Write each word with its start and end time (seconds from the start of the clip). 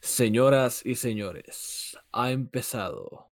Señoras 0.00 0.82
y 0.84 0.96
señores, 0.96 1.96
ha 2.10 2.32
empezado 2.32 3.30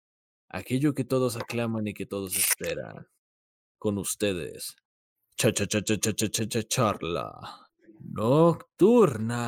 aquello 0.48 0.94
que 0.94 1.02
todos 1.04 1.36
aclaman 1.36 1.88
y 1.88 1.94
que 1.94 2.06
todos 2.06 2.36
esperan. 2.36 3.08
Con 3.78 3.98
ustedes, 3.98 4.76
cha 5.36 5.52
cha 5.52 5.66
cha 5.66 5.82
cha 5.82 5.96
cha 5.98 6.12
cha 6.12 6.28
cha, 6.28 6.46
cha 6.46 6.62
charla 6.62 7.68
nocturna. 8.12 9.42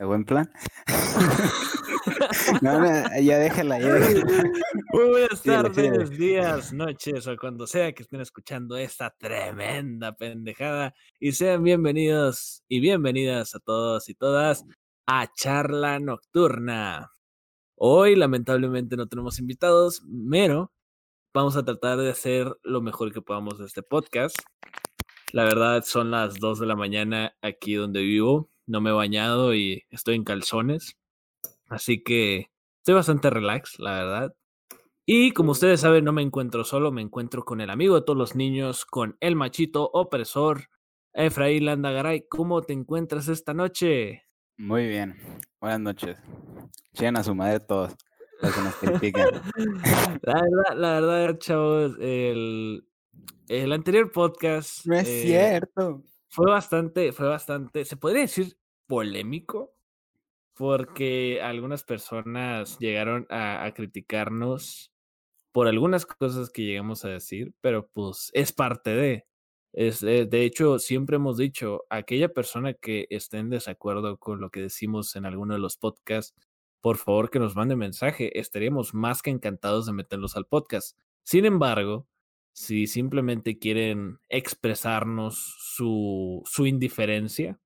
¿De 0.00 0.06
buen 0.06 0.24
plan? 0.24 0.50
no, 2.62 2.80
no, 2.80 3.20
ya 3.20 3.38
déjala, 3.38 3.78
ya 3.78 3.92
déjala. 3.92 4.50
Muy 4.94 5.08
buenas 5.10 5.42
tardes, 5.42 6.10
días, 6.16 6.72
noches 6.72 7.26
o 7.26 7.36
cuando 7.36 7.66
sea 7.66 7.92
que 7.92 8.04
estén 8.04 8.22
escuchando 8.22 8.78
esta 8.78 9.10
tremenda 9.10 10.16
pendejada. 10.16 10.94
Y 11.18 11.32
sean 11.32 11.62
bienvenidos 11.62 12.64
y 12.66 12.80
bienvenidas 12.80 13.54
a 13.54 13.58
todos 13.58 14.08
y 14.08 14.14
todas 14.14 14.64
a 15.06 15.30
Charla 15.34 16.00
Nocturna. 16.00 17.12
Hoy, 17.74 18.16
lamentablemente, 18.16 18.96
no 18.96 19.06
tenemos 19.06 19.38
invitados, 19.38 20.02
pero 20.30 20.72
vamos 21.34 21.58
a 21.58 21.64
tratar 21.66 21.98
de 21.98 22.08
hacer 22.08 22.50
lo 22.62 22.80
mejor 22.80 23.12
que 23.12 23.20
podamos 23.20 23.58
de 23.58 23.66
este 23.66 23.82
podcast. 23.82 24.38
La 25.32 25.44
verdad, 25.44 25.84
son 25.84 26.10
las 26.10 26.40
2 26.40 26.58
de 26.58 26.66
la 26.66 26.74
mañana 26.74 27.36
aquí 27.42 27.74
donde 27.74 28.00
vivo. 28.00 28.49
No 28.70 28.80
me 28.80 28.90
he 28.90 28.92
bañado 28.92 29.52
y 29.52 29.82
estoy 29.90 30.14
en 30.14 30.22
calzones. 30.22 30.96
Así 31.68 32.04
que 32.04 32.52
estoy 32.78 32.94
bastante 32.94 33.28
relax, 33.28 33.80
la 33.80 33.94
verdad. 33.94 34.34
Y 35.04 35.32
como 35.32 35.50
ustedes 35.50 35.80
saben, 35.80 36.04
no 36.04 36.12
me 36.12 36.22
encuentro 36.22 36.62
solo, 36.62 36.92
me 36.92 37.02
encuentro 37.02 37.44
con 37.44 37.60
el 37.60 37.68
amigo 37.68 37.96
de 37.96 38.02
todos 38.02 38.16
los 38.16 38.36
niños, 38.36 38.86
con 38.86 39.16
el 39.18 39.34
machito 39.34 39.90
opresor, 39.92 40.68
Efraín 41.12 41.64
Landagaray. 41.64 42.28
¿Cómo 42.28 42.62
te 42.62 42.72
encuentras 42.72 43.26
esta 43.26 43.54
noche? 43.54 44.22
Muy 44.56 44.86
bien. 44.86 45.16
Buenas 45.60 45.80
noches. 45.80 46.16
Chequen 46.94 47.16
a 47.16 47.24
su 47.24 47.34
madre 47.34 47.58
todos. 47.58 47.96
Los 48.40 48.54
que 48.54 48.60
nos 48.60 48.74
critican. 48.76 49.28
La 50.22 50.42
verdad, 50.42 50.76
la 50.76 51.00
verdad, 51.00 51.38
chavos, 51.38 51.96
el, 51.98 52.86
el 53.48 53.72
anterior 53.72 54.12
podcast 54.12 54.86
No 54.86 54.94
es 54.94 55.08
eh, 55.08 55.22
cierto. 55.22 56.04
fue 56.28 56.48
bastante, 56.48 57.10
fue 57.10 57.26
bastante, 57.26 57.84
se 57.84 57.96
podría 57.96 58.22
decir 58.22 58.56
polémico, 58.90 59.72
porque 60.54 61.40
algunas 61.40 61.84
personas 61.84 62.76
llegaron 62.80 63.26
a, 63.30 63.64
a 63.64 63.72
criticarnos 63.72 64.92
por 65.52 65.68
algunas 65.68 66.06
cosas 66.06 66.50
que 66.50 66.64
llegamos 66.64 67.04
a 67.04 67.08
decir, 67.10 67.54
pero 67.60 67.88
pues 67.88 68.30
es 68.34 68.52
parte 68.52 68.90
de. 68.90 69.26
Es, 69.72 70.00
de 70.00 70.44
hecho, 70.44 70.80
siempre 70.80 71.16
hemos 71.16 71.36
dicho, 71.36 71.84
aquella 71.90 72.28
persona 72.28 72.74
que 72.74 73.06
esté 73.10 73.38
en 73.38 73.50
desacuerdo 73.50 74.16
con 74.18 74.40
lo 74.40 74.50
que 74.50 74.60
decimos 74.62 75.14
en 75.14 75.26
alguno 75.26 75.54
de 75.54 75.60
los 75.60 75.76
podcasts, 75.76 76.34
por 76.80 76.96
favor 76.96 77.30
que 77.30 77.38
nos 77.38 77.54
mande 77.54 77.76
mensaje. 77.76 78.38
Estaríamos 78.40 78.94
más 78.94 79.22
que 79.22 79.30
encantados 79.30 79.86
de 79.86 79.92
meterlos 79.92 80.36
al 80.36 80.46
podcast. 80.46 80.98
Sin 81.22 81.44
embargo, 81.44 82.08
si 82.52 82.88
simplemente 82.88 83.58
quieren 83.58 84.18
expresarnos 84.28 85.36
su, 85.60 86.42
su 86.46 86.66
indiferencia, 86.66 87.60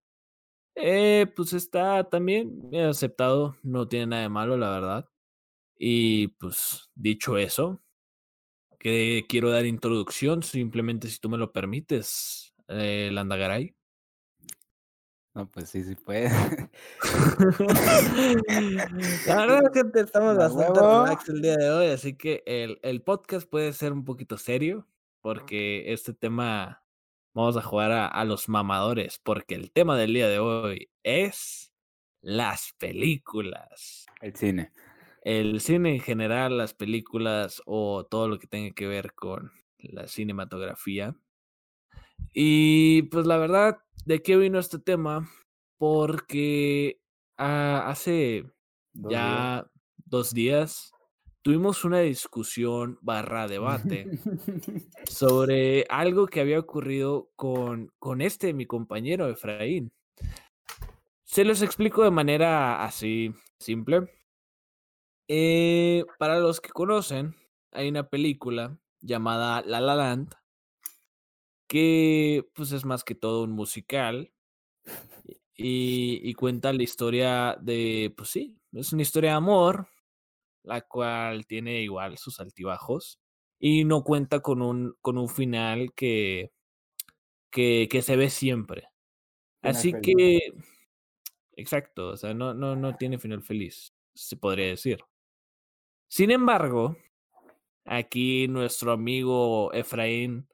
eh, 0.76 1.26
pues 1.34 1.52
está 1.52 2.08
también 2.08 2.70
aceptado, 2.74 3.56
no 3.62 3.88
tiene 3.88 4.06
nada 4.06 4.22
de 4.22 4.28
malo, 4.28 4.56
la 4.56 4.70
verdad. 4.70 5.08
Y 5.76 6.28
pues 6.28 6.90
dicho 6.94 7.38
eso, 7.38 7.82
que 8.78 9.24
quiero 9.28 9.50
dar 9.50 9.66
introducción, 9.66 10.42
simplemente 10.42 11.08
si 11.08 11.18
tú 11.18 11.28
me 11.28 11.38
lo 11.38 11.52
permites, 11.52 12.54
eh, 12.68 13.10
Landagaray. 13.12 13.74
No, 15.34 15.50
pues 15.50 15.70
sí, 15.70 15.82
sí 15.82 15.96
puede. 15.96 16.28
La 19.26 19.36
verdad, 19.46 19.72
gente, 19.74 20.00
estamos 20.00 20.38
¡A 20.38 20.48
bastante 20.48 20.80
relax 20.80 21.28
el 21.28 21.42
día 21.42 21.56
de 21.56 21.70
hoy, 21.70 21.86
así 21.88 22.16
que 22.16 22.42
el, 22.46 22.78
el 22.82 23.02
podcast 23.02 23.48
puede 23.48 23.72
ser 23.72 23.92
un 23.92 24.04
poquito 24.04 24.38
serio, 24.38 24.86
porque 25.20 25.92
este 25.92 26.12
tema 26.12 26.83
vamos 27.34 27.56
a 27.56 27.62
jugar 27.62 27.92
a, 27.92 28.06
a 28.06 28.24
los 28.24 28.48
mamadores, 28.48 29.20
porque 29.22 29.54
el 29.54 29.70
tema 29.72 29.96
del 29.98 30.14
día 30.14 30.28
de 30.28 30.38
hoy 30.38 30.90
es 31.02 31.72
las 32.22 32.72
películas. 32.78 34.06
El 34.20 34.34
cine. 34.34 34.72
El 35.22 35.60
cine 35.60 35.94
en 35.94 36.00
general, 36.00 36.56
las 36.56 36.74
películas 36.74 37.62
o 37.66 38.06
todo 38.06 38.28
lo 38.28 38.38
que 38.38 38.46
tenga 38.46 38.74
que 38.74 38.86
ver 38.86 39.14
con 39.14 39.52
la 39.78 40.08
cinematografía. 40.08 41.14
Y 42.32 43.02
pues 43.04 43.26
la 43.26 43.36
verdad, 43.36 43.78
¿de 44.06 44.22
qué 44.22 44.36
vino 44.36 44.58
este 44.58 44.78
tema? 44.78 45.28
Porque 45.78 47.00
ah, 47.36 47.84
hace 47.88 48.44
Dos 48.94 49.12
ya 49.12 49.66
dos 50.06 50.32
días 50.32 50.93
tuvimos 51.44 51.84
una 51.84 52.00
discusión 52.00 52.98
barra 53.02 53.46
debate 53.46 54.18
sobre 55.06 55.84
algo 55.90 56.26
que 56.26 56.40
había 56.40 56.58
ocurrido 56.58 57.30
con, 57.36 57.92
con 57.98 58.22
este, 58.22 58.54
mi 58.54 58.64
compañero 58.64 59.28
Efraín. 59.28 59.92
Se 61.22 61.44
los 61.44 61.60
explico 61.60 62.02
de 62.02 62.10
manera 62.10 62.82
así 62.82 63.34
simple. 63.58 64.08
Eh, 65.28 66.06
para 66.18 66.38
los 66.38 66.62
que 66.62 66.70
conocen, 66.70 67.36
hay 67.72 67.90
una 67.90 68.08
película 68.08 68.78
llamada 69.02 69.62
La 69.66 69.82
La 69.82 69.96
Land 69.96 70.34
que 71.68 72.48
pues 72.54 72.72
es 72.72 72.86
más 72.86 73.04
que 73.04 73.14
todo 73.14 73.44
un 73.44 73.52
musical 73.52 74.32
y, 75.54 76.20
y 76.22 76.34
cuenta 76.34 76.72
la 76.72 76.82
historia 76.82 77.58
de, 77.60 78.14
pues 78.16 78.30
sí, 78.30 78.58
es 78.72 78.94
una 78.94 79.02
historia 79.02 79.30
de 79.32 79.36
amor, 79.36 79.88
la 80.64 80.80
cual 80.82 81.46
tiene 81.46 81.82
igual 81.82 82.18
sus 82.18 82.40
altibajos 82.40 83.20
y 83.58 83.84
no 83.84 84.02
cuenta 84.04 84.40
con 84.40 84.62
un, 84.62 84.94
con 85.00 85.18
un 85.18 85.28
final 85.28 85.92
que, 85.94 86.52
que, 87.50 87.88
que 87.90 88.02
se 88.02 88.16
ve 88.16 88.30
siempre. 88.30 88.88
Final 89.62 89.76
Así 89.76 89.92
feliz. 89.92 90.16
que, 90.16 90.38
exacto, 91.56 92.08
o 92.08 92.16
sea, 92.16 92.34
no, 92.34 92.54
no, 92.54 92.76
no 92.76 92.96
tiene 92.96 93.18
final 93.18 93.42
feliz, 93.42 93.94
se 94.14 94.36
podría 94.36 94.66
decir. 94.68 94.98
Sin 96.08 96.30
embargo, 96.30 96.96
aquí 97.84 98.48
nuestro 98.48 98.92
amigo 98.92 99.72
Efraín 99.72 100.48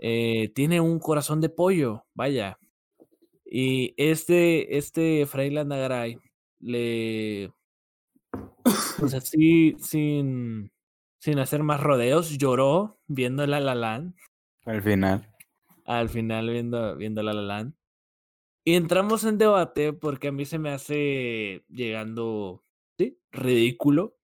eh, 0.00 0.50
tiene 0.54 0.80
un 0.80 0.98
corazón 0.98 1.40
de 1.40 1.48
pollo, 1.48 2.06
vaya. 2.14 2.58
Y 3.44 3.94
este, 3.96 4.78
este 4.78 5.22
Efraín 5.22 5.54
Landagaray 5.54 6.18
le, 6.60 7.52
pues 8.98 9.14
así, 9.14 9.76
sin, 9.80 10.72
sin 11.20 11.38
hacer 11.38 11.62
más 11.62 11.80
rodeos, 11.82 12.38
lloró 12.38 13.00
viendo 13.06 13.46
La 13.46 13.60
La 13.60 13.74
Land, 13.74 14.14
Al 14.64 14.80
final. 14.82 15.28
al 15.84 16.08
final 16.08 16.48
viendo, 16.50 16.96
viendo 16.96 17.22
La 17.22 17.32
La 17.34 17.42
Land. 17.42 17.74
Y 18.64 18.74
entramos 18.74 19.24
en 19.24 19.38
debate 19.38 19.92
porque 19.92 20.28
a 20.28 20.32
mí 20.32 20.44
se 20.46 20.58
me 20.58 20.70
hace 20.70 21.64
llegando, 21.68 22.64
sí, 22.98 23.18
ridículo 23.32 24.18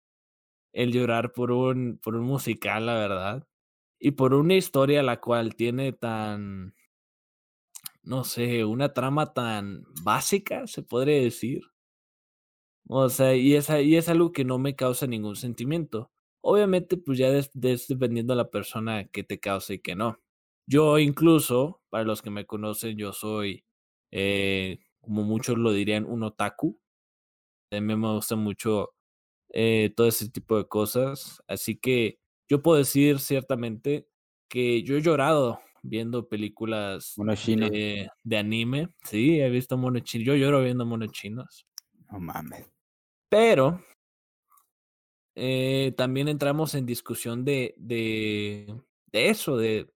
el 0.73 0.93
llorar 0.93 1.33
por 1.33 1.53
un, 1.53 1.99
por 2.03 2.17
un 2.17 2.25
musical, 2.27 2.87
la 2.87 2.95
verdad. 2.95 3.49
Y 4.01 4.13
por 4.13 4.35
una 4.35 4.55
historia 4.55 5.03
la 5.03 5.21
cual 5.21 5.57
tiene 5.57 5.93
tan, 5.93 6.75
no 8.03 8.25
sé, 8.25 8.65
una 8.65 8.93
trama 8.93 9.33
tan 9.33 9.85
básica, 10.03 10.67
se 10.67 10.83
podría 10.83 11.21
decir. 11.23 11.63
O 12.89 13.09
sea, 13.09 13.35
y 13.35 13.55
es, 13.55 13.69
y 13.71 13.97
es 13.97 14.09
algo 14.09 14.33
que 14.33 14.45
no 14.45 14.59
me 14.59 14.77
causa 14.77 15.07
ningún 15.07 15.37
sentimiento. 15.37 16.13
Obviamente, 16.43 16.97
pues 16.99 17.19
ya 17.19 17.31
des- 17.31 17.51
dependiendo 17.89 18.35
de 18.35 18.39
la 18.39 18.51
persona 18.51 19.07
que 19.09 19.25
te 19.25 19.41
cause 19.41 19.75
y 19.75 19.79
que 19.81 19.95
no. 19.97 20.19
Yo 20.67 20.99
incluso, 20.99 21.83
para 21.91 22.05
los 22.05 22.23
que 22.23 22.31
me 22.31 22.47
conocen, 22.47 22.97
yo 22.99 23.13
soy, 23.13 23.65
eh, 24.11 24.81
como 25.01 25.23
muchos 25.25 25.57
lo 25.59 25.73
dirían, 25.73 26.05
un 26.07 26.23
otaku. 26.25 26.81
A 27.71 27.81
mí 27.81 27.97
me 27.97 28.13
gusta 28.15 28.37
mucho 28.37 28.91
eh, 29.51 29.93
todo 29.97 30.09
ese 30.09 30.31
tipo 30.31 30.59
de 30.59 30.67
cosas. 30.69 31.43
Así 31.49 31.77
que 31.79 32.21
yo 32.49 32.63
puedo 32.63 32.79
decir 32.79 33.21
ciertamente 33.21 34.09
que 34.49 34.83
yo 34.83 34.97
he 34.97 35.03
llorado 35.03 35.61
viendo 35.83 36.29
películas 36.29 37.25
chino. 37.37 37.69
de, 37.71 38.09
de 38.25 38.37
anime. 38.39 38.89
Sí, 39.05 39.41
he 39.41 39.51
visto 39.51 39.79
monos 39.79 40.03
chinos. 40.05 40.27
Yo 40.27 40.37
lloro 40.37 40.63
viendo 40.63 40.87
monos 40.87 41.13
chinos. 41.13 41.67
No 42.11 42.19
mames. 42.21 42.74
Pero 43.35 43.67
eh, 45.35 45.93
también 45.97 46.29
entramos 46.29 46.75
en 46.75 46.87
discusión 46.87 47.45
de, 47.45 47.75
de, 47.79 48.81
de 49.13 49.29
eso, 49.31 49.57
de, 49.57 49.91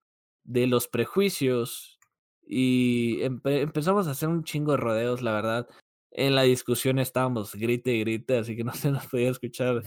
de 0.45 0.67
los 0.67 0.89
prejuicios. 0.89 1.99
Y 2.47 3.19
empe- 3.21 3.61
empezamos 3.61 4.09
a 4.09 4.13
hacer 4.13 4.29
un 4.29 4.43
chingo 4.45 4.73
de 4.73 4.79
rodeos, 4.79 5.23
la 5.23 5.33
verdad. 5.33 5.69
En 6.11 6.35
la 6.35 6.43
discusión 6.43 6.99
estábamos 6.99 7.55
grite 7.55 7.93
y 7.95 8.01
grite, 8.01 8.39
así 8.39 8.57
que 8.57 8.65
no 8.65 8.73
se 8.75 8.91
nos 8.91 9.07
podía 9.07 9.31
escuchar 9.31 9.83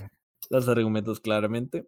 los 0.49 0.67
argumentos 0.67 1.19
claramente. 1.19 1.87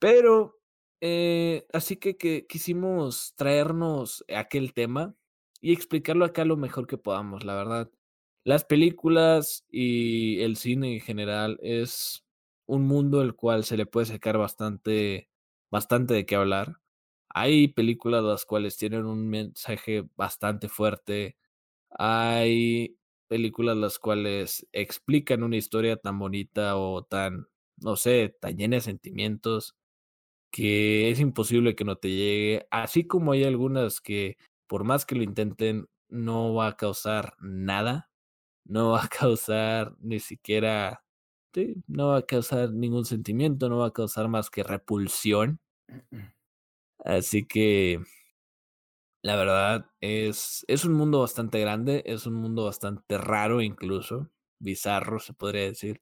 Pero, 0.00 0.58
eh, 1.00 1.66
así 1.72 1.96
que, 1.96 2.16
que 2.18 2.46
quisimos 2.48 3.34
traernos 3.36 4.24
aquel 4.34 4.74
tema 4.74 5.14
y 5.60 5.72
explicarlo 5.72 6.24
acá 6.26 6.44
lo 6.46 6.56
mejor 6.56 6.86
que 6.86 6.98
podamos, 6.98 7.44
la 7.44 7.54
verdad. 7.56 7.90
Las 8.44 8.64
películas 8.64 9.64
y 9.70 10.40
el 10.40 10.56
cine 10.56 10.94
en 10.94 11.00
general 11.00 11.58
es 11.62 12.24
un 12.66 12.86
mundo 12.86 13.20
el 13.22 13.34
cual 13.34 13.64
se 13.64 13.76
le 13.76 13.86
puede 13.86 14.06
sacar 14.06 14.38
bastante, 14.38 15.28
bastante 15.70 16.14
de 16.14 16.24
qué 16.26 16.36
hablar. 16.36 16.76
Hay 17.28 17.68
películas 17.68 18.24
las 18.24 18.44
cuales 18.46 18.76
tienen 18.78 19.04
un 19.06 19.28
mensaje 19.28 20.04
bastante 20.16 20.68
fuerte. 20.68 21.36
Hay 21.90 22.96
películas 23.28 23.76
las 23.78 23.98
cuales 23.98 24.66
explican 24.72 25.42
una 25.44 25.56
historia 25.58 25.96
tan 25.98 26.18
bonita 26.18 26.76
o 26.78 27.04
tan, 27.04 27.46
no 27.78 27.96
sé, 27.96 28.36
tan 28.40 28.56
llena 28.58 28.76
de 28.76 28.82
sentimientos 28.82 29.76
que 30.52 31.10
es 31.10 31.20
imposible 31.20 31.74
que 31.76 31.84
no 31.84 31.96
te 31.96 32.10
llegue. 32.10 32.66
Así 32.72 33.06
como 33.06 33.32
hay 33.32 33.44
algunas 33.44 34.00
que, 34.02 34.36
por 34.68 34.84
más 34.84 35.06
que 35.06 35.16
lo 35.16 35.22
intenten, 35.24 35.88
no 36.10 36.54
va 36.54 36.68
a 36.68 36.76
causar 36.78 37.34
nada. 37.40 38.09
No 38.70 38.92
va 38.92 39.04
a 39.04 39.08
causar 39.08 39.96
ni 40.00 40.20
siquiera, 40.20 41.02
sí, 41.52 41.82
no 41.88 42.08
va 42.08 42.18
a 42.18 42.22
causar 42.22 42.70
ningún 42.70 43.04
sentimiento, 43.04 43.68
no 43.68 43.78
va 43.78 43.88
a 43.88 43.92
causar 43.92 44.28
más 44.28 44.48
que 44.48 44.62
repulsión. 44.62 45.60
Así 47.04 47.46
que 47.46 48.00
la 49.22 49.34
verdad 49.34 49.86
es, 50.00 50.64
es 50.68 50.84
un 50.84 50.92
mundo 50.92 51.20
bastante 51.20 51.60
grande, 51.60 52.04
es 52.06 52.26
un 52.26 52.34
mundo 52.34 52.66
bastante 52.66 53.18
raro 53.18 53.60
incluso, 53.60 54.30
bizarro 54.60 55.18
se 55.18 55.34
podría 55.34 55.64
decir, 55.64 56.00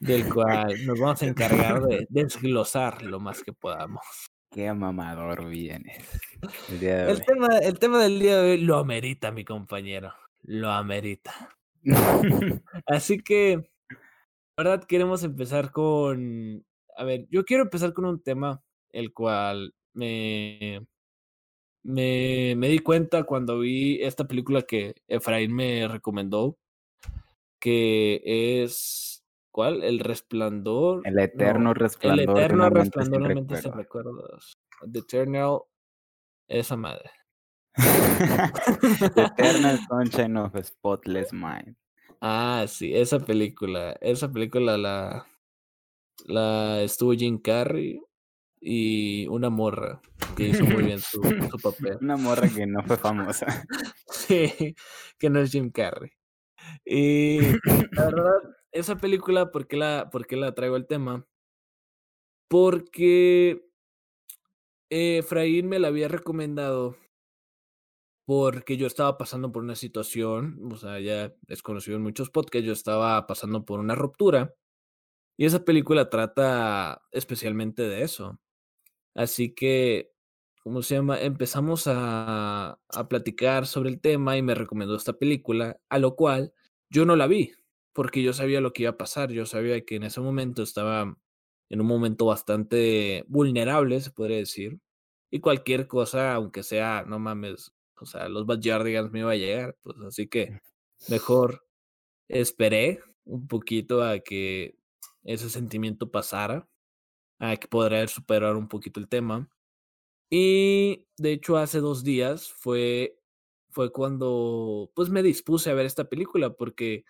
del 0.00 0.32
cual 0.32 0.86
nos 0.86 0.98
vamos 0.98 1.22
a 1.22 1.26
encargar 1.26 1.82
de 1.82 2.06
desglosar 2.08 3.02
lo 3.02 3.20
más 3.20 3.42
que 3.42 3.52
podamos. 3.52 4.04
Qué 4.50 4.68
amamador 4.68 5.48
vienes. 5.48 6.08
El, 6.78 7.24
tema, 7.24 7.58
el 7.58 7.78
tema 7.78 8.02
del 8.02 8.20
día 8.20 8.40
de 8.40 8.52
hoy 8.52 8.58
lo 8.58 8.78
amerita, 8.78 9.32
mi 9.32 9.44
compañero, 9.44 10.14
lo 10.42 10.70
amerita. 10.70 11.56
Así 12.86 13.18
que, 13.18 13.70
la 14.56 14.64
verdad, 14.64 14.84
queremos 14.84 15.24
empezar 15.24 15.70
con, 15.72 16.64
a 16.96 17.04
ver, 17.04 17.26
yo 17.30 17.44
quiero 17.44 17.64
empezar 17.64 17.92
con 17.92 18.04
un 18.04 18.22
tema 18.22 18.62
el 18.90 19.12
cual 19.12 19.74
me, 19.92 20.86
me, 21.82 22.54
me 22.56 22.68
di 22.68 22.78
cuenta 22.78 23.24
cuando 23.24 23.58
vi 23.60 24.02
esta 24.02 24.26
película 24.26 24.62
que 24.62 24.94
Efraín 25.08 25.54
me 25.54 25.88
recomendó, 25.88 26.58
que 27.60 28.22
es, 28.24 29.24
¿cuál? 29.50 29.82
El 29.82 30.00
Resplandor. 30.00 31.02
El 31.06 31.18
eterno 31.18 31.64
no, 31.64 31.74
resplandor. 31.74 32.20
el 32.22 32.30
eterno 32.30 32.70
resplandor 32.70 33.04
sin 33.04 33.12
de 33.12 33.18
una 33.18 33.34
mente 33.34 33.56
sin 33.56 33.72
recuerdo. 33.72 34.12
recuerdos. 34.12 34.58
The 34.90 34.98
Eternal, 35.00 35.60
esa 36.48 36.76
madre. 36.76 37.10
Eternal 39.16 39.78
Sunshine 39.88 40.36
of 40.36 40.54
Spotless 40.62 41.32
Mind. 41.32 41.76
Ah, 42.20 42.64
sí, 42.68 42.94
esa 42.94 43.18
película. 43.18 43.96
Esa 44.00 44.30
película 44.30 44.78
la, 44.78 45.26
la 46.26 46.82
estuvo 46.82 47.12
Jim 47.12 47.38
Carrey 47.38 48.00
y 48.60 49.26
una 49.26 49.50
morra 49.50 50.00
que 50.36 50.48
hizo 50.48 50.64
muy 50.64 50.84
bien 50.84 51.00
su, 51.00 51.20
su 51.50 51.58
papel. 51.58 51.98
Una 52.00 52.16
morra 52.16 52.48
que 52.48 52.66
no 52.66 52.82
fue 52.84 52.96
famosa. 52.96 53.46
Sí, 54.10 54.74
que 55.18 55.28
no 55.28 55.40
es 55.40 55.50
Jim 55.50 55.70
Carrey. 55.70 56.12
Y 56.84 57.40
la 57.92 58.06
verdad, 58.06 58.40
esa 58.72 58.96
película, 58.96 59.50
¿por 59.50 59.66
qué 59.66 59.76
la, 59.76 60.08
por 60.10 60.26
qué 60.26 60.36
la 60.36 60.54
traigo 60.54 60.76
al 60.76 60.86
tema? 60.86 61.26
Porque 62.48 63.62
eh, 64.90 65.18
Efraín 65.18 65.68
me 65.68 65.78
la 65.78 65.88
había 65.88 66.08
recomendado 66.08 66.96
porque 68.24 68.76
yo 68.76 68.86
estaba 68.86 69.18
pasando 69.18 69.52
por 69.52 69.62
una 69.62 69.76
situación, 69.76 70.60
o 70.72 70.76
sea, 70.76 71.00
ya 71.00 71.34
es 71.48 71.62
conocido 71.62 71.96
en 71.96 72.02
muchos 72.02 72.30
podcasts, 72.30 72.66
yo 72.66 72.72
estaba 72.72 73.26
pasando 73.26 73.64
por 73.64 73.80
una 73.80 73.94
ruptura 73.94 74.54
y 75.36 75.46
esa 75.46 75.64
película 75.64 76.10
trata 76.10 77.02
especialmente 77.12 77.82
de 77.84 78.02
eso. 78.02 78.40
Así 79.14 79.54
que, 79.54 80.12
¿cómo 80.62 80.82
se 80.82 80.96
llama? 80.96 81.20
Empezamos 81.20 81.86
a, 81.88 82.80
a 82.88 83.08
platicar 83.08 83.66
sobre 83.66 83.90
el 83.90 84.00
tema 84.00 84.36
y 84.38 84.42
me 84.42 84.54
recomendó 84.54 84.96
esta 84.96 85.14
película, 85.14 85.80
a 85.90 85.98
lo 85.98 86.16
cual 86.16 86.52
yo 86.90 87.04
no 87.06 87.16
la 87.16 87.26
vi, 87.28 87.52
porque 87.92 88.22
yo 88.22 88.32
sabía 88.32 88.60
lo 88.60 88.72
que 88.72 88.84
iba 88.84 88.92
a 88.92 88.98
pasar, 88.98 89.30
yo 89.32 89.46
sabía 89.46 89.84
que 89.84 89.96
en 89.96 90.04
ese 90.04 90.20
momento 90.20 90.62
estaba 90.62 91.16
en 91.70 91.80
un 91.80 91.86
momento 91.86 92.26
bastante 92.26 93.24
vulnerable, 93.28 94.00
se 94.00 94.10
podría 94.12 94.38
decir, 94.38 94.80
y 95.30 95.40
cualquier 95.40 95.88
cosa, 95.88 96.34
aunque 96.34 96.62
sea, 96.62 97.04
no 97.06 97.18
mames, 97.18 97.73
o 98.00 98.06
sea, 98.06 98.28
los 98.28 98.46
Backyardigans 98.46 99.10
me 99.12 99.20
iba 99.20 99.32
a 99.32 99.36
llegar, 99.36 99.76
pues 99.82 99.96
así 100.06 100.28
que 100.28 100.60
mejor 101.08 101.64
esperé 102.28 103.00
un 103.24 103.46
poquito 103.48 104.02
a 104.02 104.20
que 104.20 104.76
ese 105.24 105.50
sentimiento 105.50 106.10
pasara, 106.10 106.68
a 107.38 107.56
que 107.56 107.68
podrá 107.68 108.06
superar 108.08 108.56
un 108.56 108.68
poquito 108.68 109.00
el 109.00 109.08
tema. 109.08 109.48
Y 110.30 111.06
de 111.18 111.32
hecho 111.32 111.56
hace 111.56 111.80
dos 111.80 112.04
días 112.04 112.52
fue, 112.52 113.18
fue 113.70 113.92
cuando 113.92 114.90
pues 114.94 115.10
me 115.10 115.22
dispuse 115.22 115.70
a 115.70 115.74
ver 115.74 115.86
esta 115.86 116.08
película 116.08 116.54
porque 116.54 117.04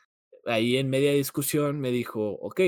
ahí 0.46 0.76
en 0.76 0.90
media 0.90 1.12
discusión 1.12 1.80
me 1.80 1.90
dijo, 1.90 2.32
ok, 2.40 2.60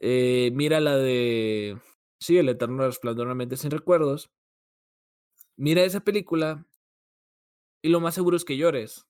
eh, 0.00 0.50
mira 0.54 0.80
la 0.80 0.96
de, 0.96 1.78
sí, 2.20 2.38
El 2.38 2.48
Eterno 2.48 2.86
Resplandor 2.86 3.26
de 3.26 3.32
una 3.32 3.34
mente 3.34 3.56
sin 3.56 3.70
recuerdos, 3.70 4.30
mira 5.56 5.84
esa 5.84 6.00
película 6.00 6.66
y 7.82 7.88
lo 7.88 8.00
más 8.00 8.14
seguro 8.14 8.36
es 8.36 8.44
que 8.44 8.56
llores. 8.56 9.06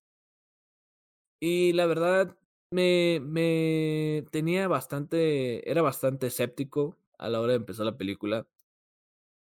Y 1.41 1.73
la 1.73 1.87
verdad, 1.87 2.37
me, 2.71 3.21
me 3.23 4.25
tenía 4.31 4.69
bastante, 4.69 5.69
era 5.71 5.83
bastante 5.83 6.27
escéptico 6.29 6.97
a 7.19 7.29
la 7.29 7.41
hora 7.41 7.53
de 7.53 7.57
empezar 7.57 7.87
la 7.87 7.97
película. 7.97 8.47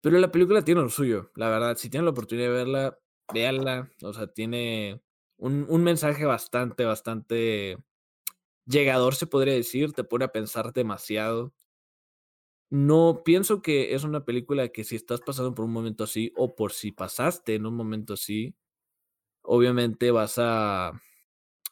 Pero 0.02 0.18
la 0.20 0.32
película 0.32 0.64
tiene 0.64 0.82
lo 0.82 0.90
suyo, 0.90 1.32
la 1.36 1.50
verdad. 1.50 1.78
Si 1.78 1.90
tienen 1.90 2.06
la 2.06 2.12
oportunidad 2.12 2.48
de 2.48 2.54
verla, 2.54 3.00
véanla. 3.34 3.92
O 4.04 4.14
sea, 4.14 4.28
tiene 4.28 5.02
un, 5.38 5.66
un 5.70 5.84
mensaje 5.84 6.26
bastante, 6.26 6.86
bastante 6.86 7.78
llegador, 8.66 9.16
se 9.16 9.28
podría 9.28 9.54
decir. 9.56 9.94
Te 9.94 10.04
pone 10.06 10.26
a 10.26 10.32
pensar 10.32 10.74
demasiado. 10.74 11.54
No 12.72 13.24
pienso 13.26 13.62
que 13.62 13.96
es 13.96 14.04
una 14.04 14.26
película 14.26 14.70
que 14.70 14.84
si 14.84 14.96
estás 14.96 15.22
pasando 15.22 15.56
por 15.56 15.66
un 15.66 15.72
momento 15.72 16.04
así 16.04 16.32
o 16.38 16.56
por 16.56 16.72
si 16.72 16.92
pasaste 16.92 17.56
en 17.56 17.66
un 17.66 17.76
momento 17.76 18.14
así, 18.14 18.56
obviamente 19.50 20.12
vas 20.12 20.36
a 20.38 21.02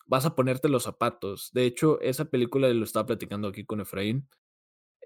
vas 0.08 0.26
a 0.26 0.36
ponerte 0.36 0.70
los 0.70 0.84
zapatos. 0.84 1.52
De 1.54 1.66
hecho, 1.66 2.00
esa 2.02 2.26
película 2.26 2.70
lo 2.70 2.84
estaba 2.84 3.06
platicando 3.06 3.48
aquí 3.48 3.66
con 3.66 3.82
Efraín. 3.82 4.28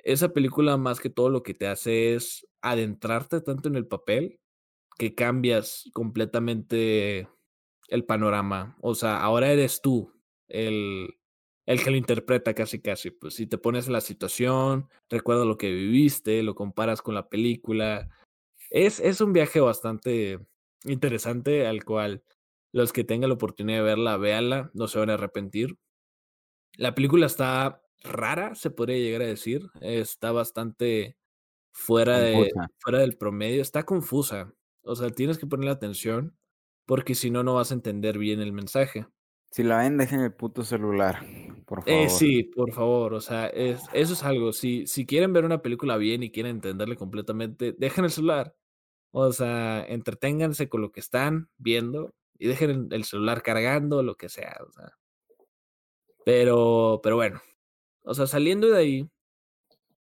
Esa 0.03 0.29
película 0.33 0.77
más 0.77 0.99
que 0.99 1.09
todo 1.09 1.29
lo 1.29 1.43
que 1.43 1.53
te 1.53 1.67
hace 1.67 2.15
es 2.15 2.47
adentrarte 2.61 3.41
tanto 3.41 3.67
en 3.67 3.75
el 3.75 3.87
papel 3.87 4.39
que 4.97 5.15
cambias 5.15 5.89
completamente 5.93 7.27
el 7.89 8.05
panorama. 8.05 8.77
O 8.81 8.95
sea, 8.95 9.21
ahora 9.21 9.51
eres 9.51 9.81
tú 9.81 10.13
el, 10.47 11.15
el 11.65 11.83
que 11.83 11.91
lo 11.91 11.97
interpreta 11.97 12.53
casi 12.53 12.79
casi. 12.81 13.11
Pues 13.11 13.35
si 13.35 13.47
te 13.47 13.57
pones 13.57 13.87
en 13.87 13.93
la 13.93 14.01
situación, 14.01 14.87
recuerda 15.09 15.45
lo 15.45 15.57
que 15.57 15.71
viviste, 15.71 16.43
lo 16.43 16.55
comparas 16.55 17.01
con 17.01 17.15
la 17.15 17.27
película. 17.27 18.09
Es, 18.69 18.99
es 18.99 19.19
un 19.19 19.33
viaje 19.33 19.59
bastante 19.59 20.39
interesante 20.85 21.67
al 21.67 21.83
cual 21.83 22.23
los 22.71 22.93
que 22.93 23.03
tengan 23.03 23.29
la 23.29 23.35
oportunidad 23.35 23.79
de 23.79 23.83
verla, 23.83 24.17
véanla, 24.17 24.71
no 24.73 24.87
se 24.87 24.99
van 24.99 25.09
a 25.09 25.15
arrepentir. 25.15 25.77
La 26.77 26.95
película 26.95 27.25
está 27.25 27.81
rara, 28.03 28.55
se 28.55 28.69
podría 28.69 28.97
llegar 28.97 29.21
a 29.21 29.25
decir. 29.25 29.69
Está 29.81 30.31
bastante 30.31 31.17
fuera, 31.71 32.19
de, 32.19 32.51
fuera 32.79 32.99
del 32.99 33.17
promedio. 33.17 33.61
Está 33.61 33.83
confusa. 33.83 34.53
O 34.83 34.95
sea, 34.95 35.09
tienes 35.09 35.37
que 35.37 35.47
ponerle 35.47 35.71
atención 35.71 36.37
porque 36.85 37.15
si 37.15 37.29
no, 37.29 37.43
no 37.43 37.55
vas 37.55 37.71
a 37.71 37.75
entender 37.75 38.17
bien 38.17 38.39
el 38.41 38.53
mensaje. 38.53 39.05
Si 39.51 39.63
la 39.63 39.79
ven, 39.79 39.97
dejen 39.97 40.21
el 40.21 40.33
puto 40.33 40.63
celular, 40.63 41.25
por 41.65 41.83
favor. 41.83 42.01
Eh, 42.01 42.09
sí, 42.09 42.43
por 42.43 42.71
favor. 42.71 43.13
O 43.13 43.19
sea, 43.19 43.47
es, 43.47 43.81
eso 43.91 44.13
es 44.13 44.23
algo. 44.23 44.53
Si, 44.53 44.87
si 44.87 45.05
quieren 45.05 45.33
ver 45.33 45.43
una 45.43 45.61
película 45.61 45.97
bien 45.97 46.23
y 46.23 46.31
quieren 46.31 46.55
entenderle 46.55 46.95
completamente, 46.95 47.73
dejen 47.77 48.05
el 48.05 48.11
celular. 48.11 48.55
O 49.11 49.33
sea, 49.33 49.83
entreténganse 49.85 50.69
con 50.69 50.81
lo 50.81 50.93
que 50.93 51.01
están 51.01 51.49
viendo 51.57 52.13
y 52.41 52.47
dejen 52.47 52.87
el 52.89 53.03
celular 53.03 53.43
cargando, 53.43 54.01
lo 54.01 54.15
que 54.15 54.27
sea. 54.27 54.57
O. 54.61 54.71
Pero, 56.25 56.99
pero 57.03 57.15
bueno, 57.15 57.39
o 58.01 58.15
sea, 58.15 58.25
saliendo 58.25 58.67
de 58.67 58.77
ahí, 58.77 59.09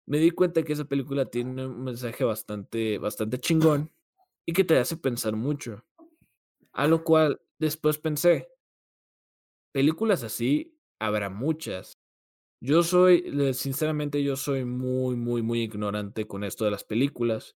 me 0.07 0.19
di 0.19 0.31
cuenta 0.31 0.63
que 0.63 0.73
esa 0.73 0.85
película 0.85 1.27
tiene 1.27 1.67
un 1.67 1.83
mensaje 1.83 2.23
bastante, 2.23 2.99
bastante 2.99 3.41
chingón 3.41 3.91
y 4.47 4.53
que 4.53 4.63
te 4.63 4.79
hace 4.79 4.97
pensar 4.97 5.35
mucho. 5.35 5.85
A 6.73 6.87
lo 6.87 7.03
cual 7.03 7.43
después 7.59 7.99
pensé, 7.99 8.49
películas 9.73 10.23
así 10.23 10.79
habrá 11.01 11.31
muchas. 11.31 11.99
Yo 12.61 12.85
soy, 12.85 13.53
sinceramente, 13.55 14.23
yo 14.23 14.37
soy 14.37 14.65
muy, 14.65 15.17
muy, 15.17 15.43
muy 15.43 15.63
ignorante 15.63 16.29
con 16.29 16.45
esto 16.45 16.65
de 16.65 16.71
las 16.71 16.85
películas. 16.85 17.57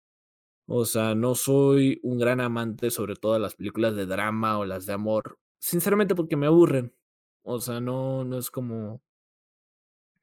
O 0.67 0.85
sea, 0.85 1.15
no 1.15 1.35
soy 1.35 1.99
un 2.03 2.17
gran 2.19 2.41
amante, 2.41 2.91
sobre 2.91 3.15
todo 3.15 3.37
las 3.39 3.55
películas 3.55 3.95
de 3.95 4.05
drama 4.05 4.57
o 4.59 4.65
las 4.65 4.85
de 4.85 4.93
amor, 4.93 5.37
sinceramente 5.59 6.15
porque 6.15 6.37
me 6.37 6.47
aburren. 6.47 6.93
O 7.43 7.59
sea, 7.59 7.81
no, 7.81 8.23
no 8.25 8.37
es 8.37 8.49
como 8.51 9.01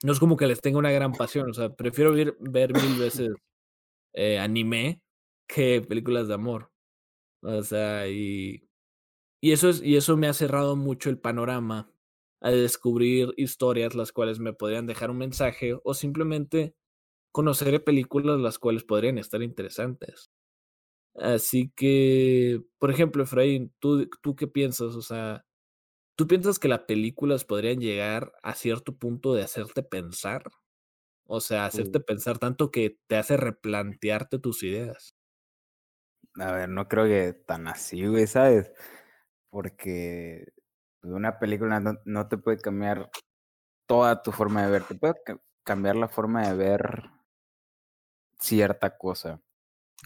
no 0.03 0.13
es 0.13 0.19
como 0.19 0.37
que 0.37 0.47
les 0.47 0.61
tenga 0.61 0.79
una 0.79 0.93
gran 0.93 1.13
pasión, 1.13 1.51
o 1.51 1.55
sea, 1.55 1.75
prefiero 1.75 2.13
ver, 2.13 2.37
ver 2.41 2.73
mil 2.73 2.99
veces 2.99 3.31
eh, 4.15 4.39
anime 4.39 5.03
que 5.49 5.83
películas 5.83 6.29
de 6.29 6.35
amor. 6.35 6.71
O 7.43 7.63
sea, 7.63 8.09
y, 8.09 8.69
y, 9.43 9.53
eso 9.53 9.71
es, 9.71 9.83
y 9.83 9.97
eso 9.97 10.17
me 10.17 10.29
ha 10.29 10.35
cerrado 10.35 10.77
mucho 10.77 11.11
el 11.11 11.19
panorama 11.19 11.93
a 12.41 12.51
descubrir 12.51 13.35
historias 13.37 13.95
las 13.95 14.13
cuales 14.13 14.41
me 14.41 14.53
podrían 14.55 14.87
dejar 14.87 15.11
un 15.11 15.19
mensaje 15.19 15.79
o 15.85 15.95
simplemente 15.95 16.75
conocer 17.33 17.83
películas 17.85 18.41
las 18.41 18.59
cuales 18.59 18.85
podrían 18.85 19.19
estar 19.19 19.43
interesantes. 19.43 20.31
Así 21.15 21.73
que, 21.77 22.63
por 22.79 22.91
ejemplo, 22.91 23.23
Efraín, 23.25 23.75
¿tú, 23.81 24.09
¿tú 24.23 24.37
qué 24.37 24.47
piensas? 24.47 24.95
O 24.95 25.03
sea, 25.03 25.45
¿tú 26.17 26.27
piensas 26.27 26.59
que 26.59 26.69
las 26.69 26.81
películas 26.81 27.45
podrían 27.45 27.81
llegar 27.81 28.33
a 28.43 28.55
cierto 28.55 28.97
punto 28.97 29.35
de 29.35 29.43
hacerte 29.43 29.83
pensar? 29.83 30.45
O 31.25 31.41
sea, 31.41 31.67
hacerte 31.67 32.01
pensar 32.01 32.39
tanto 32.39 32.71
que 32.71 32.99
te 33.07 33.17
hace 33.17 33.37
replantearte 33.37 34.39
tus 34.39 34.63
ideas. 34.65 35.15
A 36.41 36.53
ver, 36.53 36.69
no 36.69 36.89
creo 36.89 37.05
que 37.05 37.35
tan 37.47 37.69
así, 37.69 38.07
güey, 38.07 38.27
¿sabes? 38.27 38.73
Porque 39.51 40.47
una 41.03 41.39
película 41.39 41.81
no, 42.05 42.29
te 42.29 42.39
puede 42.39 42.59
cambiar 42.59 43.11
toda 43.87 44.23
tu 44.23 44.33
forma 44.33 44.65
de 44.65 44.71
ver, 44.73 44.85
te 44.85 44.95
puede 44.95 45.15
cambiar 45.65 45.97
la 45.97 46.09
forma 46.09 46.49
de 46.49 46.55
ver 46.55 47.11
cierta 48.41 48.97
cosa, 48.99 49.41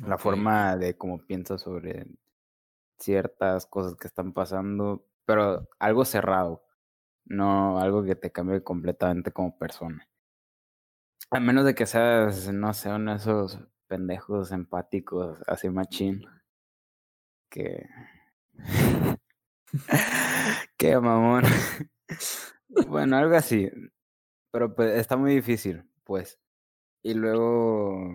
la 0.07 0.19
forma 0.19 0.76
de 0.76 0.97
cómo 0.97 1.25
piensas 1.26 1.62
sobre 1.62 2.07
ciertas 2.99 3.67
cosas 3.67 3.97
que 3.97 4.09
están 4.09 4.33
pasando, 4.33 5.07
pero 5.25 5.69
algo 5.79 6.05
cerrado, 6.05 6.64
no 7.25 7.81
algo 7.81 8.05
que 8.05 8.17
te 8.17 8.33
cambie 8.33 8.62
completamente 8.62 9.33
como 9.33 9.57
persona. 9.59 10.09
A 11.31 11.41
menos 11.41 11.64
de 11.64 11.75
que 11.75 11.87
seas, 11.87 12.53
no 12.53 12.75
sé, 12.75 12.91
uno 12.91 13.12
de 13.12 13.17
esos 13.19 13.59
pendejos 13.87 14.53
empáticos, 14.53 15.38
así 15.47 15.69
machín, 15.71 16.25
que... 17.50 17.88
Qué 20.79 20.99
mamón. 21.00 21.45
bueno, 22.88 23.17
algo 23.17 23.37
así. 23.37 23.71
Pero 24.53 24.75
pues 24.75 24.97
está 24.99 25.17
muy 25.17 25.35
difícil, 25.35 25.85
pues. 26.05 26.38
Y 27.05 27.13
luego, 27.13 28.15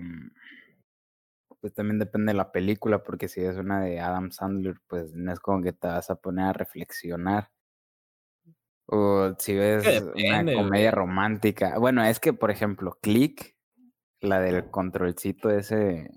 pues 1.61 1.75
también 1.75 1.99
depende 1.99 2.31
de 2.31 2.37
la 2.37 2.51
película, 2.51 3.03
porque 3.03 3.27
si 3.27 3.39
es 3.41 3.55
una 3.55 3.81
de 3.81 3.99
Adam 3.99 4.31
Sandler, 4.31 4.77
pues 4.87 5.13
no 5.13 5.31
es 5.31 5.39
como 5.39 5.61
que 5.61 5.73
te 5.73 5.87
vas 5.87 6.09
a 6.09 6.15
poner 6.15 6.45
a 6.47 6.53
reflexionar. 6.53 7.51
O 8.87 9.35
si 9.37 9.53
ves 9.53 10.03
una 10.15 10.55
comedia 10.55 10.89
romántica. 10.89 11.77
Bueno, 11.77 12.03
es 12.03 12.19
que, 12.19 12.33
por 12.33 12.49
ejemplo, 12.49 12.97
Click, 12.99 13.55
la 14.21 14.39
del 14.39 14.71
controlcito 14.71 15.51
ese 15.51 16.09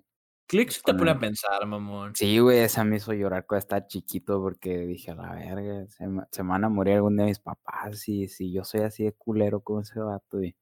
Click 0.47 0.73
te 0.83 0.95
pone 0.95 1.11
a 1.11 1.19
pensar, 1.19 1.67
mamón. 1.67 2.15
Sí, 2.17 2.39
güey, 2.39 2.61
esa 2.61 2.85
me 2.85 2.97
hizo 2.97 3.13
llorar 3.13 3.45
cuando 3.45 3.61
estaba 3.61 3.87
chiquito 3.87 4.41
porque 4.41 4.79
dije, 4.87 5.11
a 5.11 5.15
la 5.15 5.35
verga, 5.35 5.87
se, 5.89 6.07
se, 6.31 6.43
van 6.43 6.65
a 6.65 6.71
morir 6.71 6.95
algún 6.95 7.19
día 7.19 7.27
mis 7.27 7.39
papás 7.39 8.09
y 8.09 8.29
si 8.29 8.51
yo 8.51 8.65
soy 8.65 8.81
así 8.81 9.05
de 9.05 9.13
culero 9.13 9.61
como 9.61 9.83
ese 9.83 10.01
vato. 10.01 10.43
Y, 10.43 10.57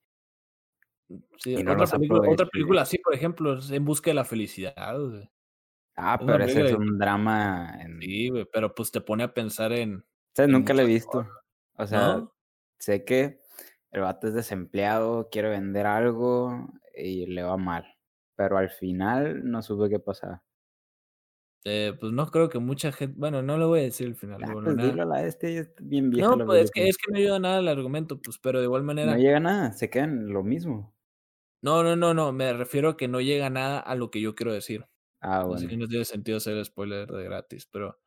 sí, 1.38 1.56
otra, 1.56 1.86
película, 1.86 2.30
otra 2.30 2.46
película 2.46 2.82
así, 2.82 2.98
por 2.98 3.14
ejemplo, 3.14 3.58
es 3.58 3.70
En 3.70 3.84
busca 3.84 4.10
de 4.10 4.14
la 4.14 4.24
felicidad, 4.24 4.98
güey. 4.98 5.30
Ah, 5.96 6.18
pero 6.18 6.44
ese 6.44 6.66
es 6.66 6.72
un 6.72 6.98
drama. 6.98 7.78
Sí, 8.00 8.30
güey, 8.30 8.46
pero 8.52 8.74
pues 8.74 8.90
te 8.90 9.00
pone 9.00 9.24
a 9.24 9.34
pensar 9.34 9.72
en. 9.72 9.96
O 9.96 10.34
sea, 10.34 10.46
nunca 10.46 10.72
lo 10.72 10.82
he 10.82 10.86
visto. 10.86 11.26
O 11.76 11.86
sea, 11.86 12.26
sé 12.78 13.04
que 13.04 13.40
el 13.90 14.00
vato 14.02 14.28
es 14.28 14.34
desempleado, 14.34 15.28
quiere 15.30 15.50
vender 15.50 15.86
algo 15.86 16.68
y 16.94 17.26
le 17.26 17.42
va 17.42 17.56
mal 17.56 17.84
pero 18.40 18.56
al 18.56 18.70
final 18.70 19.42
no 19.44 19.60
supe 19.60 19.90
qué 19.90 19.98
pasaba. 19.98 20.42
Eh, 21.66 21.92
pues 22.00 22.10
no 22.10 22.26
creo 22.28 22.48
que 22.48 22.58
mucha 22.58 22.90
gente, 22.90 23.14
bueno, 23.18 23.42
no 23.42 23.58
lo 23.58 23.68
voy 23.68 23.80
a 23.80 23.82
decir 23.82 24.06
al 24.06 24.14
final. 24.14 24.40
Ah, 24.42 24.50
pues 24.54 24.78
a 24.78 25.04
la 25.04 25.26
este, 25.26 25.58
es 25.58 25.74
bien 25.78 26.08
viejo. 26.08 26.36
No, 26.36 26.46
pues 26.46 26.64
es 26.64 26.70
que, 26.70 26.88
es 26.88 26.96
que 26.96 27.12
no 27.12 27.18
ayuda 27.18 27.38
nada 27.38 27.58
el 27.58 27.68
argumento, 27.68 28.22
pues, 28.22 28.38
pero 28.38 28.60
de 28.60 28.64
igual 28.64 28.82
manera. 28.82 29.12
No 29.12 29.18
llega 29.18 29.40
nada, 29.40 29.72
se 29.74 29.90
quedan 29.90 30.32
lo 30.32 30.42
mismo. 30.42 30.96
No, 31.62 31.82
no, 31.82 31.96
no, 31.96 32.14
no, 32.14 32.32
me 32.32 32.52
refiero 32.52 32.90
a 32.90 32.96
que 32.96 33.08
no 33.08 33.20
llega 33.20 33.50
nada 33.50 33.80
a 33.80 33.94
lo 33.94 34.10
que 34.10 34.20
yo 34.20 34.34
quiero 34.34 34.52
decir. 34.52 34.86
Ah, 35.20 35.44
bueno. 35.44 35.56
Así 35.56 35.68
que 35.68 35.76
no 35.76 35.88
tiene 35.88 36.04
sentido 36.04 36.38
hacer 36.38 36.64
spoiler 36.64 37.10
de 37.10 37.24
gratis, 37.24 37.66
pero 37.70 38.00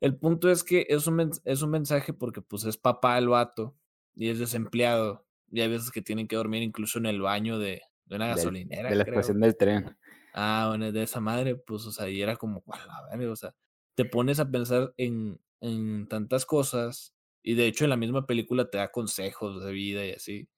el 0.00 0.18
punto 0.18 0.50
es 0.50 0.64
que 0.64 0.86
es 0.88 1.06
un, 1.06 1.32
es 1.44 1.62
un 1.62 1.70
mensaje 1.70 2.12
porque 2.12 2.42
pues 2.42 2.64
es 2.64 2.76
papá 2.76 3.18
el 3.18 3.28
vato 3.28 3.76
y 4.14 4.28
es 4.28 4.38
desempleado 4.38 5.26
y 5.50 5.60
hay 5.60 5.68
veces 5.68 5.90
que 5.90 6.02
tienen 6.02 6.28
que 6.28 6.36
dormir 6.36 6.62
incluso 6.62 6.98
en 6.98 7.06
el 7.06 7.20
baño 7.20 7.58
de, 7.58 7.82
de 8.06 8.16
una 8.16 8.28
gasolinera. 8.28 8.90
de 8.90 8.96
la 8.96 9.02
estación 9.04 9.40
del 9.40 9.56
tren. 9.56 9.96
Ah, 10.32 10.66
bueno, 10.68 10.92
de 10.92 11.02
esa 11.02 11.20
madre, 11.20 11.56
pues, 11.56 11.86
o 11.86 11.92
sea, 11.92 12.08
y 12.10 12.20
era 12.20 12.36
como, 12.36 12.62
o 12.66 13.36
sea, 13.36 13.54
te 13.94 14.04
pones 14.04 14.38
a 14.38 14.50
pensar 14.50 14.92
en, 14.98 15.40
en 15.60 16.08
tantas 16.08 16.44
cosas 16.44 17.14
y 17.42 17.54
de 17.54 17.66
hecho 17.66 17.84
en 17.84 17.90
la 17.90 17.96
misma 17.96 18.26
película 18.26 18.68
te 18.68 18.78
da 18.78 18.90
consejos 18.92 19.64
de 19.64 19.72
vida 19.72 20.04
y 20.04 20.12
así. 20.12 20.48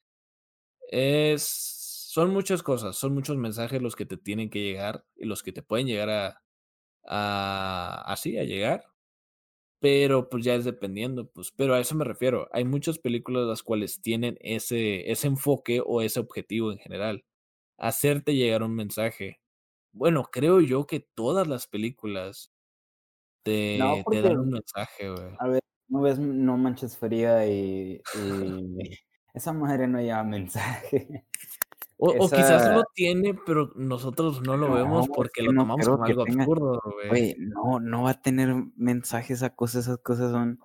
Es, 0.91 1.45
son 2.09 2.33
muchas 2.33 2.63
cosas, 2.63 2.97
son 2.97 3.13
muchos 3.13 3.37
mensajes 3.37 3.83
los 3.83 3.95
que 3.95 4.07
te 4.07 4.17
tienen 4.17 4.49
que 4.49 4.63
llegar 4.63 5.05
y 5.15 5.27
los 5.27 5.43
que 5.43 5.53
te 5.53 5.63
pueden 5.63 5.87
llegar 5.87 6.09
a, 6.09 6.43
a 7.05 8.03
así, 8.11 8.39
a 8.39 8.45
llegar. 8.45 8.87
Pero 9.79 10.31
pues 10.31 10.43
ya 10.43 10.55
es 10.55 10.65
dependiendo, 10.65 11.29
pues, 11.31 11.53
pero 11.55 11.75
a 11.75 11.81
eso 11.81 11.95
me 11.95 12.07
refiero. 12.07 12.49
Hay 12.53 12.65
muchas 12.65 12.99
películas 12.99 13.47
las 13.47 13.63
cuales 13.63 14.01
tienen 14.01 14.39
ese, 14.41 15.13
ese 15.13 15.27
enfoque 15.27 15.83
o 15.85 16.01
ese 16.01 16.19
objetivo 16.19 16.73
en 16.73 16.79
general 16.79 17.27
hacerte 17.77 18.35
llegar 18.35 18.63
un 18.63 18.75
mensaje. 18.75 19.39
Bueno, 19.93 20.31
creo 20.33 20.63
yo 20.63 20.87
que 20.87 21.07
todas 21.15 21.47
las 21.47 21.67
películas 21.67 22.51
te, 23.43 23.79
te 24.11 24.23
dan 24.23 24.39
un 24.39 24.51
mensaje, 24.53 25.11
güey. 25.11 25.37
A 25.41 25.49
ver, 25.49 25.61
no 25.89 26.01
ves 26.01 26.19
No 26.19 26.57
Manches 26.57 26.97
Fría 26.97 27.47
y, 27.47 28.01
esa 29.35 29.53
madre 29.53 29.87
no 29.87 30.01
lleva 30.01 30.25
mensaje. 30.25 31.27
O, 31.99 32.11
o, 32.11 32.31
quizás 32.31 32.75
lo 32.75 32.85
tiene, 32.95 33.35
pero 33.35 33.73
nosotros 33.75 34.41
no 34.43 34.57
lo 34.57 34.73
vemos 34.73 35.09
porque 35.09 35.43
lo 35.43 35.53
tomamos 35.53 35.87
como 35.87 36.05
algo 36.05 36.23
absurdo, 36.23 36.83
güey. 37.09 37.35
no, 37.39 37.81
no 37.81 38.05
va 38.05 38.11
a 38.11 38.23
tener 38.23 38.55
mensajes 38.77 39.43
a 39.43 39.51
cosas, 39.51 39.87
esas 39.87 39.99
cosas 39.99 40.31
son... 40.31 40.61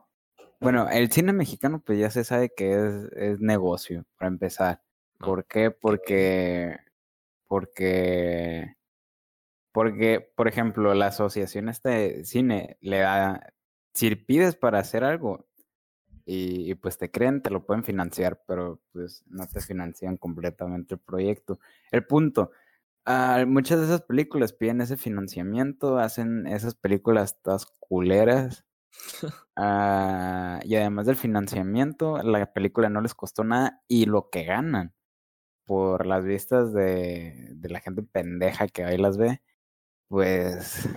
Bueno, 0.60 0.88
el 0.90 1.12
cine 1.12 1.34
mexicano 1.34 1.82
pues 1.84 2.00
ya 2.00 2.10
se 2.10 2.24
sabe 2.24 2.54
que 2.56 2.74
es, 2.74 3.12
es 3.16 3.40
negocio, 3.42 4.06
para 4.18 4.30
empezar. 4.30 4.82
¿Por 5.18 5.46
qué? 5.46 5.72
Porque 5.72 6.78
porque, 7.54 8.78
porque, 9.72 10.28
por 10.36 10.48
ejemplo, 10.48 10.96
la 10.96 11.06
asociación 11.06 11.70
este 11.70 12.26
cine 12.26 12.78
le 12.82 12.98
da, 12.98 13.54
si 13.94 14.16
pides 14.16 14.56
para 14.56 14.80
hacer 14.80 15.04
algo 15.04 15.46
y, 16.26 16.76
pues 16.76 16.98
te 16.98 17.12
creen, 17.12 17.42
te 17.42 17.50
lo 17.50 17.66
pueden 17.66 17.84
financiar, 17.84 18.42
pero 18.48 18.80
pues 18.94 19.24
no 19.28 19.46
te 19.48 19.60
financian 19.62 20.18
completamente 20.18 20.96
el 20.96 21.02
proyecto. 21.02 21.60
El 21.92 22.06
punto, 22.06 22.52
ah, 23.06 23.46
muchas 23.48 23.80
de 23.80 23.86
esas 23.86 24.02
películas 24.04 24.54
piden 24.54 24.82
ese 24.82 24.98
financiamiento, 24.98 25.98
hacen 26.00 26.48
esas 26.48 26.76
películas 26.76 27.42
todas 27.42 27.68
culeras. 27.80 28.66
Ah, 29.56 30.60
y 30.64 30.76
además 30.76 31.06
del 31.06 31.16
financiamiento, 31.16 32.18
la 32.24 32.52
película 32.54 32.90
no 32.90 33.02
les 33.02 33.14
costó 33.14 33.44
nada 33.44 33.84
y 33.88 34.06
lo 34.08 34.32
que 34.32 34.46
ganan 34.46 34.96
por 35.66 36.06
las 36.08 36.26
vistas 36.26 36.74
de, 36.74 37.50
de 37.56 37.70
la 37.70 37.80
gente 37.82 38.04
pendeja 38.04 38.68
que 38.68 38.84
ahí 38.84 38.98
las 38.98 39.18
ve, 39.18 39.42
pues 40.08 40.90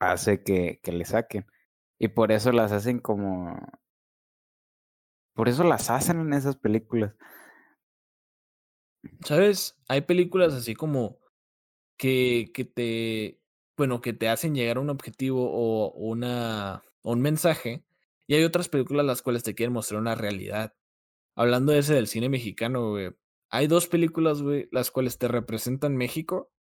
hace 0.00 0.42
que, 0.42 0.80
que 0.82 0.92
le 0.92 1.04
saquen. 1.04 1.46
Y 1.98 2.08
por 2.08 2.32
eso 2.32 2.52
las 2.52 2.72
hacen 2.72 2.98
como... 3.00 3.58
Por 5.40 5.48
eso 5.48 5.64
las 5.64 5.88
hacen 5.88 6.20
en 6.20 6.34
esas 6.34 6.58
películas. 6.58 7.14
¿Sabes? 9.24 9.80
Hay 9.88 10.02
películas 10.02 10.52
así 10.52 10.74
como 10.74 11.18
que, 11.96 12.50
que 12.52 12.66
te, 12.66 13.40
bueno, 13.74 14.02
que 14.02 14.12
te 14.12 14.28
hacen 14.28 14.54
llegar 14.54 14.76
a 14.76 14.80
un 14.80 14.90
objetivo 14.90 15.50
o 15.50 15.94
una, 15.94 16.84
o 17.00 17.12
un 17.12 17.22
mensaje. 17.22 17.86
Y 18.26 18.34
hay 18.34 18.44
otras 18.44 18.68
películas 18.68 19.06
las 19.06 19.22
cuales 19.22 19.42
te 19.42 19.54
quieren 19.54 19.72
mostrar 19.72 20.02
una 20.02 20.14
realidad. 20.14 20.74
Hablando 21.34 21.72
de 21.72 21.78
ese 21.78 21.94
del 21.94 22.06
cine 22.06 22.28
mexicano, 22.28 22.90
güey, 22.90 23.10
hay 23.48 23.66
dos 23.66 23.88
películas, 23.88 24.42
güey, 24.42 24.68
las 24.72 24.90
cuales 24.90 25.16
te 25.16 25.26
representan 25.26 25.96
México 25.96 26.52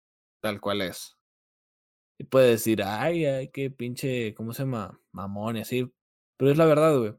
tal 0.41 0.61
cual 0.61 0.83
es. 0.83 1.17
Y 2.17 2.23
puedes 2.23 2.51
decir, 2.51 2.81
ay, 2.81 3.25
ay, 3.25 3.49
qué 3.49 3.71
pinche, 3.71 4.33
¿cómo 4.35 4.53
se 4.53 4.63
llama? 4.63 5.01
Mamón 5.11 5.57
y 5.57 5.59
así. 5.63 5.93
Pero 6.37 6.49
es 6.49 6.57
la 6.57 6.65
verdad, 6.65 6.97
güey. 6.97 7.13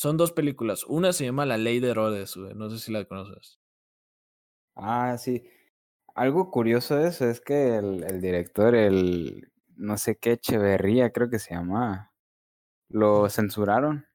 Son 0.00 0.16
dos 0.16 0.32
películas. 0.32 0.84
Una 0.88 1.12
se 1.12 1.26
llama 1.26 1.44
La 1.44 1.58
Ley 1.58 1.78
de 1.78 1.90
Herodes, 1.90 2.34
güey. 2.34 2.54
No 2.54 2.70
sé 2.70 2.78
si 2.78 2.90
la 2.90 3.04
conoces. 3.04 3.60
Ah, 4.74 5.18
sí. 5.18 5.44
algo 6.14 6.50
curioso 6.50 6.96
de 6.96 7.08
eso 7.08 7.28
es 7.28 7.42
que 7.42 7.76
el, 7.76 8.02
el 8.04 8.22
director, 8.22 8.74
el 8.74 9.52
no 9.76 9.98
sé 9.98 10.16
qué 10.16 10.32
Echeverría, 10.32 11.12
creo 11.12 11.28
que 11.28 11.38
se 11.38 11.52
llama, 11.54 12.14
lo 12.88 13.28
censuraron. 13.28 14.06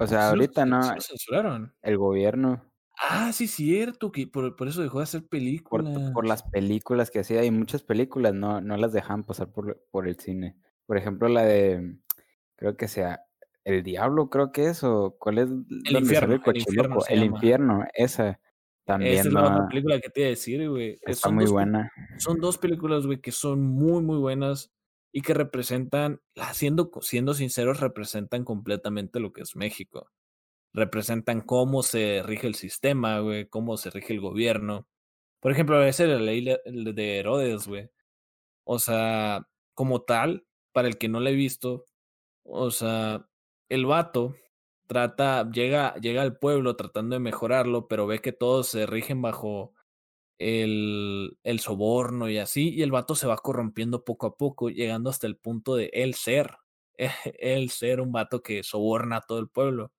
O 0.00 0.06
sea, 0.06 0.30
ahorita 0.30 0.64
no. 0.64 0.82
¿sí 0.82 0.94
lo 0.94 1.00
censuraron? 1.02 1.74
El 1.82 1.98
gobierno. 1.98 2.64
Ah, 3.10 3.30
sí, 3.34 3.46
cierto, 3.46 4.10
que 4.10 4.26
por, 4.26 4.56
por 4.56 4.68
eso 4.68 4.80
dejó 4.80 5.00
de 5.00 5.04
hacer 5.04 5.20
Por, 5.20 5.28
películas. 5.28 6.12
por 6.12 6.26
las 6.26 6.44
películas 6.44 7.10
que 7.10 7.20
hacía, 7.20 7.44
y 7.44 7.50
muchas 7.50 7.82
películas 7.82 8.32
no, 8.32 8.62
no 8.62 8.78
las 8.78 8.94
dejaban 8.94 9.24
pasar 9.24 9.52
por, 9.52 9.84
por 9.90 10.08
el 10.08 10.18
cine. 10.18 10.56
Por 10.86 10.96
ejemplo, 10.96 11.28
la 11.28 11.42
de, 11.42 11.98
creo 12.56 12.74
que 12.78 12.88
sea 12.88 13.27
El 13.68 13.82
Diablo, 13.82 14.30
creo 14.30 14.50
que 14.50 14.66
es, 14.68 14.82
o 14.82 15.16
cuál 15.18 15.38
es 15.38 15.48
donde 15.48 15.66
infierno, 15.90 16.20
sale 16.20 16.34
el 16.34 16.50
El 16.50 16.56
infierno 16.60 16.98
El 17.08 17.24
infierno, 17.24 17.84
esa 17.94 18.40
también 18.84 19.12
Esa 19.12 19.28
es 19.28 19.34
la 19.34 19.40
otra 19.42 19.68
película 19.68 20.00
que 20.00 20.08
te 20.08 20.20
iba 20.20 20.26
a 20.28 20.30
decir, 20.30 20.68
güey. 20.70 20.88
Eh, 20.92 20.98
está 21.06 21.28
son 21.28 21.34
muy 21.34 21.44
dos 21.44 21.52
buena. 21.52 21.92
Son 22.16 22.40
dos 22.40 22.56
películas, 22.56 23.04
güey, 23.06 23.20
que 23.20 23.32
son 23.32 23.62
muy, 23.62 24.02
muy 24.02 24.16
buenas 24.16 24.72
y 25.12 25.20
que 25.20 25.34
representan, 25.34 26.20
siendo, 26.52 26.90
siendo 27.02 27.34
sinceros, 27.34 27.80
representan 27.80 28.44
completamente 28.44 29.20
lo 29.20 29.32
que 29.34 29.42
es 29.42 29.56
México. 29.56 30.10
Representan 30.72 31.42
cómo 31.42 31.82
se 31.82 32.22
rige 32.24 32.46
el 32.46 32.54
sistema, 32.54 33.20
güey, 33.20 33.46
cómo 33.46 33.76
se 33.76 33.90
rige 33.90 34.14
el 34.14 34.20
gobierno. 34.20 34.88
Por 35.40 35.52
ejemplo, 35.52 35.82
ese 35.82 36.06
de 36.06 36.14
la 36.14 36.20
ley 36.20 36.40
le- 36.40 36.60
el 36.64 36.94
de 36.94 37.18
Herodes, 37.18 37.68
güey. 37.68 37.90
O 38.64 38.78
sea, 38.78 39.46
como 39.74 40.02
tal, 40.02 40.46
para 40.72 40.88
el 40.88 40.98
que 40.98 41.08
no 41.08 41.20
lo 41.20 41.28
he 41.28 41.34
visto, 41.34 41.84
o 42.44 42.70
sea, 42.70 43.27
el 43.68 43.86
vato 43.86 44.36
trata, 44.86 45.50
llega, 45.50 45.94
llega 45.96 46.22
al 46.22 46.38
pueblo 46.38 46.76
tratando 46.76 47.14
de 47.16 47.20
mejorarlo, 47.20 47.88
pero 47.88 48.06
ve 48.06 48.20
que 48.20 48.32
todos 48.32 48.68
se 48.68 48.86
rigen 48.86 49.22
bajo 49.22 49.74
el, 50.38 51.38
el 51.44 51.60
soborno 51.60 52.30
y 52.30 52.38
así, 52.38 52.70
y 52.74 52.82
el 52.82 52.92
vato 52.92 53.14
se 53.14 53.26
va 53.28 53.38
corrompiendo 53.38 54.04
poco 54.04 54.26
a 54.28 54.36
poco, 54.36 54.70
llegando 54.70 55.10
hasta 55.10 55.26
el 55.26 55.36
punto 55.38 55.76
de 55.76 55.90
él 55.94 56.14
ser, 56.14 56.56
él 57.38 57.70
ser 57.70 58.00
un 58.00 58.12
vato 58.12 58.42
que 58.42 58.62
soborna 58.64 59.18
a 59.18 59.22
todo 59.22 59.40
el 59.40 59.48
pueblo. 59.50 59.92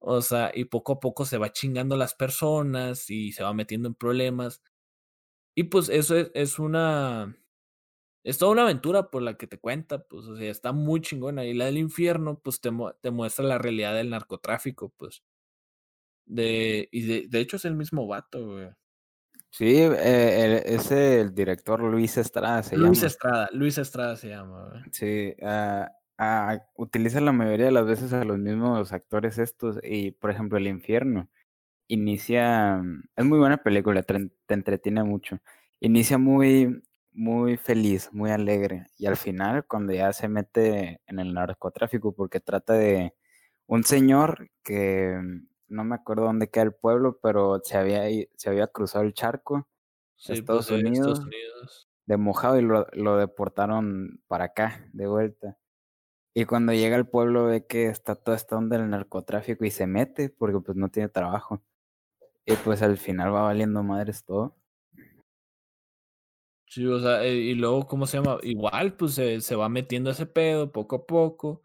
O 0.00 0.20
sea, 0.22 0.52
y 0.54 0.64
poco 0.66 0.92
a 0.94 1.00
poco 1.00 1.24
se 1.24 1.38
va 1.38 1.52
chingando 1.52 1.96
las 1.96 2.14
personas 2.14 3.10
y 3.10 3.32
se 3.32 3.42
va 3.42 3.52
metiendo 3.54 3.88
en 3.88 3.94
problemas. 3.94 4.62
Y 5.56 5.64
pues 5.64 5.88
eso 5.88 6.16
es, 6.16 6.30
es 6.34 6.58
una. 6.58 7.36
Es 8.26 8.38
toda 8.38 8.52
una 8.52 8.62
aventura 8.62 9.10
por 9.10 9.22
la 9.22 9.36
que 9.36 9.46
te 9.46 9.58
cuenta, 9.58 10.02
pues, 10.04 10.26
o 10.26 10.36
sea, 10.36 10.50
está 10.50 10.72
muy 10.72 11.00
chingona. 11.00 11.44
Y 11.44 11.54
la 11.54 11.66
del 11.66 11.78
infierno, 11.78 12.40
pues, 12.40 12.60
te, 12.60 12.70
mu- 12.72 12.92
te 13.00 13.10
muestra 13.12 13.44
la 13.44 13.58
realidad 13.58 13.94
del 13.94 14.10
narcotráfico, 14.10 14.92
pues. 14.96 15.22
De, 16.26 16.88
y 16.90 17.02
de, 17.06 17.26
de 17.28 17.40
hecho 17.40 17.56
es 17.56 17.64
el 17.64 17.76
mismo 17.76 18.06
vato, 18.06 18.44
güey. 18.44 18.68
Sí, 19.50 19.64
eh, 19.78 20.44
el- 20.66 20.74
ese 20.74 21.20
el 21.20 21.34
director 21.34 21.80
Luis 21.80 22.16
Estrada 22.18 22.62
se 22.62 22.76
Luis 22.76 22.98
llama. 22.98 23.06
Estrada, 23.06 23.48
Luis 23.52 23.78
Estrada 23.78 24.16
se 24.16 24.28
llama, 24.28 24.68
güey. 24.70 24.82
Sí, 24.92 25.34
ah, 25.42 25.88
utiliza 26.74 27.20
la 27.20 27.32
mayoría 27.32 27.66
de 27.66 27.72
las 27.72 27.86
veces 27.86 28.12
a 28.12 28.24
los 28.24 28.38
mismos 28.38 28.92
actores 28.92 29.38
estos 29.38 29.78
y, 29.82 30.10
por 30.12 30.30
ejemplo, 30.30 30.58
El 30.58 30.66
Infierno 30.66 31.28
inicia, 31.88 32.82
es 33.16 33.24
muy 33.24 33.38
buena 33.38 33.58
película, 33.58 34.02
te 34.02 34.28
entretiene 34.48 35.04
mucho. 35.04 35.40
Inicia 35.80 36.18
muy, 36.18 36.82
muy 37.16 37.56
feliz, 37.56 38.10
muy 38.12 38.30
alegre 38.30 38.86
y 38.98 39.06
al 39.06 39.16
final 39.16 39.66
cuando 39.66 39.92
ya 39.92 40.12
se 40.12 40.28
mete 40.28 41.00
en 41.06 41.18
el 41.18 41.34
narcotráfico 41.34 42.12
porque 42.14 42.40
trata 42.40 42.74
de 42.74 43.14
un 43.66 43.84
señor 43.84 44.50
que 44.62 45.18
mm, 45.20 45.48
no 45.68 45.84
me 45.84 45.96
acuerdo 45.96 46.24
dónde 46.24 46.50
queda 46.50 46.64
el 46.64 46.74
pueblo, 46.74 47.18
pero 47.22 47.60
se 47.64 47.76
había, 47.78 48.04
se 48.36 48.50
había 48.50 48.68
cruzado 48.68 49.04
el 49.04 49.14
charco 49.14 49.68
Sí, 50.16 50.32
Estados 50.32 50.68
pues 50.68 50.82
de 50.82 50.88
Estados 50.90 51.20
Unidos. 51.20 51.20
Unidos. 51.20 51.88
de 52.06 52.16
mojado 52.16 52.58
y 52.58 52.62
lo, 52.62 52.86
lo 52.92 53.16
deportaron 53.18 54.22
para 54.28 54.46
acá, 54.46 54.88
de 54.92 55.06
vuelta. 55.06 55.58
Y 56.34 56.44
cuando 56.46 56.72
llega 56.72 56.96
al 56.96 57.08
pueblo 57.08 57.46
ve 57.46 57.66
que 57.66 57.88
está 57.88 58.14
toda 58.16 58.36
esta 58.36 58.56
onda 58.56 58.78
del 58.78 58.90
narcotráfico 58.90 59.64
y 59.64 59.70
se 59.70 59.86
mete 59.86 60.30
porque 60.30 60.60
pues 60.60 60.76
no 60.76 60.90
tiene 60.90 61.08
trabajo. 61.08 61.62
Y 62.46 62.54
pues 62.56 62.82
al 62.82 62.98
final 62.98 63.34
va 63.34 63.42
valiendo 63.42 63.82
madres 63.82 64.24
todo. 64.24 64.56
Sí, 66.68 66.84
o 66.86 66.98
sea, 67.00 67.24
eh, 67.24 67.34
y 67.36 67.54
luego, 67.54 67.86
¿cómo 67.86 68.06
se 68.06 68.18
llama? 68.18 68.38
Igual, 68.42 68.96
pues 68.96 69.14
se, 69.14 69.56
va 69.56 69.68
metiendo 69.68 70.10
ese 70.10 70.26
pedo 70.26 70.72
poco 70.72 70.96
a 70.96 71.06
poco. 71.06 71.62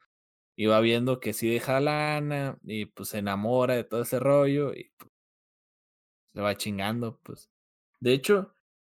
Y 0.55 0.67
va 0.67 0.79
viendo 0.81 1.19
que 1.19 1.33
sí 1.33 1.49
deja 1.49 1.79
lana. 1.79 2.59
Y 2.63 2.85
pues 2.85 3.09
se 3.09 3.19
enamora 3.19 3.75
de 3.75 3.83
todo 3.83 4.03
ese 4.03 4.19
rollo. 4.19 4.73
Y 4.73 4.91
pues, 4.97 5.11
se 6.33 6.41
va 6.41 6.55
chingando, 6.55 7.19
pues. 7.23 7.49
De 7.99 8.13
hecho, 8.13 8.55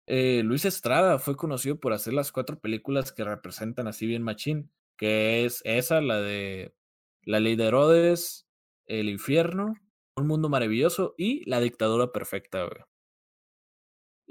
eh, 0.08 0.44
Luis 0.44 0.66
Estrada 0.66 1.20
fue 1.20 1.38
conocido 1.38 1.80
por 1.80 1.94
hacer 1.94 2.14
las 2.14 2.32
cuatro 2.32 2.60
películas 2.60 3.12
que 3.14 3.24
representan 3.24 3.88
así 3.88 4.08
bien 4.08 4.24
machín. 4.24 4.72
Que 4.98 5.46
es 5.46 5.62
esa, 5.66 6.02
la 6.02 6.22
de 6.22 6.76
La 7.24 7.40
Ley 7.40 7.56
de 7.56 7.66
Herodes, 7.68 8.48
El 8.88 9.10
Infierno, 9.10 9.76
Un 10.16 10.28
Mundo 10.28 10.50
Maravilloso 10.50 11.16
y 11.18 11.50
La 11.50 11.60
Dictadura 11.62 12.12
Perfecta, 12.12 12.64
güey. 12.66 12.91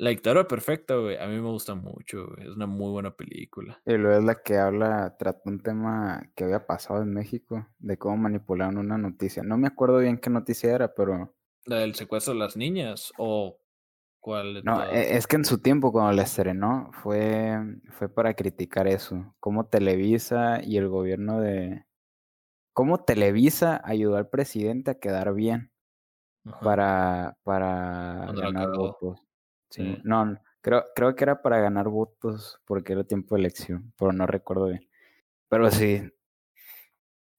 La 0.00 0.08
Dictadura 0.08 0.48
Perfecta, 0.48 0.94
güey, 0.96 1.18
a 1.18 1.26
mí 1.26 1.34
me 1.34 1.50
gusta 1.50 1.74
mucho, 1.74 2.28
güey. 2.28 2.48
Es 2.48 2.56
una 2.56 2.66
muy 2.66 2.90
buena 2.90 3.14
película. 3.14 3.82
Y 3.84 3.98
luego 3.98 4.18
es 4.18 4.24
la 4.24 4.42
que 4.42 4.56
habla, 4.56 5.14
trata 5.18 5.42
un 5.44 5.60
tema 5.60 6.22
que 6.34 6.44
había 6.44 6.66
pasado 6.66 7.02
en 7.02 7.12
México, 7.12 7.68
de 7.78 7.98
cómo 7.98 8.16
manipularon 8.16 8.78
una 8.78 8.96
noticia. 8.96 9.42
No 9.42 9.58
me 9.58 9.66
acuerdo 9.66 9.98
bien 9.98 10.16
qué 10.16 10.30
noticia 10.30 10.74
era, 10.74 10.94
pero 10.94 11.36
La 11.66 11.80
del 11.80 11.94
secuestro 11.94 12.32
de 12.32 12.38
las 12.38 12.56
niñas 12.56 13.12
o 13.18 13.58
cuál 14.20 14.64
no, 14.64 14.82
e- 14.84 15.18
es 15.18 15.26
que 15.26 15.36
en 15.36 15.44
su 15.44 15.58
tiempo 15.60 15.92
cuando 15.92 16.12
la 16.12 16.22
estrenó 16.22 16.90
fue, 17.02 17.58
fue 17.90 18.08
para 18.08 18.32
criticar 18.32 18.88
eso, 18.88 19.34
cómo 19.38 19.66
Televisa 19.66 20.62
y 20.64 20.78
el 20.78 20.88
gobierno 20.88 21.42
de... 21.42 21.84
cómo 22.72 23.04
Televisa 23.04 23.82
ayudó 23.84 24.16
al 24.16 24.30
presidente 24.30 24.92
a 24.92 24.98
quedar 24.98 25.34
bien. 25.34 25.72
Ajá. 26.46 26.60
para, 26.60 27.36
para 27.42 28.32
ganar 28.32 28.70
votos. 28.70 29.20
Sí, 29.70 29.82
Sí. 29.82 30.00
No, 30.04 30.24
no, 30.24 30.40
creo, 30.60 30.84
creo 30.94 31.14
que 31.14 31.24
era 31.24 31.42
para 31.42 31.60
ganar 31.60 31.88
votos 31.88 32.60
porque 32.66 32.92
era 32.92 33.04
tiempo 33.04 33.34
de 33.34 33.40
elección, 33.40 33.92
pero 33.98 34.12
no 34.12 34.26
recuerdo 34.26 34.66
bien. 34.66 34.88
Pero 35.48 35.70
sí, 35.70 36.02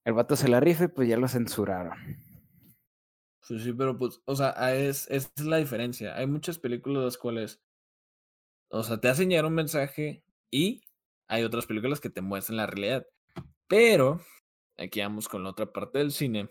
el 0.04 0.13
vato 0.13 0.36
se 0.36 0.48
la 0.48 0.60
rifa 0.60 0.86
y 0.86 0.88
pues 0.88 1.08
ya 1.08 1.17
lo 1.17 1.28
censuraron. 1.28 1.98
Sí, 3.41 3.60
sí, 3.60 3.74
pero 3.74 3.98
pues, 3.98 4.22
o 4.26 4.36
sea, 4.36 4.54
ah, 4.56 4.74
es, 4.74 5.10
es 5.10 5.32
la 5.44 5.58
diferencia. 5.58 6.15
Hay 6.15 6.28
muchas 6.28 6.60
películas 6.60 7.04
las 7.04 7.17
cuales, 7.17 7.62
o 8.70 8.84
sea, 8.84 9.00
te 9.00 9.10
hacen 9.10 9.30
llegar 9.30 9.46
un 9.46 9.56
mensaje 9.56 10.24
y 10.52 10.82
hay 11.28 11.44
otras 11.44 11.65
películas 11.65 12.00
que 12.00 12.10
te 12.10 12.22
muestran 12.22 12.58
la 12.58 12.67
realidad. 12.67 13.06
Pero, 13.67 14.22
aquí 14.78 15.02
vamos 15.02 15.28
con 15.28 15.44
la 15.44 15.50
otra 15.52 15.72
parte 15.72 16.00
del 16.00 16.12
cine. 16.12 16.50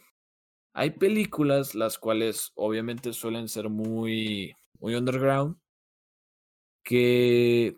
Hay 0.72 0.90
películas 0.90 1.74
las 1.74 1.98
cuales 1.98 2.52
obviamente 2.54 3.12
suelen 3.12 3.48
ser 3.48 3.68
muy, 3.68 4.54
muy 4.78 4.94
underground, 4.94 5.56
que 6.90 7.76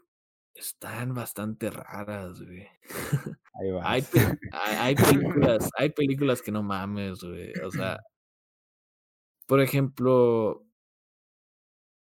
están 0.55 1.13
bastante 1.13 1.71
raras, 1.71 2.41
güey. 2.41 2.67
Ahí. 3.53 3.69
Hay, 3.83 4.03
pe- 4.03 4.19
hay, 4.53 4.77
hay 4.79 4.95
películas, 4.95 5.71
hay 5.77 5.91
películas 5.91 6.41
que 6.41 6.51
no 6.51 6.63
mames, 6.63 7.23
güey. 7.23 7.53
O 7.63 7.71
sea, 7.71 8.01
por 9.47 9.61
ejemplo, 9.61 10.65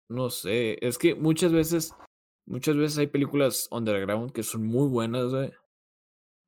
no 0.09 0.29
sé, 0.29 0.77
es 0.79 0.97
que 0.97 1.13
muchas 1.13 1.51
veces, 1.51 1.93
muchas 2.45 2.77
veces 2.77 2.97
hay 2.99 3.07
películas 3.07 3.67
underground 3.69 4.31
que 4.31 4.43
son 4.43 4.65
muy 4.65 4.87
buenas, 4.87 5.25
güey. 5.25 5.51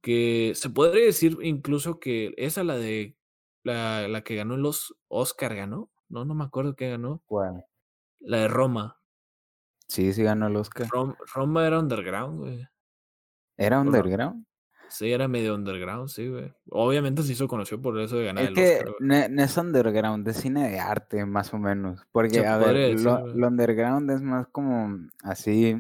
Que 0.01 0.53
se 0.55 0.69
podría 0.69 1.03
decir 1.03 1.37
incluso 1.41 1.99
que 1.99 2.33
esa 2.37 2.63
la 2.63 2.77
de 2.77 3.17
la, 3.63 4.07
la 4.07 4.23
que 4.23 4.37
ganó 4.37 4.55
los 4.55 4.95
Oscar 5.09 5.53
ganó. 5.53 5.91
No, 6.07 6.23
no 6.23 6.33
me 6.33 6.45
acuerdo 6.45 6.77
qué 6.77 6.91
ganó. 6.91 7.21
¿Cuál? 7.25 7.65
La 8.21 8.37
de 8.37 8.47
Roma. 8.47 9.01
Sí, 9.87 10.13
sí 10.13 10.23
ganó 10.23 10.47
el 10.47 10.55
Oscar. 10.55 10.87
Rom- 10.91 11.15
Roma 11.33 11.65
era 11.67 11.79
underground, 11.79 12.39
güey. 12.39 12.67
¿Era 13.57 13.79
underground? 13.79 14.45
Sí, 14.89 15.11
era 15.11 15.27
medio 15.27 15.55
underground, 15.55 16.09
sí, 16.09 16.27
güey. 16.27 16.53
Obviamente 16.69 17.23
se 17.23 17.33
hizo 17.33 17.47
conocido 17.47 17.81
por 17.81 17.99
eso 17.99 18.17
de 18.17 18.25
ganar 18.25 18.43
Es 18.43 18.49
el 18.49 18.55
que 18.55 18.75
Oscar, 18.77 18.95
no, 18.99 19.29
no 19.29 19.43
es 19.43 19.57
underground, 19.57 20.27
es 20.27 20.37
cine 20.37 20.69
de 20.69 20.79
arte, 20.79 21.25
más 21.25 21.53
o 21.53 21.57
menos. 21.57 22.01
Porque, 22.11 22.35
Se 22.39 22.45
a 22.45 22.57
ver, 22.57 22.75
decir, 22.75 23.05
lo, 23.33 23.47
underground 23.47 24.11
es 24.11 24.21
más 24.21 24.47
como 24.47 24.97
así. 25.23 25.75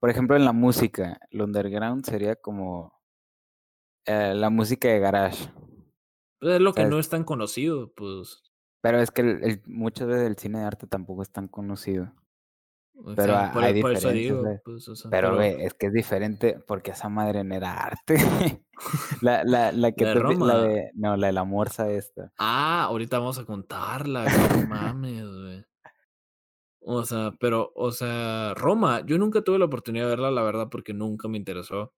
Por 0.00 0.10
ejemplo, 0.10 0.36
en 0.36 0.44
la 0.44 0.52
música, 0.52 1.18
lo 1.30 1.44
underground 1.44 2.04
sería 2.04 2.36
como 2.36 2.92
eh, 4.06 4.34
la 4.34 4.50
música 4.50 4.88
de 4.88 4.98
garage. 4.98 5.48
Pues 6.40 6.54
es 6.54 6.60
lo 6.60 6.72
que 6.72 6.86
no 6.86 6.98
es 6.98 7.08
tan 7.08 7.22
conocido, 7.24 7.92
pues. 7.94 8.42
Pero 8.82 8.98
es 9.00 9.10
que 9.10 9.20
el- 9.22 9.44
el- 9.44 9.62
muchas 9.66 10.08
veces 10.08 10.26
el 10.26 10.36
cine 10.38 10.60
de 10.60 10.64
arte 10.64 10.86
tampoco 10.86 11.22
es 11.22 11.30
tan 11.30 11.48
conocido. 11.48 12.14
O 13.02 13.14
Pero 13.14 13.32
sea, 13.32 13.46
ha- 13.46 13.52
por, 13.52 13.64
hay 13.64 13.80
por 13.80 13.92
eso 13.92 14.08
diferencias, 14.08 14.14
digo, 14.14 14.42
¿sabes? 14.44 14.60
pues, 14.64 14.88
o 14.88 14.94
sea, 14.96 15.10
Pero, 15.10 15.40
es 15.40 15.74
que 15.74 15.86
es 15.86 15.92
diferente 15.92 16.58
porque 16.66 16.90
esa 16.90 17.08
madre 17.08 17.42
no 17.44 17.54
era 17.54 17.72
arte. 17.72 18.14
la, 19.22 19.42
la, 19.44 19.72
la 19.72 19.92
que 19.92 20.04
La 20.04 20.14
de 20.14 20.20
tú 20.20 20.28
di- 20.28 20.34
la 20.34 20.38
Roma. 20.54 20.54
de, 20.68 20.90
no, 20.94 21.16
la 21.16 21.26
de 21.28 21.32
la 21.32 21.44
morsa 21.44 21.90
esta. 21.90 22.32
Ah, 22.38 22.84
ahorita 22.84 23.18
vamos 23.18 23.38
a 23.38 23.44
contarla, 23.44 24.24
güey, 24.24 24.66
mames, 24.66 25.24
güey. 25.26 25.64
O 26.82 27.04
sea, 27.04 27.32
pero, 27.38 27.72
o 27.74 27.90
sea, 27.92 28.54
Roma, 28.54 29.04
yo 29.06 29.18
nunca 29.18 29.42
tuve 29.42 29.58
la 29.58 29.66
oportunidad 29.66 30.04
de 30.04 30.10
verla, 30.10 30.30
la 30.30 30.42
verdad, 30.42 30.68
porque 30.70 30.94
nunca 30.94 31.28
me 31.28 31.36
interesó. 31.38 31.92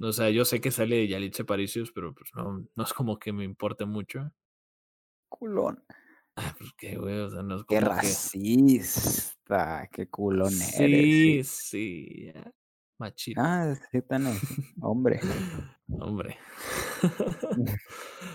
O 0.00 0.12
sea, 0.12 0.30
yo 0.30 0.44
sé 0.44 0.60
que 0.60 0.70
sale 0.70 0.96
de 0.96 1.08
Yalitza 1.08 1.44
Parisius, 1.44 1.92
pero 1.92 2.14
pues 2.14 2.30
no, 2.34 2.66
no 2.74 2.84
es 2.84 2.92
como 2.92 3.18
que 3.18 3.32
me 3.32 3.44
importe 3.44 3.84
mucho. 3.84 4.30
Culón. 5.28 5.84
Ah, 6.36 6.54
pues 6.58 6.72
qué, 6.76 6.96
güey, 6.96 7.20
o 7.20 7.30
sea, 7.30 7.42
no 7.42 7.56
es 7.56 7.62
Qué 7.68 7.76
que... 7.76 7.80
racista, 7.80 9.88
qué 9.92 10.08
culón 10.08 10.52
eres. 10.52 10.68
Sí, 10.76 11.44
sí. 11.44 12.32
Machito. 12.98 13.40
Ah, 13.42 13.74
sí, 13.90 14.02
tan. 14.02 14.26
Hombre. 14.80 15.20
Hombre. 15.88 16.38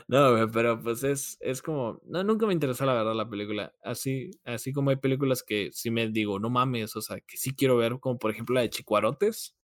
no, 0.08 0.32
güey, 0.32 0.48
pero 0.52 0.82
pues 0.82 1.04
es, 1.04 1.38
es 1.40 1.62
como. 1.62 2.02
No, 2.06 2.24
nunca 2.24 2.46
me 2.46 2.54
interesó 2.54 2.86
la 2.86 2.94
verdad 2.94 3.16
la 3.16 3.30
película. 3.30 3.74
Así, 3.84 4.32
así 4.44 4.74
como 4.74 4.90
hay 4.90 4.98
películas 4.98 5.44
que 5.44 5.70
sí 5.72 5.92
me 5.92 6.08
digo, 6.10 6.40
no 6.40 6.50
mames, 6.50 6.96
o 6.96 7.02
sea, 7.02 7.20
que 7.22 7.38
sí 7.38 7.56
quiero 7.56 7.78
ver, 7.78 8.00
como 8.00 8.20
por 8.20 8.32
ejemplo 8.32 8.56
la 8.56 8.62
de 8.62 8.70
Chicuarotes. 8.70 9.56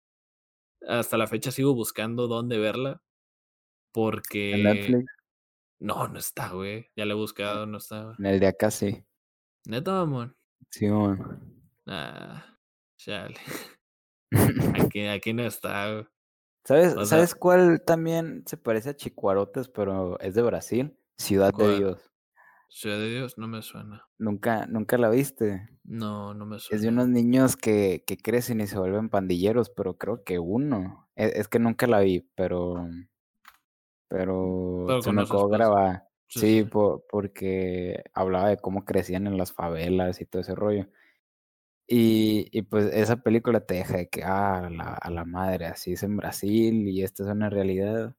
Hasta 0.87 1.17
la 1.17 1.27
fecha 1.27 1.51
sigo 1.51 1.75
buscando 1.75 2.29
dónde 2.29 2.59
verla. 2.59 2.91
¿En 2.91 2.99
Porque. 3.93 4.63
Netflix? 4.63 5.05
No, 5.81 6.09
no 6.09 6.19
está, 6.19 6.51
güey. 6.51 6.87
Ya 6.97 7.05
la 7.05 7.13
he 7.13 7.17
buscado, 7.17 7.67
no 7.67 7.79
está. 7.79 8.05
güey. 8.05 8.17
En 8.19 8.27
el 8.27 8.41
de 8.41 8.47
acá 8.47 8.71
sí. 8.71 9.05
Neta, 9.67 9.93
mamón. 9.93 10.37
Sí, 10.71 10.87
mon. 10.89 11.65
Ah, 11.87 12.45
chale. 12.97 13.37
Aquí, 14.89 15.07
aquí 15.07 15.33
no 15.33 15.45
está, 15.45 15.93
güey. 15.93 16.07
¿Sabes, 16.65 16.93
O 16.95 17.05
sea- 17.05 17.07
¿Sabes 17.19 17.35
cuál 17.35 17.83
también 17.85 18.43
se 18.47 18.57
parece 18.57 18.91
a 18.91 18.97
Chicuarotes, 18.97 19.69
pero 19.69 20.19
es 20.21 20.35
de 20.35 20.43
Brasil? 20.43 20.97
Ciudad 21.19 21.53
de. 21.53 21.77
Dios. 21.77 22.11
Ciudad 22.71 22.97
de 22.99 23.09
Dios 23.11 23.39
no 23.39 23.47
me 23.47 23.63
suena. 23.63 24.05
Nunca, 24.19 24.67
nunca 24.67 24.99
la 24.99 25.09
viste. 25.11 25.69
No, 25.85 26.35
no 26.35 26.47
me 26.47 26.59
suena. 26.59 26.77
Es 26.77 26.83
de 26.83 26.89
unos 26.89 27.07
niños 27.09 27.57
que, 27.57 28.03
que 28.07 28.17
crecen 28.17 28.61
y 28.61 28.67
se 28.67 28.79
vuelven 28.79 29.11
pandilleros, 29.11 29.71
pero 29.71 29.97
creo 29.99 30.25
que 30.25 30.39
uno. 30.41 31.09
Es, 31.15 31.35
es 31.35 31.49
que 31.49 31.59
nunca 31.61 31.87
la 31.87 32.01
vi, 32.01 32.29
pero. 32.35 32.89
Pero, 34.17 34.85
Pero 34.87 35.03
se 35.03 35.13
me 35.13 35.25
quedó 35.27 35.49
grabada. 35.49 36.09
Sí, 36.29 36.41
Sí, 36.41 36.63
sí. 36.63 36.65
po- 36.71 37.05
porque 37.11 38.05
hablaba 38.15 38.49
de 38.49 38.57
cómo 38.59 38.85
crecían 38.85 39.27
en 39.27 39.37
las 39.37 39.53
favelas 39.53 40.21
y 40.21 40.27
todo 40.27 40.43
ese 40.43 40.55
rollo. 40.55 40.89
Y, 41.87 42.49
y 42.57 42.63
pues 42.63 42.87
esa 42.95 43.17
película 43.19 43.61
te 43.61 43.75
deja 43.75 43.97
de 43.99 44.09
que, 44.09 44.23
ah, 44.25 44.67
a 44.67 44.71
la, 44.71 44.95
a 44.95 45.11
la 45.11 45.25
madre, 45.25 45.67
así 45.67 45.93
es 45.93 46.03
en 46.03 46.17
Brasil 46.17 46.89
y 46.89 47.03
esta 47.03 47.25
es 47.25 47.29
una 47.29 47.51
realidad. 47.51 48.15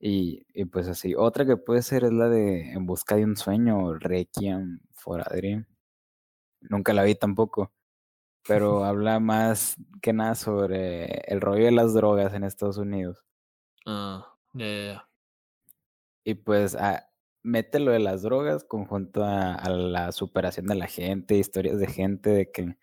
Y, 0.00 0.46
y 0.54 0.66
pues 0.66 0.88
así. 0.88 1.14
Otra 1.16 1.46
que 1.46 1.56
puede 1.56 1.82
ser 1.82 2.04
es 2.04 2.12
la 2.12 2.28
de 2.28 2.72
En 2.72 2.86
busca 2.86 3.16
de 3.16 3.24
un 3.24 3.36
sueño, 3.36 3.94
Requiem 3.94 4.80
for 4.94 5.20
a 5.20 5.34
Dream. 5.36 5.66
Nunca 6.60 6.92
la 6.92 7.04
vi 7.04 7.14
tampoco, 7.16 7.72
pero 8.46 8.84
habla 8.84 9.20
más 9.20 9.76
que 10.02 10.12
nada 10.12 10.34
sobre 10.36 11.20
el 11.32 11.40
rollo 11.40 11.64
de 11.66 11.72
las 11.72 11.94
drogas 11.94 12.34
en 12.34 12.44
Estados 12.44 12.78
Unidos. 12.78 13.24
Ah, 13.86 14.34
ya, 14.54 14.66
ya, 14.66 14.84
ya. 14.94 15.08
Y 16.24 16.34
pues 16.34 16.76
ah, 16.76 17.08
mete 17.42 17.78
lo 17.80 17.92
de 17.92 17.98
las 17.98 18.22
drogas 18.22 18.64
conjunto 18.64 19.24
a, 19.24 19.54
a 19.54 19.70
la 19.70 20.12
superación 20.12 20.66
de 20.66 20.74
la 20.76 20.86
gente, 20.86 21.36
historias 21.36 21.78
de 21.78 21.86
gente 21.88 22.30
de 22.30 22.50
que 22.50 22.76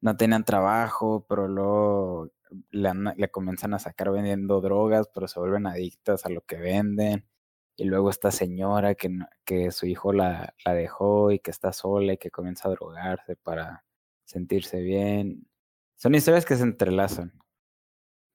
no 0.00 0.16
tenían 0.16 0.44
trabajo, 0.44 1.26
pero 1.28 1.48
luego 1.48 2.32
le, 2.70 2.90
le 3.16 3.30
comienzan 3.30 3.74
a 3.74 3.78
sacar 3.78 4.10
vendiendo 4.10 4.60
drogas, 4.60 5.08
pero 5.14 5.28
se 5.28 5.40
vuelven 5.40 5.66
adictas 5.66 6.26
a 6.26 6.30
lo 6.30 6.42
que 6.42 6.56
venden. 6.56 7.26
Y 7.76 7.84
luego 7.84 8.10
esta 8.10 8.30
señora 8.30 8.94
que, 8.94 9.10
que 9.44 9.70
su 9.70 9.86
hijo 9.86 10.12
la, 10.12 10.54
la 10.64 10.74
dejó 10.74 11.30
y 11.32 11.38
que 11.38 11.50
está 11.50 11.72
sola 11.72 12.14
y 12.14 12.18
que 12.18 12.30
comienza 12.30 12.68
a 12.68 12.72
drogarse 12.72 13.36
para 13.36 13.84
sentirse 14.24 14.80
bien. 14.80 15.48
Son 15.96 16.14
historias 16.14 16.44
que 16.44 16.56
se 16.56 16.64
entrelazan. 16.64 17.32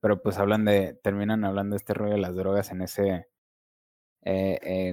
Pero 0.01 0.21
pues 0.21 0.37
hablan 0.37 0.65
de, 0.65 0.93
terminan 1.03 1.43
hablando 1.43 1.73
de 1.75 1.77
este 1.77 1.93
rollo 1.93 2.13
de 2.13 2.19
las 2.19 2.35
drogas 2.35 2.71
en 2.71 2.81
ese, 2.81 3.27
eh, 4.27 4.89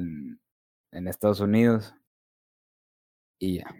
en, 0.92 1.08
Estados 1.08 1.40
Unidos. 1.40 1.94
Y 3.40 3.58
ya. 3.58 3.74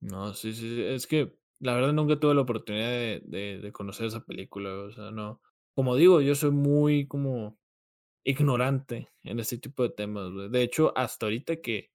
No, 0.00 0.32
sí, 0.34 0.54
sí, 0.54 0.80
es 0.82 1.06
que 1.06 1.36
la 1.58 1.74
verdad 1.74 1.92
nunca 1.92 2.20
tuve 2.20 2.34
la 2.34 2.42
oportunidad 2.42 2.88
de, 2.88 3.60
de, 3.60 3.72
conocer 3.72 4.06
esa 4.06 4.24
película, 4.24 4.72
o 4.74 4.92
sea, 4.92 5.10
no. 5.10 5.40
Como 5.74 5.96
digo, 5.96 6.20
yo 6.20 6.34
soy 6.36 6.52
muy 6.52 7.08
como 7.08 7.58
ignorante 8.24 9.10
en 9.24 9.40
este 9.40 9.58
tipo 9.58 9.82
de 9.82 9.90
temas. 9.90 10.30
De 10.52 10.62
hecho, 10.62 10.92
hasta 10.96 11.26
ahorita 11.26 11.56
que, 11.56 11.90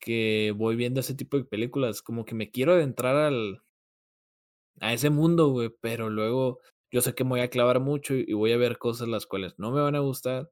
que 0.00 0.52
voy 0.56 0.76
viendo 0.76 1.00
ese 1.00 1.14
tipo 1.14 1.38
de 1.38 1.44
películas, 1.44 2.02
como 2.02 2.24
que 2.26 2.34
me 2.34 2.50
quiero 2.50 2.74
adentrar 2.74 3.16
al, 3.16 3.62
a 4.80 4.92
ese 4.92 5.10
mundo, 5.10 5.48
güey, 5.48 5.70
pero 5.80 6.10
luego 6.10 6.60
yo 6.90 7.00
sé 7.00 7.14
que 7.14 7.24
me 7.24 7.30
voy 7.30 7.40
a 7.40 7.50
clavar 7.50 7.80
mucho 7.80 8.14
y 8.14 8.32
voy 8.34 8.52
a 8.52 8.58
ver 8.58 8.78
cosas 8.78 9.08
las 9.08 9.26
cuales 9.26 9.54
no 9.58 9.72
me 9.72 9.80
van 9.80 9.96
a 9.96 10.00
gustar, 10.00 10.50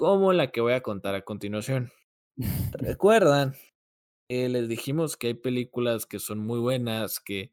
como 0.00 0.32
la 0.32 0.50
que 0.50 0.62
voy 0.62 0.72
a 0.72 0.80
contar 0.80 1.14
a 1.14 1.26
continuación. 1.26 1.92
¿Recuerdan? 2.72 3.54
Eh, 4.30 4.48
les 4.48 4.66
dijimos 4.66 5.18
que 5.18 5.26
hay 5.26 5.34
películas 5.34 6.06
que 6.06 6.18
son 6.18 6.38
muy 6.38 6.58
buenas, 6.58 7.20
que 7.20 7.52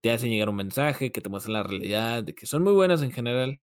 te 0.00 0.12
hacen 0.12 0.30
llegar 0.30 0.48
un 0.48 0.54
mensaje, 0.54 1.10
que 1.10 1.20
te 1.20 1.28
muestran 1.28 1.54
la 1.54 1.64
realidad, 1.64 2.22
de 2.22 2.36
que 2.36 2.46
son 2.46 2.62
muy 2.62 2.72
buenas 2.72 3.02
en 3.02 3.10
general. 3.10 3.60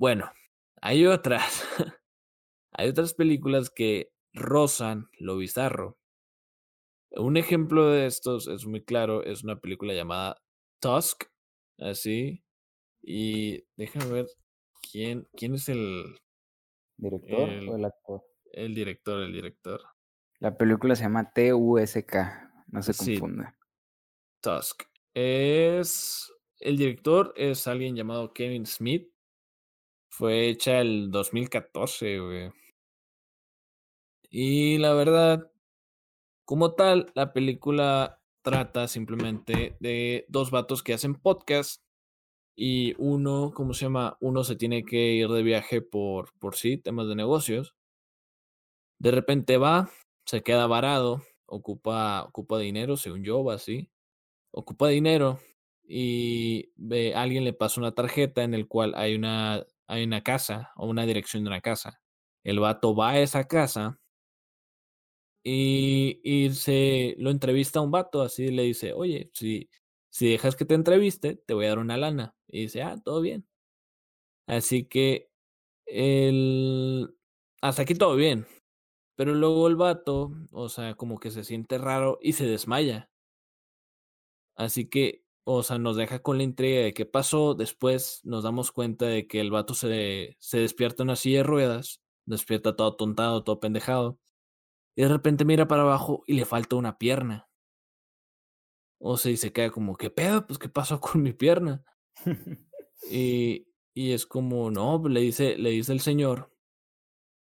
Bueno, 0.00 0.32
hay 0.80 1.06
otras. 1.06 1.62
hay 2.72 2.88
otras 2.88 3.14
películas 3.14 3.70
que 3.70 4.10
rozan 4.34 5.10
lo 5.20 5.36
bizarro. 5.36 5.96
Un 7.12 7.36
ejemplo 7.36 7.86
de 7.86 8.06
estos 8.06 8.48
es 8.48 8.66
muy 8.66 8.82
claro, 8.82 9.22
es 9.22 9.44
una 9.44 9.60
película 9.60 9.94
llamada 9.94 10.42
Tusk, 10.80 11.22
así. 11.78 12.42
Y 13.00 13.62
déjame 13.76 14.06
ver 14.06 14.26
quién, 14.90 15.28
quién 15.36 15.54
es 15.54 15.68
el, 15.68 16.16
¿Director 17.02 17.48
El- 17.50 17.68
o 17.68 17.76
el 17.76 17.84
actor? 17.84 18.22
el 18.52 18.74
director, 18.74 19.22
el 19.22 19.32
director. 19.32 19.80
La 20.38 20.56
película 20.56 20.94
se 20.94 21.02
llama 21.04 21.32
T-U-S-K. 21.32 22.64
No 22.68 22.82
se 22.82 22.92
Sí. 22.92 23.18
confunda. 23.18 23.58
Tusk. 24.40 24.82
Es. 25.14 26.32
El 26.58 26.76
director 26.76 27.32
es 27.36 27.66
alguien 27.66 27.96
llamado 27.96 28.32
Kevin 28.32 28.66
Smith. 28.66 29.08
Fue 30.10 30.48
hecha 30.48 30.80
el 30.80 31.10
2014, 31.10 32.18
güey. 32.20 32.52
Y 34.30 34.78
la 34.78 34.94
verdad, 34.94 35.50
como 36.44 36.74
tal, 36.74 37.10
la 37.14 37.32
película 37.32 38.20
trata 38.42 38.88
simplemente 38.88 39.76
de 39.80 40.24
dos 40.28 40.50
vatos 40.50 40.82
que 40.82 40.94
hacen 40.94 41.14
podcast. 41.14 41.81
Y 42.56 42.94
uno, 42.98 43.52
¿cómo 43.54 43.74
se 43.74 43.84
llama? 43.86 44.16
Uno 44.20 44.42
se 44.44 44.56
tiene 44.56 44.84
que 44.84 44.96
ir 45.14 45.28
de 45.28 45.42
viaje 45.42 45.82
por, 45.82 46.32
por 46.38 46.56
sí, 46.56 46.78
temas 46.78 47.06
de 47.08 47.14
negocios. 47.16 47.74
De 48.98 49.10
repente 49.10 49.56
va, 49.58 49.90
se 50.26 50.42
queda 50.42 50.66
varado, 50.66 51.22
ocupa, 51.46 52.22
ocupa 52.24 52.58
dinero, 52.58 52.96
según 52.96 53.24
yo, 53.24 53.42
va 53.44 53.54
así. 53.54 53.90
Ocupa 54.52 54.88
dinero 54.88 55.40
y 55.84 56.72
ve, 56.76 57.14
alguien 57.14 57.44
le 57.44 57.52
pasa 57.54 57.80
una 57.80 57.94
tarjeta 57.94 58.44
en 58.44 58.54
el 58.54 58.68
cual 58.68 58.94
hay 58.96 59.16
una, 59.16 59.66
hay 59.88 60.04
una 60.04 60.22
casa 60.22 60.72
o 60.76 60.88
una 60.88 61.06
dirección 61.06 61.44
de 61.44 61.50
una 61.50 61.62
casa. 61.62 62.00
El 62.44 62.60
vato 62.60 62.94
va 62.96 63.12
a 63.12 63.20
esa 63.20 63.44
casa 63.48 64.00
y, 65.44 66.20
y 66.22 66.50
se 66.50 67.14
lo 67.18 67.30
entrevista 67.30 67.78
a 67.80 67.82
un 67.82 67.90
vato, 67.90 68.22
así 68.22 68.48
le 68.50 68.62
dice, 68.64 68.92
oye, 68.92 69.30
si, 69.34 69.68
si 70.12 70.30
dejas 70.30 70.56
que 70.56 70.66
te 70.66 70.74
entreviste, 70.74 71.36
te 71.36 71.54
voy 71.54 71.64
a 71.64 71.70
dar 71.70 71.78
una 71.78 71.96
lana. 71.96 72.36
Y 72.46 72.62
dice, 72.62 72.82
ah, 72.82 72.98
todo 73.02 73.22
bien. 73.22 73.46
Así 74.46 74.84
que 74.84 75.30
hasta 77.62 77.82
aquí 77.82 77.94
todo 77.94 78.14
bien. 78.16 78.46
Pero 79.16 79.34
luego 79.34 79.68
el 79.68 79.76
vato, 79.76 80.32
o 80.50 80.68
sea, 80.68 80.94
como 80.96 81.18
que 81.18 81.30
se 81.30 81.44
siente 81.44 81.78
raro 81.78 82.18
y 82.20 82.34
se 82.34 82.46
desmaya. 82.46 83.10
Así 84.54 84.86
que, 84.88 85.24
o 85.44 85.62
sea, 85.62 85.78
nos 85.78 85.96
deja 85.96 86.20
con 86.20 86.36
la 86.36 86.44
intriga 86.44 86.82
de 86.82 86.92
qué 86.92 87.06
pasó. 87.06 87.54
Después 87.54 88.20
nos 88.24 88.44
damos 88.44 88.70
cuenta 88.70 89.06
de 89.06 89.26
que 89.26 89.40
el 89.40 89.50
vato 89.50 89.72
se, 89.74 90.36
se 90.38 90.58
despierta 90.58 91.02
en 91.02 91.08
una 91.08 91.16
silla 91.16 91.38
de 91.38 91.44
ruedas, 91.44 92.02
despierta 92.26 92.76
todo 92.76 92.96
tontado, 92.96 93.44
todo 93.44 93.60
pendejado. 93.60 94.18
Y 94.94 95.02
de 95.02 95.08
repente 95.08 95.46
mira 95.46 95.66
para 95.68 95.82
abajo 95.82 96.22
y 96.26 96.34
le 96.34 96.44
falta 96.44 96.76
una 96.76 96.98
pierna. 96.98 97.48
O 99.04 99.16
sea, 99.16 99.32
y 99.32 99.36
se 99.36 99.52
queda 99.52 99.70
como, 99.70 99.96
¿qué 99.96 100.10
pedo? 100.10 100.46
Pues, 100.46 100.58
¿qué 100.60 100.68
pasó 100.68 101.00
con 101.00 101.22
mi 101.22 101.32
pierna? 101.32 101.84
Y, 103.10 103.66
y 103.94 104.12
es 104.12 104.26
como, 104.26 104.70
no, 104.70 105.00
pues, 105.02 105.12
le 105.12 105.20
dice, 105.20 105.58
le 105.58 105.70
dice 105.70 105.92
el 105.92 105.98
señor, 106.00 106.52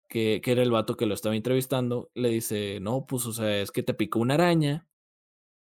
que, 0.09 0.41
que 0.43 0.51
era 0.51 0.63
el 0.63 0.71
vato 0.71 0.97
que 0.97 1.05
lo 1.05 1.13
estaba 1.13 1.35
entrevistando, 1.35 2.09
le 2.15 2.29
dice, 2.29 2.79
no, 2.81 3.05
pues, 3.05 3.27
o 3.27 3.33
sea, 3.33 3.61
es 3.61 3.71
que 3.71 3.83
te 3.83 3.93
picó 3.93 4.19
una 4.19 4.33
araña 4.33 4.87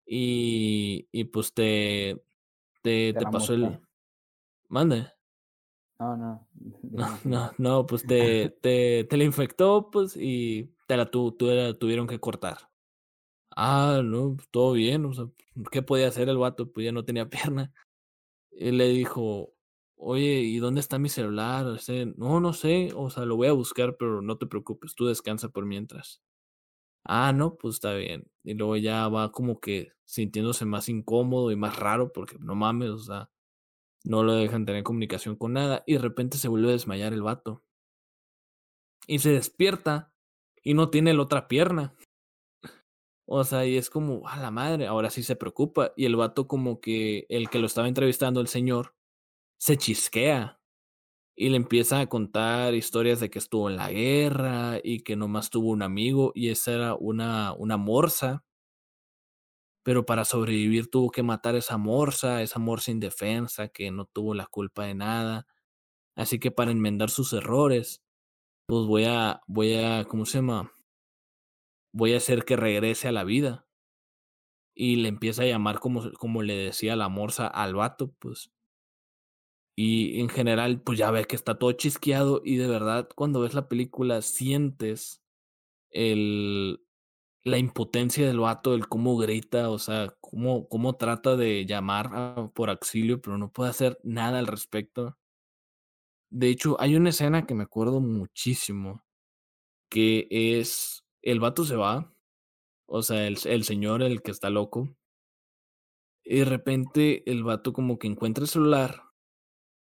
y, 0.05 1.07
y 1.11 1.25
pues 1.25 1.53
te, 1.53 2.23
te, 2.81 3.13
pasó 3.31 3.53
el... 3.53 3.79
Mande. 4.69 5.11
No, 5.99 6.15
no. 6.15 6.47
No, 6.91 7.19
no, 7.25 7.51
no, 7.57 7.85
pues 7.85 8.05
te, 8.07 8.49
te, 8.61 9.03
te 9.03 9.17
la 9.17 9.23
infectó, 9.25 9.89
pues, 9.91 10.15
y 10.15 10.73
te 10.87 10.95
la, 10.95 11.11
tu, 11.11 11.33
tu- 11.33 11.47
la 11.47 11.73
tuvieron 11.73 12.07
que 12.07 12.19
cortar. 12.19 12.68
Ah, 13.61 14.01
no, 14.03 14.35
pues, 14.35 14.47
todo 14.51 14.73
bien, 14.73 15.05
o 15.05 15.13
sea, 15.13 15.25
¿qué 15.71 15.81
podía 15.81 16.07
hacer 16.07 16.29
el 16.29 16.37
vato? 16.37 16.71
Pues 16.71 16.85
ya 16.85 16.91
no 16.91 17.03
tenía 17.05 17.29
pierna. 17.29 17.73
Él 18.51 18.77
le 18.79 18.89
dijo: 18.89 19.53
"Oye, 19.97 20.41
¿y 20.41 20.59
dónde 20.59 20.81
está 20.81 20.99
mi 20.99 21.09
celular?". 21.09 21.65
"No, 22.17 22.39
no 22.41 22.53
sé, 22.53 22.91
o 22.95 23.09
sea, 23.11 23.25
lo 23.25 23.35
voy 23.37 23.47
a 23.47 23.53
buscar, 23.53 23.97
pero 23.97 24.21
no 24.21 24.37
te 24.37 24.47
preocupes, 24.47 24.95
tú 24.95 25.07
descansa 25.07 25.49
por 25.49 25.65
mientras". 25.65 26.21
Ah, 27.05 27.33
no, 27.33 27.57
pues 27.57 27.75
está 27.75 27.93
bien. 27.95 28.31
Y 28.43 28.55
luego 28.55 28.77
ya 28.77 29.07
va 29.09 29.31
como 29.31 29.59
que 29.59 29.93
sintiéndose 30.05 30.65
más 30.65 30.89
incómodo 30.89 31.51
y 31.51 31.55
más 31.57 31.77
raro 31.79 32.13
porque 32.13 32.37
no 32.39 32.55
mames, 32.55 32.89
o 32.91 32.99
sea, 32.99 33.31
no 34.05 34.23
lo 34.23 34.35
dejan 34.35 34.65
tener 34.65 34.83
comunicación 34.83 35.35
con 35.37 35.53
nada 35.53 35.83
y 35.87 35.93
de 35.95 35.99
repente 35.99 36.37
se 36.37 36.49
vuelve 36.49 36.69
a 36.69 36.73
desmayar 36.73 37.13
el 37.13 37.23
vato. 37.23 37.63
Y 39.07 39.19
se 39.19 39.31
despierta 39.31 40.13
y 40.63 40.73
no 40.73 40.89
tiene 40.89 41.13
la 41.13 41.23
otra 41.23 41.47
pierna. 41.47 41.95
O 43.31 43.43
sea, 43.43 43.63
y 43.65 43.77
es 43.77 43.91
como, 43.91 44.27
a 44.27 44.37
la 44.37 44.49
madre, 44.49 44.87
ahora 44.87 45.11
sí 45.11 45.21
se 45.21 45.35
preocupa. 45.35 45.93
Y 45.95 46.05
el 46.05 46.15
vato 46.15 46.47
como 46.47 46.81
que 46.81 47.27
el 47.29 47.49
que 47.49 47.59
lo 47.59 47.67
estaba 47.67 47.87
entrevistando, 47.87 48.41
el 48.41 48.47
señor, 48.47 48.95
se 49.59 49.77
chisquea 49.77 50.59
y 51.35 51.49
le 51.49 51.57
empieza 51.57 51.99
a 52.01 52.07
contar 52.07 52.75
historias 52.75 53.19
de 53.19 53.29
que 53.29 53.39
estuvo 53.39 53.69
en 53.69 53.77
la 53.77 53.91
guerra 53.91 54.79
y 54.83 55.01
que 55.03 55.15
nomás 55.15 55.51
tuvo 55.51 55.69
un 55.71 55.83
amigo 55.83 56.31
y 56.35 56.49
esa 56.49 56.73
era 56.73 56.95
una, 56.95 57.53
una 57.53 57.77
morsa. 57.77 58.43
Pero 59.83 60.05
para 60.05 60.25
sobrevivir 60.25 60.89
tuvo 60.89 61.11
que 61.11 61.23
matar 61.23 61.55
a 61.55 61.59
esa 61.59 61.77
morsa, 61.77 62.41
esa 62.41 62.59
morsa 62.59 62.91
indefensa 62.91 63.69
que 63.69 63.91
no 63.91 64.05
tuvo 64.05 64.33
la 64.33 64.47
culpa 64.47 64.85
de 64.85 64.95
nada. 64.95 65.47
Así 66.15 66.39
que 66.39 66.51
para 66.51 66.71
enmendar 66.71 67.11
sus 67.11 67.33
errores, 67.33 68.01
pues 68.67 68.87
voy 68.87 69.05
a, 69.05 69.41
voy 69.47 69.75
a, 69.75 70.05
¿cómo 70.05 70.25
se 70.25 70.39
llama? 70.39 70.71
Voy 71.91 72.13
a 72.13 72.17
hacer 72.17 72.45
que 72.45 72.55
regrese 72.55 73.07
a 73.07 73.11
la 73.11 73.23
vida. 73.23 73.67
Y 74.73 74.95
le 74.95 75.09
empieza 75.09 75.43
a 75.43 75.45
llamar 75.45 75.79
como, 75.79 76.11
como 76.13 76.41
le 76.41 76.55
decía 76.55 76.95
la 76.95 77.07
morsa 77.09 77.45
al 77.47 77.75
vato, 77.75 78.11
pues. 78.17 78.51
Y 79.75 80.19
en 80.19 80.29
general, 80.29 80.81
pues 80.81 80.97
ya 80.99 81.09
ves 81.11 81.25
que 81.27 81.35
está 81.35 81.57
todo 81.57 81.71
chisqueado 81.71 82.41
y 82.43 82.57
de 82.57 82.67
verdad 82.67 83.07
cuando 83.15 83.39
ves 83.41 83.53
la 83.53 83.69
película 83.69 84.21
sientes 84.21 85.21
el, 85.91 86.81
la 87.43 87.57
impotencia 87.59 88.27
del 88.27 88.39
vato, 88.39 88.75
el 88.75 88.87
cómo 88.89 89.17
grita, 89.17 89.69
o 89.69 89.79
sea, 89.79 90.15
cómo, 90.21 90.67
cómo 90.69 90.95
trata 90.97 91.37
de 91.37 91.65
llamar 91.65 92.51
por 92.53 92.69
auxilio, 92.69 93.21
pero 93.21 93.37
no 93.37 93.51
puede 93.51 93.71
hacer 93.71 93.99
nada 94.03 94.39
al 94.39 94.47
respecto. 94.47 95.17
De 96.31 96.49
hecho, 96.49 96.79
hay 96.79 96.95
una 96.95 97.09
escena 97.09 97.45
que 97.45 97.55
me 97.55 97.63
acuerdo 97.63 98.01
muchísimo, 98.01 99.03
que 99.89 100.27
es, 100.31 101.05
el 101.21 101.39
vato 101.39 101.65
se 101.65 101.75
va, 101.75 102.13
o 102.87 103.01
sea, 103.03 103.27
el, 103.27 103.37
el 103.45 103.63
señor, 103.63 104.03
el 104.03 104.21
que 104.21 104.31
está 104.31 104.49
loco, 104.49 104.89
y 106.23 106.39
de 106.39 106.45
repente 106.45 107.29
el 107.29 107.43
vato 107.43 107.73
como 107.73 107.97
que 107.99 108.07
encuentra 108.07 108.43
el 108.43 108.49
celular 108.49 109.03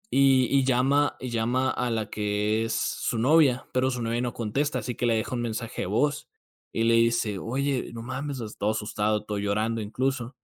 y, 0.10 0.46
y 0.46 0.64
llama, 0.64 1.16
y 1.20 1.30
llama 1.30 1.72
a 1.72 1.90
la 1.90 2.10
que 2.10 2.66
es 2.66 2.74
su 2.74 3.18
novia, 3.18 3.68
pero 3.74 3.90
su 3.92 4.02
novia 4.02 4.22
no 4.22 4.34
contesta, 4.34 4.80
así 4.80 4.96
que 4.96 5.06
le 5.06 5.16
deja 5.16 5.36
un 5.36 5.42
mensaje 5.42 5.82
de 5.84 5.88
voz 5.88 6.30
y 6.72 6.84
le 6.84 6.96
dice, 6.96 7.40
oye, 7.40 7.92
no 7.94 8.04
mames, 8.04 8.40
todo 8.58 8.72
asustado, 8.72 9.26
todo 9.26 9.38
llorando 9.40 9.82
incluso. 9.82 10.36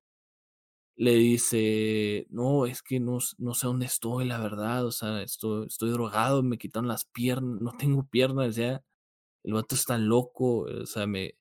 Le 0.96 1.14
dice, 1.16 2.28
no, 2.30 2.66
es 2.66 2.84
que 2.84 3.00
no, 3.00 3.20
no 3.38 3.54
sé 3.54 3.68
dónde 3.68 3.86
estoy, 3.86 4.26
la 4.26 4.38
verdad, 4.40 4.86
o 4.86 4.92
sea, 4.92 5.22
estoy, 5.22 5.68
estoy 5.68 5.92
drogado, 5.92 6.44
me 6.44 6.58
quitaron 6.58 6.90
las 6.90 7.06
piernas, 7.06 7.62
no 7.62 7.72
tengo 7.78 8.06
piernas 8.08 8.56
ya, 8.58 8.84
el 9.44 9.54
vato 9.54 9.76
está 9.76 9.98
loco, 9.98 10.62
o 10.62 10.86
sea, 10.86 11.08
me, 11.08 11.36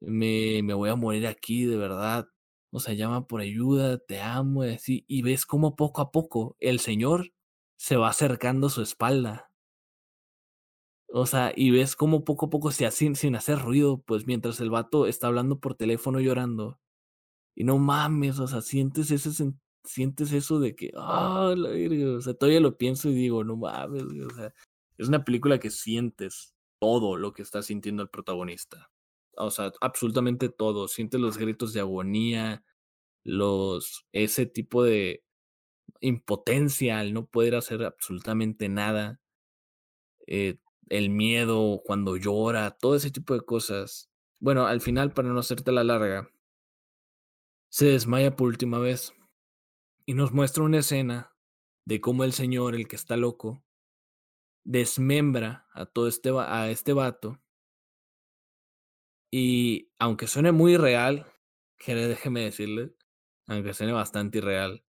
me, 0.00 0.62
me 0.62 0.74
voy 0.74 0.90
a 0.90 0.96
morir 0.96 1.26
aquí, 1.26 1.64
de 1.64 1.76
verdad. 1.76 2.28
O 2.70 2.80
sea, 2.80 2.94
llama 2.94 3.26
por 3.26 3.40
ayuda, 3.40 3.98
te 3.98 4.20
amo, 4.20 4.64
y 4.64 4.70
así, 4.70 5.04
y 5.08 5.22
ves 5.22 5.46
cómo 5.46 5.76
poco 5.76 6.02
a 6.02 6.10
poco 6.12 6.56
el 6.60 6.80
señor 6.80 7.32
se 7.78 7.96
va 7.96 8.10
acercando 8.10 8.66
a 8.68 8.70
su 8.70 8.82
espalda. 8.82 9.50
O 11.10 11.26
sea, 11.26 11.52
y 11.56 11.70
ves 11.70 11.96
cómo 11.96 12.24
poco 12.24 12.46
a 12.46 12.50
poco 12.50 12.70
se 12.70 12.84
hace 12.86 13.14
sin 13.14 13.34
hacer 13.36 13.58
ruido, 13.60 14.02
pues 14.02 14.26
mientras 14.26 14.60
el 14.60 14.70
vato 14.70 15.06
está 15.06 15.28
hablando 15.28 15.58
por 15.60 15.74
teléfono 15.74 16.20
llorando. 16.20 16.78
Y 17.56 17.64
no 17.64 17.78
mames, 17.78 18.38
o 18.40 18.46
sea, 18.48 18.62
sientes 18.62 19.10
ese 19.10 19.30
sientes 19.84 20.32
eso 20.32 20.60
de 20.60 20.76
que, 20.76 20.92
ah, 20.96 21.54
o 21.56 22.20
sea, 22.20 22.34
todavía 22.34 22.60
lo 22.60 22.76
pienso 22.76 23.08
y 23.08 23.14
digo, 23.14 23.42
no 23.44 23.56
mames, 23.56 24.02
o 24.04 24.34
sea, 24.34 24.52
es 24.98 25.08
una 25.08 25.24
película 25.24 25.58
que 25.58 25.70
sientes 25.70 26.54
todo 26.78 27.16
lo 27.16 27.32
que 27.32 27.42
está 27.42 27.62
sintiendo 27.62 28.02
el 28.02 28.08
protagonista. 28.08 28.90
O 29.36 29.50
sea, 29.50 29.72
absolutamente 29.80 30.48
todo. 30.48 30.88
Sientes 30.88 31.20
los 31.20 31.38
gritos 31.38 31.72
de 31.72 31.80
agonía, 31.80 32.64
los, 33.24 34.06
ese 34.12 34.46
tipo 34.46 34.82
de 34.84 35.24
impotencia 36.00 36.98
al 36.98 37.12
no 37.12 37.26
poder 37.26 37.54
hacer 37.54 37.84
absolutamente 37.84 38.68
nada, 38.68 39.20
eh, 40.26 40.58
el 40.88 41.10
miedo 41.10 41.82
cuando 41.84 42.16
llora, 42.16 42.70
todo 42.72 42.96
ese 42.96 43.10
tipo 43.10 43.34
de 43.34 43.42
cosas. 43.42 44.10
Bueno, 44.40 44.66
al 44.66 44.80
final, 44.80 45.12
para 45.12 45.28
no 45.28 45.38
hacerte 45.40 45.72
la 45.72 45.84
larga, 45.84 46.30
se 47.70 47.86
desmaya 47.86 48.36
por 48.36 48.48
última 48.48 48.78
vez 48.78 49.12
y 50.06 50.14
nos 50.14 50.32
muestra 50.32 50.62
una 50.64 50.78
escena 50.78 51.34
de 51.84 52.00
cómo 52.00 52.24
el 52.24 52.32
señor, 52.32 52.74
el 52.74 52.88
que 52.88 52.96
está 52.96 53.16
loco, 53.16 53.62
desmembra 54.68 55.66
a 55.72 55.86
todo 55.86 56.08
este, 56.08 56.30
a 56.30 56.70
este 56.70 56.92
vato 56.92 57.40
y 59.30 59.90
aunque 59.98 60.26
suene 60.26 60.52
muy 60.52 60.76
real, 60.76 61.26
déjeme 61.86 62.42
decirle, 62.42 62.94
aunque 63.46 63.72
suene 63.72 63.92
bastante 63.92 64.38
irreal, 64.38 64.84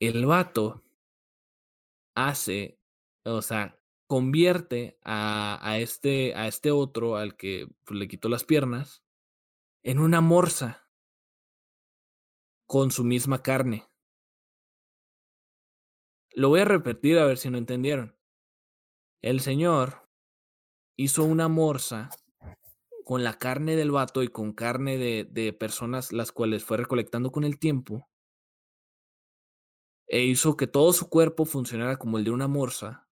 el 0.00 0.24
vato 0.24 0.84
hace, 2.14 2.80
o 3.24 3.42
sea, 3.42 3.80
convierte 4.06 5.00
a, 5.02 5.58
a 5.60 5.78
este, 5.80 6.36
a 6.36 6.46
este 6.46 6.70
otro, 6.70 7.16
al 7.16 7.36
que 7.36 7.66
pues, 7.84 7.98
le 7.98 8.06
quitó 8.06 8.28
las 8.28 8.44
piernas, 8.44 9.02
en 9.82 9.98
una 9.98 10.20
morsa 10.20 10.88
con 12.66 12.92
su 12.92 13.02
misma 13.02 13.42
carne. 13.42 13.88
Lo 16.34 16.50
voy 16.50 16.60
a 16.60 16.64
repetir 16.64 17.18
a 17.18 17.26
ver 17.26 17.36
si 17.36 17.50
no 17.50 17.58
entendieron. 17.58 18.17
El 19.20 19.40
señor 19.40 20.08
hizo 20.96 21.24
una 21.24 21.48
morsa 21.48 22.10
con 23.04 23.24
la 23.24 23.38
carne 23.38 23.74
del 23.74 23.90
vato 23.90 24.22
y 24.22 24.28
con 24.28 24.52
carne 24.52 24.96
de, 24.96 25.52
personas 25.54 26.12
las 26.12 26.30
cuales 26.30 26.62
fue 26.62 26.76
recolectando 26.76 27.32
con 27.32 27.42
el 27.42 27.58
tiempo 27.58 28.08
e 30.06 30.24
hizo 30.24 30.56
que 30.56 30.68
todo 30.68 30.92
su 30.92 31.08
cuerpo 31.08 31.44
funcionara 31.44 31.96
como 31.96 32.18
el 32.18 32.24
de 32.24 32.30
una 32.30 32.48
morsa. 32.48 33.08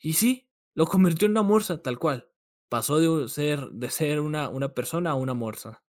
Y 0.00 0.12
sí, 0.12 0.48
lo 0.74 0.86
convirtió 0.86 1.26
en 1.26 1.32
una 1.32 1.42
morsa 1.42 1.82
tal 1.82 1.98
cual. 1.98 2.30
Pasó 2.70 3.00
de 3.00 3.28
ser, 3.28 3.68
de 3.70 3.90
ser 3.90 4.20
una, 4.20 4.48
una 4.48 4.72
persona 4.72 5.10
a 5.10 5.14
una 5.14 5.34
morsa. 5.34 5.82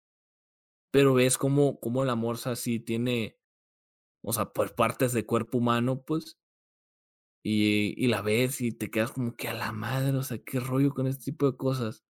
Pero 0.92 1.14
ves 1.14 1.38
cómo, 1.38 1.80
cómo 1.80 2.06
la 2.06 2.16
morsa 2.16 2.56
sí 2.56 2.80
tiene, 2.80 3.38
o 4.24 4.32
sea, 4.32 4.54
por 4.54 4.74
partes 4.74 5.12
de 5.12 5.26
cuerpo 5.26 5.58
humano, 5.58 6.02
pues, 6.02 6.40
y, 7.50 8.08
la 8.08 8.22
ves 8.22 8.60
y 8.62 8.72
te 8.74 8.92
quedas 8.92 9.12
como 9.12 9.36
que 9.36 9.48
a 9.48 9.54
la 9.54 9.72
madre, 9.72 10.18
o 10.18 10.24
sea, 10.24 10.38
qué 10.40 10.60
rollo 10.60 10.94
con 10.94 11.08
este 11.08 11.32
tipo 11.32 11.50
de 11.50 11.58
cosas. 11.58 12.04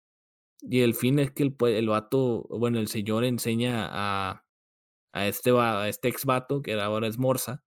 Y 0.62 0.81
el 0.81 0.94
fin 0.94 1.18
es 1.18 1.33
que 1.33 1.42
el, 1.44 1.57
el 1.68 1.88
vato, 1.88 2.46
bueno, 2.51 2.79
el 2.81 2.88
señor 2.88 3.25
enseña 3.25 3.88
a, 3.90 4.46
a 5.12 5.29
este, 5.29 5.53
este 5.88 6.09
ex 6.09 6.25
vato, 6.25 6.62
que 6.62 6.75
ahora 6.81 7.09
es 7.09 7.18
morsa, 7.18 7.62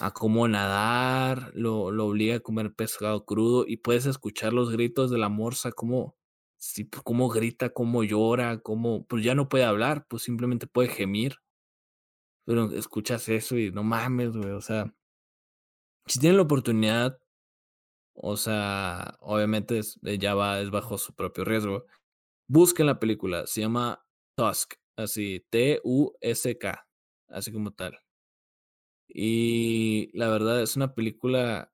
a 0.00 0.12
cómo 0.12 0.48
nadar, 0.48 1.52
lo, 1.54 1.92
lo 1.92 2.06
obliga 2.06 2.36
a 2.36 2.40
comer 2.40 2.74
pescado 2.74 3.24
crudo 3.26 3.64
y 3.66 3.78
puedes 3.78 4.06
escuchar 4.06 4.52
los 4.52 4.70
gritos 4.70 5.10
de 5.10 5.18
la 5.18 5.28
morsa, 5.28 5.72
cómo, 5.72 6.16
sí, 6.58 6.84
pues, 6.84 7.02
cómo 7.04 7.28
grita, 7.28 7.70
cómo 7.70 8.04
llora, 8.04 8.60
cómo, 8.60 9.06
pues 9.06 9.24
ya 9.24 9.34
no 9.36 9.48
puede 9.48 9.64
hablar, 9.64 10.06
pues 10.08 10.24
simplemente 10.24 10.66
puede 10.66 10.88
gemir, 10.88 11.36
pero 12.44 12.72
escuchas 12.72 13.28
eso 13.28 13.56
y 13.58 13.70
no 13.70 13.84
mames, 13.84 14.32
güey, 14.36 14.50
o 14.50 14.60
sea, 14.60 14.92
si 16.06 16.20
tienen 16.20 16.36
la 16.38 16.42
oportunidad, 16.44 17.18
o 18.14 18.36
sea, 18.36 19.16
obviamente 19.20 19.78
es, 19.78 19.98
eh, 20.04 20.18
ya 20.18 20.34
va, 20.34 20.60
es 20.60 20.70
bajo 20.70 20.98
su 20.98 21.14
propio 21.14 21.44
riesgo, 21.44 21.86
busquen 22.48 22.86
la 22.86 23.00
película, 23.00 23.46
se 23.46 23.62
llama 23.62 24.04
Tusk, 24.36 24.74
así, 24.96 25.46
T-U-S-K, 25.50 26.86
así 27.28 27.52
como 27.52 27.72
tal. 27.72 27.98
Y 29.08 30.10
la 30.16 30.28
verdad 30.28 30.62
es 30.62 30.76
una 30.76 30.94
película 30.94 31.72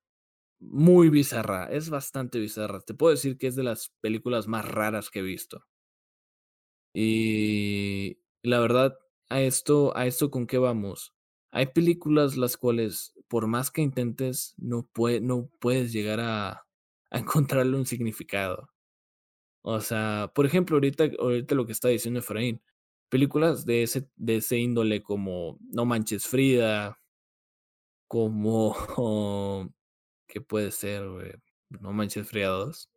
Muy 0.60 1.10
bizarra, 1.10 1.66
es 1.72 1.90
bastante 1.90 2.40
bizarra. 2.40 2.80
Te 2.82 2.94
puedo 2.94 3.12
decir 3.12 3.38
que 3.38 3.48
es 3.48 3.56
de 3.56 3.64
las 3.64 3.90
películas 4.02 4.48
más 4.48 4.66
raras 4.68 5.10
que 5.10 5.20
he 5.20 5.22
visto. 5.22 5.64
Y 6.94 8.18
la 8.42 8.60
verdad, 8.60 8.98
a 9.28 9.40
esto, 9.42 9.96
a 9.96 10.06
esto 10.06 10.30
con 10.30 10.46
qué 10.46 10.58
vamos. 10.58 11.14
Hay 11.50 11.66
películas 11.66 12.36
las 12.36 12.56
cuales, 12.56 13.14
por 13.28 13.46
más 13.46 13.70
que 13.70 13.82
intentes, 13.82 14.54
no, 14.58 14.88
pue- 14.94 15.20
no 15.22 15.48
puedes 15.60 15.92
llegar 15.92 16.20
a, 16.20 16.50
a 17.10 17.18
encontrarle 17.18 17.76
un 17.76 17.86
significado. 17.86 18.70
O 19.62 19.80
sea, 19.80 20.30
por 20.34 20.46
ejemplo, 20.46 20.76
ahorita, 20.76 21.04
ahorita 21.18 21.54
lo 21.54 21.66
que 21.66 21.72
está 21.72 21.88
diciendo 21.88 22.20
Efraín, 22.20 22.62
películas 23.10 23.66
de 23.66 23.82
ese, 23.82 24.08
de 24.16 24.36
ese 24.36 24.58
índole 24.58 25.02
como 25.02 25.58
No 25.60 25.84
Manches 25.84 26.26
Frida, 26.26 26.98
como, 28.06 28.74
¿qué 30.28 30.40
puede 30.40 30.70
ser, 30.72 31.08
güey? 31.08 31.32
No 31.80 31.92
Manches 31.92 32.28
Frida 32.28 32.48
2. 32.48 32.90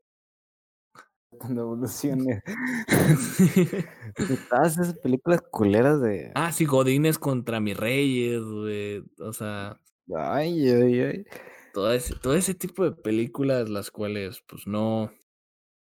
Cuando 1.37 1.61
evolucione. 1.63 2.41
Todas 4.49 4.77
esas 4.77 4.97
películas 4.99 5.41
culeras 5.49 6.01
de. 6.01 6.31
Ah, 6.35 6.51
sí, 6.51 6.65
Godines 6.65 7.17
contra 7.19 7.59
mis 7.59 7.77
reyes, 7.77 8.41
güey. 8.43 9.03
O 9.19 9.33
sea. 9.33 9.79
Ay, 10.15 10.69
ay, 10.69 10.99
ay. 11.01 11.25
Todo 11.73 11.93
ese, 11.93 12.15
todo 12.15 12.35
ese 12.35 12.53
tipo 12.53 12.83
de 12.83 12.91
películas, 12.91 13.69
las 13.69 13.91
cuales, 13.91 14.43
pues 14.47 14.67
no. 14.67 15.11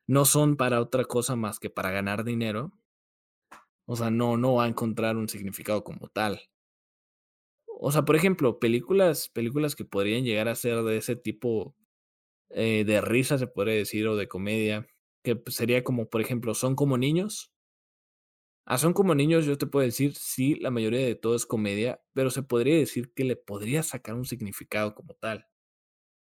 No 0.08 0.26
son 0.26 0.58
para 0.58 0.82
otra 0.82 1.06
cosa 1.06 1.36
más 1.36 1.60
que 1.60 1.70
para 1.70 1.92
ganar 1.92 2.24
dinero. 2.24 2.72
O 3.86 3.96
sea, 3.96 4.10
no, 4.10 4.38
no 4.38 4.56
va 4.56 4.66
a 4.66 4.68
encontrar 4.68 5.18
un 5.18 5.30
significado 5.30 5.84
como 5.84 6.08
tal. 6.10 6.42
O 7.82 7.92
sea, 7.92 8.04
por 8.04 8.16
ejemplo, 8.16 8.60
películas, 8.60 9.30
películas 9.30 9.76
que 9.76 9.86
podrían 9.86 10.24
llegar 10.24 10.48
a 10.48 10.56
ser 10.56 10.84
de 10.84 10.98
ese 10.98 11.16
tipo 11.16 11.76
eh, 12.50 12.84
de 12.86 13.02
risa, 13.02 13.38
se 13.38 13.48
podría 13.48 13.76
decir, 13.76 14.08
o 14.08 14.16
de 14.16 14.28
comedia, 14.28 14.88
que 15.24 15.36
pues, 15.36 15.56
sería 15.56 15.84
como, 15.84 16.10
por 16.10 16.22
ejemplo, 16.22 16.54
son 16.56 16.76
como 16.76 16.98
niños. 16.98 17.52
A 18.70 18.78
Son 18.78 18.94
como 18.94 19.16
niños, 19.16 19.46
yo 19.46 19.58
te 19.58 19.66
puedo 19.66 19.84
decir, 19.86 20.16
sí, 20.16 20.56
la 20.56 20.70
mayoría 20.72 21.00
de 21.06 21.16
todo 21.16 21.36
es 21.36 21.46
comedia, 21.48 22.02
pero 22.14 22.30
se 22.30 22.44
podría 22.44 22.78
decir 22.78 23.12
que 23.14 23.24
le 23.24 23.36
podría 23.36 23.82
sacar 23.84 24.14
un 24.16 24.26
significado 24.26 24.94
como 24.94 25.16
tal. 25.16 25.48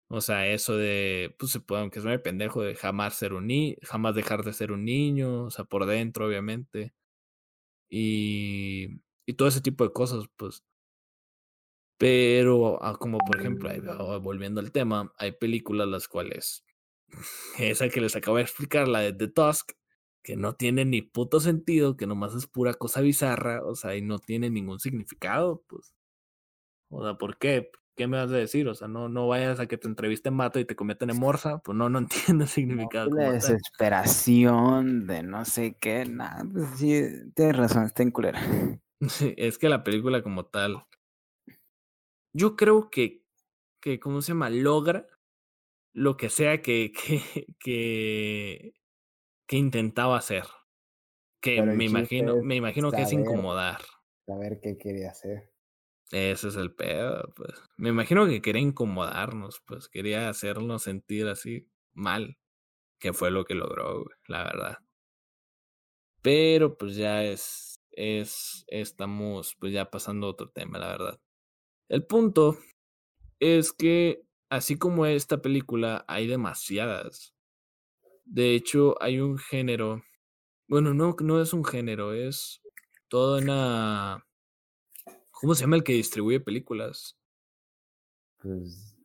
O 0.08 0.20
sea, 0.20 0.46
eso 0.48 0.76
de, 0.76 1.34
pues 1.38 1.52
se 1.52 1.60
puede, 1.60 1.82
aunque 1.82 2.00
suene 2.00 2.18
pendejo, 2.18 2.62
de 2.62 2.74
jamás 2.74 3.14
ser 3.16 3.32
un 3.32 3.46
niño, 3.46 3.76
jamás 3.82 4.14
dejar 4.14 4.44
de 4.44 4.52
ser 4.52 4.72
un 4.72 4.84
niño, 4.84 5.44
o 5.44 5.50
sea, 5.50 5.64
por 5.64 5.86
dentro, 5.86 6.26
obviamente. 6.26 6.94
Y, 7.90 9.02
y 9.26 9.34
todo 9.34 9.48
ese 9.48 9.60
tipo 9.60 9.84
de 9.84 9.92
cosas, 9.92 10.24
pues. 10.36 10.64
Pero, 11.98 12.82
ah, 12.82 12.96
como 12.98 13.18
por 13.18 13.38
ejemplo, 13.38 13.68
volviendo 14.20 14.60
al 14.60 14.72
tema, 14.72 15.12
hay 15.18 15.32
películas 15.32 15.86
las 15.86 16.08
cuales, 16.08 16.64
esa 17.58 17.88
que 17.90 18.00
les 18.00 18.16
acabo 18.16 18.38
de 18.38 18.44
explicar, 18.44 18.88
la 18.88 19.00
de 19.00 19.12
The 19.12 19.28
Tusk, 19.28 19.72
que 20.22 20.36
no 20.36 20.54
tiene 20.54 20.84
ni 20.84 21.02
puto 21.02 21.40
sentido, 21.40 21.96
que 21.96 22.06
nomás 22.06 22.34
es 22.34 22.46
pura 22.46 22.74
cosa 22.74 23.00
bizarra, 23.00 23.64
o 23.64 23.74
sea, 23.74 23.96
y 23.96 24.02
no 24.02 24.18
tiene 24.18 24.50
ningún 24.50 24.80
significado, 24.80 25.62
pues. 25.66 25.94
O 26.90 27.04
sea, 27.04 27.14
¿por 27.14 27.38
qué? 27.38 27.70
¿Qué 27.96 28.06
me 28.06 28.16
vas 28.16 28.30
a 28.30 28.36
decir? 28.36 28.68
O 28.68 28.74
sea, 28.74 28.88
no, 28.88 29.08
no 29.08 29.28
vayas 29.28 29.60
a 29.60 29.66
que 29.66 29.76
te 29.76 29.88
entrevisten 29.88 30.34
mato 30.34 30.58
y 30.58 30.64
te 30.64 30.76
cometen 30.76 31.10
en 31.10 31.18
morsa, 31.18 31.58
pues 31.58 31.76
no, 31.76 31.88
no 31.88 31.98
entiendo 32.38 32.44
el 32.44 32.50
significado. 32.50 33.10
la 33.10 33.32
desesperación 33.32 35.06
de 35.06 35.22
no 35.22 35.44
sé 35.44 35.76
qué, 35.80 36.04
nada, 36.06 36.44
pues 36.50 36.66
sí, 36.76 37.02
tienes 37.34 37.56
razón, 37.56 37.84
está 37.84 38.02
en 38.02 38.10
culera. 38.10 38.40
Sí, 39.08 39.32
es 39.38 39.56
que 39.56 39.70
la 39.70 39.82
película 39.82 40.22
como 40.22 40.44
tal, 40.44 40.84
yo 42.34 42.54
creo 42.54 42.90
que, 42.90 43.24
que 43.80 43.98
¿cómo 43.98 44.20
se 44.20 44.32
llama? 44.32 44.50
Logra 44.50 45.06
lo 45.92 46.16
que 46.16 46.28
sea 46.28 46.62
que, 46.62 46.92
que, 46.92 47.46
que, 47.58 48.74
que 49.50 49.56
intentaba 49.56 50.16
hacer. 50.16 50.44
Que 51.42 51.60
me 51.60 51.84
imagino, 51.84 52.40
me 52.40 52.54
imagino 52.54 52.92
que 52.92 53.02
es 53.02 53.12
incomodar. 53.12 53.80
Saber 54.24 54.60
qué 54.62 54.78
quería 54.78 55.10
hacer. 55.10 55.50
Ese 56.12 56.48
es 56.48 56.54
el 56.54 56.72
pedo, 56.72 57.32
pues. 57.34 57.60
Me 57.76 57.88
imagino 57.88 58.28
que 58.28 58.42
quería 58.42 58.62
incomodarnos, 58.62 59.60
pues. 59.66 59.88
Quería 59.88 60.28
hacernos 60.28 60.84
sentir 60.84 61.26
así 61.26 61.68
mal. 61.92 62.38
Que 63.00 63.12
fue 63.12 63.32
lo 63.32 63.44
que 63.44 63.56
logró, 63.56 64.04
la 64.28 64.44
verdad. 64.44 64.78
Pero 66.22 66.78
pues 66.78 66.94
ya 66.94 67.24
es, 67.24 67.80
es, 67.90 68.64
estamos 68.68 69.56
pues 69.58 69.72
ya 69.72 69.90
pasando 69.90 70.28
a 70.28 70.30
otro 70.30 70.48
tema, 70.50 70.78
la 70.78 70.90
verdad. 70.90 71.20
El 71.88 72.06
punto 72.06 72.56
es 73.40 73.72
que, 73.72 74.22
así 74.48 74.78
como 74.78 75.06
esta 75.06 75.42
película, 75.42 76.04
hay 76.06 76.28
demasiadas. 76.28 77.34
De 78.30 78.54
hecho, 78.54 78.94
hay 79.02 79.18
un 79.18 79.38
género. 79.38 80.04
Bueno, 80.68 80.94
no, 80.94 81.16
no 81.20 81.42
es 81.42 81.52
un 81.52 81.64
género, 81.64 82.14
es 82.14 82.62
toda 83.08 83.42
una. 83.42 84.24
¿Cómo 85.32 85.56
se 85.56 85.62
llama 85.62 85.74
el 85.74 85.82
que 85.82 85.94
distribuye 85.94 86.38
películas? 86.38 87.18
Pues. 88.40 88.96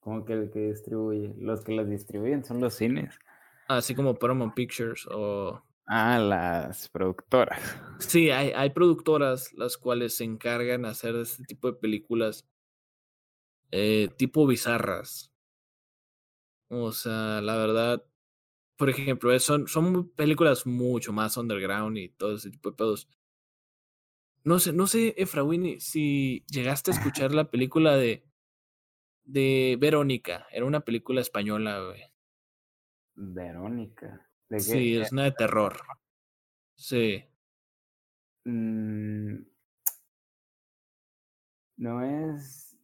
¿Cómo 0.00 0.24
que 0.24 0.32
el 0.32 0.50
que 0.50 0.70
distribuye? 0.70 1.32
Los 1.38 1.62
que 1.62 1.72
las 1.72 1.88
distribuyen 1.88 2.44
son 2.44 2.60
los 2.60 2.74
cines. 2.74 3.16
Así 3.68 3.94
como 3.94 4.16
Paramount 4.16 4.54
Pictures 4.54 5.06
o. 5.06 5.62
Ah, 5.86 6.18
las 6.18 6.88
productoras. 6.88 7.60
Sí, 8.00 8.30
hay, 8.30 8.50
hay 8.50 8.70
productoras 8.70 9.52
las 9.52 9.76
cuales 9.76 10.16
se 10.16 10.24
encargan 10.24 10.82
de 10.82 10.88
hacer 10.88 11.14
este 11.14 11.44
tipo 11.44 11.70
de 11.70 11.78
películas 11.78 12.48
eh, 13.70 14.08
tipo 14.16 14.44
bizarras. 14.44 15.30
O 16.68 16.90
sea, 16.90 17.40
la 17.40 17.56
verdad, 17.56 18.04
por 18.80 18.88
ejemplo, 18.88 19.38
son, 19.40 19.68
son 19.68 20.08
películas 20.12 20.66
mucho 20.66 21.12
más 21.12 21.36
underground 21.36 21.98
y 21.98 22.08
todo 22.08 22.36
ese 22.36 22.48
tipo 22.50 22.70
de 22.70 22.76
pedos. 22.76 23.10
No 24.42 24.58
sé, 24.58 24.72
no 24.72 24.86
sé, 24.86 25.12
Efraín, 25.18 25.78
si 25.82 26.46
llegaste 26.46 26.90
a 26.90 26.94
escuchar 27.28 27.34
la 27.34 27.50
película 27.50 27.94
de, 27.96 28.24
de 29.24 29.76
Verónica. 29.78 30.46
Era 30.50 30.64
una 30.64 30.80
película 30.80 31.20
española, 31.20 31.78
güey. 31.88 32.00
Verónica. 33.16 34.26
sí, 34.56 34.96
es 34.96 35.12
una 35.12 35.24
de 35.24 35.32
terror. 35.32 35.76
Sí. 36.74 37.22
Mm. 38.46 39.42
no 41.76 42.02
es. 42.02 42.78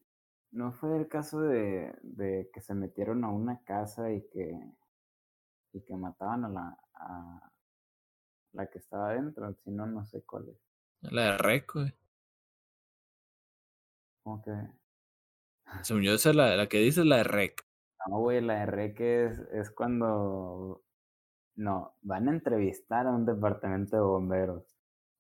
No 0.51 0.73
fue 0.73 0.99
el 0.99 1.09
caso 1.09 1.41
de, 1.41 1.95
de 2.03 2.51
que 2.53 2.61
se 2.61 2.75
metieron 2.75 3.25
a 3.25 3.31
una 3.31 3.63
casa 3.65 4.13
y 4.13 4.21
que 4.29 4.53
y 5.77 5.83
que 5.83 5.95
mataban 5.95 6.45
a 6.47 6.49
la, 6.49 6.79
a 6.95 7.53
la 8.53 8.67
que 8.67 8.79
estaba 8.79 9.11
adentro, 9.11 9.55
si 9.63 9.71
no, 9.71 9.87
no 9.87 10.07
sé 10.07 10.23
cuál 10.23 10.49
es. 10.49 11.13
La 11.13 11.33
de 11.33 11.39
Rec, 11.39 11.73
güey. 11.75 11.93
¿Cómo 14.23 14.43
que? 14.43 14.53
Según 15.83 16.03
yo, 16.03 16.15
esa 16.15 16.31
es 16.31 16.37
la, 16.37 16.57
la 16.57 16.69
que 16.69 16.79
dices, 16.79 17.05
la 17.05 17.19
de 17.19 17.25
Rec. 17.25 17.67
No, 18.09 18.21
güey, 18.21 18.41
la 18.41 18.61
de 18.61 18.67
Rec 18.67 19.01
es, 19.01 19.39
es 19.53 19.71
cuando. 19.71 20.83
No, 21.57 21.95
van 22.03 22.29
a 22.29 22.33
entrevistar 22.33 23.07
a 23.07 23.11
un 23.11 23.27
departamento 23.27 23.97
de 23.97 24.03
bomberos. 24.03 24.65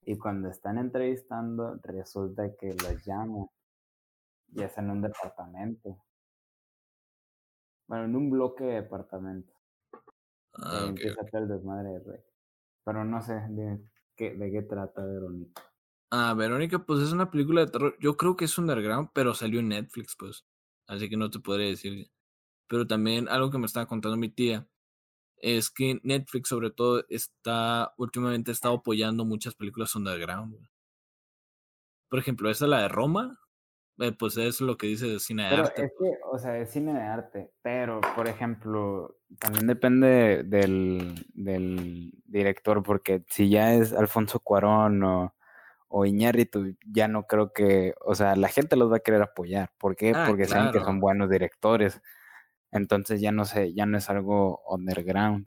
Y 0.02 0.16
cuando 0.18 0.48
están 0.48 0.78
entrevistando, 0.78 1.78
resulta 1.82 2.54
que 2.56 2.68
los 2.68 3.04
llaman. 3.04 3.48
Y 4.48 4.62
es 4.62 4.76
en 4.78 4.90
un 4.90 5.02
departamento. 5.02 5.98
Bueno, 7.88 8.04
en 8.04 8.16
un 8.16 8.30
bloque 8.30 8.64
de 8.64 8.74
departamentos. 8.82 9.55
Ah, 10.58 10.86
empieza 10.88 11.20
el 11.32 11.48
desmadre 11.48 11.90
de 11.90 12.00
Rey. 12.00 12.20
Pero 12.84 13.04
no 13.04 13.20
sé 13.20 13.34
de 13.34 13.80
qué, 14.16 14.34
de 14.34 14.50
qué 14.50 14.62
trata 14.62 15.04
Verónica. 15.04 15.62
Ah, 16.10 16.34
Verónica, 16.34 16.78
pues 16.78 17.00
es 17.00 17.12
una 17.12 17.30
película 17.30 17.62
de 17.62 17.70
terror. 17.70 17.96
Yo 18.00 18.16
creo 18.16 18.36
que 18.36 18.44
es 18.44 18.58
underground, 18.58 19.10
pero 19.12 19.34
salió 19.34 19.60
en 19.60 19.68
Netflix, 19.68 20.16
pues. 20.18 20.46
Así 20.86 21.08
que 21.08 21.16
no 21.16 21.30
te 21.30 21.40
podría 21.40 21.68
decir. 21.68 22.10
Pero 22.68 22.86
también 22.86 23.28
algo 23.28 23.50
que 23.50 23.58
me 23.58 23.66
estaba 23.66 23.86
contando 23.86 24.16
mi 24.16 24.28
tía 24.28 24.68
es 25.38 25.70
que 25.70 26.00
Netflix, 26.02 26.48
sobre 26.48 26.70
todo, 26.70 27.04
está 27.08 27.94
últimamente 27.98 28.50
ha 28.50 28.54
estado 28.54 28.76
apoyando 28.76 29.24
muchas 29.24 29.54
películas 29.54 29.94
underground. 29.94 30.56
Por 32.08 32.18
ejemplo, 32.18 32.50
esa 32.50 32.66
la 32.66 32.82
de 32.82 32.88
Roma, 32.88 33.40
eh, 33.98 34.12
pues 34.12 34.36
es 34.36 34.60
lo 34.60 34.76
que 34.76 34.86
dice 34.86 35.06
de 35.06 35.20
cine 35.20 35.48
de 35.48 35.56
arte. 35.56 35.84
Es 35.84 35.92
que, 35.98 36.18
o 36.30 36.38
sea, 36.38 36.58
es 36.58 36.70
cine 36.70 36.92
de 36.92 37.00
arte, 37.00 37.50
pero, 37.62 38.00
por 38.14 38.28
ejemplo, 38.28 39.18
también 39.38 39.66
depende 39.66 40.42
del, 40.44 41.26
del 41.34 42.12
director, 42.26 42.82
porque 42.82 43.24
si 43.28 43.48
ya 43.48 43.74
es 43.74 43.92
Alfonso 43.92 44.40
Cuarón 44.40 45.02
o, 45.02 45.34
o 45.88 46.04
Iñárritu, 46.04 46.76
ya 46.84 47.08
no 47.08 47.26
creo 47.26 47.52
que, 47.52 47.94
o 48.04 48.14
sea, 48.14 48.36
la 48.36 48.48
gente 48.48 48.76
los 48.76 48.90
va 48.92 48.96
a 48.96 49.00
querer 49.00 49.22
apoyar. 49.22 49.72
¿Por 49.78 49.96
qué? 49.96 50.12
Ah, 50.14 50.26
porque 50.28 50.44
saben 50.44 50.72
que 50.72 50.80
son 50.80 51.00
buenos 51.00 51.30
directores. 51.30 52.02
Entonces 52.72 53.20
ya 53.20 53.32
no 53.32 53.44
sé, 53.44 53.72
ya 53.72 53.86
no 53.86 53.96
es 53.96 54.10
algo 54.10 54.62
underground. 54.68 55.46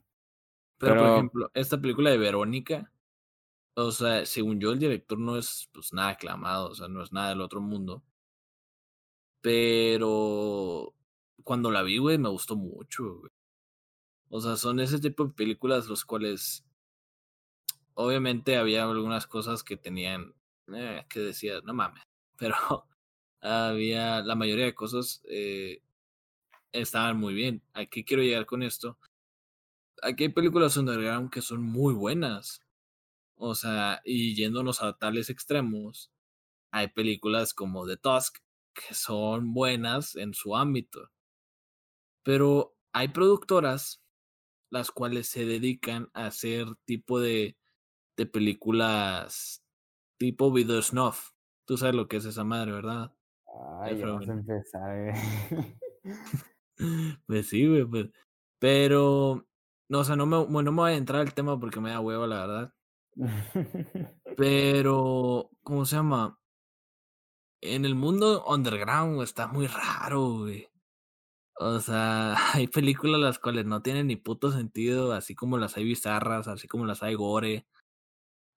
Pero, 0.78 0.96
por 0.96 1.10
ejemplo, 1.12 1.50
esta 1.54 1.80
película 1.80 2.10
de 2.10 2.18
Verónica, 2.18 2.90
o 3.74 3.92
sea, 3.92 4.24
según 4.24 4.58
yo, 4.58 4.72
el 4.72 4.78
director 4.78 5.18
no 5.18 5.36
es 5.36 5.68
pues 5.72 5.92
nada 5.92 6.10
aclamado, 6.10 6.70
o 6.70 6.74
sea, 6.74 6.88
no 6.88 7.02
es 7.02 7.12
nada 7.12 7.28
del 7.28 7.42
otro 7.42 7.60
mundo. 7.60 8.02
Pero 9.40 10.94
cuando 11.44 11.70
la 11.70 11.82
vi, 11.82 11.98
güey, 11.98 12.18
me 12.18 12.28
gustó 12.28 12.56
mucho. 12.56 13.22
O 14.28 14.40
sea, 14.40 14.56
son 14.56 14.80
ese 14.80 15.00
tipo 15.00 15.26
de 15.26 15.34
películas 15.34 15.88
los 15.88 16.04
cuales 16.04 16.64
obviamente 17.94 18.56
había 18.56 18.84
algunas 18.84 19.26
cosas 19.26 19.62
que 19.62 19.76
tenían 19.76 20.34
eh, 20.74 21.04
que 21.08 21.20
decía, 21.20 21.60
no 21.64 21.74
mames, 21.74 22.02
pero 22.38 22.86
había 23.40 24.22
la 24.22 24.34
mayoría 24.34 24.66
de 24.66 24.74
cosas 24.74 25.22
eh, 25.24 25.82
estaban 26.72 27.16
muy 27.18 27.34
bien. 27.34 27.62
¿A 27.74 27.86
qué 27.86 28.04
quiero 28.04 28.22
llegar 28.22 28.46
con 28.46 28.62
esto? 28.62 28.98
aquí 30.02 30.24
hay 30.24 30.28
películas 30.30 30.76
underground 30.76 31.30
que 31.30 31.42
son 31.42 31.62
muy 31.62 31.94
buenas. 31.94 32.62
O 33.36 33.54
sea, 33.54 34.00
y 34.04 34.34
yéndonos 34.34 34.82
a 34.82 34.98
tales 34.98 35.30
extremos, 35.30 36.10
hay 36.70 36.88
películas 36.88 37.54
como 37.54 37.86
The 37.86 37.96
Tusk 37.96 38.38
que 38.74 38.94
son 38.94 39.52
buenas 39.52 40.16
en 40.16 40.34
su 40.34 40.56
ámbito. 40.56 41.10
Pero 42.22 42.76
hay 42.92 43.08
productoras 43.08 44.04
las 44.70 44.90
cuales 44.90 45.28
se 45.28 45.44
dedican 45.44 46.10
a 46.14 46.26
hacer 46.26 46.66
tipo 46.84 47.20
de, 47.20 47.56
de 48.16 48.26
películas 48.26 49.64
tipo 50.18 50.52
video 50.52 50.82
snuff. 50.82 51.30
Tú 51.66 51.78
sabes 51.78 51.94
lo 51.94 52.06
que 52.06 52.18
es 52.18 52.26
esa 52.26 52.44
madre, 52.44 52.72
¿verdad? 52.72 53.12
Ay, 53.80 53.98
ya 53.98 54.06
a 54.06 54.22
empezar, 54.22 55.14
pues 57.26 57.48
sí, 57.48 57.66
güey, 57.66 57.84
pues. 57.84 58.10
Pero, 58.58 59.46
no, 59.88 60.00
o 60.00 60.04
sea, 60.04 60.16
no 60.16 60.26
me, 60.26 60.36
no 60.36 60.72
me 60.72 60.82
voy 60.82 60.92
a 60.92 60.96
entrar 60.96 61.22
al 61.22 61.34
tema 61.34 61.58
porque 61.58 61.80
me 61.80 61.90
da 61.90 62.00
huevo, 62.00 62.26
la 62.26 62.46
verdad. 62.46 62.74
Pero, 64.36 65.50
¿cómo 65.62 65.84
se 65.86 65.96
llama? 65.96 66.39
En 67.62 67.84
el 67.84 67.94
mundo 67.94 68.44
underground 68.46 69.22
está 69.22 69.46
muy 69.46 69.66
raro, 69.66 70.38
güey. 70.38 70.68
O 71.56 71.80
sea, 71.80 72.34
hay 72.54 72.68
películas 72.68 73.20
las 73.20 73.38
cuales 73.38 73.66
no 73.66 73.82
tienen 73.82 74.06
ni 74.06 74.16
puto 74.16 74.50
sentido, 74.50 75.12
así 75.12 75.34
como 75.34 75.58
las 75.58 75.76
hay 75.76 75.84
bizarras, 75.84 76.48
así 76.48 76.68
como 76.68 76.86
las 76.86 77.02
hay 77.02 77.14
gore, 77.14 77.66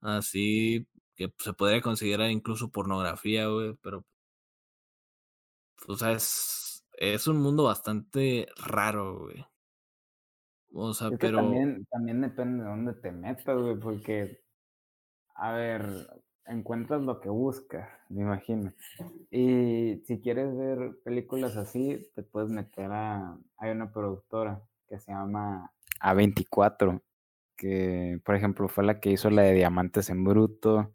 así 0.01 0.88
que 1.16 1.34
se 1.38 1.54
podría 1.54 1.82
considerar 1.82 2.32
incluso 2.32 2.72
pornografía, 2.72 3.47
güey, 3.47 3.76
pero... 3.82 4.06
O 5.88 5.95
sea, 5.97 6.14
es, 6.14 6.86
es 6.93 7.28
un 7.28 7.38
mundo 7.41 7.66
bastante 7.66 8.47
raro, 8.56 9.20
güey. 9.20 9.45
O 10.74 10.93
sea, 10.93 11.10
pero... 11.20 11.38
También, 11.38 11.86
también 11.91 12.22
depende 12.22 12.64
de 12.64 12.70
dónde 12.70 12.93
te 12.93 13.12
metas, 13.12 13.58
güey, 13.58 13.78
porque 13.78 14.43
a 15.36 15.51
ver, 15.54 16.08
encuentras 16.46 17.02
lo 17.02 17.20
que 17.20 17.30
buscas, 17.30 17.89
me 18.10 18.22
imagino. 18.22 18.74
Y 19.32 20.02
si 20.06 20.22
quieres 20.22 20.56
ver 20.56 20.98
películas 21.04 21.58
así, 21.58 22.10
te 22.16 22.24
puedes 22.24 22.50
meter 22.50 22.91
a... 22.91 23.38
Hay 23.58 23.72
una 23.72 23.91
productora 23.91 24.62
que 24.88 25.00
se 25.00 25.12
llama 25.12 25.72
A24, 26.02 27.02
que 27.56 28.20
por 28.24 28.36
ejemplo 28.36 28.68
fue 28.68 28.84
la 28.84 29.00
que 29.00 29.12
hizo 29.12 29.30
la 29.30 29.44
de 29.44 29.54
Diamantes 29.54 30.10
en 30.10 30.24
Bruto, 30.24 30.94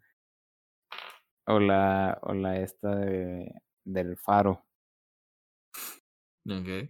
o 1.45 1.59
la, 1.59 2.19
o 2.21 2.33
la 2.33 2.59
esta 2.59 2.95
de, 2.95 3.53
del 3.83 4.17
Faro. 4.17 4.65
Ok. 6.45 6.89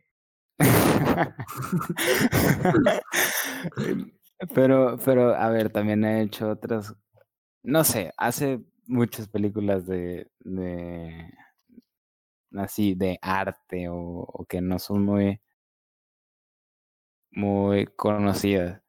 pero, 4.54 4.98
pero, 5.04 5.34
a 5.34 5.50
ver, 5.50 5.70
también 5.70 6.04
he 6.04 6.22
hecho 6.22 6.50
otras 6.50 6.96
no 7.64 7.84
sé, 7.84 8.14
hace 8.18 8.62
muchas 8.88 9.28
películas 9.30 9.86
de, 9.86 10.30
de 10.40 11.32
así, 12.58 12.96
de 12.96 13.18
arte 13.22 13.88
o, 13.90 14.46
que 14.48 14.62
no 14.62 14.80
son 14.80 15.04
muy, 15.04 15.42
muy 17.32 17.86
conocidas. 17.88 18.82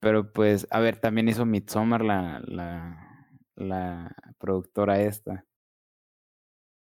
Pero 0.00 0.32
pues, 0.32 0.66
a 0.70 0.80
ver, 0.80 1.00
también 1.00 1.28
hizo 1.28 1.46
Midsommar 1.46 2.04
la, 2.04 2.40
la, 2.46 3.28
la 3.56 4.16
productora 4.38 5.00
esta. 5.02 5.46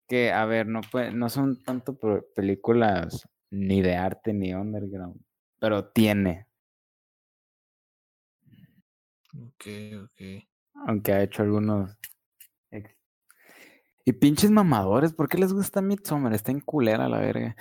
Que, 0.08 0.32
a 0.32 0.46
ver, 0.46 0.68
no, 0.68 0.82
puede, 0.82 1.12
no 1.12 1.30
son 1.30 1.64
tanto 1.64 1.98
películas 2.36 3.28
ni 3.50 3.82
de 3.82 3.96
arte 3.96 4.34
ni 4.34 4.54
underground, 4.54 5.22
pero 5.60 5.90
tiene. 5.92 6.48
Ok, 9.34 9.66
ok. 10.04 10.22
Aunque 10.88 11.14
ha 11.14 11.24
hecho 11.24 11.44
algunos. 11.44 11.98
Y 14.04 14.14
pinches 14.14 14.50
mamadores, 14.50 15.14
¿por 15.14 15.30
qué 15.30 15.38
les 15.38 15.54
gusta 15.54 15.82
Midsommar? 15.82 16.34
Está 16.34 16.52
en 16.52 16.60
culera 16.60 17.08
la 17.08 17.20
verga. 17.20 17.56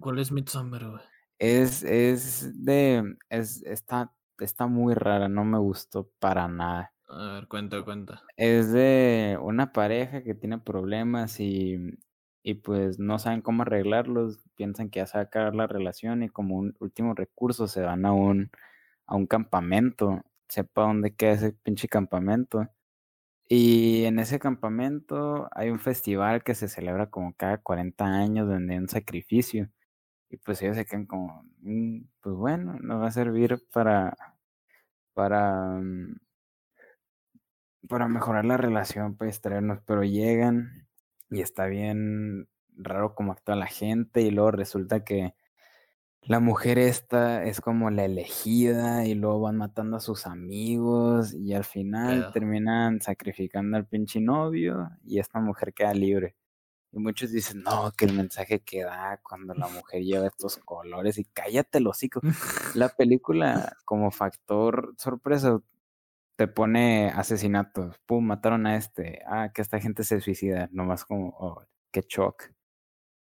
¿Cuál 0.00 0.20
es 0.20 0.32
Midsommar, 0.32 0.88
güey? 0.88 1.02
Es, 1.38 1.82
es 1.82 2.64
de. 2.64 3.16
Es, 3.28 3.62
está, 3.64 4.14
está 4.38 4.66
muy 4.66 4.94
rara, 4.94 5.28
no 5.28 5.44
me 5.44 5.58
gustó 5.58 6.10
para 6.18 6.48
nada. 6.48 6.92
A 7.08 7.34
ver, 7.34 7.46
cuenta, 7.46 7.82
cuenta. 7.82 8.22
Es 8.36 8.72
de 8.72 9.38
una 9.42 9.72
pareja 9.72 10.22
que 10.22 10.34
tiene 10.34 10.58
problemas 10.58 11.40
y, 11.40 11.98
y 12.42 12.54
pues 12.54 12.98
no 12.98 13.18
saben 13.18 13.42
cómo 13.42 13.62
arreglarlos. 13.62 14.38
Piensan 14.54 14.88
que 14.88 15.00
ya 15.00 15.06
se 15.06 15.18
va 15.18 15.22
a 15.22 15.24
acabar 15.24 15.54
la 15.54 15.66
relación 15.66 16.22
y 16.22 16.30
como 16.30 16.56
un 16.56 16.74
último 16.80 17.12
recurso 17.14 17.68
se 17.68 17.82
van 17.82 18.06
a 18.06 18.12
un, 18.12 18.50
a 19.06 19.14
un 19.14 19.26
campamento 19.26 20.24
sepa 20.52 20.82
dónde 20.82 21.14
queda 21.14 21.32
ese 21.32 21.52
pinche 21.52 21.88
campamento. 21.88 22.68
Y 23.48 24.04
en 24.06 24.18
ese 24.18 24.38
campamento 24.38 25.48
hay 25.52 25.70
un 25.70 25.80
festival 25.80 26.44
que 26.44 26.54
se 26.54 26.68
celebra 26.68 27.10
como 27.10 27.34
cada 27.34 27.58
40 27.58 28.04
años 28.06 28.48
donde 28.48 28.74
hay 28.74 28.80
un 28.80 28.88
sacrificio. 28.88 29.70
Y 30.30 30.38
pues 30.38 30.62
ellos 30.62 30.76
se 30.76 30.86
quedan 30.86 31.06
como, 31.06 31.44
mm, 31.60 32.02
pues 32.22 32.36
bueno, 32.36 32.78
nos 32.80 33.02
va 33.02 33.08
a 33.08 33.12
servir 33.12 33.62
para, 33.72 34.16
para, 35.14 35.66
mm, 35.80 36.16
para 37.88 38.08
mejorar 38.08 38.44
la 38.44 38.56
relación, 38.56 39.16
pues 39.16 39.40
traernos, 39.40 39.80
pero 39.86 40.04
llegan 40.04 40.88
y 41.30 41.40
está 41.42 41.66
bien 41.66 42.48
raro 42.76 43.14
como 43.14 43.32
actúa 43.32 43.56
la 43.56 43.66
gente 43.66 44.22
y 44.22 44.30
luego 44.30 44.52
resulta 44.52 45.04
que 45.04 45.34
la 46.24 46.38
mujer 46.38 46.78
esta 46.78 47.44
es 47.44 47.60
como 47.60 47.90
la 47.90 48.04
elegida 48.04 49.04
y 49.06 49.14
luego 49.14 49.40
van 49.40 49.56
matando 49.56 49.96
a 49.96 50.00
sus 50.00 50.26
amigos 50.26 51.34
y 51.34 51.52
al 51.52 51.64
final 51.64 52.32
terminan 52.32 53.00
sacrificando 53.00 53.76
al 53.76 53.86
pinche 53.86 54.20
novio 54.20 54.88
y 55.04 55.18
esta 55.18 55.40
mujer 55.40 55.74
queda 55.74 55.92
libre. 55.94 56.36
Y 56.92 56.98
muchos 57.00 57.32
dicen, 57.32 57.62
no, 57.62 57.90
que 57.96 58.04
el 58.04 58.14
mensaje 58.14 58.60
que 58.60 58.84
da 58.84 59.18
cuando 59.22 59.54
la 59.54 59.66
mujer 59.66 60.02
lleva 60.02 60.26
estos 60.28 60.58
colores 60.58 61.18
y 61.18 61.24
cállate 61.24 61.80
los 61.80 61.96
hocico. 61.96 62.20
La 62.76 62.90
película 62.90 63.76
como 63.84 64.10
factor 64.10 64.94
sorpresa 64.98 65.58
te 66.36 66.48
pone 66.48 67.08
asesinatos, 67.10 67.98
pum, 68.06 68.24
mataron 68.26 68.66
a 68.66 68.76
este, 68.76 69.22
ah, 69.26 69.50
que 69.54 69.62
esta 69.62 69.80
gente 69.80 70.04
se 70.04 70.20
suicida, 70.20 70.68
nomás 70.72 71.04
como, 71.04 71.30
oh, 71.38 71.62
qué 71.90 72.02
shock 72.08 72.52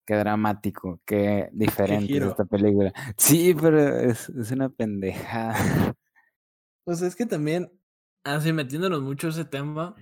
qué 0.04 0.14
dramático, 0.14 1.00
qué 1.04 1.48
diferente 1.52 2.16
es 2.16 2.24
esta 2.24 2.44
película. 2.44 2.92
Sí, 3.16 3.54
pero 3.54 3.80
es, 3.80 4.28
es 4.28 4.50
una 4.50 4.68
pendejada. 4.68 5.54
Pues 6.86 7.00
es 7.00 7.16
que 7.16 7.24
también, 7.24 7.72
así 8.24 8.52
metiéndonos 8.52 9.00
mucho 9.00 9.28
ese 9.28 9.46
tema, 9.46 9.94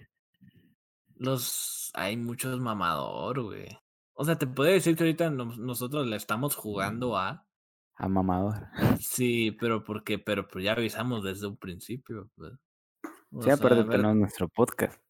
los 1.14 1.92
hay 1.94 2.16
muchos 2.16 2.58
mamador, 2.58 3.40
güey. 3.40 3.68
O 4.14 4.24
sea, 4.24 4.36
te 4.36 4.48
puede 4.48 4.72
decir 4.72 4.96
que 4.96 5.04
ahorita 5.04 5.30
nosotros 5.30 6.06
le 6.06 6.16
estamos 6.16 6.56
jugando 6.56 7.16
a. 7.16 7.46
A 7.94 8.08
mamador. 8.08 8.68
Sí, 9.00 9.56
pero 9.60 9.84
porque, 9.84 10.18
pero 10.18 10.48
pues 10.48 10.64
ya 10.64 10.72
avisamos 10.72 11.22
desde 11.22 11.46
un 11.46 11.56
principio, 11.56 12.28
pues. 12.34 12.52
sí, 13.40 13.50
aparte 13.50 13.98
no 13.98 14.10
es 14.10 14.16
nuestro 14.16 14.48
podcast. 14.48 15.00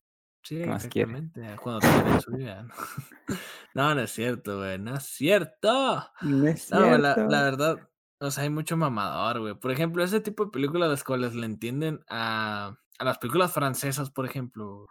Sí, 0.43 0.61
exactamente. 0.61 1.41
Cuando 1.63 1.81
te 1.81 2.21
subir, 2.21 2.49
¿no? 3.75 3.95
no, 3.95 4.01
es 4.01 4.11
cierto, 4.11 4.59
güey. 4.59 4.79
No 4.79 4.97
es 4.97 5.05
cierto. 5.05 6.05
No 6.23 6.49
es 6.49 6.63
cierto. 6.63 6.99
la, 6.99 7.17
la, 7.17 7.43
verdad, 7.43 7.89
o 8.19 8.31
sea, 8.31 8.43
hay 8.43 8.51
mucho 8.51 8.77
mamador, 8.77 9.41
güey. 9.41 9.55
Por 9.55 9.71
ejemplo, 9.71 10.03
ese 10.03 10.21
tipo 10.21 10.45
de 10.45 10.51
películas 10.51 10.91
las 10.91 11.05
cuales 11.05 11.35
le 11.35 11.47
entienden 11.47 12.01
a, 12.09 12.77
a 12.99 13.05
las 13.05 13.19
películas 13.19 13.53
francesas, 13.53 14.11
por 14.11 14.27
ejemplo. 14.27 14.87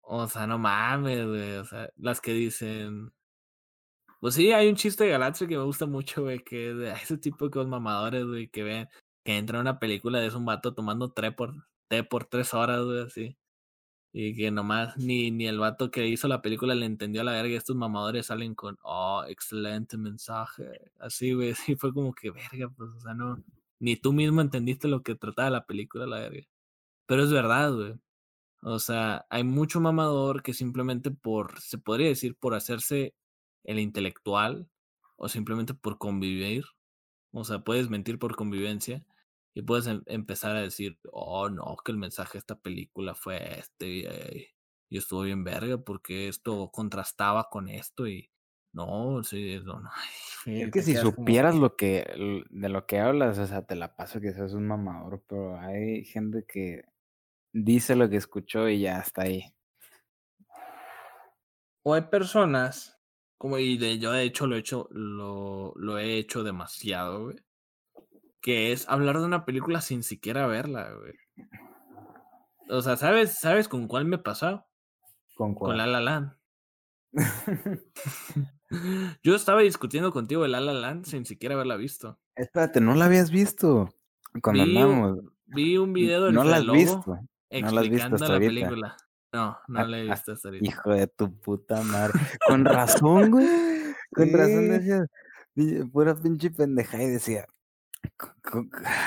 O 0.00 0.26
sea, 0.26 0.46
no 0.46 0.58
mames, 0.58 1.26
güey. 1.26 1.56
O 1.56 1.64
sea, 1.66 1.90
las 1.96 2.20
que 2.20 2.32
dicen. 2.32 3.12
Pues 4.20 4.34
sí, 4.34 4.52
hay 4.52 4.68
un 4.68 4.76
chiste 4.76 5.04
de 5.04 5.10
Galaxia 5.10 5.48
que 5.48 5.56
me 5.56 5.64
gusta 5.64 5.84
mucho, 5.84 6.22
güey, 6.22 6.42
que 6.44 6.72
de 6.74 6.92
ese 6.92 7.18
tipo 7.18 7.48
de 7.48 7.64
mamadores, 7.66 8.24
güey, 8.24 8.48
que 8.48 8.62
ven 8.62 8.88
que 9.24 9.36
entra 9.36 9.58
en 9.58 9.62
una 9.62 9.78
película 9.78 10.18
de 10.20 10.34
un 10.34 10.44
vato 10.44 10.74
tomando 10.74 11.12
trepor 11.12 11.66
por 12.02 12.24
tres 12.24 12.54
horas, 12.54 12.82
güey, 12.84 13.02
así. 13.02 13.36
Y 14.12 14.34
que 14.34 14.50
nomás 14.50 14.96
ni, 14.98 15.30
ni 15.30 15.46
el 15.46 15.58
vato 15.58 15.90
que 15.90 16.06
hizo 16.08 16.28
la 16.28 16.42
película 16.42 16.74
le 16.74 16.86
entendió 16.86 17.22
a 17.22 17.24
la 17.24 17.32
verga. 17.32 17.56
Estos 17.56 17.76
mamadores 17.76 18.26
salen 18.26 18.54
con, 18.54 18.78
oh, 18.82 19.24
excelente 19.28 19.96
mensaje. 19.98 20.92
Así, 20.98 21.32
güey. 21.32 21.54
Sí, 21.74 21.76
fue 21.76 21.92
como 21.94 22.14
que, 22.14 22.30
verga, 22.30 22.70
pues, 22.76 22.90
o 22.90 23.00
sea, 23.00 23.14
no. 23.14 23.42
Ni 23.80 23.96
tú 23.96 24.12
mismo 24.12 24.40
entendiste 24.40 24.88
lo 24.88 25.02
que 25.02 25.14
trataba 25.14 25.50
la 25.50 25.66
película, 25.66 26.06
la 26.06 26.20
verga. 26.20 26.46
Pero 27.06 27.24
es 27.24 27.32
verdad, 27.32 27.72
güey. 27.74 27.94
O 28.62 28.78
sea, 28.78 29.26
hay 29.30 29.44
mucho 29.44 29.80
mamador 29.80 30.42
que 30.42 30.54
simplemente 30.54 31.10
por, 31.10 31.60
se 31.60 31.78
podría 31.78 32.08
decir, 32.08 32.36
por 32.36 32.54
hacerse 32.54 33.14
el 33.64 33.80
intelectual 33.80 34.68
o 35.16 35.28
simplemente 35.28 35.74
por 35.74 35.98
convivir. 35.98 36.64
O 37.32 37.44
sea, 37.44 37.60
puedes 37.60 37.90
mentir 37.90 38.18
por 38.18 38.36
convivencia 38.36 39.04
y 39.54 39.62
puedes 39.62 39.86
em, 39.86 40.02
empezar 40.06 40.56
a 40.56 40.62
decir, 40.62 40.98
oh 41.10 41.48
no, 41.48 41.76
que 41.84 41.92
el 41.92 41.98
mensaje 41.98 42.34
de 42.34 42.38
esta 42.38 42.60
película 42.60 43.14
fue 43.14 43.58
este 43.58 43.86
y, 43.88 44.96
estuvo 44.96 45.22
bien 45.22 45.42
verga 45.42 45.78
porque 45.78 46.28
esto 46.28 46.70
contrastaba 46.70 47.48
con 47.50 47.68
esto 47.68 48.06
y 48.06 48.30
No, 48.72 49.22
sí, 49.22 49.60
no, 49.64 49.80
no. 49.80 49.90
Es 50.46 50.70
que 50.70 50.82
si 50.82 50.96
supieras 50.96 51.54
lo 51.54 51.76
que 51.76 52.06
de 52.50 52.68
lo 52.68 52.86
que 52.86 53.00
hablas, 53.00 53.38
o 53.38 53.46
sea, 53.46 53.62
te 53.66 53.76
la 53.76 53.96
paso 53.96 54.20
que 54.20 54.32
seas 54.32 54.54
un 54.54 54.66
mamador, 54.66 55.22
pero 55.28 55.58
hay 55.60 56.04
gente 56.04 56.44
que 56.46 56.84
dice 57.52 57.96
lo 57.96 58.08
que 58.08 58.16
escuchó 58.16 58.68
y 58.68 58.80
ya 58.80 58.98
está 59.00 59.22
ahí. 59.22 59.54
O 61.84 61.94
hay 61.94 62.02
personas, 62.02 63.00
como 63.38 63.58
y 63.58 63.76
de, 63.76 63.98
yo 63.98 64.12
de 64.12 64.22
hecho 64.24 64.46
lo 64.46 64.56
he 64.56 64.60
hecho, 64.60 64.88
lo, 64.92 65.72
lo 65.76 65.98
he 65.98 66.16
hecho 66.18 66.44
demasiado, 66.44 67.24
güey. 67.24 67.36
Que 68.42 68.72
es 68.72 68.88
hablar 68.88 69.18
de 69.18 69.24
una 69.24 69.46
película 69.46 69.80
sin 69.80 70.02
siquiera 70.02 70.46
verla, 70.46 70.90
güey. 70.92 71.14
O 72.68 72.82
sea, 72.82 72.96
¿sabes, 72.96 73.38
¿sabes 73.38 73.68
con 73.68 73.88
cuál 73.88 74.04
me 74.04 74.18
pasó? 74.18 74.66
¿Con 75.34 75.54
cuál? 75.54 75.70
Con 75.70 75.78
La 75.78 75.86
La 75.86 76.00
Land. 76.00 76.32
Yo 79.22 79.34
estaba 79.34 79.60
discutiendo 79.60 80.12
contigo 80.12 80.44
el 80.44 80.52
La 80.52 80.60
La 80.60 80.72
Land 80.72 81.06
sin 81.06 81.24
siquiera 81.24 81.54
haberla 81.54 81.76
visto. 81.76 82.18
Espérate, 82.34 82.80
¿no 82.80 82.94
la 82.94 83.06
habías 83.06 83.30
visto? 83.30 83.88
Cuando 84.42 84.64
vi, 84.64 84.76
andamos. 84.76 85.20
Vi 85.46 85.76
un 85.76 85.92
video 85.92 86.24
del 86.24 86.34
No 86.34 86.44
la 86.44 86.56
has 86.56 86.64
Lobo 86.64 86.78
visto. 86.78 87.18
explicando 87.50 88.26
la 88.26 88.38
película. 88.38 88.96
No, 89.32 89.58
no 89.68 89.86
la 89.86 89.98
he 89.98 90.04
visto 90.04 90.32
hasta 90.32 90.48
ahorita. 90.48 90.66
Hijo 90.66 90.90
de 90.90 91.06
tu 91.06 91.38
puta 91.40 91.82
madre. 91.82 92.18
Con 92.46 92.64
razón, 92.64 93.30
güey. 93.30 93.46
Con 94.12 94.32
razón 94.32 94.68
decía. 94.68 95.06
Pura 95.92 96.14
pinche 96.14 96.50
pendeja 96.50 97.02
y 97.02 97.08
decía. 97.08 97.46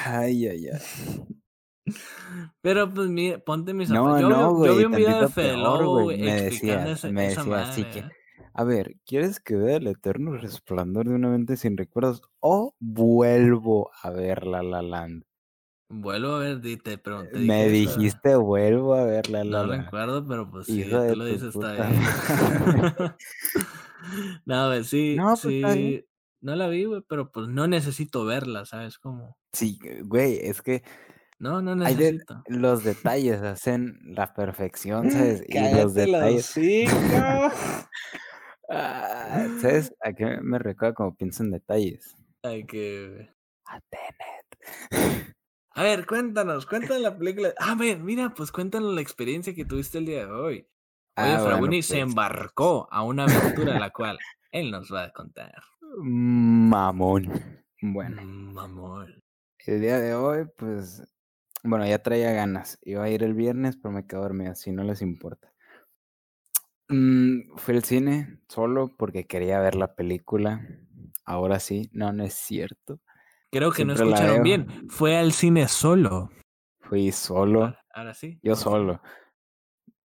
Ay, 0.05 0.47
ay, 0.47 0.68
ay. 0.68 0.80
Pero 2.61 2.91
pues 2.91 3.09
mira, 3.09 3.39
ponte 3.39 3.74
mis 3.74 3.89
No, 3.89 4.05
zapatos. 4.05 4.22
yo, 4.22 4.30
no, 4.30 4.53
güey. 4.55 4.72
yo 4.72 4.78
vi 4.78 4.86
un 4.86 4.91
video 4.93 5.22
de 5.22 5.28
Fede 5.30 5.57
Lobo, 5.57 6.03
güey. 6.03 6.20
Me 6.20 6.41
decía, 6.41 6.91
esa, 6.91 7.09
me 7.09 7.28
decía 7.30 7.61
así 7.61 7.84
que. 7.86 8.03
A 8.53 8.63
ver, 8.63 8.95
¿quieres 9.05 9.39
que 9.39 9.55
vea 9.55 9.78
el 9.78 9.88
eterno 9.88 10.38
resplandor 10.38 11.07
de 11.09 11.16
una 11.16 11.30
mente 11.30 11.57
sin 11.57 11.78
recuerdos 11.78 12.22
o 12.39 12.74
vuelvo 12.80 13.91
a 14.01 14.09
ver 14.09 14.47
La 14.47 14.63
La 14.63 14.82
Land? 14.82 15.24
Vuelvo 15.89 16.36
a 16.36 16.39
ver, 16.39 16.61
te 16.82 16.97
pregunté. 16.97 17.38
Me 17.39 17.66
eso. 17.66 17.72
dijiste 17.74 18.36
vuelvo 18.36 18.95
a 18.95 19.03
ver 19.03 19.30
La 19.30 19.43
La 19.43 19.61
No 19.63 19.68
Land. 19.68 19.84
recuerdo, 19.84 20.26
pero 20.26 20.49
pues 20.49 20.68
sí, 20.68 20.84
tú 20.84 21.16
lo 21.16 21.26
dices, 21.26 21.55
está 21.55 21.74
bien. 21.74 22.01
no, 24.45 24.68
güey, 24.68 24.84
sí, 24.84 25.16
No, 25.18 25.36
pues 25.36 25.41
sí. 25.41 26.05
No 26.45 26.55
la 26.55 26.67
vi, 26.67 26.85
güey, 26.85 27.01
pero 27.07 27.31
pues 27.31 27.47
no 27.47 27.67
necesito 27.67 28.23
verla, 28.23 28.65
¿sabes 28.65 28.99
cómo? 28.99 29.35
Sí, 29.51 29.79
güey, 30.03 30.37
es 30.43 30.61
que 30.61 30.83
No, 31.39 31.59
no 31.59 31.75
de- 31.75 31.85
necesito. 32.13 32.43
los 32.47 32.83
detalles 32.83 33.41
hacen 33.41 33.97
la 34.03 34.31
perfección, 34.35 35.09
¿sabes? 35.09 35.43
Y 35.49 35.73
los 35.73 35.95
detalles. 35.95 36.53
Ah, 38.69 39.47
¿Sabes? 39.61 39.93
¿A 40.01 40.13
qué 40.13 40.37
me 40.41 40.57
recuerda 40.57 40.93
como 40.95 41.15
pienso 41.15 41.43
en 41.43 41.51
detalles? 41.51 42.15
Ay, 42.43 42.65
que... 42.65 43.29
A 43.65 43.79
Tenet. 43.81 44.91
A 45.75 45.83
ver, 45.83 46.05
cuéntanos, 46.07 46.65
cuéntanos 46.65 47.01
la 47.01 47.15
película. 47.17 47.53
A 47.59 47.75
ver, 47.75 47.99
mira, 47.99 48.33
pues 48.35 48.51
cuéntanos 48.51 48.93
la 48.93 49.01
experiencia 49.01 49.53
que 49.53 49.65
tuviste 49.65 49.97
el 49.99 50.05
día 50.05 50.25
de 50.25 50.31
hoy. 50.31 50.55
Oye, 50.55 50.67
Ah, 51.15 51.41
bueno, 51.43 51.57
se 51.57 51.67
pues. 51.67 51.91
embarcó 51.91 52.87
a 52.91 53.03
una 53.03 53.25
aventura 53.25 53.77
la 53.79 53.89
cual 53.91 54.17
él 54.51 54.71
nos 54.71 54.91
va 54.91 55.03
a 55.05 55.11
contar. 55.11 55.53
Mamón. 55.97 57.31
Bueno, 57.81 58.21
Mamón. 58.23 59.21
el 59.65 59.81
día 59.81 59.99
de 59.99 60.13
hoy, 60.15 60.45
pues, 60.57 61.03
bueno, 61.63 61.85
ya 61.87 61.99
traía 61.99 62.31
ganas. 62.31 62.77
Iba 62.83 63.03
a 63.03 63.09
ir 63.09 63.23
el 63.23 63.33
viernes, 63.33 63.77
pero 63.77 63.91
me 63.93 64.05
quedé 64.05 64.19
dormida, 64.21 64.55
si 64.55 64.71
no 64.71 64.83
les 64.83 65.01
importa. 65.01 65.51
Mm, 66.89 67.55
fui 67.57 67.75
al 67.75 67.83
cine 67.83 68.39
solo 68.47 68.95
porque 68.95 69.25
quería 69.25 69.59
ver 69.59 69.75
la 69.75 69.95
película. 69.95 70.61
Ahora 71.25 71.59
sí, 71.59 71.89
no, 71.93 72.11
no 72.13 72.23
es 72.23 72.33
cierto. 72.35 72.99
Creo 73.51 73.71
que 73.71 73.85
no 73.85 73.95
Siempre 73.95 74.13
escucharon 74.15 74.43
bien. 74.43 74.89
Fue 74.89 75.17
al 75.17 75.31
cine 75.31 75.67
solo. 75.67 76.29
Fui 76.81 77.11
solo, 77.11 77.61
Ahora, 77.63 77.79
ahora 77.93 78.13
sí. 78.13 78.39
yo 78.43 78.55
solo. 78.55 79.01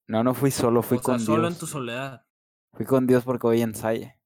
No, 0.07 0.23
no 0.23 0.33
fui 0.33 0.51
solo, 0.51 0.81
fui 0.81 0.97
o 0.97 1.01
sea, 1.01 1.13
con 1.15 1.19
solo 1.19 1.43
en 1.47 1.49
Dios. 1.49 1.59
tu 1.59 1.67
soledad. 1.67 2.25
Fui 2.73 2.85
con 2.85 3.05
Dios 3.05 3.25
porque 3.25 3.47
hoy 3.47 3.61
ensaya. 3.61 4.17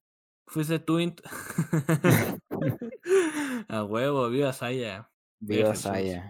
Fuiste 0.47 0.79
tú 0.79 0.97
A 3.67 3.83
huevo, 3.83 4.29
viva 4.29 4.53
Saya. 4.53 5.09
Viva. 5.39 5.75
Saya. 5.75 6.29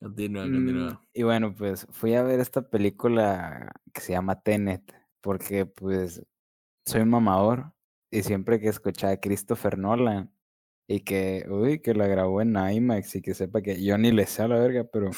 Continúa, 0.00 0.46
Mm, 0.46 0.52
continúa. 0.52 1.06
y 1.14 1.22
bueno, 1.22 1.54
pues 1.54 1.86
fui 1.90 2.14
a 2.14 2.22
ver 2.22 2.40
esta 2.40 2.68
película 2.68 3.72
que 3.92 4.00
se 4.02 4.12
llama 4.12 4.42
Tenet, 4.42 4.82
porque 5.22 5.64
pues 5.66 6.22
soy 6.84 7.02
un 7.02 7.10
mamador 7.10 7.72
y 8.10 8.22
siempre 8.22 8.60
que 8.60 8.68
escuchaba 8.68 9.14
a 9.14 9.20
Christopher 9.20 9.78
Nolan 9.78 10.30
y 10.86 11.00
que, 11.00 11.46
uy, 11.48 11.80
que 11.80 11.94
la 11.94 12.06
grabó 12.06 12.42
en 12.42 12.54
IMAX 12.56 13.16
y 13.16 13.22
que 13.22 13.32
sepa 13.34 13.62
que 13.62 13.82
yo 13.82 13.96
ni 13.96 14.12
le 14.12 14.26
sé 14.26 14.42
a 14.42 14.48
la 14.48 14.58
verga, 14.58 14.84
pero, 14.92 15.10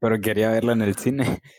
pero 0.00 0.20
quería 0.20 0.50
verla 0.50 0.72
en 0.72 0.82
el 0.82 0.96
cine. 0.96 1.24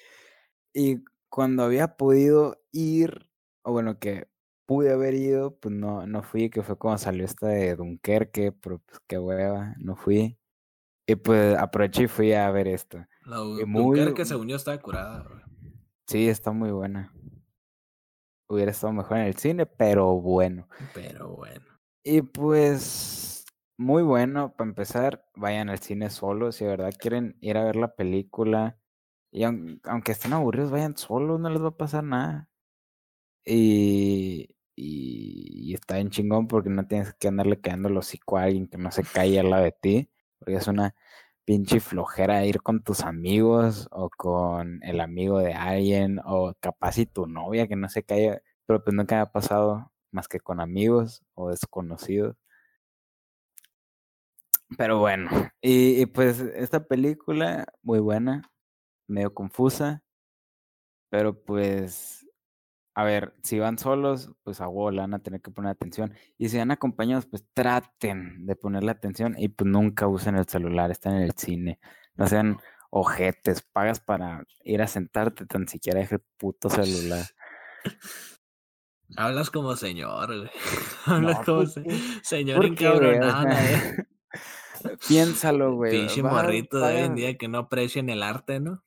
Y 0.73 1.03
cuando 1.29 1.63
había 1.63 1.97
podido 1.97 2.61
ir, 2.71 3.29
o 3.63 3.71
bueno, 3.71 3.99
que 3.99 4.28
pude 4.69 4.93
haber 4.93 5.15
ido, 5.15 5.57
pues 5.57 5.73
no, 5.73 6.05
no 6.05 6.21
fui, 6.21 6.51
que 6.51 6.61
fue 6.61 6.77
cuando 6.77 6.99
salió 6.99 7.25
esta 7.25 7.47
de 7.47 7.75
Dunkerque, 7.75 8.51
pero 8.51 8.77
pues 8.85 8.99
qué 9.07 9.17
hueva, 9.17 9.73
no 9.79 9.95
fui. 9.95 10.37
Y 11.07 11.15
pues 11.15 11.57
aproveché 11.57 12.03
y 12.03 12.07
fui 12.07 12.33
a 12.33 12.51
ver 12.51 12.67
esta. 12.67 13.09
La 13.25 13.37
y 13.37 13.65
muy- 13.65 13.97
Dunkerque, 13.97 14.25
según 14.25 14.47
yo, 14.47 14.55
estaba 14.57 14.77
curada. 14.79 15.23
güey. 15.23 15.41
Sí, 16.07 16.29
está 16.29 16.51
muy 16.51 16.69
buena. 16.69 17.11
Hubiera 18.47 18.69
estado 18.69 18.93
mejor 18.93 19.17
en 19.17 19.25
el 19.25 19.37
cine, 19.37 19.65
pero 19.65 20.13
bueno. 20.21 20.67
Pero 20.93 21.29
bueno. 21.35 21.65
Y 22.03 22.21
pues, 22.21 23.45
muy 23.75 24.03
bueno. 24.03 24.53
Para 24.55 24.69
empezar, 24.69 25.25
vayan 25.35 25.69
al 25.69 25.79
cine 25.79 26.11
solos. 26.11 26.57
Si 26.57 26.63
de 26.65 26.69
verdad 26.69 26.93
quieren 26.95 27.37
ir 27.41 27.57
a 27.57 27.63
ver 27.63 27.75
la 27.75 27.95
película. 27.95 28.77
Y 29.31 29.45
aun- 29.45 29.81
aunque 29.83 30.11
estén 30.11 30.33
aburridos, 30.33 30.69
vayan 30.69 30.95
solos, 30.95 31.39
no 31.39 31.49
les 31.49 31.63
va 31.63 31.69
a 31.69 31.77
pasar 31.77 32.03
nada. 32.03 32.49
Y, 33.45 34.55
y, 34.81 35.73
está 35.73 35.95
bien 35.95 36.09
chingón 36.09 36.47
porque 36.47 36.69
no 36.69 36.87
tienes 36.87 37.13
que 37.13 37.27
andarle 37.27 37.59
cayendo 37.59 37.89
el 37.89 37.97
hocico 37.97 38.37
a 38.37 38.43
alguien 38.43 38.67
que 38.67 38.77
no 38.77 38.91
se 38.91 39.03
calle 39.03 39.39
al 39.39 39.49
lado 39.49 39.63
de 39.63 39.71
ti. 39.71 40.09
Porque 40.39 40.55
es 40.55 40.67
una 40.67 40.95
pinche 41.45 41.79
flojera 41.79 42.45
ir 42.45 42.61
con 42.61 42.83
tus 42.83 43.01
amigos 43.01 43.87
o 43.91 44.09
con 44.09 44.81
el 44.83 45.01
amigo 45.01 45.39
de 45.39 45.53
alguien 45.53 46.19
o 46.25 46.53
capaz 46.59 46.97
y 46.97 47.05
tu 47.05 47.27
novia 47.27 47.67
que 47.67 47.75
no 47.75 47.89
se 47.89 48.03
calle. 48.03 48.41
Pero 48.65 48.83
pues 48.83 48.95
nunca 48.95 49.15
me 49.15 49.21
ha 49.21 49.31
pasado 49.31 49.91
más 50.11 50.27
que 50.27 50.39
con 50.39 50.61
amigos 50.61 51.23
o 51.35 51.49
desconocidos. 51.49 52.37
Pero 54.77 54.99
bueno, 54.99 55.29
y 55.61 56.05
pues 56.07 56.39
esta 56.39 56.85
película 56.85 57.65
muy 57.81 57.99
buena, 57.99 58.51
medio 59.07 59.33
confusa, 59.33 60.03
pero 61.09 61.33
pues, 61.43 62.27
a 62.99 63.03
ver, 63.05 63.33
si 63.43 63.59
van 63.59 63.77
solos, 63.77 64.29
pues 64.43 64.59
a 64.59 64.67
huevo 64.67 64.91
le 64.91 64.99
van 64.99 65.13
a 65.13 65.19
tener 65.19 65.41
que 65.41 65.51
poner 65.51 65.71
atención. 65.71 66.13
Y 66.37 66.49
si 66.49 66.57
van 66.57 66.71
acompañados, 66.71 67.25
pues 67.27 67.45
traten 67.53 68.45
de 68.45 68.55
ponerle 68.57 68.91
atención 68.91 69.35
y 69.37 69.47
pues 69.47 69.69
nunca 69.69 70.07
usen 70.07 70.35
el 70.35 70.45
celular, 70.47 70.91
están 70.91 71.15
en 71.15 71.23
el 71.23 71.31
cine. 71.31 71.79
No 72.15 72.27
sean 72.27 72.57
ojetes, 72.89 73.61
pagas 73.61 74.01
para 74.01 74.43
ir 74.65 74.81
a 74.81 74.87
sentarte, 74.87 75.45
tan 75.45 75.67
siquiera 75.69 75.99
deja 76.01 76.15
el 76.15 76.23
puto 76.37 76.69
celular. 76.69 77.25
Hablas 79.15 79.49
como 79.49 79.75
señor, 79.75 80.27
güey. 80.37 80.49
Hablas 81.05 81.39
No, 81.39 81.45
como 81.45 81.57
pues, 81.59 81.73
se- 81.73 81.83
señor 82.23 82.65
encabronado, 82.65 83.49
eh. 83.49 84.05
Piénsalo, 85.07 85.75
güey. 85.75 85.91
Pinche 85.91 86.21
morrito 86.21 86.79
de 86.79 86.95
hoy 86.95 87.01
en 87.03 87.15
día 87.15 87.37
que 87.37 87.47
no 87.47 87.59
aprecian 87.59 88.09
el 88.09 88.23
arte, 88.23 88.59
¿no? 88.59 88.83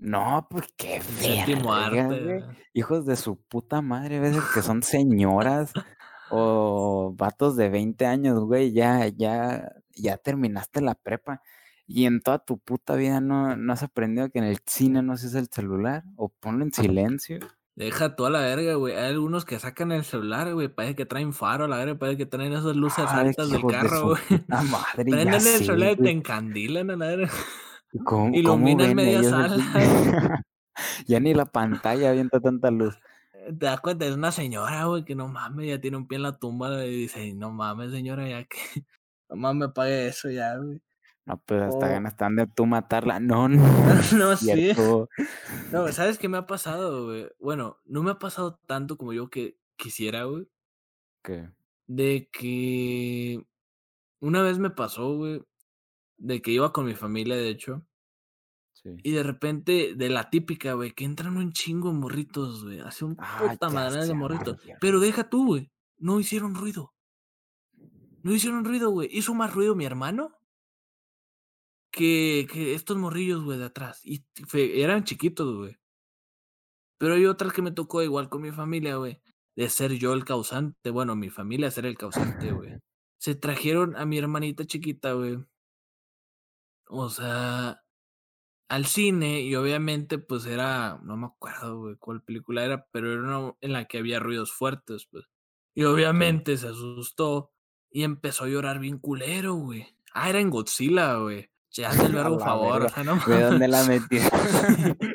No, 0.00 0.46
pues 0.50 0.66
qué 0.78 1.02
séptimo 1.02 1.74
arte. 1.74 2.42
Hijos 2.72 3.04
de 3.04 3.16
su 3.16 3.36
puta 3.36 3.82
madre, 3.82 4.16
a 4.16 4.20
veces 4.20 4.42
que 4.54 4.62
son 4.62 4.82
señoras 4.82 5.72
o 6.30 7.12
vatos 7.16 7.56
de 7.56 7.68
20 7.68 8.06
años, 8.06 8.40
güey, 8.40 8.72
ya, 8.72 9.06
ya, 9.08 9.72
ya 9.94 10.16
terminaste 10.16 10.80
la 10.80 10.94
prepa 10.94 11.42
y 11.86 12.06
en 12.06 12.20
toda 12.20 12.38
tu 12.38 12.58
puta 12.58 12.94
vida 12.94 13.20
no, 13.20 13.56
no 13.56 13.72
has 13.72 13.82
aprendido 13.82 14.30
que 14.30 14.38
en 14.38 14.44
el 14.44 14.58
cine 14.64 15.02
no 15.02 15.16
se 15.16 15.26
usa 15.26 15.40
el 15.40 15.48
celular 15.48 16.04
o 16.16 16.28
ponlo 16.28 16.64
en 16.64 16.72
silencio. 16.72 17.40
Deja 17.74 18.14
toda 18.14 18.30
la 18.30 18.40
verga, 18.40 18.74
güey. 18.74 18.94
Hay 18.94 19.10
algunos 19.10 19.44
que 19.44 19.58
sacan 19.58 19.90
el 19.90 20.04
celular, 20.04 20.52
güey. 20.54 20.68
Parece 20.68 20.94
que 20.94 21.06
traen 21.06 21.32
faro, 21.32 21.66
la 21.66 21.78
verga. 21.78 21.98
Parece 21.98 22.18
que 22.18 22.26
traen 22.26 22.52
esas 22.52 22.76
luces 22.76 23.06
Ay, 23.08 23.28
altas 23.28 23.50
del 23.50 23.62
de 23.62 23.68
carro, 23.68 23.98
su 23.98 24.06
güey. 24.06 24.44
Prenden 24.96 25.34
el 25.34 25.40
celular 25.40 25.92
y 25.92 25.96
te 25.96 26.10
encandilan 26.10 26.90
a 26.90 26.96
la 26.96 27.06
verga. 27.06 27.30
¿Cómo- 28.04 28.26
cómo 28.26 28.34
iluminan 28.68 28.86
ven 28.88 28.96
media 28.96 29.22
sala. 29.24 29.56
ya 31.06 31.20
ni 31.20 31.34
la 31.34 31.44
pantalla 31.46 32.10
avienta 32.10 32.40
tanta 32.40 32.70
luz. 32.70 32.98
Te 33.32 33.52
das 33.66 33.80
cuenta, 33.80 34.06
es 34.06 34.14
una 34.14 34.32
señora, 34.32 34.84
güey, 34.84 35.04
que 35.04 35.14
no 35.14 35.26
mames, 35.28 35.66
ya 35.68 35.80
tiene 35.80 35.96
un 35.96 36.06
pie 36.06 36.16
en 36.16 36.22
la 36.22 36.38
tumba 36.38 36.84
y 36.84 36.90
dice, 36.94 37.32
no 37.34 37.50
mames, 37.50 37.90
señora, 37.92 38.28
ya 38.28 38.44
que. 38.44 38.58
No 39.28 39.36
mames, 39.36 39.68
pague 39.72 40.08
eso 40.08 40.28
ya, 40.28 40.56
güey. 40.56 40.80
No, 41.24 41.40
pues 41.46 41.62
hasta 41.62 41.86
Oh. 41.86 41.90
ganas 41.90 42.12
están 42.14 42.34
de 42.34 42.48
tú 42.48 42.66
matarla. 42.66 43.20
No, 43.20 43.48
no, 43.48 43.58
No, 44.16 44.36
sí. 44.36 44.72
No, 45.70 45.88
¿sabes 45.92 46.18
qué 46.18 46.28
me 46.28 46.38
ha 46.38 46.46
pasado, 46.46 47.06
güey? 47.06 47.28
Bueno, 47.38 47.78
no 47.84 48.02
me 48.02 48.10
ha 48.10 48.18
pasado 48.18 48.58
tanto 48.66 48.96
como 48.96 49.12
yo 49.12 49.30
que 49.30 49.56
quisiera, 49.76 50.24
güey. 50.24 50.48
¿Qué? 51.22 51.48
De 51.86 52.28
que 52.32 53.44
una 54.20 54.42
vez 54.42 54.58
me 54.58 54.70
pasó, 54.70 55.16
güey, 55.16 55.42
de 56.20 56.40
que 56.42 56.52
iba 56.52 56.72
con 56.72 56.86
mi 56.86 56.94
familia, 56.94 57.34
de 57.36 57.48
hecho, 57.48 57.84
Sí. 58.72 58.90
y 59.02 59.10
de 59.12 59.22
repente, 59.22 59.94
de 59.94 60.08
la 60.08 60.30
típica, 60.30 60.72
güey, 60.74 60.92
que 60.92 61.04
entran 61.04 61.36
un 61.36 61.52
chingo 61.52 61.88
de 61.92 61.98
morritos, 61.98 62.64
güey, 62.64 62.80
hace 62.80 63.04
un 63.04 63.16
Ah, 63.18 63.46
puta 63.50 63.68
madre 63.68 64.06
de 64.06 64.14
morritos. 64.14 64.56
madre. 64.58 64.76
Pero 64.80 65.00
deja 65.00 65.28
tú, 65.28 65.46
güey, 65.46 65.70
no 65.98 66.18
hicieron 66.20 66.54
ruido. 66.54 66.94
No 68.22 68.32
hicieron 68.34 68.64
ruido, 68.64 68.90
güey. 68.90 69.08
Hizo 69.12 69.34
más 69.34 69.52
ruido 69.54 69.74
mi 69.74 69.84
hermano 69.84 70.36
que, 71.90 72.46
que 72.52 72.74
estos 72.74 72.96
morrillos, 72.96 73.42
güey, 73.44 73.58
de 73.58 73.64
atrás. 73.66 74.00
Y 74.04 74.24
fe- 74.46 74.82
eran 74.82 75.04
chiquitos, 75.04 75.56
güey. 75.56 75.76
Pero 76.98 77.14
hay 77.14 77.26
otras 77.26 77.52
que 77.52 77.62
me 77.62 77.72
tocó 77.72 78.02
igual 78.02 78.28
con 78.28 78.42
mi 78.42 78.50
familia, 78.52 78.96
güey. 78.96 79.20
De 79.56 79.68
ser 79.68 79.92
yo 79.94 80.12
el 80.12 80.24
causante. 80.24 80.90
Bueno, 80.90 81.16
mi 81.16 81.30
familia 81.30 81.70
ser 81.70 81.86
el 81.86 81.96
causante, 81.98 82.52
güey. 82.52 82.78
Se 83.18 83.34
trajeron 83.34 83.96
a 83.96 84.06
mi 84.06 84.18
hermanita 84.18 84.64
chiquita, 84.64 85.12
güey. 85.14 85.38
O 86.90 87.08
sea, 87.08 87.82
al 88.68 88.86
cine 88.86 89.42
y 89.42 89.54
obviamente 89.56 90.18
pues 90.18 90.46
era, 90.46 91.00
no 91.02 91.16
me 91.16 91.26
acuerdo, 91.26 91.78
güey, 91.78 91.96
cuál 91.96 92.22
película 92.22 92.64
era, 92.64 92.86
pero 92.92 93.12
era 93.12 93.22
una 93.22 93.54
en 93.60 93.72
la 93.72 93.86
que 93.86 93.98
había 93.98 94.20
ruidos 94.20 94.52
fuertes, 94.52 95.06
pues. 95.10 95.26
Y 95.74 95.84
obviamente 95.84 96.56
se 96.56 96.68
asustó 96.68 97.52
y 97.90 98.02
empezó 98.02 98.44
a 98.44 98.48
llorar 98.48 98.78
bien 98.78 98.98
culero, 98.98 99.54
güey. 99.54 99.86
Ah, 100.12 100.28
era 100.28 100.40
en 100.40 100.50
Godzilla, 100.50 101.16
güey. 101.16 101.50
Che, 101.70 101.86
hazme 101.86 102.06
el 102.06 102.14
verbo 102.14 102.38
favor, 102.40 102.86
o 102.86 102.88
sea, 102.88 103.04
no 103.04 103.16
¿De 103.16 103.42
dónde 103.42 103.68
la 103.68 103.84
metió? 103.84 104.20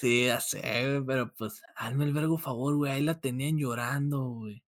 Sí, 0.00 0.26
ya 0.26 0.40
sé, 0.40 0.60
güey, 0.60 1.04
pero 1.04 1.34
pues, 1.34 1.60
hazme 1.74 2.04
el 2.04 2.12
verbo 2.12 2.38
favor, 2.38 2.76
güey. 2.76 2.92
Ahí 2.92 3.02
la 3.02 3.18
tenían 3.18 3.58
llorando, 3.58 4.28
güey. 4.28 4.62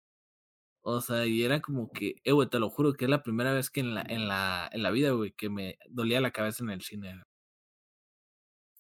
O 0.83 1.01
sea, 1.01 1.26
y 1.26 1.43
era 1.45 1.61
como 1.61 1.91
que, 1.93 2.16
eh, 2.24 2.33
güey, 2.33 2.49
te 2.49 2.59
lo 2.59 2.70
juro 2.70 2.93
que 2.95 3.05
es 3.07 3.11
la 3.11 3.22
primera 3.22 3.53
vez 3.55 3.70
que 3.70 3.81
en 3.81 3.95
la, 3.95 4.03
en 4.03 4.28
la, 4.28 4.68
en 4.72 4.83
la 4.83 4.91
vida, 4.91 5.11
güey, 5.12 5.33
que 5.33 5.51
me 5.51 5.78
dolía 5.91 6.20
la 6.20 6.31
cabeza 6.33 6.64
en 6.64 6.70
el 6.70 6.83
cine. 6.83 7.22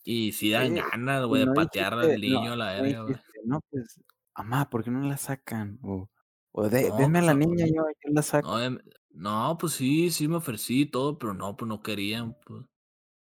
Y 0.04 0.32
sí 0.32 0.50
dan 0.50 0.74
ganas, 0.74 1.24
güey, 1.26 1.42
de 1.42 1.46
no 1.46 1.52
patear 1.52 1.94
dijiste, 1.94 1.96
al 1.98 2.20
no, 2.24 2.40
niño 2.40 2.52
a 2.52 2.56
la 2.56 2.72
no 2.76 2.82
verga, 2.82 3.02
güey. 3.02 3.16
dijiste, 3.16 3.32
no, 3.44 3.60
pues, 3.70 4.00
mamá, 4.36 4.68
¿por 4.70 4.84
qué 4.84 4.90
no 4.90 5.00
la 5.02 5.16
sacan? 5.16 5.78
O, 5.82 6.08
o 6.52 6.68
de, 6.68 6.90
No, 6.90 6.92
denme 6.92 7.18
a 7.20 7.22
pues, 7.22 7.22
la 7.22 7.34
no, 7.34 7.34
niña, 7.34 7.66
yo, 7.66 7.82
yo 8.04 8.12
la 8.14 8.22
saco. 8.22 8.50
no, 8.50 8.60
em- 8.62 8.80
no, 9.10 9.56
pues 9.58 9.74
sí, 9.74 10.10
sí 10.10 10.28
me 10.28 10.36
ofrecí 10.36 10.82
y 10.82 10.86
todo, 10.90 11.18
pero 11.18 11.34
no, 11.34 11.56
pues 11.56 11.68
no 11.68 11.82
querían, 11.82 12.36
pues. 12.46 12.64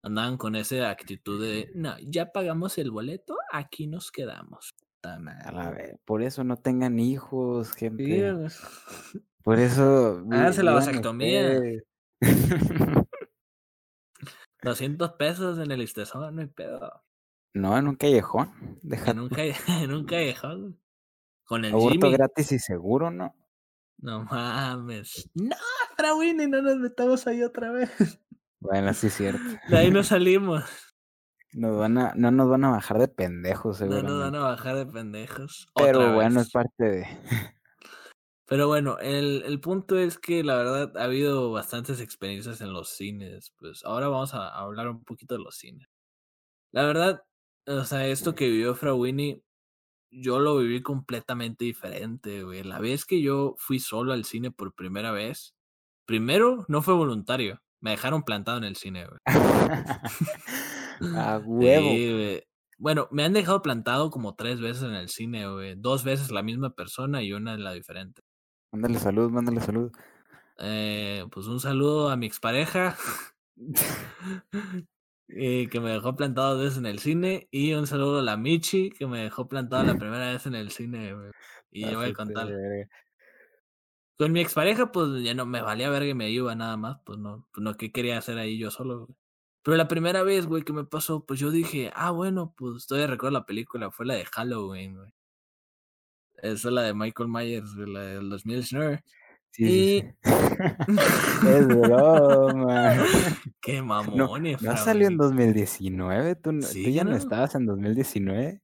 Andaban 0.03 0.37
con 0.37 0.55
esa 0.55 0.89
actitud 0.91 1.41
de, 1.43 1.71
no, 1.75 1.97
ya 1.99 2.31
pagamos 2.33 2.77
el 2.79 2.91
boleto, 2.91 3.37
aquí 3.51 3.87
nos 3.87 4.11
quedamos. 4.11 4.71
Puta 5.05 5.19
madre, 5.19 5.91
la. 5.91 5.97
Por 6.05 6.21
eso 6.23 6.43
no 6.43 6.57
tengan 6.57 6.99
hijos, 6.99 7.71
gente. 7.73 8.33
Por 9.43 9.59
eso 9.59 10.23
Háganse 10.31 10.63
la 10.63 10.71
vivan 10.71 10.85
vasectomía. 10.85 11.41
ustedes. 11.41 11.83
200 14.63 15.11
pesos 15.13 15.59
en 15.59 15.71
el 15.71 15.81
Istezón, 15.81 16.35
no 16.35 16.41
hay 16.41 16.47
pedo. 16.47 17.03
No, 17.53 17.77
en 17.77 17.87
un 17.87 17.95
callejón. 17.95 18.51
Deja 18.81 19.11
En 19.11 19.19
un, 19.19 19.29
tú. 19.29 19.35
calle- 19.35 19.55
en 19.83 19.93
un 19.93 20.05
callejón. 20.05 20.81
Con 21.45 21.63
el 21.63 21.71
Aborto 21.73 21.89
Jimmy. 22.07 22.11
gratis 22.13 22.51
y 22.51 22.59
seguro, 22.59 23.11
¿no? 23.11 23.35
No 23.99 24.23
mames. 24.23 25.29
No, 25.35 25.55
Winnie, 26.17 26.47
no 26.47 26.61
nos 26.61 26.77
metamos 26.77 27.27
ahí 27.27 27.43
otra 27.43 27.71
vez. 27.71 28.19
Bueno, 28.59 28.93
sí 28.93 29.07
es 29.07 29.13
cierto. 29.13 29.39
De 29.69 29.77
ahí 29.77 29.91
no 29.91 30.03
salimos. 30.03 30.63
Nos 31.55 31.77
van 31.77 31.97
a, 31.97 32.13
no 32.15 32.31
nos 32.31 32.49
van 32.49 32.65
a 32.65 32.71
bajar 32.71 32.99
de 32.99 33.07
pendejos, 33.07 33.79
No 33.79 34.01
nos 34.01 34.19
van 34.19 34.35
a 34.35 34.39
bajar 34.39 34.75
de 34.75 34.85
pendejos. 34.85 35.69
Pero 35.73 35.99
otra 35.99 36.13
bueno, 36.13 36.41
es 36.41 36.47
vez. 36.47 36.51
parte 36.51 36.83
de. 36.83 37.07
Pero 38.45 38.67
bueno, 38.67 38.97
el, 38.99 39.41
el 39.45 39.61
punto 39.61 39.97
es 39.97 40.19
que 40.19 40.43
la 40.43 40.57
verdad 40.57 40.97
ha 40.97 41.05
habido 41.05 41.53
bastantes 41.53 42.01
experiencias 42.01 42.59
en 42.59 42.73
los 42.73 42.89
cines. 42.89 43.53
Pues 43.57 43.85
ahora 43.85 44.09
vamos 44.09 44.33
a 44.33 44.49
hablar 44.49 44.89
un 44.89 45.05
poquito 45.05 45.37
de 45.37 45.43
los 45.45 45.55
cines. 45.55 45.87
La 46.73 46.83
verdad, 46.83 47.23
o 47.65 47.85
sea, 47.85 48.05
esto 48.05 48.35
que 48.35 48.49
vivió 48.49 48.75
Fra 48.75 48.93
Winnie, 48.93 49.41
yo 50.11 50.39
lo 50.39 50.57
viví 50.57 50.81
completamente 50.81 51.63
diferente, 51.63 52.43
güey. 52.43 52.63
La 52.63 52.79
vez 52.79 53.05
que 53.05 53.21
yo 53.21 53.55
fui 53.59 53.79
solo 53.79 54.11
al 54.11 54.25
cine 54.25 54.51
por 54.51 54.75
primera 54.75 55.13
vez, 55.13 55.55
primero 56.05 56.65
no 56.67 56.81
fue 56.81 56.95
voluntario. 56.95 57.61
Me 57.79 57.91
dejaron 57.91 58.23
plantado 58.23 58.57
en 58.57 58.65
el 58.65 58.75
cine, 58.75 59.07
güey. 59.07 59.19
a 61.15 61.39
huevo. 61.39 61.89
Sí. 61.89 62.41
Bueno, 62.77 63.07
me 63.11 63.23
han 63.23 63.33
dejado 63.33 63.61
plantado 63.61 64.09
como 64.09 64.35
tres 64.35 64.59
veces 64.59 64.83
en 64.83 64.93
el 64.93 65.09
cine, 65.09 65.47
güey. 65.47 65.75
Dos 65.77 66.03
veces 66.03 66.31
la 66.31 66.43
misma 66.43 66.75
persona 66.75 67.23
y 67.23 67.31
una 67.31 67.57
la 67.57 67.73
diferente. 67.73 68.21
Mándale 68.71 68.99
salud, 68.99 69.31
mándale 69.31 69.61
salud. 69.61 69.91
Eh, 70.57 71.25
pues 71.31 71.47
un 71.47 71.59
saludo 71.59 72.09
a 72.09 72.17
mi 72.17 72.25
expareja, 72.25 72.97
eh, 75.29 75.67
que 75.69 75.79
me 75.79 75.91
dejó 75.91 76.15
plantado 76.15 76.55
dos 76.55 76.63
veces 76.63 76.77
en 76.79 76.85
el 76.85 76.99
cine. 76.99 77.47
Y 77.49 77.73
un 77.73 77.87
saludo 77.87 78.19
a 78.19 78.23
la 78.23 78.35
Michi, 78.35 78.89
que 78.89 79.07
me 79.07 79.23
dejó 79.23 79.47
plantado 79.47 79.83
la 79.83 79.95
primera 80.03 80.31
vez 80.31 80.45
en 80.45 80.55
el 80.55 80.71
cine, 80.71 81.13
güey. 81.13 81.31
Y 81.71 81.89
yo 81.89 81.97
voy 81.97 82.09
a 82.09 82.13
contar. 82.13 82.49
Con 84.17 84.31
mi 84.31 84.39
expareja, 84.41 84.91
pues 84.91 85.23
ya 85.23 85.33
no 85.33 85.45
me 85.45 85.61
valía 85.61 85.89
verga 85.89 86.09
y 86.09 86.13
me 86.13 86.29
iba 86.29 86.55
nada 86.55 86.75
más. 86.77 86.97
Pues 87.05 87.19
no, 87.19 87.47
pues 87.53 87.63
no, 87.63 87.75
¿qué 87.75 87.91
quería 87.91 88.17
hacer 88.17 88.37
ahí 88.37 88.57
yo 88.57 88.71
solo, 88.71 89.05
güey? 89.05 89.17
Pero 89.65 89.77
la 89.77 89.87
primera 89.87 90.21
vez, 90.21 90.45
güey, 90.45 90.61
que 90.61 90.73
me 90.73 90.83
pasó, 90.85 91.25
pues 91.25 91.39
yo 91.39 91.49
dije, 91.49 91.91
ah, 91.95 92.11
bueno, 92.11 92.53
pues 92.55 92.85
todavía 92.85 93.07
recuerdo 93.07 93.33
la 93.39 93.47
película, 93.47 93.89
fue 93.89 94.05
la 94.05 94.13
de 94.13 94.23
Halloween, 94.25 94.95
güey. 94.95 95.11
Esa 96.35 96.67
es 96.67 96.73
la 96.73 96.83
de 96.83 96.93
Michael 96.93 97.29
Myers, 97.29 97.73
güey, 97.75 97.91
la 97.91 98.01
del 98.01 98.29
2019. 98.29 99.03
Sí, 99.49 99.63
Y- 99.65 100.03
es 101.49 101.67
broma. 101.67 102.93
Qué 103.59 103.79
No, 103.79 103.85
mamón, 103.85 104.43
¿no 104.61 104.77
salió 104.77 105.07
en 105.07 105.17
2019? 105.17 106.35
¿Tú, 106.35 106.51
no- 106.51 106.61
Sí, 106.61 106.83
¿tú 106.83 106.89
ya 106.91 107.03
no 107.03 107.09
no. 107.11 107.17
estabas 107.17 107.55
en 107.55 107.65
2019? 107.65 108.61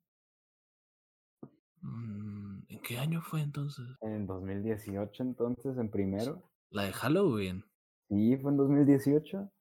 Mm, 1.81 2.59
¿En 2.69 2.79
qué 2.81 2.99
año 2.99 3.21
fue 3.23 3.41
entonces? 3.41 3.85
En 4.01 4.27
2018, 4.27 5.23
entonces, 5.23 5.77
en 5.79 5.89
primero. 5.89 6.43
La 6.69 6.83
de 6.83 6.93
Halloween. 6.93 7.65
Sí, 8.09 8.37
fue 8.37 8.51
en 8.51 8.57
2018. 8.57 9.51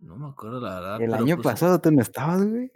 No 0.00 0.16
me 0.16 0.28
acuerdo 0.28 0.60
la 0.60 0.74
verdad. 0.74 1.02
El 1.02 1.14
año 1.14 1.36
pues, 1.36 1.44
pasado 1.44 1.80
tú 1.80 1.90
no 1.90 2.00
estabas, 2.00 2.46
güey. 2.46 2.72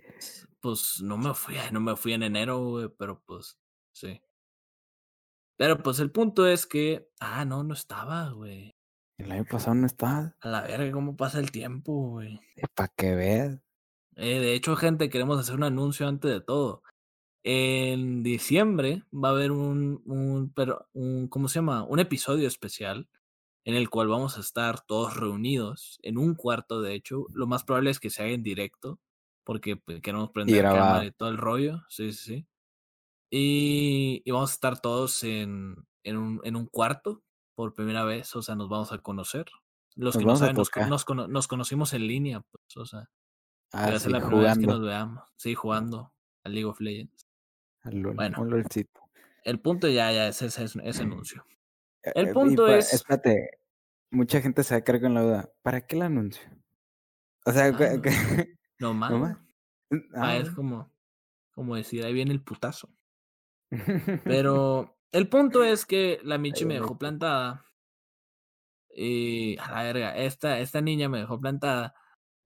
Pues 0.60 1.00
no 1.02 1.16
me 1.16 1.34
fui, 1.34 1.56
no 1.72 1.80
me 1.80 1.96
fui 1.96 2.12
en 2.12 2.22
enero, 2.22 2.64
güey, 2.64 2.88
pero 2.98 3.22
pues 3.24 3.58
sí. 3.92 4.20
Pero 5.56 5.82
pues 5.82 6.00
el 6.00 6.10
punto 6.10 6.46
es 6.46 6.66
que, 6.66 7.08
ah, 7.20 7.44
no, 7.44 7.62
no 7.64 7.74
estaba, 7.74 8.30
güey. 8.30 8.74
El 9.18 9.30
año 9.30 9.44
pasado 9.44 9.74
no 9.74 9.86
estabas. 9.86 10.34
A 10.40 10.48
la 10.48 10.62
verga, 10.62 10.92
cómo 10.92 11.16
pasa 11.16 11.38
el 11.38 11.50
tiempo, 11.50 12.10
güey. 12.10 12.40
Para 12.74 12.92
que 12.96 13.14
veas. 13.14 13.60
Eh, 14.16 14.40
de 14.40 14.54
hecho, 14.54 14.76
gente, 14.76 15.08
queremos 15.08 15.38
hacer 15.38 15.54
un 15.54 15.64
anuncio 15.64 16.06
antes 16.08 16.30
de 16.30 16.40
todo. 16.40 16.82
En 17.42 18.22
diciembre 18.22 19.04
va 19.12 19.28
a 19.28 19.32
haber 19.32 19.52
un, 19.52 20.02
un, 20.06 20.52
pero, 20.54 20.88
un, 20.92 21.28
¿cómo 21.28 21.48
se 21.48 21.56
llama? 21.56 21.84
Un 21.84 22.00
episodio 22.00 22.48
especial 22.48 23.08
en 23.64 23.74
el 23.74 23.88
cual 23.90 24.08
vamos 24.08 24.36
a 24.36 24.40
estar 24.40 24.80
todos 24.84 25.16
reunidos 25.16 25.98
en 26.02 26.18
un 26.18 26.34
cuarto, 26.34 26.82
de 26.82 26.94
hecho. 26.94 27.26
Lo 27.32 27.46
más 27.46 27.64
probable 27.64 27.90
es 27.90 28.00
que 28.00 28.10
se 28.10 28.22
haga 28.22 28.32
en 28.32 28.42
directo, 28.42 29.00
porque 29.44 29.76
pues, 29.76 30.00
queremos 30.00 30.30
prender 30.30 30.58
grabado. 30.58 30.84
cámara 30.84 31.04
y 31.06 31.12
todo 31.12 31.28
el 31.30 31.38
rollo. 31.38 31.82
Sí, 31.88 32.12
sí, 32.12 32.24
sí. 32.24 32.46
Y, 33.30 34.22
y 34.24 34.30
vamos 34.30 34.50
a 34.50 34.54
estar 34.54 34.80
todos 34.80 35.24
en, 35.24 35.76
en, 36.04 36.16
un, 36.16 36.40
en 36.44 36.56
un 36.56 36.66
cuarto 36.66 37.22
por 37.54 37.74
primera 37.74 38.04
vez, 38.04 38.34
o 38.36 38.42
sea, 38.42 38.54
nos 38.54 38.68
vamos 38.68 38.92
a 38.92 38.98
conocer. 38.98 39.46
Los 39.96 40.14
Nos 40.14 40.22
que 40.22 40.26
no 40.26 40.36
saben, 40.36 40.56
nos, 40.56 40.70
nos, 40.88 41.04
cono- 41.04 41.28
nos 41.28 41.46
conocimos 41.48 41.92
en 41.94 42.06
línea, 42.06 42.40
pues, 42.40 42.76
o 42.76 42.84
sea, 42.86 43.08
Ah, 43.72 43.98
sí, 43.98 44.08
la 44.08 44.20
primera 44.20 44.50
vez 44.50 44.58
que 44.58 44.66
nos 44.66 44.80
veamos. 44.82 45.24
Sí, 45.36 45.54
jugando 45.54 46.12
a 46.44 46.48
League 46.48 46.64
of 46.66 46.80
Legends. 46.80 47.26
al 47.82 47.96
LOL, 47.98 48.14
Bueno. 48.14 48.44
LOLcito. 48.44 49.00
El 49.42 49.58
punto 49.60 49.88
ya, 49.88 50.12
ya 50.12 50.28
es 50.28 50.40
ese- 50.42 50.64
ese 50.84 51.02
anuncio. 51.02 51.44
Eh, 52.04 52.12
El 52.14 52.26
eh, 52.26 52.30
y 52.30 52.32
punto 52.32 52.68
es- 52.68 52.92
Espérate, 52.92 53.58
mucha 54.10 54.40
gente 54.40 54.62
se 54.62 54.74
va 54.80 55.00
con 55.00 55.14
la 55.14 55.22
duda. 55.22 55.52
¿Para 55.62 55.80
qué 55.86 55.96
el 55.96 56.02
anuncio? 56.02 56.42
O 57.46 57.52
sea, 57.52 57.66
Ah, 57.66 57.76
que- 57.76 57.90
no. 57.90 58.00
No 58.80 58.94
más. 58.94 59.10
¿no 59.10 59.18
más? 59.20 59.36
Ah, 60.14 60.28
Ah, 60.30 60.36
es 60.36 60.50
como, 60.50 60.92
como 61.54 61.76
decir, 61.76 62.04
ahí 62.04 62.12
viene 62.12 62.32
el 62.32 62.42
putazo. 62.42 62.90
Pero 64.24 64.98
el 65.12 65.28
punto 65.28 65.62
es 65.64 65.86
que 65.86 66.20
la 66.24 66.38
Michi 66.38 66.64
me 66.64 66.74
dejó 66.74 66.98
plantada. 66.98 67.64
Y 68.96 69.56
a 69.58 69.70
la 69.70 69.82
verga, 69.84 70.16
esta, 70.16 70.58
esta 70.60 70.80
niña 70.80 71.08
me 71.08 71.18
dejó 71.18 71.40
plantada. 71.40 71.94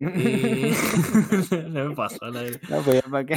Y 0.00 0.72
se 0.74 1.62
me 1.68 1.94
pasó 1.94 2.26
la 2.30 2.42
verga. 2.42 2.68
No, 2.70 2.82
pues 2.82 3.02
ya 3.02 3.10
para 3.10 3.24
qué. 3.26 3.34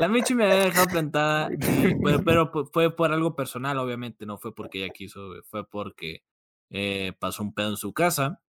La 0.00 0.08
Michi 0.08 0.34
me 0.34 0.44
había 0.44 0.64
dejado 0.64 0.86
plantada, 0.86 1.50
pero, 2.02 2.24
pero 2.24 2.50
fue 2.72 2.96
por 2.96 3.12
algo 3.12 3.36
personal, 3.36 3.76
obviamente, 3.76 4.24
no 4.24 4.38
fue 4.38 4.54
porque 4.54 4.82
ella 4.82 4.90
quiso, 4.94 5.34
fue 5.44 5.68
porque 5.68 6.22
eh, 6.70 7.12
pasó 7.20 7.42
un 7.42 7.52
pedo 7.52 7.68
en 7.68 7.76
su 7.76 7.92
casa 7.92 8.40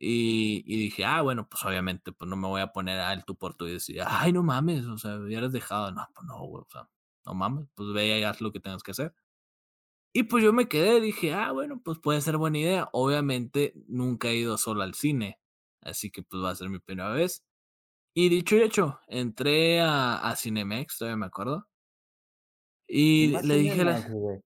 y, 0.00 0.64
y 0.66 0.78
dije, 0.78 1.04
ah, 1.04 1.20
bueno, 1.20 1.46
pues 1.50 1.62
obviamente, 1.66 2.12
pues 2.12 2.30
no 2.30 2.36
me 2.36 2.48
voy 2.48 2.62
a 2.62 2.72
poner 2.72 2.98
al 2.98 3.26
tú 3.26 3.36
por 3.36 3.54
tú 3.54 3.66
y 3.66 3.72
decir, 3.72 4.00
ay, 4.06 4.32
no 4.32 4.42
mames, 4.42 4.86
o 4.86 4.96
sea, 4.96 5.18
hubieras 5.18 5.52
dejado, 5.52 5.92
no, 5.92 6.08
pues 6.14 6.26
no, 6.26 6.38
güey, 6.46 6.62
o 6.62 6.70
sea, 6.70 6.88
no 7.26 7.34
mames, 7.34 7.68
pues 7.74 7.92
ve 7.92 8.18
y 8.20 8.22
haz 8.24 8.40
lo 8.40 8.50
que 8.50 8.60
tengas 8.60 8.82
que 8.82 8.92
hacer. 8.92 9.14
Y 10.14 10.22
pues 10.24 10.42
yo 10.44 10.54
me 10.54 10.66
quedé, 10.68 11.00
dije, 11.00 11.34
ah, 11.34 11.52
bueno, 11.52 11.82
pues 11.84 11.98
puede 11.98 12.22
ser 12.22 12.38
buena 12.38 12.58
idea. 12.58 12.88
Obviamente 12.92 13.74
nunca 13.88 14.28
he 14.28 14.36
ido 14.36 14.56
solo 14.56 14.82
al 14.82 14.94
cine, 14.94 15.40
así 15.82 16.10
que 16.10 16.22
pues 16.22 16.42
va 16.42 16.50
a 16.50 16.54
ser 16.54 16.70
mi 16.70 16.78
primera 16.78 17.10
vez. 17.10 17.44
Y 18.16 18.28
dicho 18.28 18.54
y 18.54 18.62
hecho, 18.62 19.00
entré 19.08 19.80
a, 19.80 20.18
a 20.18 20.36
Cinemex, 20.36 20.98
todavía 20.98 21.16
me 21.16 21.26
acuerdo. 21.26 21.66
Y 22.86 23.36
le 23.42 23.56
dije 23.56 23.80
a 23.80 23.84
la... 23.84 24.40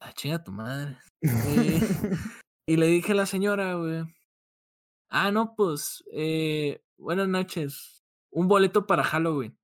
Ah, 0.00 0.12
chinga 0.12 0.42
tu 0.42 0.50
madre. 0.50 0.98
Eh, 1.22 1.80
y 2.66 2.76
le 2.76 2.86
dije 2.86 3.12
a 3.12 3.14
la 3.14 3.26
señora, 3.26 3.74
güey. 3.74 4.02
Ah, 5.08 5.30
no, 5.30 5.54
pues, 5.54 6.02
eh, 6.12 6.82
buenas 6.98 7.28
noches. 7.28 8.04
Un 8.30 8.48
boleto 8.48 8.88
para 8.88 9.04
Halloween. 9.04 9.56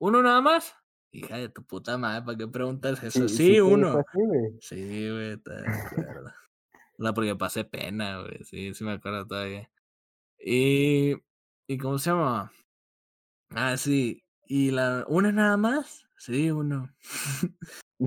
¿Uno 0.00 0.20
nada 0.20 0.40
más? 0.40 0.74
Hija 1.12 1.36
de 1.36 1.48
tu 1.48 1.64
puta 1.64 1.96
madre, 1.98 2.24
¿para 2.24 2.36
qué 2.36 2.48
preguntas 2.48 3.02
eso? 3.02 3.28
Sí, 3.28 3.60
uno. 3.60 4.02
sí, 4.60 5.08
güey, 5.08 5.36
te 5.38 5.52
acuerdo. 5.66 6.32
no, 6.98 7.14
porque 7.14 7.36
pasé 7.36 7.64
pena, 7.64 8.22
güey. 8.22 8.42
Sí, 8.44 8.74
sí 8.74 8.82
me 8.82 8.92
acuerdo 8.92 9.24
todavía. 9.24 9.70
Y, 10.38 11.14
¿y 11.68 11.78
cómo 11.78 11.98
se 11.98 12.10
llama? 12.10 12.52
Ah, 13.54 13.76
sí. 13.76 14.24
¿Y 14.46 14.70
la 14.70 15.04
una 15.08 15.32
nada 15.32 15.56
más? 15.56 16.04
Sí, 16.16 16.50
uno. 16.50 16.90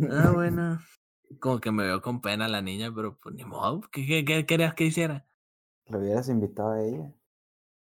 ah, 0.09 0.31
bueno. 0.33 0.79
Como 1.39 1.59
que 1.59 1.71
me 1.71 1.83
veo 1.83 2.01
con 2.01 2.21
pena 2.21 2.47
la 2.47 2.61
niña, 2.61 2.91
pero 2.93 3.17
pues 3.17 3.35
ni 3.35 3.45
modo. 3.45 3.81
¿Qué, 3.91 4.05
qué, 4.05 4.25
qué 4.25 4.45
querías 4.45 4.73
que 4.73 4.85
hiciera? 4.85 5.25
¿Lo 5.87 5.99
hubieras 5.99 6.29
invitado 6.29 6.71
a 6.71 6.81
ella? 6.81 7.13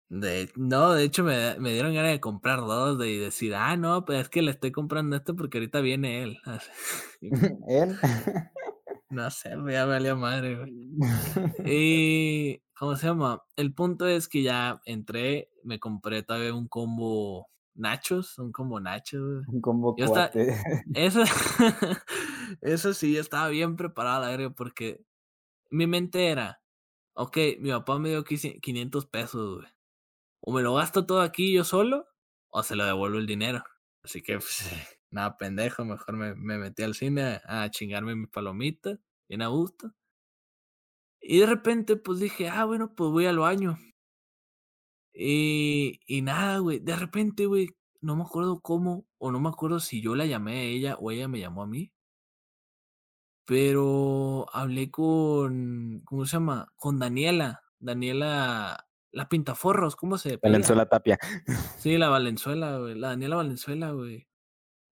De, 0.10 0.49
no, 0.55 0.93
de 0.93 1.03
hecho 1.03 1.24
me, 1.24 1.60
me 1.60 1.74
dieron 1.74 1.93
ganas 1.93 2.12
de 2.12 2.22
comprar 2.22 2.60
dos 2.62 2.97
de, 2.97 3.10
y 3.10 3.18
decir, 3.18 3.53
ah, 3.55 3.76
no, 3.76 4.05
pues 4.05 4.22
es 4.22 4.30
que 4.30 4.41
le 4.41 4.51
estoy 4.51 4.72
comprando 4.72 5.18
esto 5.18 5.36
porque 5.36 5.58
ahorita 5.58 5.82
viene 5.82 6.24
él. 6.24 6.39
¿Él? 7.68 7.97
no 9.10 9.30
sé, 9.32 9.49
ya 9.49 9.58
me 9.58 9.86
valía 9.86 10.16
madre, 10.16 10.55
güey. 10.55 10.74
Y, 11.66 12.62
¿cómo 12.78 12.95
se 12.95 13.08
llama? 13.08 13.43
El 13.58 13.74
punto 13.74 14.08
es 14.08 14.30
que 14.30 14.43
ya 14.43 14.82
entré, 14.86 15.49
me 15.68 15.80
compré 15.80 16.24
todavía 16.24 16.53
un 16.53 16.68
combo 16.68 17.47
nachos, 17.76 18.39
un 18.39 18.51
combo 18.51 18.80
nachos. 18.80 19.47
Un 19.47 19.61
combo 19.61 19.95
Yo 19.97 20.05
está, 20.05 20.32
eso, 20.93 21.24
eso 22.61 22.93
sí, 22.93 23.18
estaba 23.18 23.49
bien 23.49 23.76
preparado 23.76 24.22
la 24.22 24.30
verga 24.30 24.49
porque 24.49 25.05
mi 25.70 25.86
mente 25.86 26.28
era, 26.30 26.61
ok, 27.13 27.38
mi 27.59 27.70
papá 27.70 27.99
me 27.99 28.09
dio 28.09 28.24
500 28.24 29.05
pesos, 29.07 29.57
güey 29.57 29.78
o 30.41 30.53
me 30.53 30.61
lo 30.61 30.76
gasto 30.76 31.05
todo 31.05 31.22
aquí 31.22 31.53
yo 31.53 31.65
solo, 31.65 32.07
o 32.49 32.63
se 32.63 32.78
lo 32.78 32.86
devuelvo 32.86 33.18
el 33.18 33.28
dinero. 33.28 33.63
Así 34.01 34.22
que, 34.22 34.36
pues, 34.36 34.59
nada, 35.11 35.38
pendejo, 35.38 35.84
mejor 35.84 36.15
me, 36.15 36.36
me 36.36 36.57
metí 36.57 36.84
al 36.84 36.95
cine 36.95 37.41
a, 37.43 37.70
chingarme 37.70 38.15
mi 38.15 38.28
palomita, 38.28 38.97
bien 39.28 39.41
a 39.41 39.47
gusto. 39.47 39.93
Y 41.20 41.39
de 41.39 41.45
repente, 41.47 41.97
pues 41.97 42.20
dije, 42.20 42.47
ah, 42.47 42.63
bueno, 42.63 42.95
pues 42.95 43.11
voy 43.11 43.26
al 43.26 43.39
baño. 43.39 43.78
Y, 45.20 45.99
y 46.05 46.22
nada, 46.22 46.59
güey, 46.59 46.80
de 46.80 46.95
repente, 46.95 47.47
güey, 47.47 47.76
no 48.01 48.15
me 48.15 48.22
acuerdo 48.22 48.59
cómo, 48.61 49.07
o 49.18 49.32
no 49.32 49.39
me 49.39 49.49
acuerdo 49.49 49.80
si 49.80 49.99
yo 49.99 50.15
la 50.15 50.28
llamé 50.28 50.59
a 50.59 50.61
ella 50.61 50.95
o 50.99 51.09
ella 51.09 51.28
me 51.28 51.39
llamó 51.39 51.63
a 51.63 51.68
mí. 51.68 51.91
Pero 53.45 54.45
hablé 54.53 54.91
con, 54.91 56.01
¿cómo 56.05 56.26
se 56.26 56.34
llama? 56.34 56.72
Con 56.76 56.99
Daniela. 56.99 57.63
Daniela 57.80 58.88
la 59.11 59.30
Pintaforros, 59.30 59.95
¿cómo 59.95 60.18
se 60.18 60.38
Valenzuela 60.38 60.88
Tapia. 60.88 61.18
Sí, 61.78 61.97
la 61.97 62.09
Valenzuela, 62.09 62.78
güey. 62.78 62.93
La 62.95 63.09
Daniela 63.09 63.38
Valenzuela, 63.38 63.91
güey. 63.91 64.28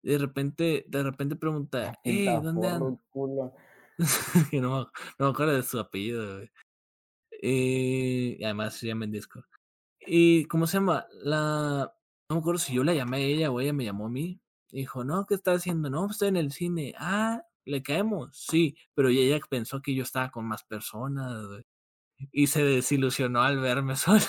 De 0.01 0.17
repente, 0.17 0.85
de 0.87 1.03
repente 1.03 1.35
pregunta, 1.35 1.99
eh, 2.03 2.39
¿dónde 2.41 2.67
andas? 2.67 2.99
no, 4.53 4.59
no 4.59 4.91
me 5.19 5.27
acuerdo 5.27 5.53
de 5.53 5.63
su 5.63 5.79
apellido, 5.79 6.37
güey. 6.37 6.49
Eh, 7.41 8.37
y 8.39 8.43
además 8.43 8.73
se 8.75 8.87
llama 8.87 9.05
en 9.05 9.11
Discord. 9.11 9.45
¿Y 10.07 10.45
cómo 10.45 10.67
se 10.67 10.77
llama? 10.77 11.07
La. 11.23 11.93
No 12.29 12.37
me 12.37 12.39
acuerdo 12.39 12.59
si 12.59 12.73
yo 12.73 12.83
la 12.83 12.93
llamé 12.93 13.17
a 13.17 13.19
ella 13.21 13.51
o 13.51 13.59
ella 13.59 13.73
me 13.73 13.85
llamó 13.85 14.07
a 14.07 14.09
mí. 14.09 14.39
Dijo, 14.71 15.03
no, 15.03 15.25
¿qué 15.25 15.35
está 15.35 15.53
haciendo? 15.53 15.89
No, 15.89 16.09
estoy 16.09 16.29
en 16.29 16.37
el 16.37 16.51
cine. 16.51 16.93
Ah, 16.97 17.43
¿le 17.65 17.83
caemos? 17.83 18.29
Sí, 18.37 18.75
pero 18.93 19.09
ella 19.09 19.39
pensó 19.49 19.81
que 19.81 19.95
yo 19.95 20.03
estaba 20.03 20.31
con 20.31 20.45
más 20.45 20.63
personas, 20.63 21.45
güey 21.47 21.65
y 22.31 22.47
se 22.47 22.63
desilusionó 22.63 23.41
al 23.41 23.59
verme 23.59 23.95
solo. 23.95 24.21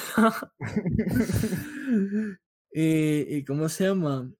y, 2.72 3.36
y, 3.36 3.44
cómo 3.44 3.68
se 3.68 3.84
llama? 3.84 4.30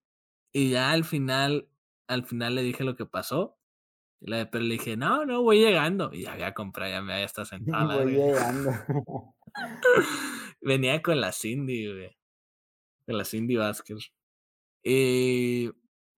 Y 0.53 0.71
ya 0.71 0.91
al 0.91 1.03
final, 1.05 1.69
al 2.07 2.25
final 2.25 2.55
le 2.55 2.63
dije 2.63 2.83
lo 2.83 2.95
que 2.95 3.05
pasó. 3.05 3.57
pero 4.19 4.63
le 4.63 4.73
dije, 4.73 4.97
no, 4.97 5.25
no, 5.25 5.43
voy 5.43 5.59
llegando. 5.59 6.11
Y 6.13 6.23
ya 6.23 6.33
había 6.33 6.53
comprado, 6.53 6.91
ya 6.91 7.01
me 7.01 7.13
había 7.13 7.25
estado 7.25 7.45
sentada. 7.45 8.03
Voy 8.03 8.13
llegando. 8.13 8.71
Venía 10.61 11.01
con 11.01 11.21
la 11.21 11.31
Cindy, 11.31 11.93
güey. 11.93 12.17
Con 13.05 13.17
la 13.17 13.25
Cindy 13.25 13.55
Vázquez. 13.55 14.11
Y... 14.83 15.69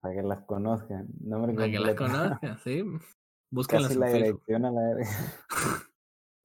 Para 0.02 0.16
que 0.16 0.24
las 0.24 0.46
conozcan. 0.46 1.08
Nombre 1.20 1.54
Para 1.54 1.72
que 1.72 1.80
las 1.80 1.96
conozcan, 1.96 2.60
sí. 2.64 2.84
Búsquenlas 3.52 3.90
Casi 3.90 4.00
la 4.00 4.08
dirección 4.08 4.66
a 4.66 4.72
la 4.72 5.06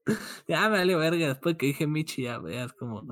ya 0.48 0.68
me 0.68 0.78
vale 0.78 0.96
verga, 0.96 1.28
después 1.28 1.56
que 1.56 1.66
dije 1.66 1.86
Michi, 1.86 2.24
ya 2.24 2.38
veas 2.38 2.72
como. 2.72 3.02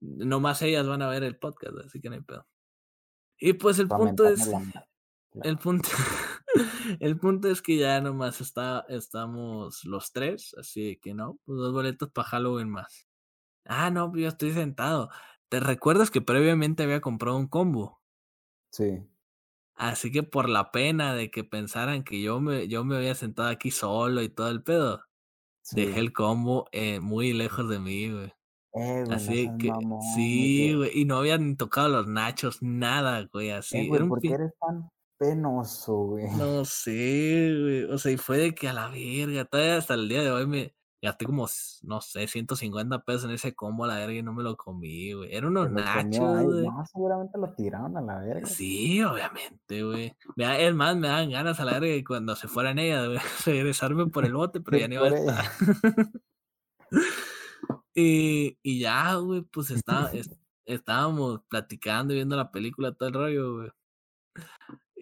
Nomás 0.00 0.62
ellas 0.62 0.86
van 0.86 1.02
a 1.02 1.08
ver 1.08 1.22
el 1.22 1.38
podcast, 1.38 1.76
así 1.84 2.00
que 2.00 2.08
no 2.08 2.16
hay 2.16 2.22
pedo. 2.22 2.46
Y 3.38 3.54
pues 3.54 3.78
el 3.78 3.88
punto 3.88 4.28
es. 4.28 4.50
El 5.42 5.58
punto, 5.58 5.88
el 7.00 7.18
punto 7.18 7.48
es 7.48 7.62
que 7.62 7.76
ya 7.76 8.00
nomás 8.00 8.40
está, 8.40 8.84
estamos 8.88 9.84
los 9.84 10.12
tres, 10.12 10.54
así 10.58 10.98
que 11.02 11.14
no, 11.14 11.38
pues 11.44 11.58
dos 11.58 11.72
boletos 11.72 12.10
para 12.10 12.28
Halloween 12.28 12.70
más. 12.70 13.08
Ah, 13.64 13.90
no, 13.90 14.10
pues 14.10 14.22
yo 14.22 14.28
estoy 14.28 14.52
sentado. 14.52 15.10
¿Te 15.48 15.60
recuerdas 15.60 16.10
que 16.10 16.20
previamente 16.20 16.82
había 16.82 17.00
comprado 17.00 17.36
un 17.36 17.48
combo? 17.48 18.00
Sí. 18.70 19.06
Así 19.74 20.10
que 20.10 20.22
por 20.22 20.48
la 20.48 20.70
pena 20.70 21.14
de 21.14 21.30
que 21.30 21.44
pensaran 21.44 22.04
que 22.04 22.20
yo 22.22 22.40
me, 22.40 22.68
yo 22.68 22.84
me 22.84 22.96
había 22.96 23.14
sentado 23.14 23.48
aquí 23.48 23.70
solo 23.70 24.22
y 24.22 24.28
todo 24.28 24.50
el 24.50 24.62
pedo, 24.62 25.02
Dejé 25.70 26.00
el 26.00 26.12
combo 26.12 26.68
eh, 26.72 27.00
muy 27.00 27.32
lejos 27.32 27.68
de 27.68 27.78
mí, 27.78 28.10
güey. 28.10 28.32
Eh, 28.74 29.04
así 29.10 29.48
que, 29.58 29.70
sí, 30.14 30.74
güey, 30.74 30.90
y 30.94 31.04
no 31.04 31.18
habían 31.18 31.56
tocado 31.56 31.88
los 31.88 32.08
nachos, 32.08 32.62
nada, 32.62 33.28
güey, 33.32 33.50
eh, 33.50 33.54
así. 33.54 33.86
güey, 33.86 34.08
¿por 34.08 34.20
qué 34.20 34.32
eres 34.32 34.52
penoso, 35.22 35.94
güey? 35.94 36.26
No 36.38 36.64
sé, 36.64 37.56
güey, 37.60 37.84
o 37.84 37.98
sea, 37.98 38.12
y 38.12 38.16
fue 38.16 38.38
de 38.38 38.54
que 38.54 38.68
a 38.68 38.72
la 38.72 38.88
verga, 38.88 39.44
todavía 39.44 39.76
hasta 39.76 39.94
el 39.94 40.08
día 40.08 40.22
de 40.22 40.30
hoy 40.30 40.46
me, 40.46 40.74
gasté 41.02 41.26
como, 41.26 41.48
no 41.82 42.00
sé, 42.00 42.28
150 42.28 43.04
pesos 43.04 43.24
en 43.24 43.32
ese 43.32 43.54
combo 43.54 43.84
a 43.84 43.88
la 43.88 43.96
verga 43.96 44.14
y 44.14 44.22
no 44.22 44.32
me 44.32 44.44
lo 44.44 44.56
comí, 44.56 45.12
güey. 45.12 45.34
Era 45.34 45.48
unos 45.48 45.68
nachos, 45.70 46.44
güey. 46.44 46.64
No, 46.64 46.86
seguramente 46.86 47.38
lo 47.38 47.52
tiraron 47.54 47.96
a 47.96 48.00
la 48.00 48.20
verga. 48.20 48.46
Sí, 48.46 49.02
obviamente, 49.02 49.82
güey. 49.82 50.16
Es 50.36 50.74
más, 50.74 50.96
me 50.96 51.08
dan 51.08 51.30
ganas 51.30 51.58
a 51.58 51.64
la 51.64 51.72
verga 51.72 51.94
y 51.94 52.04
cuando 52.04 52.36
se 52.36 52.46
fueran 52.46 52.78
ellas, 52.78 53.06
güey, 53.08 53.18
regresarme 53.44 54.06
por 54.06 54.24
el 54.24 54.34
bote, 54.34 54.60
pero 54.60 54.78
ya 54.78 54.86
no 54.86 54.94
iba 54.94 55.06
a 55.06 55.08
estar. 55.08 55.44
y, 57.94 58.58
y 58.62 58.80
ya, 58.80 59.16
güey, 59.16 59.42
pues 59.42 59.72
está, 59.72 60.12
estábamos 60.64 61.40
platicando 61.48 62.12
y 62.12 62.16
viendo 62.16 62.36
la 62.36 62.52
película, 62.52 62.92
todo 62.92 63.08
el 63.08 63.14
rollo, 63.14 63.54
güey. 63.56 63.70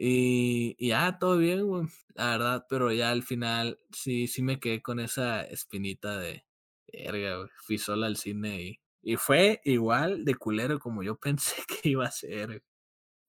Y, 0.02 0.76
ya, 0.88 1.18
todo 1.18 1.36
bien, 1.36 1.66
güey. 1.66 1.86
La 2.14 2.30
verdad, 2.30 2.66
pero 2.70 2.90
ya 2.90 3.10
al 3.10 3.22
final 3.22 3.78
sí, 3.92 4.28
sí 4.28 4.42
me 4.42 4.58
quedé 4.58 4.80
con 4.80 4.98
esa 4.98 5.42
espinita 5.42 6.18
de 6.18 6.46
verga, 6.90 7.36
güey. 7.36 7.50
Fui 7.56 7.76
sola 7.76 8.06
al 8.06 8.16
cine 8.16 8.62
y, 8.62 8.80
y 9.02 9.16
fue 9.16 9.60
igual 9.62 10.24
de 10.24 10.36
culero 10.36 10.78
como 10.78 11.02
yo 11.02 11.16
pensé 11.20 11.56
que 11.68 11.90
iba 11.90 12.06
a 12.06 12.10
ser. 12.10 12.62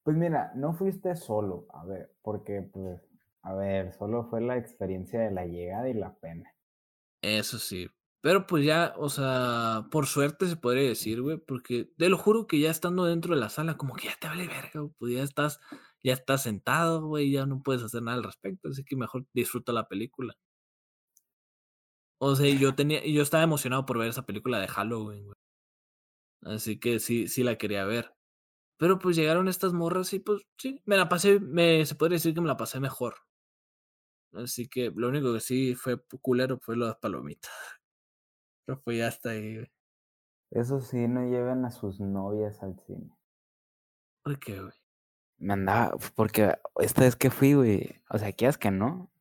Pues 0.04 0.16
mira, 0.16 0.54
no 0.56 0.74
fuiste 0.74 1.14
solo, 1.18 1.68
a 1.74 1.86
ver, 1.86 2.10
porque 2.22 2.62
pues, 2.62 3.02
a 3.42 3.54
ver, 3.54 3.92
solo 3.92 4.24
fue 4.30 4.40
la 4.40 4.56
experiencia 4.56 5.20
de 5.20 5.32
la 5.32 5.46
llegada 5.46 5.90
y 5.90 5.94
la 5.94 6.16
pena. 6.16 6.56
Eso 7.22 7.60
sí, 7.60 7.90
pero 8.22 8.48
pues 8.48 8.64
ya, 8.64 8.94
o 8.98 9.10
sea, 9.10 9.88
por 9.92 10.06
suerte 10.06 10.48
se 10.48 10.56
podría 10.56 10.88
decir, 10.88 11.22
güey, 11.22 11.38
porque 11.38 11.92
te 11.98 12.08
lo 12.08 12.18
juro 12.18 12.48
que 12.48 12.60
ya 12.60 12.72
estando 12.72 13.06
dentro 13.06 13.36
de 13.36 13.42
la 13.42 13.50
sala, 13.50 13.78
como 13.78 13.94
que 13.94 14.08
ya 14.08 14.16
te 14.20 14.28
vale 14.28 14.48
verga, 14.48 14.88
pues 14.98 15.14
ya 15.14 15.24
estás, 15.24 15.60
ya 16.04 16.14
estás 16.14 16.44
sentado, 16.44 17.06
güey, 17.06 17.32
ya 17.32 17.46
no 17.46 17.62
puedes 17.64 17.84
hacer 17.84 18.02
nada 18.04 18.18
al 18.18 18.24
respecto, 18.24 18.70
así 18.70 18.84
que 18.84 18.96
mejor 18.96 19.26
disfruta 19.34 19.74
la 19.74 19.88
película. 19.88 20.36
O 22.20 22.36
sea, 22.36 22.48
yo 22.54 22.76
tenía, 22.76 23.06
yo 23.06 23.22
estaba 23.22 23.44
emocionado 23.44 23.86
por 23.86 23.98
ver 23.98 24.10
esa 24.10 24.26
película 24.26 24.60
de 24.60 24.68
Halloween, 24.68 25.26
güey. 25.26 25.36
Así 26.44 26.80
que 26.80 27.00
sí, 27.00 27.28
sí 27.28 27.44
la 27.44 27.58
quería 27.58 27.86
ver. 27.86 28.14
Pero 28.78 29.00
pues 29.00 29.16
llegaron 29.16 29.48
estas 29.48 29.74
morras 29.74 30.14
y 30.14 30.20
pues 30.20 30.44
sí, 30.58 30.82
me 30.86 30.98
la 30.98 31.10
pasé, 31.10 31.40
me, 31.40 31.86
se 31.86 31.96
podría 31.96 32.16
decir 32.16 32.34
que 32.34 32.42
me 32.42 32.48
la 32.48 32.58
pasé 32.58 32.80
mejor. 32.80 33.16
Así 34.34 34.68
que 34.68 34.92
lo 34.96 35.10
único 35.10 35.34
que 35.34 35.40
sí 35.40 35.76
fue 35.76 36.02
culero 36.22 36.60
fue 36.60 36.78
lo 36.78 36.86
de 36.86 36.92
las 36.92 37.00
palomitas. 37.00 37.52
Pero 38.66 38.82
pues 38.82 38.98
ya 38.98 39.08
está 39.08 39.32
ahí, 39.32 39.56
güey. 39.58 39.72
Eso 40.52 40.82
sí, 40.82 41.08
no 41.08 41.26
lleven 41.26 41.64
a 41.66 41.72
sus 41.72 42.00
novias 42.00 42.62
al 42.62 42.78
cine. 42.86 43.10
¿Por 44.24 44.40
qué, 44.40 44.60
güey? 44.62 44.81
Me 45.42 45.54
andaba, 45.54 45.98
porque 46.16 46.56
esta 46.80 47.02
vez 47.02 47.16
que 47.16 47.30
fui, 47.32 47.54
güey, 47.54 48.02
o 48.10 48.18
sea, 48.18 48.32
quieras 48.32 48.58
que 48.58 48.72
no, 48.72 49.12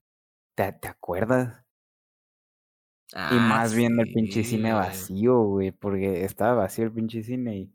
¿Te, 0.55 0.73
te 0.73 0.89
acuerdas? 0.89 1.64
y 3.12 3.14
Ah, 3.14 3.31
más 3.41 3.75
viendo 3.75 4.03
el 4.03 4.12
pinche 4.12 4.45
sí, 4.45 4.51
cine 4.51 4.73
vacío, 4.73 5.41
güey, 5.43 5.73
porque 5.73 6.25
estaba 6.25 6.55
vacío 6.55 6.85
el 6.85 6.93
pinche 6.93 7.23
cine 7.23 7.59
y, 7.59 7.75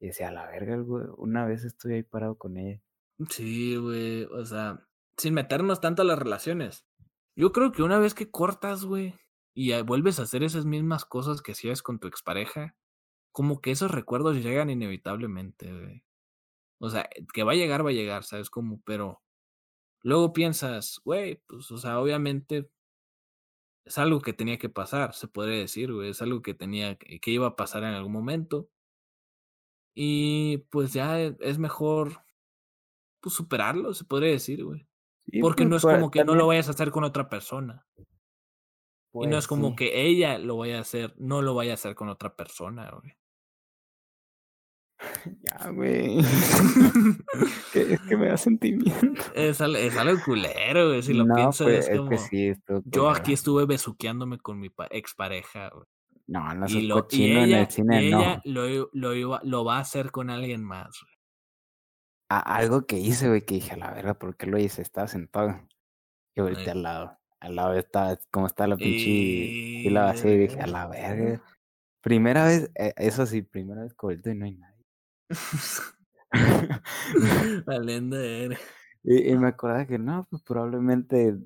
y 0.00 0.06
decía, 0.08 0.28
a 0.28 0.32
la 0.32 0.46
verga, 0.46 0.76
güey, 0.78 1.06
una 1.18 1.46
vez 1.46 1.64
estoy 1.64 1.94
ahí 1.94 2.02
parado 2.02 2.36
con 2.36 2.56
ella. 2.56 2.80
Sí, 3.30 3.76
güey. 3.76 4.24
O 4.24 4.44
sea, 4.44 4.86
sin 5.16 5.34
meternos 5.34 5.80
tanto 5.80 6.02
a 6.02 6.04
las 6.04 6.18
relaciones. 6.18 6.84
Yo 7.36 7.52
creo 7.52 7.72
que 7.72 7.82
una 7.82 7.98
vez 7.98 8.14
que 8.14 8.30
cortas, 8.30 8.84
güey, 8.84 9.14
y 9.54 9.80
vuelves 9.82 10.18
a 10.18 10.24
hacer 10.24 10.42
esas 10.42 10.64
mismas 10.66 11.04
cosas 11.04 11.42
que 11.42 11.52
hacías 11.52 11.82
con 11.82 11.98
tu 11.98 12.08
expareja, 12.08 12.76
como 13.32 13.60
que 13.60 13.70
esos 13.70 13.90
recuerdos 13.90 14.36
llegan 14.36 14.70
inevitablemente, 14.70 15.72
güey. 15.72 16.04
O 16.82 16.90
sea, 16.90 17.08
que 17.32 17.44
va 17.44 17.52
a 17.52 17.54
llegar, 17.54 17.86
va 17.86 17.90
a 17.90 17.92
llegar, 17.92 18.24
¿sabes 18.24 18.50
cómo? 18.50 18.82
Pero 18.84 19.22
luego 20.02 20.32
piensas, 20.32 21.00
güey, 21.04 21.40
pues, 21.46 21.70
o 21.70 21.78
sea, 21.78 22.00
obviamente 22.00 22.68
es 23.84 23.98
algo 23.98 24.20
que 24.20 24.32
tenía 24.32 24.58
que 24.58 24.68
pasar, 24.68 25.14
se 25.14 25.28
podría 25.28 25.58
decir, 25.58 25.92
güey. 25.92 26.10
Es 26.10 26.22
algo 26.22 26.42
que 26.42 26.54
tenía, 26.54 26.96
que 26.96 27.30
iba 27.30 27.46
a 27.46 27.56
pasar 27.56 27.84
en 27.84 27.94
algún 27.94 28.12
momento. 28.12 28.68
Y 29.94 30.58
pues 30.70 30.92
ya 30.92 31.20
e- 31.20 31.36
es 31.40 31.58
mejor 31.58 32.24
pues, 33.20 33.34
superarlo, 33.34 33.94
se 33.94 34.04
podría 34.04 34.30
decir, 34.30 34.64
güey. 34.64 34.88
Sí, 35.30 35.40
Porque 35.40 35.62
pues, 35.62 35.70
no 35.70 35.76
es 35.76 35.82
pa- 35.84 35.94
como 35.94 36.10
que 36.10 36.24
no 36.24 36.34
lo 36.34 36.46
vayas 36.46 36.68
a 36.68 36.72
hacer 36.72 36.90
con 36.90 37.04
otra 37.04 37.28
persona. 37.28 37.86
y 37.96 39.26
no 39.26 39.30
pues 39.30 39.38
es 39.38 39.46
como 39.46 39.70
sí. 39.70 39.76
que 39.76 40.06
ella 40.06 40.38
lo 40.38 40.56
vaya 40.56 40.78
a 40.78 40.80
hacer, 40.80 41.14
no 41.18 41.42
lo 41.42 41.54
vaya 41.54 41.72
a 41.72 41.74
hacer 41.74 41.94
con 41.94 42.08
otra 42.08 42.34
persona, 42.34 42.90
güey. 42.90 43.14
Ya, 45.42 45.70
güey. 45.70 46.18
es 47.74 48.00
que 48.08 48.16
me 48.16 48.28
da 48.28 48.36
sentimiento. 48.36 49.22
es, 49.34 49.60
es 49.60 49.96
algo 49.96 50.20
culero, 50.24 50.88
güey. 50.88 51.02
Si 51.02 51.12
lo 51.12 51.24
no, 51.24 51.34
piensas, 51.34 51.64
pues 51.66 51.78
es 51.80 51.88
es 51.90 51.98
como. 51.98 52.10
que 52.10 52.18
sí, 52.18 52.52
Yo 52.84 53.10
aquí 53.10 53.32
estuve 53.32 53.66
besuqueándome 53.66 54.38
con 54.38 54.58
mi 54.60 54.68
pa- 54.70 54.88
expareja, 54.90 55.70
güey. 55.70 55.86
No, 56.28 56.54
no 56.54 56.66
Y, 56.68 56.82
lo, 56.82 57.06
y 57.10 57.24
en 57.32 57.36
el 57.52 57.62
y 57.68 57.70
cine, 57.70 58.10
no. 58.10 58.20
ella 58.20 58.42
lo, 58.44 58.68
i- 58.68 58.86
lo, 58.92 59.14
iba, 59.14 59.40
lo 59.44 59.64
va 59.64 59.78
a 59.78 59.80
hacer 59.80 60.10
con 60.12 60.30
alguien 60.30 60.62
más, 60.64 60.86
güey. 61.02 61.14
A- 62.30 62.56
algo 62.56 62.86
que 62.86 62.98
hice, 62.98 63.28
güey, 63.28 63.42
que 63.44 63.56
dije, 63.56 63.72
a 63.72 63.76
la 63.76 63.90
verga, 63.92 64.14
¿por 64.14 64.36
qué 64.36 64.46
lo 64.46 64.58
hice? 64.58 64.82
Estaba 64.82 65.08
sentado 65.08 65.68
y 66.34 66.40
volteé 66.40 66.70
al 66.70 66.82
lado. 66.82 67.18
Al 67.40 67.56
lado 67.56 67.74
estaba, 67.74 68.16
como 68.30 68.46
está 68.46 68.66
la 68.68 68.76
pinche 68.76 69.08
Y... 69.10 69.82
fila 69.82 70.04
vacía 70.04 70.32
y 70.32 70.38
dije, 70.38 70.60
a 70.60 70.66
la 70.68 70.86
verga. 70.86 71.42
Primera 72.00 72.46
vez, 72.46 72.70
eh, 72.76 72.94
eso 72.96 73.26
sí, 73.26 73.42
primera 73.42 73.82
vez 73.82 73.92
que 73.92 74.06
volteo 74.06 74.32
y 74.32 74.36
no 74.36 74.44
hay 74.46 74.52
nadie. 74.52 74.71
Valiendo 77.66 78.16
verga. 78.18 78.58
y, 79.02 79.30
y 79.30 79.38
me 79.38 79.48
acordaba 79.48 79.86
que 79.86 79.98
no, 79.98 80.26
pues 80.30 80.42
probablemente 80.42 81.36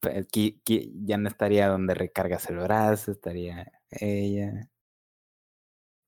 pues, 0.00 0.16
aquí, 0.16 0.58
aquí 0.60 0.92
ya 1.04 1.18
no 1.18 1.28
estaría 1.28 1.68
donde 1.68 1.94
recargas 1.94 2.48
el 2.50 2.58
brazo, 2.58 3.12
estaría 3.12 3.72
ella. 3.90 4.68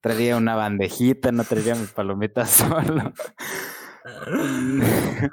Traería 0.01 0.37
una 0.37 0.55
bandejita, 0.55 1.33
no 1.33 1.45
traería 1.45 1.75
mis 1.75 1.93
palomitas 1.93 2.51
solo. 2.51 3.13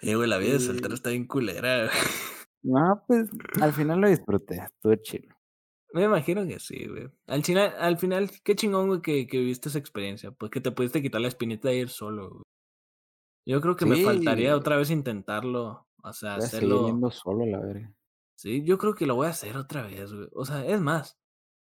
Y, 0.00 0.14
güey, 0.14 0.26
la 0.30 0.38
vida 0.38 0.54
de 0.54 0.60
soltero 0.60 0.94
está 0.94 1.10
bien 1.10 1.26
culera, 1.26 1.84
güey. 1.84 1.90
no, 2.62 3.04
pues 3.06 3.28
al 3.60 3.74
final 3.74 4.00
lo 4.00 4.08
disfruté, 4.08 4.62
estuvo 4.64 4.94
chido. 4.94 5.28
Me 5.92 6.04
imagino 6.04 6.46
que 6.46 6.58
sí, 6.58 6.86
güey. 6.86 7.08
Al 7.26 7.44
final, 7.44 7.74
al 7.78 7.98
final, 7.98 8.30
qué 8.42 8.54
chingón, 8.56 8.88
güey, 8.88 9.02
que, 9.02 9.26
que 9.26 9.38
viviste 9.38 9.68
esa 9.68 9.78
experiencia. 9.78 10.30
Pues 10.30 10.50
que 10.50 10.60
te 10.60 10.70
pudiste 10.70 11.02
quitar 11.02 11.20
la 11.20 11.28
espinita 11.28 11.68
de 11.68 11.76
ir 11.76 11.88
solo, 11.88 12.30
güey. 12.30 12.42
Yo 13.46 13.60
creo 13.60 13.76
que 13.76 13.86
me 13.86 14.02
faltaría 14.04 14.56
otra 14.56 14.76
vez 14.76 14.90
intentarlo. 14.90 15.86
O 16.02 16.12
sea, 16.12 16.36
Voy 16.36 16.44
hacerlo. 16.44 16.86
yendo 16.86 17.10
solo, 17.10 17.44
la 17.46 17.60
verga. 17.60 17.92
Sí, 18.36 18.64
yo 18.64 18.78
creo 18.78 18.94
que 18.94 19.06
lo 19.06 19.14
voy 19.14 19.26
a 19.26 19.30
hacer 19.30 19.56
otra 19.56 19.82
vez, 19.82 20.12
güey. 20.12 20.28
O 20.32 20.44
sea, 20.44 20.64
es 20.64 20.80
más, 20.80 21.18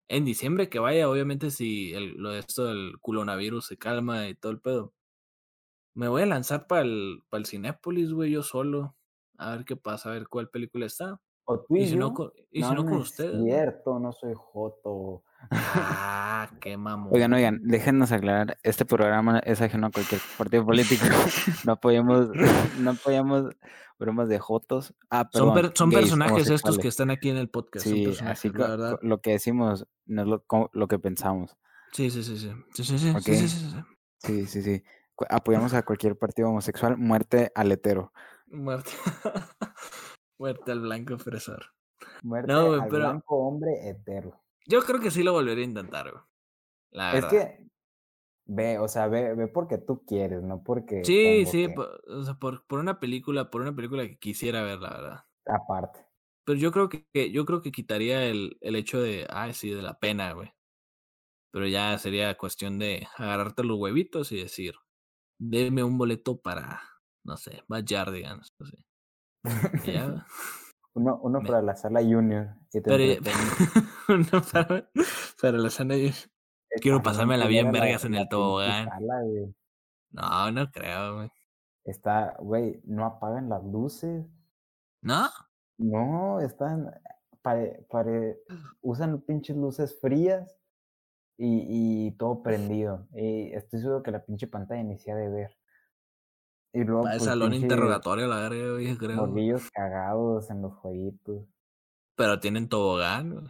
en 0.09 0.25
diciembre 0.25 0.69
que 0.69 0.79
vaya, 0.79 1.09
obviamente, 1.09 1.51
si 1.51 1.93
el, 1.93 2.15
lo 2.17 2.31
de 2.31 2.39
esto 2.39 2.65
del 2.65 2.99
coronavirus 3.01 3.65
se 3.65 3.77
calma 3.77 4.27
y 4.27 4.35
todo 4.35 4.51
el 4.51 4.59
pedo, 4.59 4.93
me 5.95 6.07
voy 6.07 6.23
a 6.23 6.27
lanzar 6.27 6.67
para 6.67 6.81
el, 6.81 7.23
el 7.31 7.45
Cinépolis, 7.45 8.11
güey, 8.13 8.31
yo 8.31 8.43
solo. 8.43 8.95
A 9.37 9.55
ver 9.55 9.65
qué 9.65 9.75
pasa, 9.75 10.09
a 10.09 10.13
ver 10.13 10.27
cuál 10.27 10.49
película 10.49 10.85
está. 10.85 11.21
¿O 11.49 11.59
tú 11.61 11.77
Y 11.77 11.87
si 11.87 11.95
no, 11.95 12.13
y 12.51 12.61
si 12.61 12.69
no 12.69 12.75
no 12.75 12.83
con 12.85 12.93
es 12.95 12.99
ustedes. 12.99 13.41
cierto, 13.41 13.99
no 13.99 14.11
soy 14.11 14.33
joto. 14.35 15.23
Ah, 15.51 16.49
qué 16.59 16.75
mamón. 16.77 17.13
Oigan, 17.13 17.31
oigan, 17.33 17.59
déjenos 17.63 18.11
aclarar, 18.11 18.57
este 18.63 18.83
programa 18.85 19.39
es 19.39 19.61
ajeno 19.61 19.87
a 19.87 19.91
cualquier 19.91 20.19
partido 20.37 20.65
político. 20.65 21.05
No 21.65 21.73
apoyamos, 21.73 22.29
no 22.79 22.91
apoyamos 22.91 23.45
bromas 23.97 24.27
de 24.29 24.39
jotos. 24.39 24.93
Ah, 25.09 25.29
Son, 25.31 25.53
per- 25.53 25.71
son 25.73 25.89
gays, 25.89 26.01
personajes 26.03 26.49
estos 26.49 26.77
que 26.77 26.89
están 26.89 27.09
aquí 27.11 27.29
en 27.29 27.37
el 27.37 27.49
podcast. 27.49 27.85
Sí, 27.85 28.05
así 28.25 28.49
verdad. 28.49 28.99
lo 29.01 29.21
que 29.21 29.31
decimos 29.31 29.87
no 30.05 30.21
es 30.23 30.27
lo, 30.27 30.43
lo 30.73 30.87
que 30.87 30.99
pensamos. 30.99 31.55
Sí, 31.93 32.09
sí, 32.11 32.23
sí, 32.23 32.37
sí. 32.37 32.51
Sí, 32.73 32.83
sí, 32.83 32.99
sí, 32.99 33.09
Ok. 33.11 33.21
sí, 33.21 33.35
sí, 33.35 33.47
sí, 33.47 33.69
sí. 33.71 33.77
Sí, 34.19 34.45
sí, 34.47 34.61
sí. 34.63 34.83
Cu- 35.15 35.25
Apoyamos 35.29 35.73
a 35.73 35.83
cualquier 35.83 36.17
partido 36.17 36.49
homosexual, 36.49 36.97
muerte 36.97 37.51
al 37.55 37.71
hetero. 37.71 38.11
Muerte. 38.47 38.91
Muerte 40.39 40.71
al 40.71 40.81
blanco 40.81 41.15
opresor. 41.15 41.65
Muerte 42.23 42.51
No, 42.51 42.73
al 42.73 42.87
pero- 42.89 43.09
blanco 43.09 43.35
hombre 43.37 43.89
hetero. 43.89 44.39
Yo 44.65 44.81
creo 44.81 44.99
que 44.99 45.11
sí 45.11 45.23
lo 45.23 45.31
volvería 45.33 45.63
a 45.63 45.67
intentar, 45.67 46.11
güey. 46.11 46.23
La 46.91 47.09
Es 47.13 47.21
verdad. 47.23 47.29
que 47.29 47.67
ve, 48.45 48.79
o 48.79 48.87
sea, 48.87 49.07
ve, 49.07 49.33
ve 49.33 49.47
porque 49.47 49.77
tú 49.77 50.03
quieres, 50.05 50.41
no 50.43 50.63
porque 50.63 51.03
Sí, 51.05 51.45
sí, 51.45 51.67
que, 51.67 51.73
po- 51.73 51.89
o 52.07 52.23
sea, 52.23 52.35
por, 52.35 52.65
por 52.67 52.79
una 52.79 52.99
película, 52.99 53.49
por 53.49 53.61
una 53.61 53.75
película 53.75 54.03
que 54.07 54.17
quisiera 54.17 54.61
ver, 54.63 54.79
la 54.79 54.89
verdad. 54.89 55.25
aparte. 55.45 56.05
Pero 56.45 56.59
yo 56.59 56.71
creo 56.71 56.87
que, 56.89 57.05
que- 57.13 57.31
yo 57.31 57.45
creo 57.45 57.61
que 57.61 57.71
quitaría 57.71 58.23
el, 58.25 58.57
el 58.61 58.75
hecho 58.75 59.01
de, 59.01 59.25
ay, 59.29 59.53
sí, 59.53 59.69
de 59.69 59.81
la 59.81 59.97
pena, 59.99 60.31
güey. 60.33 60.53
Pero 61.51 61.67
ya 61.67 61.97
sería 61.97 62.37
cuestión 62.37 62.77
de 62.79 63.07
agarrarte 63.17 63.63
los 63.63 63.77
huevitos 63.79 64.31
y 64.31 64.37
decir, 64.41 64.75
deme 65.39 65.83
un 65.83 65.97
boleto 65.97 66.39
para, 66.41 66.81
no 67.25 67.37
sé, 67.37 67.63
Backyardigans, 67.67 68.53
así. 68.59 68.77
Ya. 69.85 70.25
Uno, 70.93 71.19
uno 71.21 71.43
para 71.43 71.61
la 71.61 71.75
sala 71.75 72.01
junior. 72.01 72.55
Te 72.71 72.81
Pero, 72.81 73.03
entretengo. 73.03 73.39
no, 74.33 74.41
para, 74.51 74.89
para 75.39 75.57
la 75.59 75.69
sana 75.69 75.93
quiero 75.93 76.17
Está 76.71 76.87
bien 76.87 77.01
pasármela 77.03 77.45
bien 77.45 77.71
vergas 77.71 78.03
en 78.05 78.15
el 78.15 78.27
tobogán. 78.27 78.89
sala. 78.89 79.21
No, 80.09 80.51
no 80.51 80.71
creo, 80.71 81.15
güey. 81.17 81.29
Está, 81.85 82.35
güey, 82.39 82.81
no 82.85 83.05
apagan 83.05 83.47
las 83.47 83.63
luces. 83.63 84.25
¿No? 85.01 85.29
No, 85.77 86.39
están, 86.41 86.91
pare, 87.43 87.85
pare, 87.89 88.39
usan 88.81 89.21
pinches 89.21 89.55
luces 89.55 89.99
frías 90.01 90.57
y, 91.37 92.07
y 92.07 92.11
todo 92.17 92.41
prendido. 92.41 93.07
Y 93.13 93.53
estoy 93.53 93.81
seguro 93.81 94.01
que 94.01 94.11
la 94.11 94.25
pinche 94.25 94.47
pantalla 94.47 94.83
ni 94.83 94.97
se 94.97 95.11
ha 95.11 95.15
de 95.15 95.29
ver. 95.29 95.56
Y 96.77 96.83
luego, 96.83 97.01
Para 97.01 97.15
el 97.15 97.19
pues, 97.19 97.29
salón 97.31 97.53
interrogatorio, 97.55 98.27
la 98.27 98.47
verga, 98.47 98.79
yo 98.79 98.97
creo. 98.99 99.15
morrillos 99.15 99.71
cagados 99.71 100.51
en 100.51 100.61
los 100.61 100.75
jueguitos. 100.75 101.43
Pero 102.15 102.39
tienen 102.39 102.69
tobogán, 102.69 103.33
güey. 103.33 103.47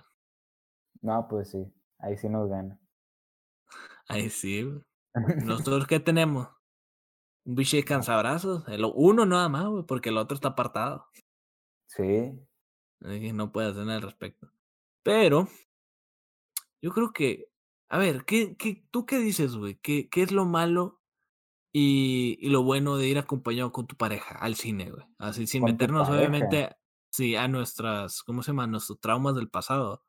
No, 1.01 1.28
pues 1.28 1.49
sí, 1.49 1.65
ahí 1.99 2.15
sí 2.15 2.30
nos 2.30 2.49
gana. 2.49 2.80
Ahí 4.07 4.30
sí, 4.30 4.63
güey. 4.63 4.82
¿Nosotros 5.45 5.88
qué 5.88 5.99
tenemos? 5.99 6.47
Un 7.43 7.55
biche 7.55 7.75
de 7.75 7.84
cansabrazos. 7.84 8.65
El 8.69 8.89
uno 8.95 9.25
nada 9.25 9.49
más, 9.49 9.67
güey, 9.67 9.84
porque 9.84 10.07
el 10.07 10.17
otro 10.17 10.36
está 10.36 10.49
apartado. 10.49 11.05
sí, 11.88 12.32
no 13.01 13.51
puede 13.51 13.71
hacer 13.71 13.84
nada 13.84 13.97
al 13.97 14.03
respecto. 14.03 14.49
Pero, 15.03 15.49
yo 16.82 16.91
creo 16.91 17.11
que. 17.11 17.49
A 17.89 17.97
ver, 17.97 18.23
¿qué, 18.23 18.55
qué, 18.55 18.86
¿tú 18.89 19.05
qué 19.05 19.17
dices, 19.17 19.57
güey? 19.57 19.75
¿Qué, 19.82 20.07
¿Qué 20.07 20.21
es 20.21 20.32
lo 20.32 20.45
malo 20.45 20.96
y, 21.80 22.38
y 22.41 22.49
lo 22.49 22.63
bueno 22.63 22.97
de 22.97 23.07
ir 23.07 23.19
acompañado 23.19 23.71
con 23.71 23.86
tu 23.86 23.95
pareja 23.95 24.36
al 24.36 24.55
cine, 24.55 24.89
güey? 24.89 25.05
Así, 25.19 25.45
sin 25.45 25.61
¿Con 25.61 25.69
tu 25.69 25.73
meternos, 25.73 26.09
obviamente, 26.09 26.75
sí, 27.11 27.36
a 27.36 27.47
nuestras, 27.47 28.23
¿cómo 28.23 28.41
se 28.41 28.47
llama? 28.51 28.65
Nuestros 28.65 28.99
traumas 28.99 29.36
del 29.36 29.47
pasado. 29.49 30.03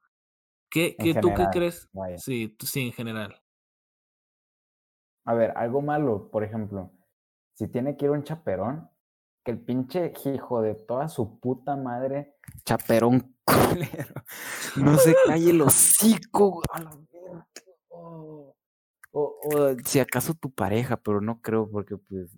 ¿Qué, 0.71 0.97
qué 0.97 1.15
tú 1.21 1.35
qué 1.35 1.45
crees? 1.53 1.87
vaya. 1.93 2.17
Sí, 2.17 2.49
tú- 2.49 2.65
sí, 2.65 2.87
en 2.87 2.93
general. 2.93 3.43
A 5.27 5.35
ver, 5.35 5.53
algo 5.59 5.83
malo, 5.83 6.31
por 6.31 6.43
ejemplo, 6.43 6.91
si 7.55 7.69
tiene 7.69 7.99
que 7.99 8.07
ir 8.07 8.13
un 8.13 8.25
chaperón, 8.25 8.89
que 9.45 9.51
el 9.51 9.61
pinche 9.61 10.15
hijo 10.25 10.63
de 10.63 10.75
toda 10.75 11.09
su 11.09 11.39
puta 11.39 11.77
madre, 11.77 12.37
chaperón 12.65 13.37
culero, 13.45 14.25
no 14.77 14.97
se 14.97 15.15
calle 15.27 15.51
el 15.51 15.61
hocico, 15.61 16.63
güey. 16.63 17.45
Oh. 17.91 18.55
O, 19.21 19.77
si 19.85 20.01
acaso 20.01 20.35
tu 20.35 20.51
pareja, 20.53 20.97
pero 20.99 21.21
no 21.21 21.41
creo 21.41 21.71
porque 21.71 21.97
pues, 21.97 22.31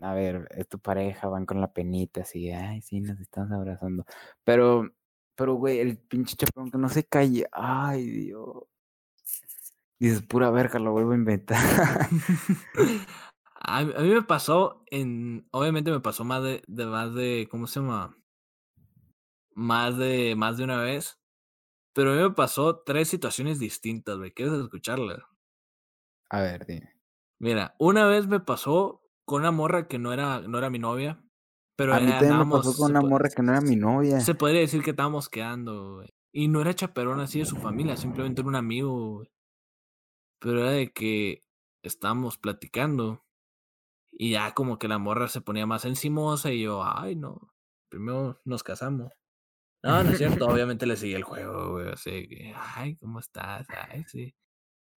a 0.00 0.14
ver, 0.14 0.48
es 0.52 0.68
tu 0.68 0.78
pareja, 0.78 1.28
van 1.28 1.46
con 1.46 1.60
la 1.60 1.72
penita, 1.72 2.22
así, 2.22 2.50
ay, 2.50 2.82
sí, 2.82 3.00
nos 3.00 3.20
estamos 3.20 3.52
abrazando. 3.52 4.04
Pero, 4.44 4.90
pero, 5.34 5.54
güey, 5.54 5.80
el 5.80 5.98
pinche 5.98 6.36
chaperón 6.36 6.70
que 6.70 6.78
no 6.78 6.88
se 6.88 7.04
calle, 7.04 7.46
ay, 7.52 8.06
Dios. 8.06 8.64
Dices, 9.98 10.22
pura 10.22 10.50
verga, 10.50 10.78
lo 10.78 10.92
vuelvo 10.92 11.12
a 11.12 11.16
inventar. 11.16 11.58
A, 13.62 13.80
a 13.80 13.84
mí 13.84 14.08
me 14.08 14.22
pasó 14.22 14.82
en. 14.86 15.46
Obviamente 15.50 15.90
me 15.90 16.00
pasó 16.00 16.24
más 16.24 16.42
de, 16.42 16.62
de 16.66 16.86
más 16.86 17.14
de. 17.14 17.46
¿Cómo 17.50 17.66
se 17.66 17.80
llama? 17.80 18.16
más 19.54 19.96
de, 19.98 20.34
más 20.36 20.56
de 20.56 20.64
una 20.64 20.80
vez. 20.82 21.18
Pero 21.92 22.12
a 22.12 22.16
mí 22.16 22.22
me 22.22 22.30
pasó 22.32 22.80
tres 22.80 23.08
situaciones 23.08 23.58
distintas, 23.58 24.16
güey. 24.18 24.32
¿Quieres 24.32 24.54
escucharlas? 24.60 25.20
A 26.30 26.40
ver, 26.40 26.66
dime. 26.66 26.94
Mira, 27.40 27.74
una 27.78 28.06
vez 28.06 28.26
me 28.26 28.40
pasó 28.40 29.02
con 29.24 29.42
una 29.42 29.50
morra 29.50 29.88
que 29.88 29.98
no 29.98 30.12
era, 30.12 30.40
no 30.40 30.58
era 30.58 30.70
mi 30.70 30.78
novia. 30.78 31.22
Pero 31.76 31.94
a 31.94 32.00
mí 32.00 32.10
también 32.10 32.38
me 32.38 32.46
pasó 32.46 32.76
con 32.76 32.90
una 32.90 33.00
morra 33.00 33.28
que 33.28 33.42
no 33.42 33.52
era 33.52 33.60
mi 33.60 33.76
novia. 33.76 34.20
Se 34.20 34.34
podría 34.34 34.60
decir 34.60 34.82
que 34.82 34.90
estábamos 34.90 35.28
quedando, 35.28 35.94
güey. 35.94 36.08
Y 36.32 36.48
no 36.48 36.60
era 36.60 36.74
chaperón 36.74 37.20
así 37.20 37.40
de 37.40 37.46
su 37.46 37.56
familia, 37.56 37.96
simplemente 37.96 38.42
era 38.42 38.48
un 38.48 38.56
amigo, 38.56 39.16
güey. 39.16 39.30
Pero 40.40 40.60
era 40.60 40.70
de 40.70 40.92
que 40.92 41.44
estábamos 41.82 42.38
platicando. 42.38 43.24
Y 44.12 44.32
ya 44.32 44.52
como 44.54 44.78
que 44.78 44.88
la 44.88 44.98
morra 44.98 45.28
se 45.28 45.40
ponía 45.40 45.66
más 45.66 45.84
encimosa 45.84 46.52
y 46.52 46.62
yo, 46.62 46.82
ay, 46.84 47.16
no, 47.16 47.52
primero 47.88 48.40
nos 48.44 48.62
casamos. 48.62 49.12
No, 49.82 50.04
no 50.04 50.10
es 50.10 50.18
cierto, 50.18 50.46
obviamente 50.48 50.86
le 50.86 50.96
seguí 50.96 51.14
el 51.14 51.22
juego, 51.24 51.72
güey, 51.72 51.88
así 51.88 52.28
que, 52.28 52.52
ay, 52.54 52.96
¿cómo 52.96 53.20
estás? 53.20 53.66
Ay, 53.70 54.04
sí. 54.08 54.34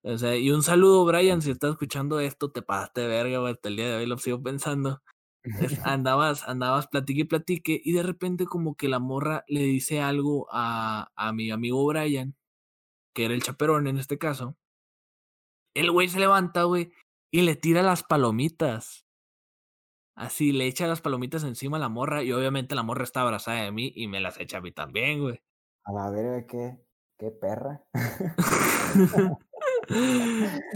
O 0.06 0.18
sea, 0.18 0.36
y 0.36 0.52
un 0.52 0.64
saludo, 0.64 1.06
Brian, 1.06 1.42
si 1.42 1.52
estás 1.52 1.72
escuchando 1.72 2.20
esto, 2.20 2.52
te 2.52 2.62
pasaste 2.62 3.02
de 3.02 3.08
verga, 3.08 3.40
güey, 3.40 3.54
hasta 3.54 3.70
el 3.70 3.78
día 3.78 3.88
de 3.88 3.96
hoy 3.96 4.06
lo 4.06 4.18
sigo 4.18 4.44
pensando. 4.44 5.02
andabas, 5.86 6.48
andabas, 6.48 6.88
platique 6.88 7.22
y 7.22 7.26
platique, 7.26 7.82
y 7.84 7.94
de 7.94 8.04
repente 8.04 8.46
como 8.46 8.76
que 8.76 8.90
la 8.90 9.00
morra 9.00 9.46
le 9.48 9.62
dice 9.62 10.02
algo 10.02 10.48
a, 10.52 11.10
a 11.16 11.32
mi 11.32 11.52
amigo 11.52 11.86
Brian, 11.86 12.36
que 13.14 13.26
era 13.26 13.34
el 13.34 13.44
chaperón 13.44 13.88
en 13.88 13.98
este 13.98 14.18
caso. 14.18 14.58
El 15.74 15.90
güey 15.90 16.10
se 16.10 16.20
levanta, 16.20 16.64
güey, 16.64 16.92
y 17.32 17.42
le 17.42 17.56
tira 17.56 17.82
las 17.82 18.04
palomitas. 18.04 19.06
Así, 20.16 20.52
le 20.52 20.68
echa 20.68 20.86
las 20.86 21.02
palomitas 21.02 21.44
encima 21.44 21.78
a 21.78 21.80
la 21.80 21.90
morra 21.90 22.24
y 22.24 22.32
obviamente 22.34 22.76
la 22.76 22.84
morra 22.84 23.04
está 23.06 23.22
abrazada 23.22 23.64
de 23.64 23.72
mí 23.72 23.92
y 23.96 24.08
me 24.08 24.20
las 24.20 24.38
echa 24.40 24.58
a 24.58 24.62
mí 24.62 24.72
también, 24.72 25.22
güey. 25.22 25.42
A 25.86 25.94
la 25.94 26.10
verga, 26.12 26.46
qué, 26.46 26.78
qué 27.18 27.32
perra. 27.32 27.84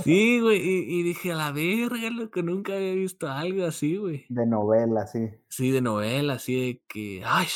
sí, 0.03 0.39
güey, 0.39 0.61
y, 0.61 1.03
dije, 1.03 1.31
a 1.31 1.35
la 1.35 1.51
verga, 1.51 2.09
loco, 2.09 2.41
nunca 2.41 2.73
había 2.73 2.93
visto 2.93 3.27
algo 3.27 3.65
así, 3.65 3.97
güey. 3.97 4.25
De 4.29 4.45
novela, 4.45 5.07
sí. 5.07 5.29
Sí, 5.49 5.71
de 5.71 5.81
novela, 5.81 6.33
así 6.33 6.55
de 6.55 6.81
que, 6.87 7.21
¡ay! 7.25 7.47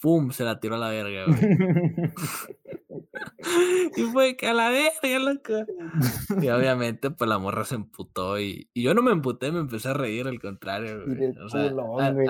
¡Pum! 0.00 0.32
Se 0.32 0.44
la 0.44 0.58
tiró 0.58 0.74
a 0.74 0.78
la 0.78 0.90
verga, 0.90 1.26
güey. 1.26 1.38
y 3.96 4.02
fue 4.12 4.36
que 4.36 4.48
a 4.48 4.54
la 4.54 4.70
verga, 4.70 5.18
loco. 5.20 5.64
Y 6.42 6.48
obviamente, 6.48 7.10
pues 7.10 7.28
la 7.28 7.38
morra 7.38 7.64
se 7.64 7.76
emputó 7.76 8.40
y, 8.40 8.68
y 8.74 8.82
yo 8.82 8.94
no 8.94 9.02
me 9.02 9.12
emputé, 9.12 9.52
me 9.52 9.60
empecé 9.60 9.90
a 9.90 9.94
reír, 9.94 10.26
al 10.26 10.40
contrario, 10.40 11.04
güey. 11.06 11.36
O 11.38 11.48
sea, 11.48 11.72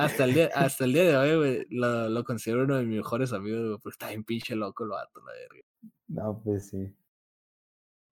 hasta, 0.01 0.25
el 0.25 0.35
día, 0.35 0.51
hasta 0.55 0.85
el 0.85 0.93
día 0.93 1.05
de 1.05 1.17
hoy, 1.17 1.37
güey, 1.37 1.67
lo, 1.71 2.11
lo, 2.11 2.25
considero 2.25 2.65
uno 2.65 2.77
de 2.77 2.85
mis 2.85 2.99
mejores 2.99 3.33
amigos, 3.33 3.61
güey, 3.61 3.79
porque 3.83 3.95
está 3.95 4.09
bien 4.09 4.25
pinche 4.25 4.55
loco 4.55 4.85
lo 4.85 4.95
vato, 4.95 5.21
la 5.21 5.33
verga. 5.33 5.67
No, 6.09 6.43
pues 6.45 6.69
sí. 6.69 6.95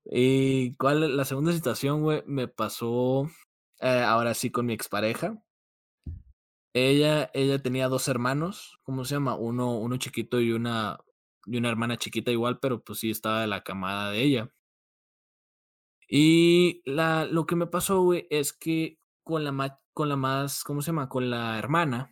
Y 0.05 0.75
cuál, 0.77 1.17
la 1.17 1.25
segunda 1.25 1.53
situación, 1.53 2.03
güey, 2.03 2.23
me 2.27 2.49
pasó 2.49 3.31
eh, 3.81 4.03
ahora 4.07 4.35
sí 4.35 4.51
con 4.51 4.67
mi 4.67 4.73
expareja. 4.73 5.43
Ella, 6.73 7.31
ella 7.35 7.61
tenía 7.63 7.89
dos 7.89 8.09
hermanos, 8.09 8.79
¿cómo 8.83 9.05
se 9.05 9.15
llama? 9.17 9.35
Uno, 9.35 9.79
uno 9.79 9.97
chiquito 9.97 10.41
y 10.41 10.53
una, 10.53 10.99
y 11.47 11.59
una 11.59 11.69
hermana 11.69 11.97
chiquita 11.97 12.31
igual, 12.31 12.61
pero 12.61 12.83
pues 12.83 13.01
sí 13.01 13.11
estaba 13.11 13.41
de 13.43 13.49
la 13.49 13.63
camada 13.63 14.11
de 14.11 14.23
ella. 14.23 14.51
Y 16.09 16.83
la, 16.85 17.25
lo 17.25 17.47
que 17.47 17.57
me 17.57 17.67
pasó, 17.67 18.03
güey, 18.03 18.27
es 18.31 18.53
que 18.53 18.99
con 19.23 19.45
la, 19.45 19.81
con 19.93 20.09
la 20.09 20.17
más, 20.17 20.65
¿cómo 20.65 20.83
se 20.83 20.89
llama? 20.89 21.09
Con 21.09 21.31
la 21.31 21.59
hermana, 21.59 22.11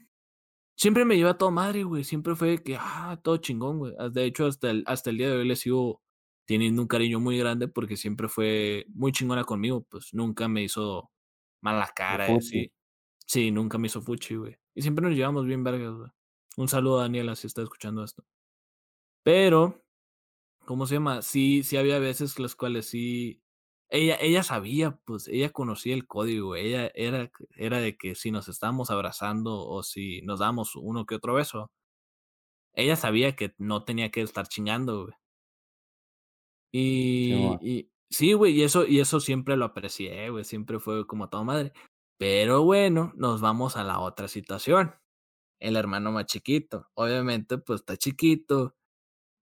siempre 0.77 1.05
me 1.05 1.17
lleva 1.17 1.39
todo 1.39 1.51
madre, 1.51 1.85
güey. 1.85 2.05
Siempre 2.05 2.37
fue 2.37 2.63
que, 2.63 2.77
ah, 2.79 3.21
todo 3.23 3.39
chingón, 3.39 3.79
güey. 3.79 3.95
De 4.13 4.25
hecho, 4.25 4.47
hasta 4.47 4.71
el, 4.71 4.85
hasta 4.87 5.11
el 5.11 5.19
día 5.19 5.29
de 5.31 5.37
hoy 5.39 5.49
le 5.49 5.57
sigo 5.57 6.03
teniendo 6.49 6.81
un 6.83 6.89
cariño 6.89 7.21
muy 7.21 7.39
grande 7.39 7.69
porque 7.69 7.97
siempre 7.99 8.29
fue 8.29 8.87
muy 8.95 9.13
chingona 9.13 9.45
conmigo. 9.45 9.83
Pues 9.91 10.15
nunca 10.15 10.49
me 10.49 10.63
hizo 10.65 11.13
mala 11.61 11.93
cara, 11.95 12.27
así. 12.35 12.73
Sí, 13.27 13.51
nunca 13.51 13.79
me 13.79 13.89
hizo 13.89 14.01
fuchi, 14.03 14.37
güey. 14.37 14.57
Y 14.75 14.83
siempre 14.83 15.07
nos 15.07 15.15
llevamos 15.17 15.47
bien 15.47 15.63
vergas, 15.65 15.95
güey. 15.95 16.11
Un 16.57 16.69
saludo 16.69 17.01
a 17.01 17.03
Daniela 17.03 17.37
si 17.37 17.47
está 17.47 17.63
escuchando 17.63 18.03
esto. 18.03 18.25
Pero, 19.23 19.85
¿cómo 20.67 20.87
se 20.87 20.97
llama? 20.97 21.23
Sí, 21.23 21.63
sí 21.65 21.77
había 21.77 21.99
veces 21.99 22.39
las 22.39 22.57
cuales 22.57 22.87
sí. 22.87 23.43
Ella, 23.91 24.17
ella 24.21 24.43
sabía, 24.43 24.99
pues, 25.05 25.29
ella 25.29 25.51
conocía 25.51 25.95
el 25.95 26.07
código. 26.07 26.57
Ella 26.57 26.91
era, 26.95 27.31
era 27.57 27.81
de 27.81 27.97
que 27.99 28.15
si 28.15 28.31
nos 28.31 28.49
estábamos 28.49 28.91
abrazando 28.91 29.67
o 29.67 29.83
si 29.83 30.23
nos 30.23 30.41
damos 30.41 30.77
uno 30.77 31.07
que 31.07 31.17
otro 31.17 31.35
beso, 31.35 31.71
ella 32.73 32.97
sabía 32.97 33.37
que 33.37 33.55
no 33.59 33.85
tenía 33.85 34.11
que 34.11 34.23
estar 34.23 34.49
chingando, 34.49 35.05
güey. 35.05 35.15
Y, 36.73 37.31
sí, 37.33 37.59
y 37.63 37.91
sí, 38.11 38.33
güey, 38.35 38.55
y 38.55 38.63
eso, 38.63 38.87
y 38.87 39.01
eso 39.01 39.21
siempre 39.21 39.57
lo 39.57 39.65
aprecié, 39.67 40.31
güey. 40.31 40.45
Siempre 40.45 40.79
fue 40.79 41.07
como 41.07 41.29
toda 41.29 41.45
madre. 41.45 41.73
Pero 42.19 42.65
bueno, 42.65 43.13
nos 43.17 43.41
vamos 43.41 43.77
a 43.77 43.85
la 43.85 44.01
otra 44.01 44.29
situación. 44.29 44.95
El 45.61 45.77
hermano 45.77 46.13
más 46.13 46.27
chiquito. 46.27 46.89
Obviamente, 46.95 47.59
pues 47.59 47.81
está 47.81 47.97
chiquito 47.97 48.77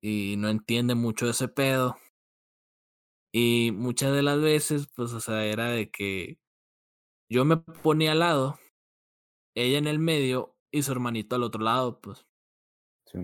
y 0.02 0.36
no 0.38 0.48
entiende 0.48 0.94
mucho 0.94 1.26
de 1.26 1.32
ese 1.32 1.48
pedo. 1.48 1.96
Y 3.32 3.72
muchas 3.72 4.14
de 4.14 4.22
las 4.22 4.40
veces, 4.40 4.88
pues, 4.94 5.12
o 5.12 5.20
sea, 5.20 5.44
era 5.44 5.68
de 5.70 5.90
que 5.90 6.38
yo 7.30 7.44
me 7.44 7.58
ponía 7.58 8.12
al 8.12 8.20
lado, 8.20 8.58
ella 9.54 9.78
en 9.78 9.86
el 9.86 9.98
medio 9.98 10.56
y 10.70 10.82
su 10.82 10.92
hermanito 10.92 11.36
al 11.36 11.42
otro 11.42 11.62
lado, 11.62 12.00
pues. 12.00 12.26
Sí, 13.06 13.18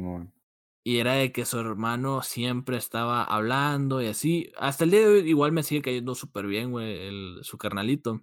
y 0.84 0.98
era 0.98 1.14
de 1.14 1.32
que 1.32 1.44
su 1.44 1.58
hermano 1.58 2.22
siempre 2.22 2.76
estaba 2.76 3.24
hablando 3.24 4.02
y 4.02 4.08
así. 4.08 4.52
Hasta 4.56 4.84
el 4.84 4.90
día 4.90 5.00
de 5.00 5.06
hoy 5.06 5.28
igual 5.28 5.52
me 5.52 5.62
sigue 5.62 5.82
cayendo 5.82 6.14
súper 6.14 6.46
bien, 6.46 6.72
güey, 6.72 7.06
el, 7.08 7.38
su 7.42 7.58
carnalito. 7.58 8.22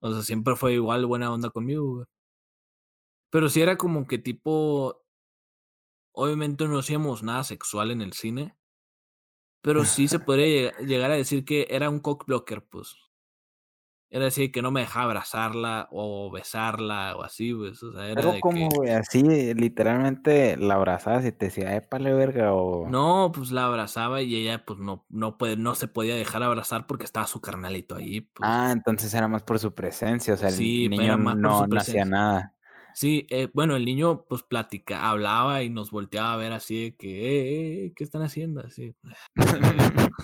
O 0.00 0.12
sea, 0.12 0.22
siempre 0.22 0.56
fue 0.56 0.74
igual 0.74 1.06
buena 1.06 1.32
onda 1.32 1.50
conmigo, 1.50 1.96
güey. 1.96 2.06
Pero 3.30 3.48
sí 3.48 3.60
era 3.60 3.76
como 3.76 4.06
que 4.06 4.18
tipo. 4.18 5.02
Obviamente 6.12 6.66
no 6.68 6.78
hacíamos 6.78 7.22
nada 7.22 7.44
sexual 7.44 7.90
en 7.90 8.00
el 8.00 8.12
cine. 8.12 8.56
Pero 9.62 9.84
sí 9.84 10.08
se 10.08 10.18
podría 10.20 10.76
llegar 10.78 11.10
a 11.10 11.14
decir 11.16 11.44
que 11.44 11.66
era 11.70 11.90
un 11.90 12.00
cockblocker, 12.00 12.62
pues. 12.64 12.96
Era 14.10 14.26
decir 14.26 14.52
que 14.52 14.62
no 14.62 14.70
me 14.70 14.80
dejaba 14.80 15.06
abrazarla 15.06 15.88
o 15.90 16.30
besarla 16.30 17.16
o 17.16 17.22
así, 17.24 17.52
pues. 17.52 17.82
O 17.82 17.92
sea, 17.92 18.06
era 18.06 18.14
Pero 18.14 18.40
como, 18.40 18.68
güey, 18.68 18.90
así, 18.90 19.22
literalmente 19.54 20.56
la 20.56 20.74
abrazabas 20.74 21.24
y 21.24 21.32
te 21.32 21.46
decía, 21.46 21.74
épale, 21.74 22.12
verga, 22.12 22.54
o. 22.54 22.88
No, 22.88 23.32
pues 23.34 23.50
la 23.50 23.66
abrazaba 23.66 24.22
y 24.22 24.36
ella, 24.36 24.64
pues 24.64 24.78
no, 24.78 25.04
no, 25.08 25.36
puede, 25.36 25.56
no 25.56 25.74
se 25.74 25.88
podía 25.88 26.14
dejar 26.14 26.42
abrazar 26.42 26.86
porque 26.86 27.04
estaba 27.04 27.26
su 27.26 27.40
carnalito 27.40 27.96
ahí. 27.96 28.20
Pues. 28.20 28.48
Ah, 28.48 28.70
entonces 28.72 29.12
era 29.14 29.26
más 29.26 29.42
por 29.42 29.58
su 29.58 29.74
presencia, 29.74 30.34
o 30.34 30.36
sea, 30.36 30.48
el 30.48 30.58
niño 30.58 31.16
no, 31.16 31.66
no 31.66 31.78
hacía 31.78 32.04
nada. 32.04 32.53
Sí, 32.94 33.26
eh, 33.30 33.48
bueno, 33.52 33.74
el 33.74 33.84
niño 33.84 34.24
pues 34.28 34.44
platica, 34.44 35.10
hablaba 35.10 35.64
y 35.64 35.68
nos 35.68 35.90
volteaba 35.90 36.32
a 36.32 36.36
ver 36.36 36.52
así 36.52 36.84
de 36.84 36.96
que, 36.96 37.08
eh, 37.08 37.86
eh, 37.86 37.92
¿qué 37.94 38.04
están 38.04 38.22
haciendo? 38.22 38.60
Así. 38.60 38.94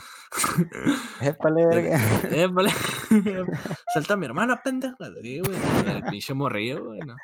Épale, 1.21 1.67
verga. 1.67 1.99
Épale. 2.31 2.71
Salta 3.93 4.17
mi 4.17 4.27
hermana, 4.27 4.61
pendeja. 4.63 4.97
Sí, 5.21 5.41
güey. 5.41 5.59
El 5.87 6.05
pinche 6.05 6.33
morrillo, 6.33 6.85
güey. 6.85 7.01
No, 7.01 7.17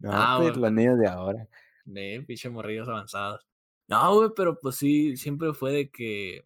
no 0.00 0.10
ah, 0.12 0.38
pues 0.40 0.56
los 0.56 0.72
niños 0.72 0.98
de 0.98 1.06
ahora. 1.06 1.46
De 1.84 2.24
pinche 2.26 2.50
morrillos 2.50 2.88
avanzados. 2.88 3.46
No, 3.86 4.14
güey, 4.16 4.30
pero 4.34 4.58
pues 4.58 4.74
sí, 4.74 5.16
siempre 5.16 5.52
fue 5.54 5.70
de 5.72 5.90
que. 5.90 6.44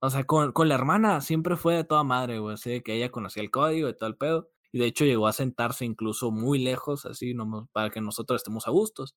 O 0.00 0.08
sea, 0.08 0.24
con, 0.24 0.52
con 0.52 0.68
la 0.68 0.76
hermana 0.76 1.20
siempre 1.20 1.56
fue 1.56 1.74
de 1.74 1.84
toda 1.84 2.04
madre, 2.04 2.38
güey. 2.38 2.54
Así 2.54 2.70
de 2.70 2.82
que 2.82 2.94
ella 2.94 3.10
conocía 3.10 3.42
el 3.42 3.50
código 3.50 3.90
y 3.90 3.96
todo 3.96 4.08
el 4.08 4.16
pedo 4.16 4.50
y 4.76 4.78
de 4.78 4.84
hecho 4.84 5.06
llegó 5.06 5.26
a 5.26 5.32
sentarse 5.32 5.86
incluso 5.86 6.30
muy 6.30 6.58
lejos, 6.58 7.06
así, 7.06 7.32
no, 7.32 7.66
para 7.72 7.88
que 7.88 8.02
nosotros 8.02 8.40
estemos 8.40 8.68
a 8.68 8.72
gustos. 8.72 9.16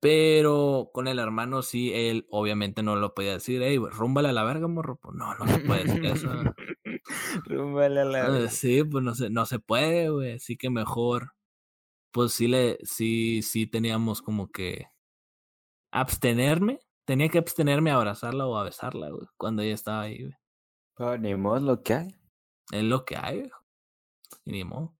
Pero 0.00 0.90
con 0.92 1.06
el 1.06 1.20
hermano 1.20 1.62
sí, 1.62 1.92
él 1.94 2.26
obviamente 2.28 2.82
no 2.82 2.96
lo 2.96 3.14
podía 3.14 3.34
decir, 3.34 3.62
hey, 3.62 3.78
rúmbale 3.78 4.30
a 4.30 4.32
la 4.32 4.42
verga, 4.42 4.66
morro. 4.66 4.98
Pues 5.00 5.14
no, 5.14 5.32
no 5.36 5.46
se 5.46 5.60
puede 5.60 5.84
decir 5.84 6.06
eso. 6.06 6.28
rúmbale 7.44 8.00
a 8.00 8.04
la 8.04 8.22
verga. 8.28 8.44
Eh, 8.46 8.48
sí, 8.48 8.82
pues 8.82 9.04
no 9.04 9.14
se, 9.14 9.30
no 9.30 9.46
se 9.46 9.60
puede, 9.60 10.10
güey. 10.10 10.32
Así 10.32 10.56
que 10.56 10.70
mejor, 10.70 11.34
pues 12.10 12.32
sí 12.32 12.48
le, 12.48 12.78
sí, 12.82 13.42
sí 13.42 13.68
teníamos 13.68 14.22
como 14.22 14.50
que 14.50 14.86
abstenerme. 15.92 16.80
Tenía 17.04 17.28
que 17.28 17.38
abstenerme 17.38 17.92
a 17.92 17.94
abrazarla 17.94 18.48
o 18.48 18.58
a 18.58 18.64
besarla, 18.64 19.08
güey, 19.10 19.28
cuando 19.36 19.62
ella 19.62 19.74
estaba 19.74 20.00
ahí, 20.00 20.20
güey. 20.20 20.34
Pero 20.96 21.16
ni 21.16 21.36
modo 21.36 21.60
lo 21.60 21.82
que 21.84 21.94
hay. 21.94 22.08
Es 22.72 22.82
lo 22.82 23.04
que 23.04 23.16
hay, 23.16 23.42
güey. 23.42 23.50
Y 24.46 24.52
ni 24.52 24.64
modo. 24.64 24.96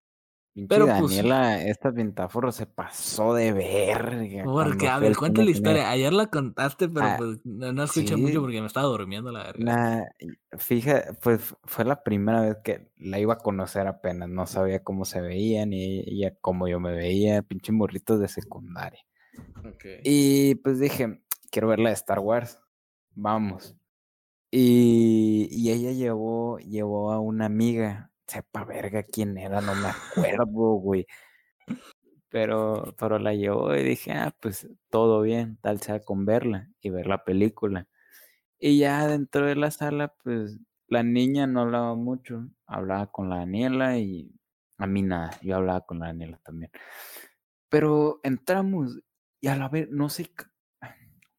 Pero 0.68 0.86
pues 0.86 1.14
Daniela, 1.14 1.62
esta 1.62 1.92
pintáforo 1.92 2.50
se 2.50 2.64
pasó 2.64 3.34
de 3.34 3.52
verga. 3.52 4.42
Porque, 4.44 4.88
a 4.88 4.98
ver, 4.98 5.14
cuéntale 5.14 5.44
la 5.44 5.50
historia. 5.50 5.90
Ayer 5.90 6.14
la 6.14 6.28
contaste, 6.28 6.88
pero 6.88 7.06
ah, 7.06 7.14
pues 7.18 7.40
no, 7.44 7.84
escuché 7.84 8.16
mucho 8.16 8.40
porque 8.40 8.62
me 8.62 8.66
estaba 8.66 8.86
durmiendo 8.86 9.30
la 9.30 9.52
verga. 9.52 10.08
fíjate, 10.56 11.12
pues 11.22 11.54
fue 11.64 11.84
la 11.84 12.02
primera 12.02 12.40
vez 12.40 12.56
que 12.64 12.90
la 12.96 13.18
iba 13.18 13.34
a 13.34 13.38
conocer 13.38 13.86
apenas. 13.86 14.30
No 14.30 14.46
sabía 14.46 14.82
cómo 14.82 15.04
se 15.04 15.20
veía 15.20 15.66
ni 15.66 15.98
ella 15.98 16.34
cómo 16.40 16.68
yo 16.68 16.80
me 16.80 16.94
veía. 16.94 17.42
Pinche 17.42 17.72
morritos 17.72 18.18
de 18.18 18.28
secundaria. 18.28 19.04
Y 20.04 20.54
pues 20.56 20.80
dije, 20.80 21.22
quiero 21.50 21.68
ver 21.68 21.80
la 21.80 21.90
de 21.90 21.96
Star 21.96 22.20
Wars. 22.20 22.58
Vamos. 23.10 23.76
Y, 24.50 25.48
y 25.50 25.70
ella 25.70 25.92
llevó, 25.92 26.58
llevó 26.60 27.12
a 27.12 27.20
una 27.20 27.44
amiga. 27.44 28.10
Sepa 28.26 28.64
verga 28.64 29.02
quién 29.02 29.38
era, 29.38 29.60
no 29.60 29.74
me 29.74 29.88
acuerdo, 29.88 30.74
güey. 30.74 31.06
Pero, 32.28 32.94
pero 32.98 33.18
la 33.18 33.34
llevó 33.34 33.74
y 33.74 33.82
dije, 33.82 34.12
ah, 34.12 34.34
pues 34.40 34.68
todo 34.90 35.22
bien, 35.22 35.58
tal 35.62 35.80
sea 35.80 36.04
con 36.04 36.26
verla 36.26 36.68
y 36.80 36.90
ver 36.90 37.06
la 37.06 37.24
película. 37.24 37.88
Y 38.58 38.78
ya 38.78 39.06
dentro 39.06 39.46
de 39.46 39.56
la 39.56 39.70
sala, 39.70 40.14
pues 40.22 40.58
la 40.88 41.02
niña 41.02 41.46
no 41.46 41.62
hablaba 41.62 41.94
mucho, 41.94 42.48
hablaba 42.66 43.10
con 43.10 43.28
la 43.28 43.38
Daniela 43.38 43.98
y 43.98 44.32
a 44.78 44.86
mí 44.86 45.02
nada, 45.02 45.30
yo 45.42 45.56
hablaba 45.56 45.82
con 45.82 46.00
la 46.00 46.06
Daniela 46.06 46.38
también. 46.42 46.70
Pero 47.68 48.20
entramos 48.22 49.00
y 49.40 49.48
a 49.48 49.56
la 49.56 49.68
vez, 49.68 49.88
no 49.90 50.08
sé, 50.08 50.30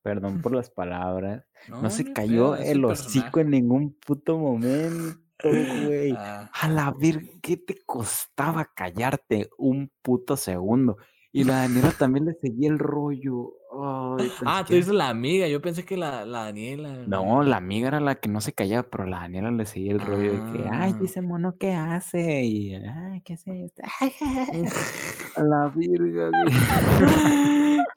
perdón 0.01 0.41
por 0.41 0.51
las 0.55 0.69
palabras, 0.69 1.45
no, 1.69 1.89
se 1.89 2.13
cayó 2.13 2.55
el 2.55 2.83
hocico 2.85 3.39
en 3.39 3.51
ningún 3.51 3.93
puto 3.93 4.37
momento, 4.37 5.19
güey. 5.85 6.13
Ah. 6.17 6.49
A 6.53 6.69
la 6.69 6.91
ver, 6.91 7.21
¿qué 7.41 7.57
te 7.57 7.77
costaba 7.85 8.65
callarte 8.65 9.49
un 9.57 9.91
puto 10.01 10.37
segundo? 10.37 10.97
Y 11.31 11.43
la 11.43 11.57
Daniela 11.57 11.91
también 11.91 12.25
le 12.25 12.33
seguía 12.33 12.69
el 12.69 12.79
rollo. 12.79 13.53
ah, 13.73 14.63
tú 14.65 14.73
dices 14.73 14.93
la 14.93 15.09
amiga, 15.09 15.47
yo 15.47 15.61
pensé 15.61 15.85
que 15.85 15.95
la, 15.95 16.25
la, 16.25 16.45
Daniela. 16.45 17.03
No, 17.05 17.43
la 17.43 17.57
amiga 17.57 17.89
era 17.89 17.99
la 17.99 18.15
que 18.15 18.27
no 18.27 18.41
se 18.41 18.53
callaba, 18.53 18.89
pero 18.89 19.05
la 19.05 19.19
Daniela 19.19 19.51
le 19.51 19.65
seguía 19.65 19.91
el 19.91 19.99
rollo 19.99 20.31
de 20.31 20.51
que, 20.51 20.67
ay, 20.71 20.95
ah. 20.95 20.99
ese 21.03 21.21
mono, 21.21 21.55
¿qué 21.59 21.73
hace? 21.73 22.43
Y, 22.43 22.73
ay, 22.73 23.21
¿qué 23.21 23.33
hace 23.33 23.65
esto? 23.65 23.83
A 25.35 25.43
la 25.43 25.67
virga, 25.75 26.31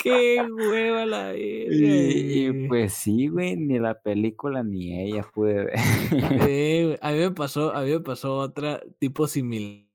Qué 0.02 0.42
hueva 0.50 1.04
la 1.06 1.32
virga. 1.32 1.76
Y, 1.76 2.68
pues 2.68 2.94
sí, 2.94 3.28
güey, 3.28 3.56
ni 3.56 3.78
la 3.78 4.00
película 4.00 4.62
ni 4.62 4.98
ella 4.98 5.22
pude 5.34 5.64
ver. 5.64 5.74
a 7.02 7.12
mí 7.12 7.18
me 7.18 7.30
pasó, 7.32 7.74
a 7.74 7.82
mí 7.82 7.90
me 7.90 8.00
pasó 8.00 8.36
otra 8.38 8.80
tipo 8.98 9.26
similar 9.26 9.90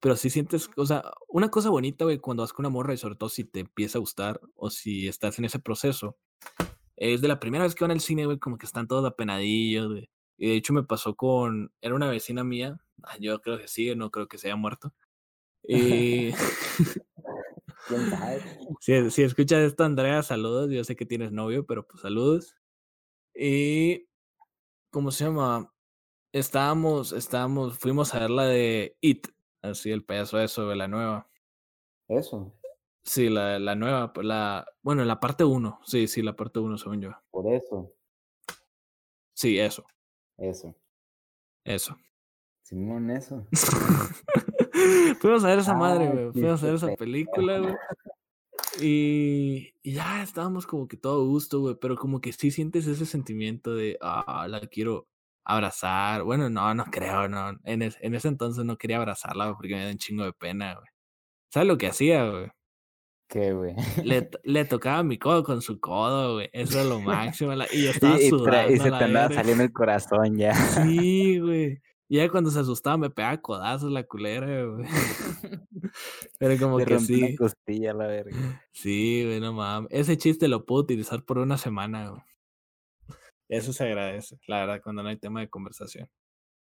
pero 0.00 0.16
si 0.16 0.30
sientes, 0.30 0.70
o 0.76 0.86
sea, 0.86 1.04
una 1.28 1.50
cosa 1.50 1.70
bonita, 1.70 2.04
güey, 2.04 2.18
cuando 2.18 2.42
vas 2.42 2.52
con 2.52 2.64
una 2.64 2.72
morra 2.72 2.94
y 2.94 2.96
sobre 2.96 3.16
todo 3.16 3.28
si 3.28 3.44
te 3.44 3.60
empieza 3.60 3.98
a 3.98 4.00
gustar 4.00 4.40
o 4.54 4.70
si 4.70 5.08
estás 5.08 5.38
en 5.38 5.44
ese 5.44 5.58
proceso, 5.58 6.18
es 6.96 7.20
de 7.20 7.28
la 7.28 7.40
primera 7.40 7.64
vez 7.64 7.74
que 7.74 7.84
van 7.84 7.90
al 7.92 8.00
cine, 8.00 8.26
güey, 8.26 8.38
como 8.38 8.58
que 8.58 8.66
están 8.66 8.88
todos 8.88 9.04
apenadillos, 9.04 9.88
güey. 9.88 10.10
Y 10.38 10.48
de 10.48 10.54
hecho 10.56 10.72
me 10.72 10.84
pasó 10.84 11.14
con, 11.16 11.72
era 11.82 11.94
una 11.94 12.08
vecina 12.08 12.44
mía, 12.44 12.80
yo 13.20 13.40
creo 13.42 13.58
que 13.58 13.68
sigue, 13.68 13.96
no 13.96 14.10
creo 14.10 14.28
que 14.28 14.38
se 14.38 14.48
haya 14.48 14.56
muerto. 14.56 14.94
Y... 15.62 16.32
si, 18.80 19.10
si 19.10 19.22
escuchas 19.22 19.60
esto, 19.60 19.84
Andrea, 19.84 20.22
saludos, 20.22 20.70
yo 20.70 20.84
sé 20.84 20.96
que 20.96 21.06
tienes 21.06 21.32
novio, 21.32 21.66
pero 21.66 21.86
pues 21.86 22.02
saludos. 22.02 22.56
Y... 23.34 24.08
¿Cómo 24.90 25.12
se 25.12 25.24
llama? 25.24 25.72
Estábamos, 26.32 27.12
estábamos, 27.12 27.78
fuimos 27.78 28.14
a 28.14 28.20
ver 28.20 28.30
la 28.30 28.44
de 28.46 28.96
It, 29.00 29.28
Así 29.62 29.90
el 29.90 30.04
payaso 30.04 30.40
eso 30.40 30.68
de 30.68 30.76
la 30.76 30.88
nueva. 30.88 31.28
Eso. 32.08 32.52
Sí, 33.02 33.28
la, 33.28 33.58
la 33.58 33.74
nueva, 33.74 34.12
pues, 34.12 34.26
la, 34.26 34.66
bueno, 34.82 35.04
la 35.04 35.20
parte 35.20 35.44
1, 35.44 35.80
sí, 35.84 36.06
sí, 36.08 36.22
la 36.22 36.34
parte 36.34 36.58
1, 36.58 36.78
según 36.78 37.00
yo. 37.00 37.10
Por 37.30 37.52
eso. 37.52 37.94
Sí, 39.34 39.58
eso. 39.58 39.84
Eso. 40.38 40.74
Eso. 41.64 41.96
Simón, 42.62 43.10
eso. 43.10 43.46
Fuimos 45.20 45.44
a 45.44 45.48
ver 45.48 45.58
esa 45.58 45.74
madre, 45.74 46.08
güey. 46.08 46.32
Fuimos 46.32 46.62
a 46.62 46.66
ver 46.66 46.74
esa 46.74 46.94
película, 46.96 47.58
güey. 47.58 47.74
Y, 48.80 49.74
y, 49.82 49.92
ya 49.94 50.22
estábamos 50.22 50.66
como 50.66 50.86
que 50.86 50.96
todo 50.96 51.26
gusto, 51.26 51.60
güey. 51.60 51.76
Pero 51.80 51.96
como 51.96 52.20
que 52.20 52.32
sí 52.32 52.50
sientes 52.50 52.86
ese 52.86 53.06
sentimiento 53.06 53.74
de, 53.74 53.98
ah, 54.00 54.46
la 54.48 54.60
quiero, 54.60 55.08
abrazar. 55.44 56.22
Bueno, 56.22 56.48
no, 56.48 56.74
no 56.74 56.84
creo, 56.86 57.28
no. 57.28 57.50
En, 57.64 57.82
en 57.82 58.14
ese 58.14 58.28
entonces 58.28 58.64
no 58.64 58.78
quería 58.78 58.98
abrazarla 58.98 59.54
porque 59.54 59.74
me 59.74 59.84
da 59.84 59.90
un 59.90 59.98
chingo 59.98 60.24
de 60.24 60.32
pena, 60.32 60.74
güey. 60.74 60.86
¿Sabes 61.52 61.68
lo 61.68 61.78
que 61.78 61.88
hacía, 61.88 62.28
güey? 62.28 62.48
¿Qué, 63.28 63.52
güey? 63.52 63.74
Le, 64.04 64.28
le, 64.44 64.64
tocaba 64.64 65.02
mi 65.02 65.18
codo 65.18 65.44
con 65.44 65.62
su 65.62 65.80
codo, 65.80 66.34
güey. 66.34 66.50
Eso 66.52 66.80
es 66.80 66.86
lo 66.86 67.00
máximo. 67.00 67.52
y 67.72 67.84
yo 67.84 67.90
estaba 67.90 68.18
sudando. 68.18 68.72
Y, 68.72 68.78
se 68.78 68.90
te 68.90 69.04
andaba 69.04 69.34
saliendo 69.34 69.64
el 69.64 69.72
corazón 69.72 70.36
ya. 70.36 70.54
Sí, 70.54 71.38
güey. 71.38 71.80
Y 72.12 72.16
ya 72.16 72.28
cuando 72.28 72.50
se 72.50 72.58
asustaba 72.58 72.96
me 72.96 73.08
pegaba 73.08 73.40
codazos 73.40 73.92
la 73.92 74.02
culera, 74.02 74.64
güey. 74.64 74.84
Pero 76.40 76.58
como 76.58 76.78
que 76.78 76.98
sí. 76.98 77.36
costilla, 77.36 77.94
la 77.94 78.08
verga. 78.08 78.66
Sí, 78.72 79.22
güey, 79.24 79.38
no 79.38 79.52
mames. 79.52 79.88
Ese 79.92 80.18
chiste 80.18 80.48
lo 80.48 80.66
puedo 80.66 80.82
utilizar 80.82 81.24
por 81.24 81.38
una 81.38 81.56
semana, 81.56 82.10
güey. 82.10 82.22
Eso 83.48 83.72
se 83.72 83.84
agradece, 83.84 84.40
la 84.48 84.58
verdad, 84.58 84.80
cuando 84.82 85.04
no 85.04 85.08
hay 85.08 85.18
tema 85.18 85.38
de 85.38 85.48
conversación. 85.48 86.10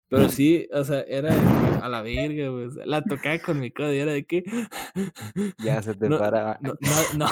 Pero 0.09 0.27
sí, 0.29 0.67
o 0.73 0.83
sea, 0.83 1.01
era 1.01 1.35
a 1.83 1.87
la 1.87 2.01
virga, 2.01 2.49
güey. 2.49 2.69
La 2.85 3.03
tocaba 3.03 3.37
con 3.37 3.59
mi 3.59 3.69
codo 3.69 3.93
y 3.93 3.99
era 3.99 4.13
de 4.13 4.25
que. 4.25 4.43
Ya 5.63 5.83
se 5.83 5.93
te 5.93 6.09
paraba. 6.09 6.57
No, 6.61 6.73
no, 7.15 7.27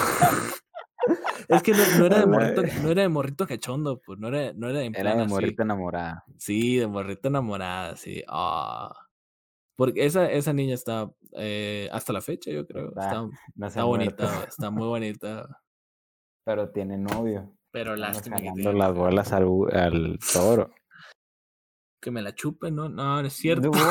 Es 1.47 1.63
que 1.63 1.71
no, 1.73 2.05
era 2.05 2.19
de 2.19 2.25
morrito, 2.25 2.61
no 2.83 2.91
era 2.91 3.01
de 3.03 3.09
morrito 3.09 3.47
cachondo, 3.47 3.99
pues 3.99 4.19
no 4.19 4.27
era, 4.29 4.53
no 4.53 4.69
era 4.69 4.79
de 4.79 4.91
Era 4.93 5.15
de 5.15 5.27
morrito 5.27 5.63
enamorada. 5.63 6.23
Sí, 6.37 6.77
de 6.77 6.87
morrito 6.87 7.27
enamorada, 7.27 7.95
sí. 7.95 8.23
Ah. 8.27 8.93
Porque 9.75 10.05
esa, 10.05 10.31
esa 10.31 10.53
niña 10.53 10.73
está 10.73 11.11
eh, 11.33 11.89
hasta 11.91 12.13
la 12.13 12.21
fecha, 12.21 12.49
yo 12.49 12.65
creo. 12.65 12.89
Está, 12.89 13.27
está 13.61 13.83
bonita, 13.83 14.45
está 14.47 14.69
muy 14.69 14.87
bonita. 14.87 15.61
Pero 16.45 16.69
tiene 16.69 16.97
novio. 16.97 17.53
Pero 17.71 17.95
lástima 17.95 18.37
que 18.37 18.51
las 18.73 18.93
bolas 18.93 19.33
al, 19.33 19.43
al, 19.73 20.17
toro. 20.31 20.71
Que 22.01 22.09
me 22.09 22.21
la 22.21 22.33
chupe, 22.33 22.71
¿no? 22.71 22.87
No, 22.87 23.21
no 23.21 23.27
es 23.27 23.33
cierto. 23.33 23.69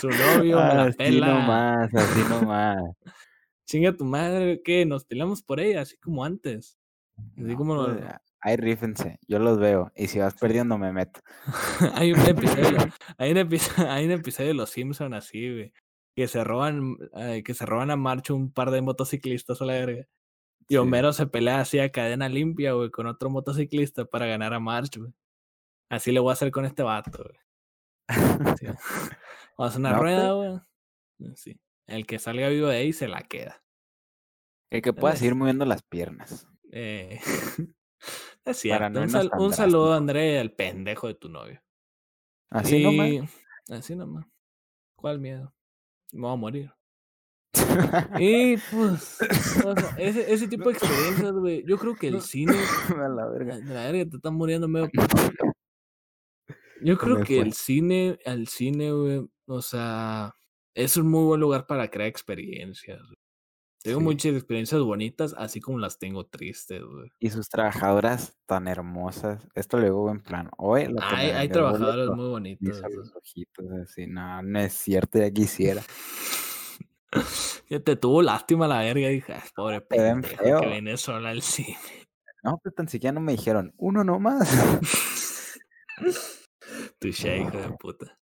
Su 0.00 0.08
novio 0.08 0.56
me 0.58 0.74
la 0.74 0.82
así 0.84 0.96
pela. 0.98 1.26
nomás, 1.26 1.92
así 1.92 2.20
nomás. 2.28 2.78
Chinga 3.68 3.94
tu 3.94 4.06
madre, 4.06 4.62
¿qué? 4.64 4.86
Nos 4.86 5.04
peleamos 5.04 5.42
por 5.42 5.60
ella, 5.60 5.82
así 5.82 5.98
como 5.98 6.24
antes. 6.24 6.78
Así 7.36 7.54
como... 7.54 7.84
Pues, 7.84 8.02
ahí 8.40 8.56
rífense, 8.56 9.18
yo 9.28 9.38
los 9.38 9.58
veo. 9.58 9.92
Y 9.94 10.06
si 10.06 10.18
vas 10.18 10.34
perdiendo, 10.34 10.78
me 10.78 10.90
meto. 10.90 11.20
hay, 11.94 12.12
un 12.14 12.20
episodio, 12.20 12.78
hay, 13.18 13.32
un 13.32 13.36
episodio, 13.36 13.90
hay 13.90 14.06
un 14.06 14.12
episodio 14.12 14.48
de 14.48 14.54
Los 14.54 14.70
Simpsons 14.70 15.14
así, 15.14 15.52
güey. 15.52 15.72
Que 16.16 16.28
se 16.28 16.42
roban, 16.44 16.96
que 17.44 17.54
se 17.54 17.66
roban 17.66 17.90
a 17.90 17.96
marcha 17.96 18.32
un 18.32 18.50
par 18.50 18.70
de 18.70 18.80
motociclistas 18.80 19.60
a 19.60 19.66
la 19.66 19.74
verga. 19.74 20.06
Y 20.66 20.76
Homero 20.76 21.12
se 21.12 21.26
pelea 21.26 21.60
así 21.60 21.78
a 21.78 21.92
cadena 21.92 22.28
limpia, 22.28 22.72
güey, 22.72 22.90
con 22.90 23.06
otro 23.06 23.28
motociclista 23.28 24.06
para 24.06 24.26
ganar 24.26 24.54
a 24.54 24.60
March, 24.60 24.96
güey. 24.96 25.12
Así 25.90 26.10
le 26.10 26.20
voy 26.20 26.30
a 26.30 26.32
hacer 26.32 26.50
con 26.50 26.64
este 26.64 26.82
vato, 26.82 27.22
güey. 27.22 27.38
Vamos 28.08 29.58
a 29.58 29.64
hacer 29.66 29.80
una 29.80 29.98
rueda, 29.98 30.32
güey. 30.32 30.58
Sí. 31.36 31.60
El 31.88 32.06
que 32.06 32.18
salga 32.18 32.48
vivo 32.48 32.68
de 32.68 32.76
ahí 32.76 32.92
se 32.92 33.08
la 33.08 33.22
queda. 33.22 33.62
El 34.70 34.82
que 34.82 34.92
pueda 34.92 35.16
seguir 35.16 35.34
moviendo 35.34 35.64
las 35.64 35.82
piernas. 35.82 36.46
Eh. 36.70 37.18
es 38.44 38.56
cierto. 38.58 39.00
un, 39.38 39.52
saludo 39.52 39.94
a 39.94 39.96
André, 39.96 40.38
el 40.38 40.52
pendejo 40.52 41.08
de 41.08 41.14
tu 41.14 41.28
novio. 41.28 41.62
Así 42.50 42.82
nomás. 42.82 43.30
Así 43.70 43.96
nomás. 43.96 44.26
¿Cuál 44.96 45.18
miedo? 45.18 45.54
Me 46.12 46.22
voy 46.22 46.32
a 46.32 46.36
morir. 46.36 46.72
y 48.18 48.56
pues, 48.56 49.18
ese, 49.96 50.32
ese, 50.32 50.48
tipo 50.48 50.68
de 50.68 50.76
experiencias, 50.76 51.32
güey. 51.32 51.64
Yo 51.66 51.78
creo 51.78 51.96
que 51.96 52.08
el 52.08 52.20
cine. 52.20 52.56
A 52.88 53.08
la 53.08 53.26
verga. 53.26 53.58
La 53.64 53.90
verga, 53.90 54.10
te 54.10 54.16
están 54.16 54.34
muriendo 54.34 54.68
medio. 54.68 54.90
Yo 56.82 56.98
creo 56.98 57.22
que 57.22 57.40
el 57.40 57.54
cine, 57.54 58.18
el 58.24 58.46
cine, 58.48 58.92
güey, 58.92 59.28
o 59.46 59.62
sea, 59.62 60.34
es 60.78 60.96
un 60.96 61.10
muy 61.10 61.24
buen 61.24 61.40
lugar 61.40 61.66
para 61.66 61.90
crear 61.90 62.08
experiencias. 62.08 63.00
Tengo 63.82 64.00
muchas 64.00 64.34
experiencias 64.34 64.80
bonitas, 64.80 65.34
así 65.36 65.60
como 65.60 65.78
las 65.78 65.98
tengo 65.98 66.26
tristes, 66.26 66.82
güey. 66.82 67.10
Y 67.18 67.30
sus 67.30 67.48
trabajadoras 67.48 68.36
tan 68.46 68.68
hermosas. 68.68 69.46
Esto 69.54 69.78
luego 69.78 70.10
en 70.10 70.20
plan, 70.20 70.48
hoy 70.56 70.94
hay, 71.00 71.30
hay 71.30 71.48
trabajadoras 71.48 72.08
muy 72.16 72.28
bonitas. 72.28 72.80
Los 72.90 73.14
ojitos 73.14 73.66
así, 73.82 74.06
no, 74.06 74.40
no 74.42 74.60
es 74.60 74.72
cierto, 74.72 75.18
ya 75.18 75.30
quisiera. 75.32 75.82
Te 77.84 77.96
tuvo 77.96 78.22
lástima 78.22 78.68
la 78.68 78.78
verga, 78.78 79.08
dije, 79.08 79.34
pobre 79.56 79.80
pendejo 79.80 80.60
que 80.60 80.66
viene 80.66 80.96
sola 80.96 81.30
al 81.30 81.42
cine. 81.42 81.76
No, 82.44 82.58
pues 82.62 82.74
tan 82.74 82.88
siquiera 82.88 83.12
no 83.12 83.20
me 83.20 83.32
dijeron, 83.32 83.74
uno 83.78 84.04
nomás. 84.04 84.48
tu 87.00 87.08
hijo 87.08 87.26
de 87.26 87.76
puta. 87.80 88.18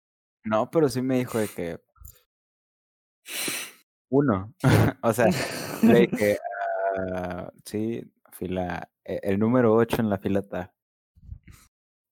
No, 0.45 0.69
pero 0.71 0.87
sí 0.87 1.01
me 1.01 1.17
dijo 1.17 1.37
de 1.37 1.47
que 1.47 1.79
uno. 4.09 4.53
o 5.01 5.13
sea, 5.13 5.27
uh, 5.27 5.31
sí, 7.65 8.03
fila, 8.31 8.89
e, 9.03 9.19
el 9.23 9.39
número 9.39 9.73
8 9.73 10.01
en 10.01 10.09
la 10.09 10.17
fila 10.17 10.39
está. 10.39 10.73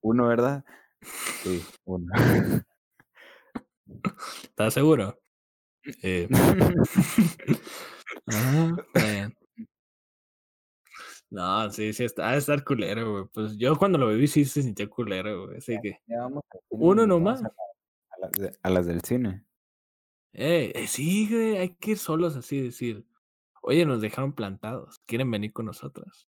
Uno, 0.01 0.27
¿verdad? 0.27 0.63
Sí, 1.01 1.63
uno. 1.85 2.11
¿Estás 4.43 4.73
seguro? 4.73 5.19
Eh. 6.01 6.27
ah. 8.31 8.71
No, 11.29 11.71
sí, 11.71 11.93
sí, 11.93 12.03
está, 12.05 12.29
ha 12.29 12.31
de 12.33 12.37
estar 12.37 12.63
culero, 12.63 13.11
güey. 13.11 13.25
Pues 13.33 13.57
yo 13.57 13.75
cuando 13.75 13.97
lo 13.97 14.09
viví 14.09 14.27
sí 14.27 14.45
se 14.45 14.61
sintió 14.61 14.87
culero, 14.89 15.45
güey. 15.45 15.57
Así 15.57 15.79
que. 15.81 15.97
Ya 16.05 16.19
vamos 16.19 16.43
al 16.51 16.59
cine 16.69 16.83
Uno 16.85 17.07
nomás. 17.07 17.41
La- 17.41 17.51
a 18.61 18.69
las 18.69 18.85
del 18.85 19.01
cine. 19.01 19.43
Eh, 20.33 20.71
eh, 20.75 20.87
sí, 20.87 21.29
güey, 21.29 21.57
hay 21.57 21.69
que 21.75 21.91
ir 21.91 21.97
solos 21.97 22.35
así 22.35 22.59
decir. 22.59 23.05
Oye, 23.61 23.85
nos 23.85 24.01
dejaron 24.01 24.33
plantados. 24.33 24.99
¿Quieren 25.05 25.31
venir 25.31 25.53
con 25.53 25.67
nosotros? 25.67 26.27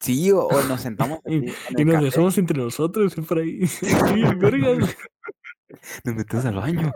Sí, 0.00 0.30
o, 0.30 0.46
o 0.46 0.62
nos 0.64 0.80
sentamos 0.82 1.20
Y, 1.26 1.84
nos 1.84 2.02
besamos 2.02 2.36
entre 2.38 2.58
nosotros, 2.58 3.14
por 3.14 3.38
ahí. 3.38 3.60
Sí, 3.66 3.86
nos 6.04 6.14
metemos 6.14 6.44
al 6.44 6.54
baño. 6.54 6.92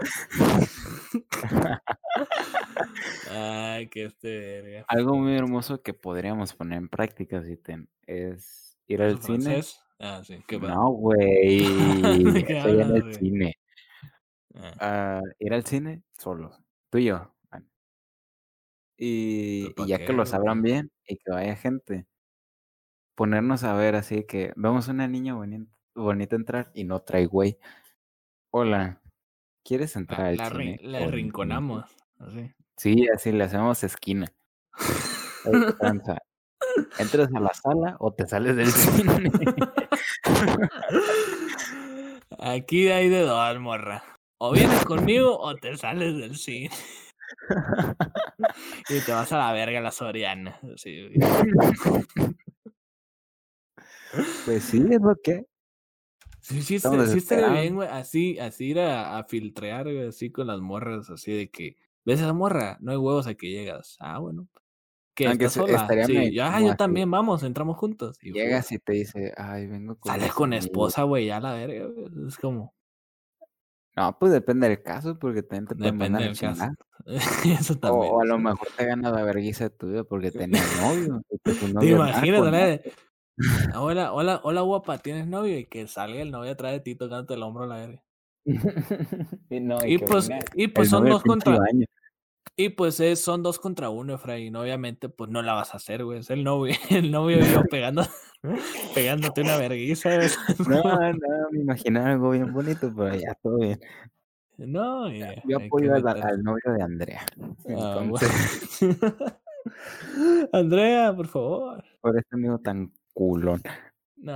Ay, 3.31 3.89
que 3.89 4.05
este 4.05 4.63
verga. 4.63 4.85
Algo 4.89 5.17
muy 5.17 5.35
hermoso 5.35 5.83
que 5.83 5.95
podríamos 5.95 6.55
poner 6.55 6.79
en 6.79 6.89
práctica, 6.89 7.43
si 7.43 7.57
te, 7.57 7.87
es 8.07 8.79
ir 8.87 9.03
al 9.03 9.15
¿Eso 9.15 9.23
cine. 9.23 9.43
francés? 9.43 9.81
Ah, 9.99 10.23
sí, 10.25 10.43
qué. 10.47 10.59
No, 10.59 10.91
güey. 10.91 11.65
¿De 12.33 12.45
qué 12.45 12.59
Eso 12.59 12.75
ya 12.75 12.85
en 12.85 12.97
el 12.97 13.15
cine. 13.15 13.59
Ah, 14.55 14.75
Ah, 14.81 15.21
ir 15.39 15.55
al 15.55 15.65
cine 15.65 16.03
solos. 16.19 16.59
Tú 16.91 16.99
y 16.99 17.05
yo. 17.07 17.33
Bueno. 17.51 17.67
Y, 18.97 19.63
¿Pero 19.63 19.71
y 19.71 19.75
pa' 19.75 19.87
ya 19.87 19.99
qué, 19.99 20.05
que 20.07 20.13
lo 20.13 20.19
güey? 20.23 20.31
sabran 20.31 20.63
bien 20.63 20.91
y 21.07 21.17
que 21.17 21.31
vaya 21.31 21.57
gente, 21.57 22.07
ponernos 23.15 23.65
a 23.65 23.75
ver 23.75 23.95
así 23.97 24.25
que 24.25 24.53
vemos 24.57 24.89
una 24.89 25.07
niña 25.09 25.35
boni- 25.35 25.69
bonita 25.95 26.37
entrar 26.37 26.71
y 26.75 26.85
no 26.85 27.01
trae 27.03 27.27
güey. 27.27 27.59
Hola, 28.51 29.01
¿quieres 29.65 29.97
entrar 29.97 30.21
La, 30.21 30.27
al 30.29 30.37
la, 30.37 30.51
cine? 30.51 30.59
rin- 30.59 30.79
la 30.93 30.99
conmigo?" 30.99 31.17
rinconamos. 31.17 31.97
Así. 32.19 32.55
Sí, 32.77 33.07
así 33.15 33.33
le 33.33 33.45
hacemos 33.45 33.83
esquina. 33.85 34.27
¿Entras 36.99 37.31
a 37.35 37.41
la 37.41 37.55
sala 37.55 37.97
o 38.01 38.13
te 38.13 38.27
sales 38.27 38.57
del 38.57 38.67
cine? 38.67 39.31
Aquí 42.39 42.89
hay 42.89 43.09
de 43.09 43.21
dos, 43.21 43.59
morra. 43.61 44.03
O 44.43 44.53
vienes 44.53 44.83
conmigo 44.87 45.39
o 45.39 45.55
te 45.55 45.77
sales 45.77 46.17
del 46.17 46.37
cine. 46.37 46.71
Y 48.89 49.01
te 49.01 49.13
vas 49.13 49.31
a 49.33 49.39
la 49.39 49.53
verga 49.53 49.81
la 49.81 49.93
Soriana. 49.93 50.59
Pues 54.45 54.65
sí, 54.65 54.79
es 54.91 55.01
lo 55.01 55.15
que. 55.23 55.47
Sí, 56.41 56.55
sí, 56.55 56.63
sí 56.63 56.75
estaría 56.77 56.99
bien, 56.99 57.15
desesperados. 57.15 57.73
güey. 57.73 57.89
Así, 57.89 58.39
así 58.39 58.65
ir 58.71 58.81
a, 58.81 59.19
a 59.19 59.25
filtrear, 59.25 59.85
güey, 59.85 60.09
así 60.09 60.31
con 60.33 60.47
las 60.47 60.61
morras, 60.61 61.11
así 61.11 61.33
de 61.33 61.51
que, 61.51 61.77
¿ves 62.05 62.21
esa 62.21 62.33
morra? 62.33 62.79
No 62.81 62.93
hay 62.93 62.97
huevos 62.97 63.27
a 63.27 63.35
que 63.35 63.51
llegas. 63.51 63.97
Ah, 64.01 64.19
bueno. 64.19 64.49
¿Qué, 65.15 65.27
Aunque 65.27 65.45
estás 65.45 65.67
sola? 65.67 65.83
estaría 65.83 66.07
Sí, 66.07 66.33
yo, 66.35 66.45
ah, 66.45 66.61
yo 66.61 66.75
también, 66.77 67.11
vamos, 67.11 67.43
entramos 67.43 67.77
juntos. 67.77 68.19
Y, 68.23 68.33
Llegas 68.33 68.73
y 68.73 68.79
te 68.79 68.95
dice, 68.95 69.35
ay, 69.37 69.67
vengo 69.67 69.97
con. 69.97 70.11
Sales 70.11 70.33
con 70.33 70.53
amigos". 70.53 70.65
esposa, 70.65 71.03
güey, 71.03 71.27
ya 71.27 71.41
la 71.41 71.53
verga, 71.53 71.87
güey. 71.87 72.27
Es 72.27 72.39
como, 72.39 72.75
No, 74.01 74.19
pues 74.19 74.33
depende 74.33 74.67
del 74.67 74.83
caso, 74.83 75.19
porque 75.19 75.43
también 75.43 75.67
te 75.67 75.75
pueden 75.75 75.99
depende 75.99 76.21
mandar 76.21 76.23
a 76.23 76.27
del 76.27 76.39
caso. 76.39 76.55
chingar. 76.55 76.77
Eso 77.61 77.75
también. 77.77 78.13
O, 78.15 78.21
a 78.23 78.25
lo 78.25 78.39
mejor 78.39 78.69
te 78.75 78.87
gana 78.87 79.11
la 79.11 79.23
vergüenza 79.23 79.69
tuya 79.69 80.05
porque 80.05 80.31
tenía 80.31 80.63
novio. 80.81 81.21
tu 81.45 81.53
¿Te. 81.53 81.69
¿no? 81.69 81.81
Ah, 83.73 83.81
Hola, 83.81 84.13
hola, 84.13 84.41
hola, 84.43 84.61
guapa, 84.61 84.99
¿tienes 84.99 85.27
novio? 85.27 85.59
Y 85.59 85.65
que 85.65 85.87
salga 85.87 86.21
el 86.21 86.31
novio 86.31 86.53
atrás 86.53 86.73
de 86.73 86.81
ti 86.81 86.95
tocándote 86.95 87.35
el 87.35 87.43
hombro 87.43 87.65
a 87.65 87.67
la 87.69 87.77
verga. 87.77 88.05
y, 89.49 89.61
no, 89.61 89.79
Y 89.87 89.99
que 89.99 90.05
pues, 90.05 90.31
y 90.55 90.69
pues 90.69 90.91
son 90.91 91.09
dos 91.09 91.23
contra, 91.23 91.59
baño. 91.59 91.87
Y 92.57 92.71
pues 92.71 93.01
es, 93.01 93.21
son 93.21 93.43
dos 93.43 93.59
contra 93.59 93.91
uno, 93.91 94.15
Efraín. 94.15 94.55
Obviamente, 94.57 95.09
pues 95.09 95.31
no 95.31 95.43
la 95.43 95.55
vas 95.55 95.73
a 95.73 95.79
hacer, 95.79 96.05
güey. 96.05 96.19
Es 96.19 96.31
el 96.31 96.45
novio, 96.45 96.75
el 96.91 97.11
novio 97.11 97.39
yo 97.41 97.63
pegando, 97.71 98.03
pegándote 98.95 99.43
una. 99.43 99.57
Es 99.65 100.05
No, 100.69 100.83
no, 100.83 101.51
me 101.53 101.61
imaginaba 101.61 102.11
algo 102.13 102.31
bien 102.31 102.53
bonito, 102.53 102.93
pero 102.95 103.15
ya 103.15 103.35
todo 103.43 103.59
bien. 103.59 103.81
No, 104.59 105.11
y 105.11 105.21
ya, 105.21 105.35
Yo 105.47 105.59
que 105.59 105.67
apoyo 105.67 105.95
al, 105.95 106.43
novio 106.43 106.73
de 106.73 106.83
Andrea. 106.83 107.25
Ah, 107.79 108.05
bueno. 108.07 108.29
Andrea, 110.53 111.17
por 111.17 111.29
favor. 111.29 111.85
por 112.03 112.19
este 112.19 112.37
amigo 112.37 112.59
tan 112.59 112.93
culón. 113.15 113.63
No, 114.17 114.33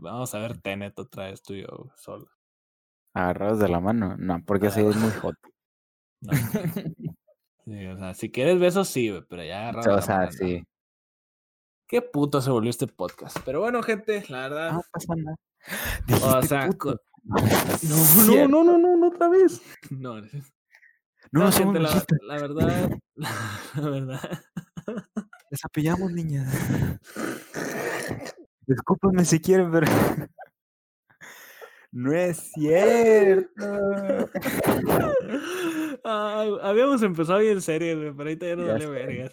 vamos 0.00 0.34
a 0.34 0.38
ver 0.40 0.60
Tenet 0.60 0.98
otra 0.98 1.28
vez 1.28 1.42
tú 1.42 1.54
y 1.54 1.62
yo 1.62 1.90
solo. 1.96 2.28
Agarrados 3.14 3.60
de 3.60 3.68
la 3.68 3.80
mano. 3.80 4.14
No, 4.18 4.42
porque 4.44 4.66
así 4.66 4.82
es 4.82 4.94
muy 4.94 5.10
hot. 5.12 5.36
No, 6.20 6.32
sí, 7.66 7.86
o 7.86 7.98
sea, 7.98 8.14
si 8.14 8.30
quieres 8.30 8.58
besos, 8.58 8.88
sí, 8.88 9.10
güey, 9.10 9.22
pero 9.28 9.44
ya 9.44 9.68
agarrado 9.68 9.90
de 9.90 9.98
o 9.98 10.02
sea, 10.02 10.30
sí. 10.30 10.64
Qué 11.88 12.02
puto 12.02 12.40
se 12.40 12.50
volvió 12.50 12.70
este 12.70 12.86
podcast. 12.88 13.38
Pero 13.44 13.60
bueno, 13.60 13.82
gente, 13.82 14.24
la 14.28 14.40
verdad. 14.48 14.72
No 14.72 14.82
pasa 14.90 15.14
nada. 15.14 15.36
o 16.38 16.42
sea, 16.42 16.68
No, 17.26 18.48
no, 18.48 18.64
no, 18.64 18.78
no, 18.78 18.96
no, 18.96 19.08
otra 19.08 19.28
vez. 19.28 19.60
No, 19.90 20.20
no, 20.20 20.28
No, 21.32 21.52
gente, 21.52 21.80
la, 21.80 21.90
verdad, 22.28 22.90
la 23.14 23.90
verdad. 23.90 24.40
Desapellamos, 25.50 26.12
niñas. 26.12 26.52
Discúlpame 28.66 29.24
si 29.24 29.40
quieren, 29.40 29.70
pero. 29.70 29.86
No 31.96 32.12
es 32.12 32.52
cierto. 32.52 33.56
Habíamos 36.04 37.02
empezado 37.02 37.38
bien 37.38 37.62
serio, 37.62 37.96
güey, 37.96 38.10
pero 38.10 38.28
ahorita 38.28 38.46
ya 38.46 38.56
no 38.56 38.78
sé. 38.78 38.86
verga. 38.86 39.30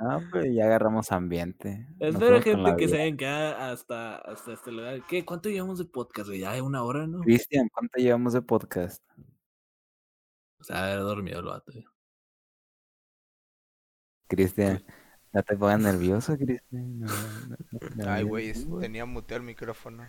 Ah, 0.00 0.18
pues 0.28 0.52
ya 0.52 0.64
agarramos 0.64 1.12
ambiente. 1.12 1.86
Espero, 2.00 2.42
gente, 2.42 2.74
que 2.76 2.88
se 2.88 3.00
hayan 3.00 3.16
quedado 3.16 3.56
hasta, 3.58 4.16
hasta 4.16 4.54
este 4.54 4.72
lugar. 4.72 5.06
¿Qué? 5.06 5.24
¿Cuánto 5.24 5.50
llevamos 5.50 5.78
de 5.78 5.84
podcast, 5.84 6.26
güey? 6.26 6.40
Ya 6.40 6.52
de 6.52 6.62
una 6.62 6.82
hora, 6.82 7.06
¿no? 7.06 7.20
Cristian, 7.20 7.68
¿cuánto 7.72 8.00
llevamos 8.00 8.32
de 8.32 8.42
podcast? 8.42 9.04
O 10.58 10.64
sea, 10.64 10.86
haber 10.86 10.98
dormido 10.98 11.38
el 11.38 11.46
vato. 11.46 11.72
Cristian, 14.26 14.84
¿no 15.32 15.44
te 15.44 15.56
pongas 15.56 15.78
nervioso, 15.78 16.36
Cristian? 16.36 16.98
No, 16.98 17.06
no, 17.06 17.78
no, 17.94 18.10
Ay, 18.10 18.24
no, 18.24 18.30
güey, 18.30 18.52
tenía 18.80 19.04
muteado 19.04 19.42
el 19.42 19.46
micrófono. 19.46 20.08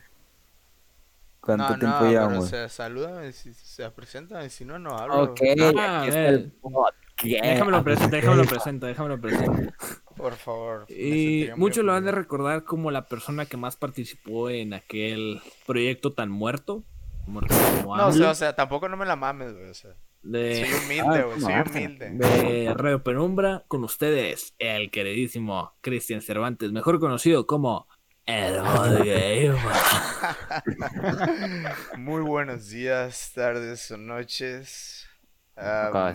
¿Cuánto 1.42 1.74
no, 1.74 1.80
tiempo 1.80 1.88
no, 1.88 2.00
pero 2.00 2.12
llevamos? 2.12 2.46
o 2.46 2.48
sea, 2.48 2.70
salúdame, 2.70 3.32
si 3.34 3.54
se 3.54 3.90
presenta, 3.92 4.48
si 4.50 4.64
no, 4.64 4.78
no 4.80 4.92
hablo. 4.98 5.24
Ok, 5.24 5.42
Ah, 5.78 6.02
aquí 6.02 6.10
está 6.10 6.20
a 6.20 6.28
el 6.30 6.54
ver. 6.64 7.42
Déjamelo 7.42 7.84
presento, 7.84 8.16
déjamelo 8.16 8.46
presento, 8.46 8.86
déjamelo 8.86 9.22
presento. 9.22 9.74
Por 10.16 10.34
favor. 10.34 10.86
Y 10.90 11.48
muchos 11.56 11.84
lo 11.84 11.94
han 11.94 12.06
de 12.06 12.12
recordar 12.12 12.64
como 12.64 12.92
la 12.92 13.08
persona 13.08 13.46
que 13.46 13.58
más 13.58 13.76
participó 13.76 14.50
en 14.50 14.74
aquel 14.74 15.42
proyecto 15.66 16.14
tan 16.14 16.30
muerto. 16.30 16.84
Muerto 17.28 17.56
como 17.82 17.98
No, 17.98 18.08
o 18.08 18.12
sea, 18.12 18.30
o 18.32 18.36
sea, 18.36 18.56
tampoco 18.56 18.88
no 18.90 18.98
me 18.98 19.06
la 19.06 19.16
mames, 19.16 19.54
güey, 19.54 19.70
o 19.70 19.74
sea. 19.74 19.92
de, 20.24 20.66
Soy 20.66 20.74
humilde, 20.86 21.20
Ah, 21.20 21.24
güey, 21.24 21.40
no, 21.40 21.46
soy 21.46 21.54
humilde. 21.84 22.10
de 22.12 22.74
Radio 22.76 23.04
Penumbra. 23.04 23.64
Con 23.68 23.84
ustedes, 23.84 24.54
el 24.60 24.90
queridísimo 24.92 25.74
Cristian 25.82 26.22
Cervantes, 26.22 26.72
mejor 26.72 27.00
conocido 27.00 27.46
como 27.48 27.88
el 28.26 28.62
God 28.62 28.98
Gamer. 29.00 29.56
Muy 31.98 32.22
buenos 32.22 32.70
días, 32.70 33.32
tardes 33.34 33.90
o 33.92 33.98
noches. 33.98 35.08
Escuchando 35.56 36.14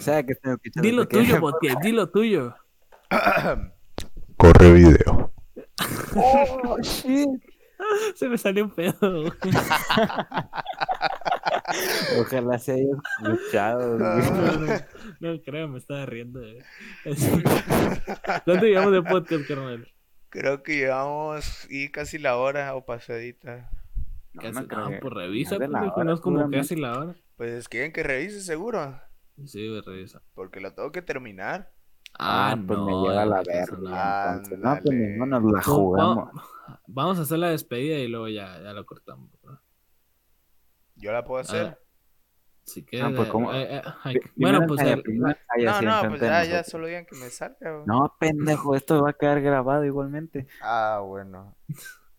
Dilo 0.89 1.09
tuyo, 1.09 1.35
que- 1.35 1.41
porque 1.41 1.74
dilo 1.83 2.09
tuyo. 2.11 2.55
Corre 4.37 4.73
video. 4.73 5.33
Oh, 6.19 6.78
shit. 6.81 7.28
Se 8.15 8.27
me 8.31 8.39
salió 8.39 8.65
un 8.65 8.74
pedo. 8.74 8.95
Ojalá 12.19 12.59
se 12.59 12.73
haya 12.73 12.85
escuchado. 13.23 13.99
güey. 13.99 14.31
No, 14.31 14.53
no, 14.59 14.78
no 15.35 15.43
creo, 15.43 15.69
me 15.69 15.78
estaba 15.78 16.07
riendo. 16.07 16.41
güey. 16.41 16.59
¿Cuánto 18.45 18.65
llevamos 18.65 18.93
de 18.93 19.03
podcast, 19.03 19.47
carnal? 19.47 19.87
Creo 20.39 20.63
que 20.63 20.77
llevamos 20.77 21.67
y 21.71 21.89
casi 21.91 22.19
la 22.19 22.37
hora 22.37 22.75
o 22.75 22.85
pasadita. 22.85 23.71
No, 24.35 24.43
Casi, 24.43 24.55
no 24.61 24.69
creo 24.69 24.81
no, 24.81 24.91
que- 24.91 24.99
pues 24.99 25.15
revisa, 25.15 25.57
de 25.59 25.67
la 25.69 25.79
pendejo, 25.81 25.95
hora, 25.95 26.05
no 26.05 26.13
es 26.15 26.21
como 26.21 26.51
casi 26.51 26.77
la 26.77 26.99
hora. 26.99 27.15
Pues 27.37 27.69
quieren 27.71 27.91
que 27.93 28.03
revise 28.03 28.43
seguro, 28.43 29.01
Sí, 29.47 29.67
güey, 29.67 29.81
revisa. 29.81 30.21
porque 30.35 30.61
lo 30.61 30.75
tengo 30.75 30.93
que 30.93 31.01
terminar. 31.01 31.73
Ah, 32.19 32.55
pues 32.67 32.79
me 32.79 32.91
no. 32.91 33.03
lleva 33.03 33.25
la 33.25 33.37
no 33.37 33.43
pasa 33.43 33.53
verga. 33.77 34.43
No, 34.59 34.79
pues 34.83 35.17
modo, 35.19 35.27
nos 35.27 35.43
la 35.53 35.59
No, 35.59 35.63
jugamos. 35.75 36.29
va- 36.37 36.81
Vamos 36.87 37.19
a 37.19 37.23
hacer 37.23 37.39
la 37.39 37.49
despedida 37.51 37.97
y 37.99 38.09
luego 38.09 38.29
ya, 38.29 38.61
ya 38.63 38.73
lo 38.75 38.85
cortamos. 38.85 39.31
¿no? 39.43 39.59
Yo 40.97 41.13
la 41.13 41.25
puedo 41.25 41.41
hacer. 41.41 41.79
Ah, 43.01 43.12
pues, 43.14 43.28
eh, 43.28 43.32
¿cómo? 43.32 43.52
eh, 43.55 43.76
eh, 43.76 44.20
bueno, 44.36 44.66
pues 44.66 44.80
el- 44.82 45.02
ensaya 45.06 45.82
no, 45.82 46.02
no, 46.02 46.09
pues 46.09 46.20
de 46.20 46.26
ya, 46.26 46.44
ya 46.44 46.64
solo 46.64 46.86
digan 46.86 47.06
que 47.06 47.14
me 47.14 47.30
salga. 47.30 47.72
güey. 47.72 47.86
No, 47.86 48.12
pendejo, 48.18 48.74
esto 48.74 49.02
va 49.02 49.10
a 49.10 49.12
quedar 49.12 49.40
grabado 49.40 49.84
igualmente. 49.84 50.47
Ah, 50.62 51.01
bueno. 51.05 51.55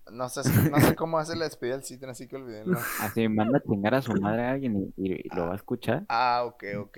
No 0.09 0.29
sé, 0.29 0.41
no 0.71 0.79
sé 0.79 0.95
cómo 0.95 1.19
hace 1.19 1.35
la 1.35 1.43
despedida 1.45 1.75
del 1.75 1.83
Citen, 1.83 2.09
así 2.09 2.27
que 2.29 2.37
olvídenlo. 2.37 2.77
Así 3.01 3.27
manda 3.27 3.57
a 3.57 3.61
chingar 3.61 3.93
a 3.95 4.01
su 4.01 4.13
madre 4.13 4.43
a 4.43 4.51
alguien 4.51 4.93
y, 4.97 5.09
y- 5.11 5.21
y 5.23 5.29
lo 5.35 5.47
va 5.47 5.53
a 5.53 5.55
escuchar. 5.57 6.05
Ah, 6.07 6.43
ok, 6.45 6.63
ok. 6.79 6.97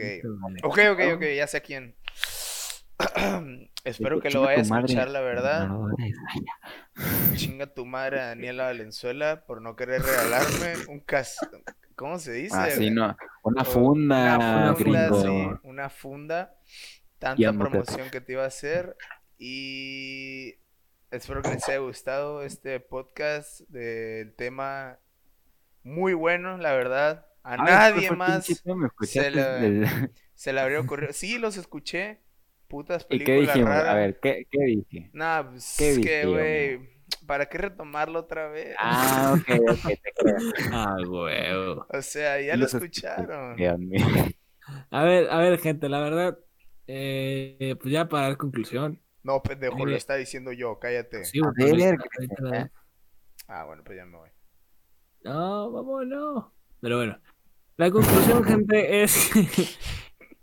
Ok, 0.63 0.79
ok, 0.91 0.99
ok, 1.15 1.23
ya 1.35 1.47
sé 1.47 1.57
a 1.57 1.61
quién. 1.61 1.95
Espero 3.83 4.19
que 4.21 4.29
lo 4.29 4.41
vaya 4.43 4.59
a 4.59 4.61
escuchar, 4.61 5.09
la 5.09 5.21
verdad. 5.21 5.67
Chinga 7.35 7.73
tu 7.73 7.85
madre, 7.85 8.17
Daniela 8.17 8.65
Valenzuela, 8.65 9.45
por 9.45 9.61
no 9.61 9.75
querer 9.75 10.01
regalarme 10.01 10.75
un 10.87 10.99
cas... 10.99 11.37
¿Cómo 11.99 12.17
se 12.17 12.31
dice? 12.31 12.55
Así 12.55 12.89
no. 12.91 13.13
Una 13.43 13.65
funda, 13.65 14.37
Una 14.37 14.73
funda, 14.73 15.09
gringo. 15.09 15.21
sí, 15.21 15.59
una 15.63 15.89
funda. 15.89 16.55
Tanta 17.17 17.51
promoción 17.51 18.09
que 18.09 18.21
te 18.21 18.31
iba 18.31 18.45
a 18.45 18.47
hacer. 18.47 18.95
Y 19.37 20.55
espero 21.11 21.41
que 21.41 21.49
les 21.49 21.67
haya 21.67 21.79
gustado 21.79 22.41
este 22.43 22.79
podcast 22.79 23.59
del 23.67 24.33
tema 24.35 24.97
muy 25.83 26.13
bueno, 26.13 26.57
la 26.57 26.71
verdad. 26.71 27.25
A 27.43 27.53
Ay, 27.53 27.57
nadie 27.65 27.91
¿cuál 27.91 28.01
fue 28.05 28.13
el 28.13 28.17
más 28.17 29.35
la- 29.35 29.55
del- 29.59 30.11
se 30.35 30.53
le 30.53 30.61
habría 30.61 30.79
ocurrido. 30.79 31.11
Sí, 31.11 31.37
los 31.37 31.57
escuché. 31.57 32.21
Putas 32.69 33.05
¿Y 33.09 33.17
qué 33.19 33.25
películas 33.25 33.55
dijimos? 33.55 33.69
raras. 33.75 33.89
A 33.89 33.95
ver, 33.95 34.19
¿qué, 34.21 34.47
qué 34.49 34.63
dije? 34.63 35.09
Nah, 35.11 35.43
pues 35.43 35.75
¿Qué 35.77 35.89
es 35.89 35.97
dije 35.97 36.09
que, 36.21 36.27
güey, 36.27 36.98
¿para 37.29 37.45
qué 37.45 37.59
retomarlo 37.59 38.21
otra 38.21 38.47
vez? 38.49 38.75
Ah, 38.79 39.35
ok, 39.35 39.47
ok, 39.69 39.83
te 40.01 40.13
creo. 40.17 40.37
Ah, 40.73 40.95
huevo. 41.07 41.85
O 41.87 42.01
sea, 42.01 42.41
ya 42.41 42.57
lo 42.57 42.65
escucharon. 42.65 43.55
A 44.89 45.03
ver, 45.03 45.29
a 45.29 45.37
ver, 45.37 45.59
gente, 45.59 45.89
la 45.89 45.99
verdad, 45.99 46.39
eh, 46.87 47.75
pues 47.79 47.93
ya 47.93 48.09
para 48.09 48.29
dar 48.29 48.37
conclusión. 48.37 48.99
No, 49.21 49.43
pendejo, 49.43 49.85
lo 49.85 49.95
está 49.95 50.15
diciendo 50.15 50.51
yo, 50.53 50.79
cállate. 50.79 51.23
Sí, 51.25 51.39
A 51.39 51.51
ver, 51.55 51.69
ahorita- 51.69 51.97
¿qué 51.97 52.09
ahorita 52.17 52.35
te- 52.35 52.41
la- 52.41 52.71
Ah, 53.47 53.65
bueno, 53.65 53.83
pues 53.83 53.95
ya 53.95 54.05
me 54.05 54.17
voy. 54.17 54.29
No, 55.23 55.71
vamos, 55.71 56.07
no. 56.07 56.53
Pero 56.81 56.97
bueno, 56.97 57.19
la 57.77 57.91
conclusión, 57.91 58.43
gente, 58.43 59.03
es 59.03 59.29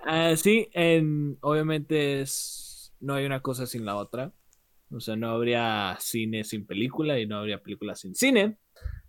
ah, 0.07 0.35
sí, 0.37 0.69
en, 0.73 1.37
obviamente 1.41 2.21
es, 2.21 2.93
no 3.01 3.15
hay 3.15 3.27
una 3.27 3.41
cosa 3.41 3.67
sin 3.67 3.85
la 3.85 3.97
otra. 3.97 4.33
O 4.91 5.01
sea, 5.01 5.17
no 5.17 5.31
habría 5.31 5.97
cine 6.01 6.45
sin 6.45 6.67
película 6.67 7.19
y 7.19 7.27
no 7.27 7.39
habría 7.39 7.63
película 7.63 7.95
sin 7.97 8.15
cine. 8.15 8.59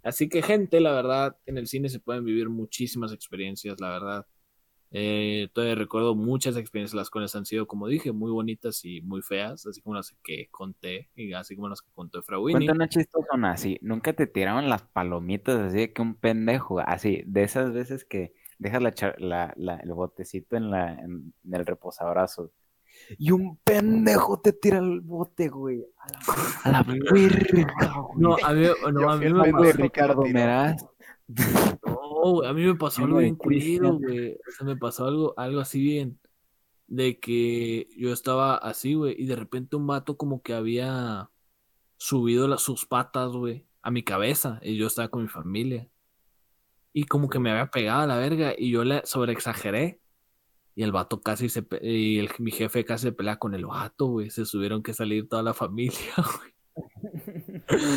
Así 0.04 0.30
que, 0.30 0.42
gente, 0.42 0.80
la 0.80 0.92
verdad, 0.94 1.38
en 1.46 1.58
el 1.58 1.68
cine 1.68 1.90
se 1.90 2.00
pueden 2.00 2.26
vivir 2.26 2.50
muchísimas 2.50 3.14
experiencias, 3.14 3.80
la 3.82 3.90
verdad. 3.90 4.28
Eh, 4.92 5.50
todavía 5.54 5.76
recuerdo 5.76 6.16
muchas 6.16 6.56
experiencias, 6.58 6.96
las 6.96 7.10
cuales 7.10 7.36
han 7.36 7.46
sido, 7.46 7.68
como 7.68 7.88
dije, 7.88 8.12
muy 8.14 8.32
bonitas 8.32 8.86
y 8.86 9.02
muy 9.02 9.22
feas, 9.22 9.66
así 9.68 9.82
como 9.82 9.96
las 9.96 10.16
que 10.24 10.48
conté, 10.50 11.10
y 11.16 11.34
así 11.34 11.56
como 11.56 11.68
las 11.70 11.82
que 11.82 11.92
contó 11.94 12.24
Fra 12.24 12.40
Winnie. 12.40 12.68
Cuenta 12.70 12.74
una 12.74 12.88
chistosona 12.90 13.52
así. 13.52 13.78
Nunca 13.82 14.14
te 14.14 14.28
tiraron 14.28 14.70
las 14.70 14.84
palomitas 14.84 15.60
así 15.60 15.78
de 15.78 15.94
que 15.94 16.02
un 16.02 16.16
pendejo, 16.16 16.80
así, 16.80 17.22
de 17.26 17.44
esas 17.44 17.74
veces 17.74 18.06
que 18.06 18.34
dejas 18.60 18.82
la, 18.82 18.94
la, 19.18 19.54
la- 19.58 19.78
el 19.78 19.94
botecito 19.94 20.56
en, 20.56 20.74
en, 20.74 21.34
en 21.44 21.54
el 21.54 21.66
reposabrazos. 21.66 22.52
Y 23.18 23.32
un 23.32 23.58
pendejo 23.58 24.40
te 24.40 24.54
tira 24.54 24.80
el 24.80 25.02
bote, 25.02 25.50
güey. 25.50 25.86
A 26.00 26.08
la, 26.08 26.20
a 26.64 26.72
la 26.72 26.84
verga, 26.84 27.12
güey. 27.12 27.66
No, 28.18 28.36
a 28.44 28.54
mí, 28.54 28.68
no, 28.92 29.12
a 29.12 29.18
mí 29.18 29.26
el 29.26 29.34
me 29.34 29.52
pasó, 29.52 29.78
Ricardo. 29.78 30.22
Meraz. 30.24 30.86
no, 31.86 32.32
güey, 32.32 32.50
a 32.50 32.54
mí 32.54 32.66
me 32.66 32.76
pasó 32.76 33.04
algo 33.04 33.18
de 33.18 33.26
bien 33.26 33.36
culero, 33.36 33.98
güey. 33.98 34.34
O 34.34 34.52
sea, 34.58 34.68
me 34.68 34.76
pasó 34.76 35.06
algo, 35.06 35.34
algo 35.38 35.60
así 35.60 35.82
bien. 35.82 36.20
De 36.88 37.20
que 37.20 37.88
yo 37.98 38.14
estaba 38.14 38.56
así, 38.56 38.94
güey, 38.94 39.16
y 39.18 39.26
de 39.26 39.36
repente 39.36 39.76
un 39.76 39.88
vato 39.88 40.18
como 40.18 40.42
que 40.42 40.54
había 40.54 41.30
subido 41.98 42.48
las, 42.48 42.62
sus 42.62 42.86
patas, 42.86 43.32
güey, 43.32 43.66
a 43.82 43.92
mi 43.92 44.04
cabeza, 44.04 44.60
y 44.62 44.78
yo 44.78 44.88
estaba 44.88 45.10
con 45.10 45.24
mi 45.24 45.28
familia. 45.28 45.90
Y 46.94 47.04
como 47.04 47.30
que 47.30 47.40
me 47.40 47.52
había 47.52 47.70
pegado 47.70 48.02
a 48.02 48.08
la 48.08 48.18
verga, 48.18 48.54
y 48.58 48.72
yo 48.72 48.84
le 48.84 49.02
sobreexageré. 49.06 50.00
Y 50.78 50.84
el 50.84 50.92
vato 50.92 51.22
casi 51.22 51.50
se, 51.50 51.64
pe- 51.64 51.80
y 51.82 52.20
el, 52.20 52.30
mi 52.38 52.52
jefe 52.52 52.86
casi 52.86 53.08
se 53.08 53.12
pelea 53.12 53.38
con 53.38 53.56
el 53.56 53.66
vato, 53.66 54.06
güey. 54.06 54.30
Se 54.30 54.46
subieron 54.46 54.84
que 54.84 54.94
salir 54.94 55.28
toda 55.28 55.42
la 55.42 55.56
familia, 55.56 55.98
güey. 56.16 56.54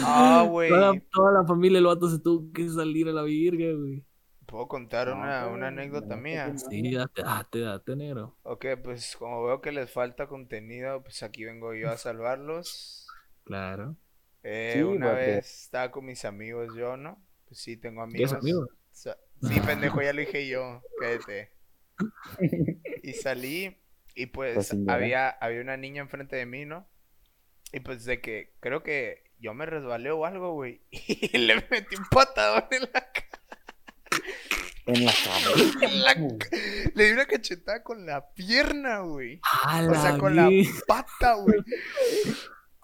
Ah, 0.05 0.47
güey. 0.49 0.71
Toda, 0.71 0.93
toda 1.13 1.33
la 1.33 1.45
familia, 1.47 1.79
el 1.79 1.85
vato 1.85 2.09
se 2.09 2.19
tuvo 2.19 2.51
que 2.53 2.67
salir 2.71 3.07
a 3.09 3.13
la 3.13 3.23
virga, 3.23 3.67
güey. 3.77 4.03
¿Puedo 4.47 4.67
contar 4.67 5.09
No, 5.09 5.17
una, 5.17 5.45
güey, 5.45 5.55
una 5.57 5.69
anécdota 5.69 6.17
no, 6.17 6.23
mía? 6.23 6.49
no. 6.49 6.59
Sí, 6.59 6.91
date, 6.95 7.23
date, 7.23 7.61
date, 7.61 7.97
negro. 7.97 8.37
Ok, 8.45 8.65
pues 8.83 9.15
como 9.19 9.45
veo 9.45 9.61
que 9.61 9.73
les 9.73 9.91
falta 9.91 10.27
contenido, 10.27 11.03
pues 11.03 11.23
aquí 11.23 11.45
vengo 11.45 11.75
yo 11.75 11.91
a 11.91 11.99
salvarlos. 11.99 13.07
Claro. 13.45 13.95
Eh, 14.43 14.73
Sí, 14.77 14.83
una 14.83 15.09
porque- 15.11 15.21
vez 15.27 15.63
estaba 15.65 15.91
con 15.91 16.07
mis 16.07 16.25
amigos 16.25 16.75
yo, 16.75 16.97
¿no? 16.97 17.23
Pues 17.47 17.61
sí, 17.61 17.77
tengo 17.77 18.09
¿Tienes 18.09 18.33
amigos. 18.33 18.63
amigos? 18.63 18.69
Sa- 18.91 19.19
Sí, 19.43 19.61
pendejo, 19.61 20.01
ya 20.03 20.13
lo 20.15 20.21
dije 20.21 20.49
yo. 20.49 20.83
Cállate. 20.99 21.53
Y 23.03 23.13
salí 23.15 23.77
y 24.15 24.27
Pues 24.27 24.73
había, 24.89 25.29
había 25.31 25.61
una 25.61 25.77
niña 25.77 26.03
enfrente 26.03 26.37
de 26.37 26.47
mí, 26.47 26.65
¿no? 26.67 26.89
Y 27.73 27.81
pues 27.81 28.05
de 28.05 28.21
que 28.21 28.55
creo 28.61 28.83
que 28.83 29.23
yo 29.39 29.55
me 29.55 29.65
resbalé 29.67 30.11
o 30.11 30.27
algo, 30.27 30.53
güey. 30.53 30.83
Y 30.91 31.39
le 31.39 31.57
metí 31.71 31.97
un 31.97 32.05
patadón 32.11 32.65
en 32.71 32.83
la 32.83 33.13
cara. 33.13 33.41
En 34.87 35.05
la 35.05 35.13
cabeza. 35.13 35.79
En 35.87 36.03
la 36.03 36.15
ca- 36.39 36.57
Le 36.95 37.05
di 37.05 37.13
una 37.13 37.27
cachetada 37.27 37.83
con 37.85 38.07
la 38.07 38.33
pierna, 38.33 39.01
güey. 39.01 39.39
O 39.89 39.95
sea, 39.95 40.19
con 40.19 40.35
la 40.35 40.49
pata, 40.87 41.35
güey. 41.35 41.61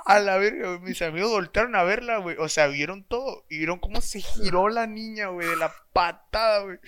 A 0.06 0.20
la 0.20 0.38
verga, 0.38 0.68
güey. 0.76 0.80
Mis 0.90 1.02
amigos 1.02 1.30
voltearon 1.30 1.74
a 1.74 1.82
verla, 1.82 2.18
güey. 2.18 2.36
O 2.38 2.48
sea, 2.48 2.68
vieron 2.68 3.04
todo. 3.04 3.44
Y 3.50 3.58
vieron 3.58 3.78
cómo 3.80 4.00
se 4.00 4.20
giró 4.20 4.68
la 4.68 4.86
niña, 4.86 5.28
güey, 5.28 5.48
de 5.48 5.56
la 5.56 5.72
patada, 5.92 6.62
güey. 6.62 6.78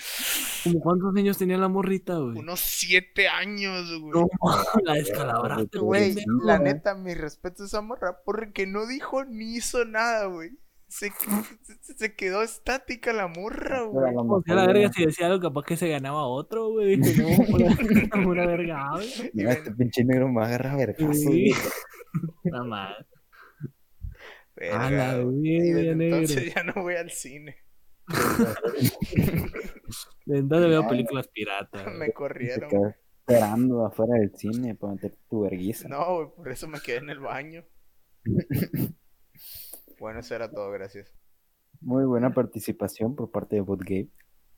¿Cómo 0.65 0.81
cuántos 0.81 1.17
años 1.17 1.37
tenía 1.37 1.59
la 1.59 1.69
morrita, 1.69 2.15
güey? 2.15 2.39
Unos 2.39 2.61
siete 2.61 3.29
años, 3.29 3.91
güey. 4.01 4.13
No, 4.13 4.29
la 4.85 4.95
descalabraste, 4.95 5.79
Güey, 5.79 6.13
güey. 6.15 6.25
la 6.45 6.59
neta, 6.59 6.95
mi 6.95 7.15
respeto 7.15 7.65
a 7.65 7.67
esa 7.67 7.81
morra, 7.81 8.19
porque 8.25 8.67
no 8.67 8.87
dijo 8.87 9.25
ni 9.25 9.57
hizo 9.57 9.85
nada, 9.85 10.27
güey. 10.27 10.51
Se, 10.89 11.11
se, 11.83 11.95
se 11.99 12.15
quedó 12.17 12.43
estática 12.43 13.13
la 13.13 13.29
morra, 13.29 13.83
güey. 13.83 14.15
O 14.17 14.43
sea, 14.43 14.55
la 14.55 14.67
verga, 14.67 14.91
si 14.93 15.05
decía 15.05 15.27
algo, 15.27 15.41
capaz 15.41 15.65
que 15.67 15.77
se 15.77 15.89
ganaba 15.89 16.27
otro, 16.27 16.71
güey. 16.71 16.97
Dije, 16.97 17.23
no, 18.17 18.23
pura 18.25 18.47
verga, 18.47 18.89
güey. 18.93 19.31
Mira, 19.35 19.53
este 19.53 19.73
pinche 19.73 20.03
negro 20.05 20.29
me 20.29 20.43
agarra 20.45 20.77
vergazo. 20.77 21.13
Sí. 21.13 21.53
Nada 22.45 22.65
más. 22.65 22.97
A 24.71 24.91
la 24.91 24.91
Verga, 24.91 25.23
güey. 25.23 25.37
Y 25.47 25.73
verga, 25.73 25.75
desde 25.81 25.95
negro. 25.95 26.17
entonces 26.17 26.55
ya 26.55 26.63
no 26.65 26.73
voy 26.83 26.95
al 26.95 27.11
cine. 27.11 27.57
Entonces 30.27 30.69
veo 30.71 30.89
películas 30.89 31.29
piratas. 31.29 31.85
güey. 31.85 31.97
Me 31.99 32.07
Se 32.07 32.13
corrieron. 32.13 32.71
esperando 33.27 33.87
afuera 33.87 34.15
del 34.15 34.33
cine 34.37 34.75
para 34.75 34.95
meter 34.95 35.17
tu 35.29 35.43
verguiza. 35.43 35.89
No, 35.89 36.15
güey, 36.17 36.29
por 36.35 36.51
eso 36.51 36.67
me 36.67 36.81
quedé 36.81 36.97
en 36.99 37.11
el 37.11 37.21
baño. 37.21 37.65
Bueno, 39.99 40.21
eso 40.21 40.35
era 40.35 40.51
todo, 40.51 40.71
gracias. 40.71 41.13
Muy 41.81 42.05
buena 42.05 42.33
participación 42.33 43.15
por 43.15 43.31
parte 43.31 43.57
de 43.57 43.63
Bootgame. 43.63 44.09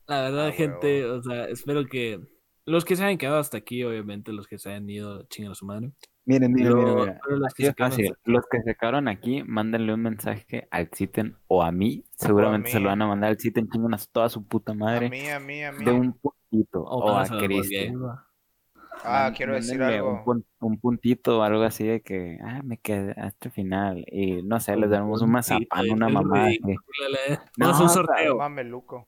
La 0.07 0.21
verdad, 0.23 0.47
Ah, 0.47 0.51
gente, 0.51 1.05
o 1.05 1.21
sea, 1.21 1.45
espero 1.45 1.85
que 1.85 2.19
los 2.65 2.83
que 2.85 2.95
se 2.95 3.03
hayan 3.03 3.17
quedado 3.17 3.37
hasta 3.39 3.57
aquí, 3.57 3.83
obviamente, 3.83 4.33
los 4.33 4.47
que 4.47 4.57
se 4.57 4.69
hayan 4.69 4.89
ido, 4.89 5.23
chingan 5.29 5.51
a 5.51 5.55
su 5.55 5.65
madre. 5.65 5.91
Miren, 6.25 6.51
miren, 6.53 6.73
Pero- 6.73 6.77
miren, 6.83 6.95
miren. 6.99 7.19
pero 7.25 7.37
que 7.55 7.65
se 7.65 7.73
fácil. 7.73 8.13
Los 8.25 8.45
que 8.49 8.61
se 8.61 8.75
quedaron 8.75 9.07
aquí, 9.07 9.43
mándenle 9.43 9.93
un 9.93 10.01
mensaje 10.01 10.67
al 10.69 10.89
Citen 10.93 11.37
o 11.47 11.63
a 11.63 11.71
mí. 11.71 12.05
Seguramente 12.13 12.69
se 12.69 12.77
mí. 12.77 12.83
lo 12.83 12.89
van 12.89 13.01
a 13.01 13.07
mandar 13.07 13.31
al 13.31 13.39
Citen, 13.39 13.67
chingan 13.69 13.93
a 13.93 13.97
toda 14.11 14.29
su 14.29 14.45
puta 14.47 14.71
A 14.73 14.75
madre. 14.75 15.09
mí, 15.09 15.27
a 15.29 15.39
mí, 15.39 15.63
a 15.63 15.71
mí. 15.71 15.83
De 15.83 15.91
un 15.91 16.13
puntito. 16.13 16.81
O 16.83 16.99
O, 16.99 17.09
a 17.09 17.13
mándaselo 17.27 17.39
Ah, 19.03 19.23
Man- 19.23 19.33
quiero 19.33 19.53
decir 19.55 19.81
algo. 19.81 20.11
Un, 20.11 20.23
pun- 20.23 20.45
un 20.59 20.79
puntito 20.79 21.39
o 21.39 21.43
algo 21.43 21.63
así 21.63 21.85
de 21.85 22.01
que, 22.01 22.37
ah, 22.43 22.61
me 22.63 22.77
quedé 22.77 23.11
hasta 23.19 23.47
el 23.47 23.51
final. 23.51 24.05
Y 24.11 24.43
no 24.43 24.59
sé, 24.59 24.75
les 24.75 24.89
damos 24.89 25.21
un 25.21 25.31
mazapán, 25.31 25.89
una 25.89 26.09
mamá. 26.09 26.49
No, 27.57 27.67
a 27.67 27.81
un 27.81 27.89
sorteo. 27.89 28.37
Mameluco. 28.37 29.07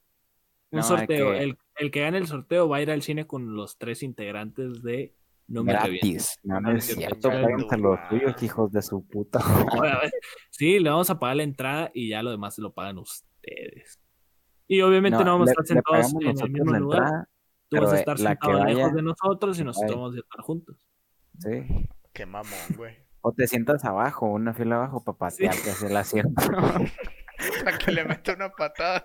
Un 0.71 0.77
No, 0.77 0.83
sorteo. 0.83 1.31
que- 1.33 1.43
El, 1.43 1.57
el 1.77 1.91
que 1.91 2.01
gane 2.01 2.17
el 2.17 2.27
sorteo 2.27 2.67
va 2.67 2.77
a 2.77 2.81
ir 2.81 2.89
al 2.91 3.01
cine 3.03 3.27
con 3.27 3.55
los 3.55 3.77
tres 3.77 4.01
integrantes 4.03 4.81
de 4.81 5.13
No 5.47 5.63
me. 5.63 5.73
Gratis. 5.73 6.39
No, 6.43 6.59
no 6.61 6.71
es 6.71 6.85
cierto. 6.85 7.29
los 7.77 7.99
suyos, 8.09 8.41
hijos 8.41 8.71
de 8.71 8.81
su 8.81 9.05
puta. 9.05 9.39
Sí, 10.49 10.79
le 10.79 10.89
vamos 10.89 11.09
a 11.09 11.19
pagar 11.19 11.35
la 11.37 11.43
entrada 11.43 11.91
y 11.93 12.09
ya 12.09 12.23
lo 12.23 12.31
demás 12.31 12.55
se 12.55 12.61
lo 12.61 12.73
pagan 12.73 12.97
ustedes. 12.97 13.99
Y 14.67 14.81
obviamente 14.81 15.19
no, 15.19 15.33
vamos 15.33 15.49
a 15.49 15.51
estar 15.51 15.65
sentados 15.65 16.13
en 16.13 16.27
el 16.29 16.49
mismo 16.51 16.73
lugar. 16.73 16.99
entrada, 17.01 17.29
Tú 17.79 17.83
vas 17.83 17.93
a 17.93 17.99
estar 17.99 18.19
eh, 18.19 18.23
la 18.23 18.35
que 18.35 18.47
sentado 18.47 18.65
lejos 18.65 18.93
de 18.93 19.01
nosotros 19.01 19.59
y 19.59 19.63
nosotros 19.63 19.91
vaya. 19.91 20.01
vamos 20.01 20.15
a 20.15 20.19
estar 20.19 20.41
juntos. 20.41 20.77
Sí. 21.39 21.87
Qué 22.13 22.25
mamón, 22.25 22.59
güey. 22.77 22.95
O 23.21 23.31
te 23.31 23.47
sientas 23.47 23.85
abajo, 23.85 24.25
una 24.27 24.53
fila 24.53 24.75
abajo 24.75 25.03
para 25.03 25.31
Sí. 25.31 25.43
patearte 25.45 25.71
hacia 25.71 25.87
el 25.89 25.97
asiento. 25.97 26.33
Para 27.63 27.77
que 27.77 27.91
le 27.91 28.05
meta 28.05 28.33
una 28.33 28.49
patada. 28.49 29.03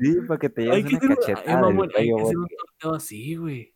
Sí, 0.00 0.16
para 0.26 0.40
que 0.40 0.48
te 0.48 0.62
lleves 0.62 0.84
que 0.86 0.96
una 0.96 1.14
ay, 1.14 1.16
cachetada 1.34 1.60
mamón, 1.60 1.90
hay 1.96 2.06
que 2.08 2.14
hacer 2.22 2.36
un 2.36 2.48
sorteo 2.48 2.94
así, 2.94 3.36
güey. 3.36 3.74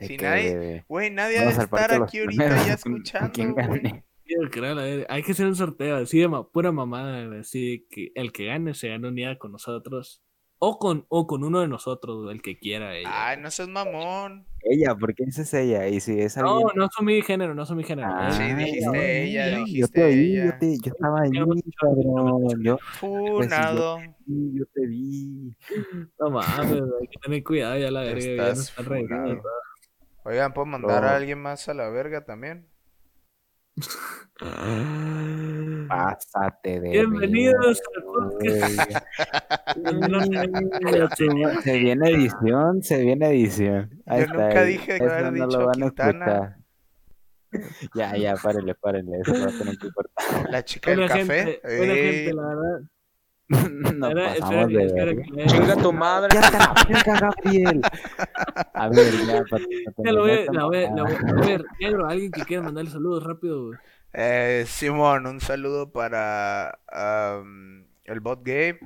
Si 0.00 0.16
que- 0.16 0.24
nadie- 0.24 0.84
Güey, 0.88 1.10
nadie 1.10 1.38
ha 1.38 1.44
de 1.44 1.50
estar 1.50 1.92
aquí 2.02 2.18
ahorita 2.18 2.44
primeros, 2.44 2.66
ya 2.66 2.72
escuchando, 2.74 3.32
quien 3.32 3.52
güey. 3.52 3.80
gane. 3.80 4.04
Hay 5.08 5.22
que 5.22 5.32
hacer 5.32 5.46
un 5.46 5.54
sorteo 5.54 5.96
así 5.98 6.18
de 6.18 6.26
ma- 6.28 6.48
pura 6.48 6.72
mamada, 6.72 7.38
así 7.38 7.70
de 7.70 7.86
que 7.88 8.12
el 8.14 8.32
que 8.32 8.46
gane 8.46 8.74
se 8.74 8.88
gana 8.88 9.08
un 9.08 9.14
día 9.14 9.38
con 9.38 9.52
nosotros. 9.52 10.22
O 10.64 10.78
con, 10.78 11.04
o 11.08 11.26
con 11.26 11.42
uno 11.42 11.58
de 11.60 11.66
nosotros, 11.66 12.30
el 12.30 12.40
que 12.40 12.56
quiera 12.56 12.94
ella. 12.96 13.10
Ay, 13.12 13.36
no 13.40 13.50
seas 13.50 13.68
mamón. 13.68 14.46
Ella, 14.62 14.94
¿por 14.94 15.12
qué 15.12 15.24
dices 15.24 15.52
ella? 15.54 15.88
Y 15.88 15.98
si 15.98 16.20
es 16.20 16.36
no, 16.36 16.48
alguien... 16.58 16.68
no 16.76 16.88
son 16.88 17.04
mi 17.04 17.20
género, 17.20 17.52
no 17.52 17.66
son 17.66 17.78
mi 17.78 17.82
género. 17.82 18.06
Ah, 18.08 18.28
es- 18.28 18.36
Sí, 18.36 18.44
dijiste 18.54 18.86
no, 18.86 18.94
ella, 18.94 19.44
no, 19.46 19.50
Yo 19.58 19.64
dijiste 19.64 19.88
te 20.00 20.04
oí, 20.04 20.36
ella. 20.36 20.44
yo, 20.44 20.58
te, 20.60 20.78
yo 20.78 20.92
estaba 20.92 21.20
ahí, 21.22 21.30
cabrón. 21.80 22.62
Yo, 22.62 22.78
Funado. 23.00 23.98
sí, 24.24 24.52
yo 24.54 24.64
te 24.72 24.86
vi. 24.86 25.52
No 26.20 26.30
mames, 26.30 26.70
hay 27.00 27.08
que 27.08 27.18
tener 27.20 27.42
cuidado 27.42 27.76
ya 27.78 27.90
la 27.90 28.02
verga. 28.02 28.54
Ya 28.54 28.54
funado. 28.84 29.34
todo. 29.34 29.42
Oigan, 30.26 30.54
¿puedo 30.54 30.66
mandar 30.66 31.02
No. 31.02 31.08
a 31.08 31.16
alguien 31.16 31.40
más 31.42 31.68
a 31.68 31.74
la 31.74 31.88
verga 31.88 32.24
también? 32.24 32.68
Pásate 35.88 36.80
de 36.80 36.90
Bienvenidos 36.90 37.80
al 37.96 38.02
podcast. 38.04 38.92
Se 41.64 41.78
viene 41.78 42.10
edición, 42.10 42.82
se 42.82 43.00
viene 43.02 43.28
edición. 43.30 44.02
Ahí 44.06 44.20
Yo 44.20 44.24
está, 44.26 44.46
nunca 44.48 44.60
ahí. 44.60 44.72
dije 44.72 44.98
que 44.98 45.04
haber 45.04 45.24
no 45.24 45.46
dicho 45.46 45.58
lo 45.58 45.66
van 45.66 45.82
a 45.82 45.86
Quintana. 45.86 46.56
escuchar. 47.50 47.90
Ya, 47.94 48.16
ya, 48.16 48.34
párenle, 48.36 48.74
párenle. 48.74 49.20
Eso 49.20 49.32
va 49.32 49.44
a 49.54 49.58
tener 49.58 49.78
que 49.78 49.90
cortar. 49.90 50.50
La 50.50 50.64
chica 50.64 50.90
del 50.90 51.08
café. 51.08 51.24
gente, 51.24 51.60
gente, 51.64 52.32
la 52.34 52.42
verdad. 52.46 52.80
Nos 53.98 54.08
Espera, 54.10 54.34
pasamos 54.40 54.70
espera, 54.72 55.04
de 55.12 55.12
espera 55.22 55.46
Chinga 55.46 55.76
tu 55.76 55.92
madre. 55.92 56.28
Ya 56.34 56.50
te 56.50 56.58
la 56.58 56.74
verga, 56.88 57.20
Gabriel. 57.20 57.82
A 58.74 58.88
ver, 58.88 59.12
ya, 59.26 59.44
para, 59.50 59.64
Ya 60.04 60.12
lo 60.12 60.20
voy, 60.22 60.30
a- 60.32 60.52
la 60.52 60.64
voy, 60.64 60.82
la 60.82 61.02
voy- 61.02 61.14
a 61.14 61.46
ver, 61.46 61.64
negro, 61.80 62.06
alguien 62.08 62.30
que 62.32 62.42
quiera 62.42 62.62
mandarle 62.62 62.90
saludos 62.90 63.24
rápido, 63.24 63.66
güey. 63.66 63.78
eh, 64.14 64.64
Simón, 64.66 65.26
un 65.26 65.40
saludo 65.40 65.90
para 65.92 66.78
el 68.04 68.20
bot 68.20 68.40
Gabe. 68.44 68.80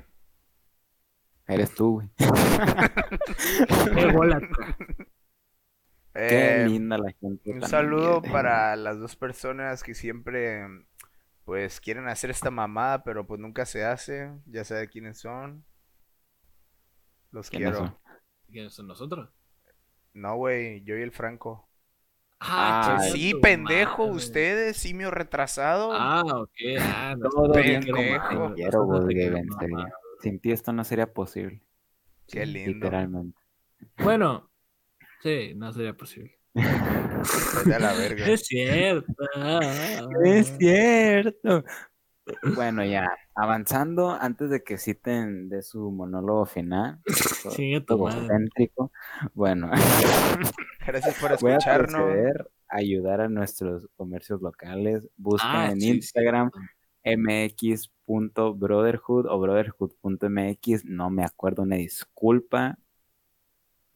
Eres 1.47 1.73
tú, 1.73 1.93
güey. 1.93 2.09
Qué 3.95 4.05
bola. 4.11 4.41
Qué 6.13 6.63
Eh, 6.63 6.67
linda 6.67 6.97
la 6.97 7.11
gente. 7.11 7.51
Un 7.51 7.61
saludo 7.61 8.17
humilde. 8.17 8.31
para 8.31 8.75
las 8.75 8.99
dos 8.99 9.15
personas 9.15 9.83
que 9.83 9.93
siempre 9.93 10.65
pues 11.47 11.79
quieren 11.79 12.09
hacer 12.09 12.29
esta 12.29 12.51
mamada, 12.51 13.05
pero 13.05 13.25
pues 13.25 13.39
nunca 13.39 13.65
se 13.65 13.85
hace. 13.85 14.29
Ya 14.47 14.65
sabe 14.65 14.89
quiénes 14.89 15.17
son. 15.17 15.63
Los 17.31 17.49
¿Quiénes 17.49 17.69
quiero. 17.69 17.87
son? 17.87 17.97
¿Quiénes 18.51 18.73
son 18.73 18.87
nosotros? 18.87 19.29
No, 20.13 20.35
güey, 20.35 20.83
yo 20.83 20.97
y 20.97 21.01
el 21.03 21.13
Franco. 21.13 21.69
Ah, 22.41 22.97
chinga 22.99 23.13
sí, 23.13 23.33
pendejo, 23.41 24.03
madre. 24.03 24.17
ustedes, 24.17 24.75
simio 24.75 25.09
retrasado. 25.09 25.93
Ah, 25.93 26.21
ok. 26.35 26.51
Ah, 26.81 27.15
no, 27.17 27.29
Todo 27.29 27.53
pendejo. 27.53 28.53
quiero. 28.53 28.83
Sin 30.21 30.39
ti 30.41 30.51
esto 30.51 30.73
no 30.73 30.83
sería 30.83 31.13
posible. 31.13 31.61
Qué 32.27 32.45
lindo. 32.45 32.73
Literalmente. 32.73 33.39
Bueno, 34.03 34.51
sí, 35.23 35.53
no 35.55 35.71
sería 35.71 35.95
posible. 35.95 36.37
Vete 36.57 37.75
a 37.75 37.79
la 37.79 37.93
verga. 37.93 38.25
Es 38.27 38.41
cierto. 38.41 39.13
Es 40.23 40.57
cierto. 40.57 41.63
Bueno, 42.55 42.83
ya, 42.83 43.09
avanzando, 43.35 44.09
antes 44.11 44.49
de 44.49 44.61
que 44.61 44.77
citen 44.77 45.47
de 45.47 45.61
su 45.61 45.91
monólogo 45.91 46.45
final, 46.45 46.99
madre. 47.45 47.85
egocéntrico, 47.87 48.91
bueno, 49.33 49.71
Gracias 50.85 51.17
por 51.19 51.39
voy 51.39 51.51
a 51.51 51.55
escucharnos. 51.55 52.01
proceder 52.01 52.49
a 52.67 52.77
ayudar 52.77 53.21
a 53.21 53.29
nuestros 53.29 53.87
comercios 53.95 54.41
locales. 54.41 55.07
Busquen 55.15 55.49
Ah, 55.51 55.69
en 55.71 55.79
sí, 55.79 55.87
sí. 55.87 55.93
Instagram 55.95 56.51
mx.brotherhood 57.05 59.27
o 59.27 59.39
brotherhood.mx, 59.39 60.83
no 60.85 61.09
me 61.09 61.23
acuerdo, 61.23 61.61
una 61.63 61.77
disculpa. 61.77 62.77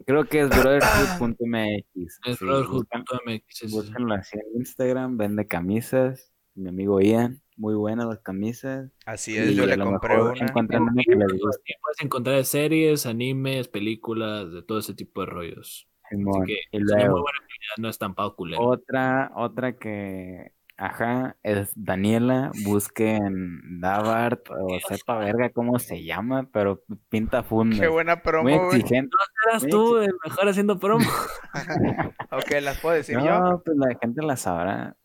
Creo 0.06 0.26
que 0.26 0.42
es 0.42 0.50
brotherhood.mx. 0.50 2.20
Es 2.26 2.38
sí, 2.40 2.46
Brotherhood 2.46 2.86
buscan- 2.86 3.04
MX, 3.26 3.44
sí, 3.48 3.66
sí, 3.66 3.70
sí. 3.70 3.76
Búsquenlo 3.76 4.14
así 4.14 4.38
en 4.38 4.60
Instagram, 4.60 5.18
vende 5.18 5.48
camisas. 5.48 6.32
Mi 6.54 6.70
amigo 6.70 7.00
Ian, 7.00 7.42
muy 7.56 7.76
buenas 7.76 8.08
las 8.08 8.20
camisas. 8.20 8.92
Así 9.06 9.38
es, 9.38 9.52
Y 9.52 9.56
yo 9.56 9.66
le 9.66 9.78
compré 9.78 10.22
una. 10.22 10.34
encuentran 10.34 10.84
una 10.84 11.02
que 11.04 11.16
les 11.16 11.32
guste. 11.32 11.76
Puedes 11.82 12.02
encontrar 12.02 12.44
series, 12.44 13.06
animes, 13.06 13.68
películas, 13.70 14.52
de 14.52 14.62
todo 14.64 14.80
ese 14.80 14.94
tipo 14.94 15.22
de 15.22 15.28
rollos. 15.28 15.88
Simón. 16.10 16.44
Así 16.44 16.54
que 16.54 16.78
Y 16.78 16.82
es 16.82 16.84
una 16.84 16.96
luego, 16.98 17.12
muy 17.14 17.22
buena 17.22 17.40
calidad, 17.40 17.76
no 17.78 17.90
es 17.90 17.98
tan 17.98 18.14
culero. 18.36 18.62
otra, 18.62 19.32
otra 19.36 19.78
que, 19.78 20.52
ajá, 20.82 21.38
es 21.44 21.72
Daniela. 21.76 22.52
Busquen 22.64 23.80
Davart 23.80 24.50
o 24.50 24.80
sepa 24.88 25.20
verga 25.20 25.52
cómo 25.52 25.78
se 25.78 26.04
llama, 26.04 26.50
pero 26.52 26.84
pinta 27.08 27.44
funda. 27.44 27.80
Qué 27.80 27.88
buena 27.88 28.16
Muy 28.16 28.24
promo, 28.24 28.44
güey. 28.66 28.80
exigente. 28.80 29.16
Eras 29.48 29.68
tú 29.68 29.98
el 30.00 30.14
mejor 30.24 30.50
haciendo 30.50 30.80
promo. 30.80 31.06
Ok, 32.32 32.50
¿las 32.62 32.80
puedo 32.80 32.96
decir 32.96 33.20
yo? 33.20 33.40
No, 33.40 33.62
pues 33.64 33.78
la 33.78 33.98
gente 34.00 34.22
la 34.22 34.38
sabrá. 34.38 34.96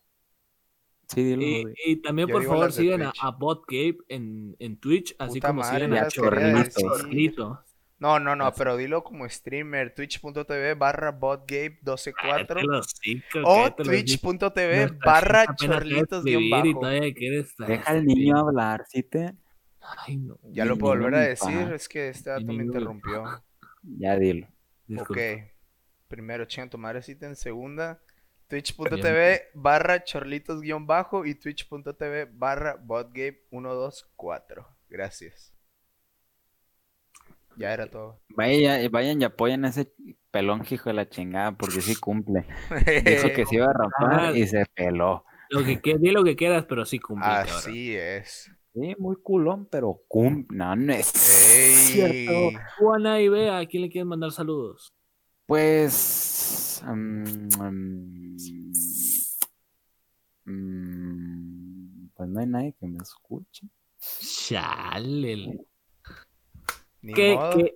Sí, 1.09 1.23
dilo, 1.23 1.71
Y, 1.85 1.97
también, 1.97 2.27
Yo 2.27 2.33
por 2.33 2.43
favor, 2.43 2.65
las 2.65 2.75
sigan 2.75 3.01
a, 3.03 3.13
a 3.21 3.31
BotGabe 3.31 3.97
en, 4.07 4.55
en 4.59 4.77
Twitch, 4.77 5.15
así 5.19 5.39
Puta 5.39 5.49
como 5.49 5.61
madre, 5.61 5.75
siguen 5.75 5.89
no 5.91 5.97
a 5.97 6.03
las 6.03 6.13
Chorrito. 6.13 7.63
No, 7.99 8.19
no, 8.19 8.35
no, 8.35 8.53
pero 8.53 8.77
dilo 8.77 9.03
como 9.03 9.27
streamer, 9.27 9.93
twitch.tv 9.93 10.75
barra 10.75 11.11
botgabe 11.11 11.79
124 11.83 12.45
Cállate 12.47 12.63
los 12.63 12.93
hocico, 12.93 13.39
o 13.43 13.73
twitch.tv 13.73 14.97
barra 15.03 15.55
chorlitos 15.55 16.23
bajo. 16.23 16.79
Deja 17.67 17.91
al 17.91 18.05
niño 18.05 18.37
hablar, 18.37 18.85
¿sí 18.87 19.01
te? 19.01 19.33
Ay, 19.81 20.17
no. 20.17 20.37
Ya 20.43 20.65
lo 20.65 20.77
puedo 20.77 20.93
volver 20.93 21.15
a 21.15 21.21
decir, 21.21 21.71
es 21.73 21.89
que 21.89 22.09
este 22.09 22.29
dato 22.29 22.45
me 22.45 22.65
interrumpió. 22.65 23.43
Ya 23.81 24.15
dilo. 24.15 24.47
Ok, 24.99 25.17
primero 26.07 26.45
chinga 26.45 26.69
tu 26.69 26.77
madre 26.77 27.01
cita 27.01 27.25
en 27.25 27.35
segunda, 27.35 27.99
twitch.tv 28.47 29.49
barra 29.55 30.03
chorlitos 30.03 30.61
guion 30.61 30.85
bajo 30.85 31.25
y 31.25 31.33
twitch.tv 31.33 32.29
barra 32.31 32.75
botgabe 32.75 33.43
124. 33.49 34.67
Gracias. 34.89 35.56
Ya 37.57 37.73
era 37.73 37.89
todo. 37.89 38.21
Vaya, 38.29 38.87
vayan 38.89 39.21
y 39.21 39.25
apoyen 39.25 39.65
a 39.65 39.69
ese 39.69 39.91
pelón 40.31 40.63
hijo 40.69 40.89
de 40.89 40.93
la 40.93 41.09
chingada, 41.09 41.57
porque 41.57 41.81
sí 41.81 41.95
cumple. 41.95 42.45
Dijo 43.03 43.29
que 43.35 43.45
se 43.45 43.55
iba 43.55 43.65
a 43.65 43.73
rapar 43.73 44.19
Ah. 44.27 44.31
y 44.37 44.45
se 44.47 44.63
peló. 44.75 45.25
Lo 45.49 45.63
que, 45.63 45.79
que- 45.81 45.97
di 45.97 46.11
lo 46.11 46.23
que 46.23 46.35
quieras, 46.35 46.65
pero 46.67 46.85
sí 46.85 46.99
cumple, 46.99 47.25
cabrón. 47.27 47.55
Así 47.55 47.95
es. 47.95 48.51
Sí, 48.73 48.95
muy 48.99 49.15
culón, 49.23 49.67
pero 49.71 50.01
cumple. 50.07 50.55
No, 50.57 50.75
no 50.75 50.93
es 50.93 51.11
Ey. 51.15 51.73
cierto. 51.75 52.59
Juana 52.77 53.19
y 53.21 53.29
Bea, 53.29 53.57
¿a 53.59 53.65
quién 53.65 53.83
le 53.83 53.89
quieren 53.89 54.07
mandar 54.09 54.31
saludos? 54.31 54.93
Pues. 55.47 56.83
mm, 56.85 57.47
mm, 57.57 58.37
mm, 60.45 62.09
pues 62.15 62.29
no 62.29 62.39
hay 62.39 62.45
nadie 62.47 62.75
que 62.79 62.87
me 62.87 62.97
escuche. 63.01 63.67
Chale. 63.99 65.57
Qué, 67.13 67.37
qué, 67.53 67.73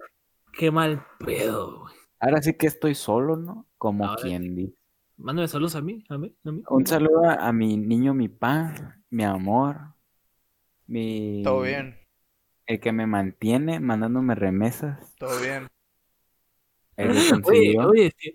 qué 0.53 0.71
mal 0.71 1.05
pedo, 1.19 1.81
güey. 1.81 1.93
Ahora 2.19 2.41
sí 2.41 2.53
que 2.53 2.67
estoy 2.67 2.95
solo, 2.95 3.35
¿no? 3.35 3.67
Como 3.77 4.05
Ahora 4.05 4.21
quien 4.21 4.55
dice. 4.55 4.75
Mándame 5.17 5.47
saludos 5.47 5.75
a 5.75 5.81
mí, 5.81 6.03
a 6.09 6.17
mí, 6.17 6.35
a 6.43 6.51
mí. 6.51 6.63
Un 6.67 6.85
saludo 6.85 7.29
a, 7.29 7.51
mi 7.51 7.77
niño, 7.77 8.13
mi 8.13 8.27
pa, 8.27 8.99
mi 9.09 9.23
amor, 9.23 9.93
mi. 10.87 11.41
Todo 11.43 11.61
bien, 11.61 11.97
El 12.65 12.79
que 12.79 12.91
me 12.91 13.05
mantiene 13.05 13.79
mandándome 13.79 14.35
remesas. 14.35 15.15
todo 15.17 15.39
bien. 15.41 15.67
El 16.95 17.11
que 17.45 17.49
Oye, 17.49 17.79
oye, 17.79 18.13
sí, 18.17 18.33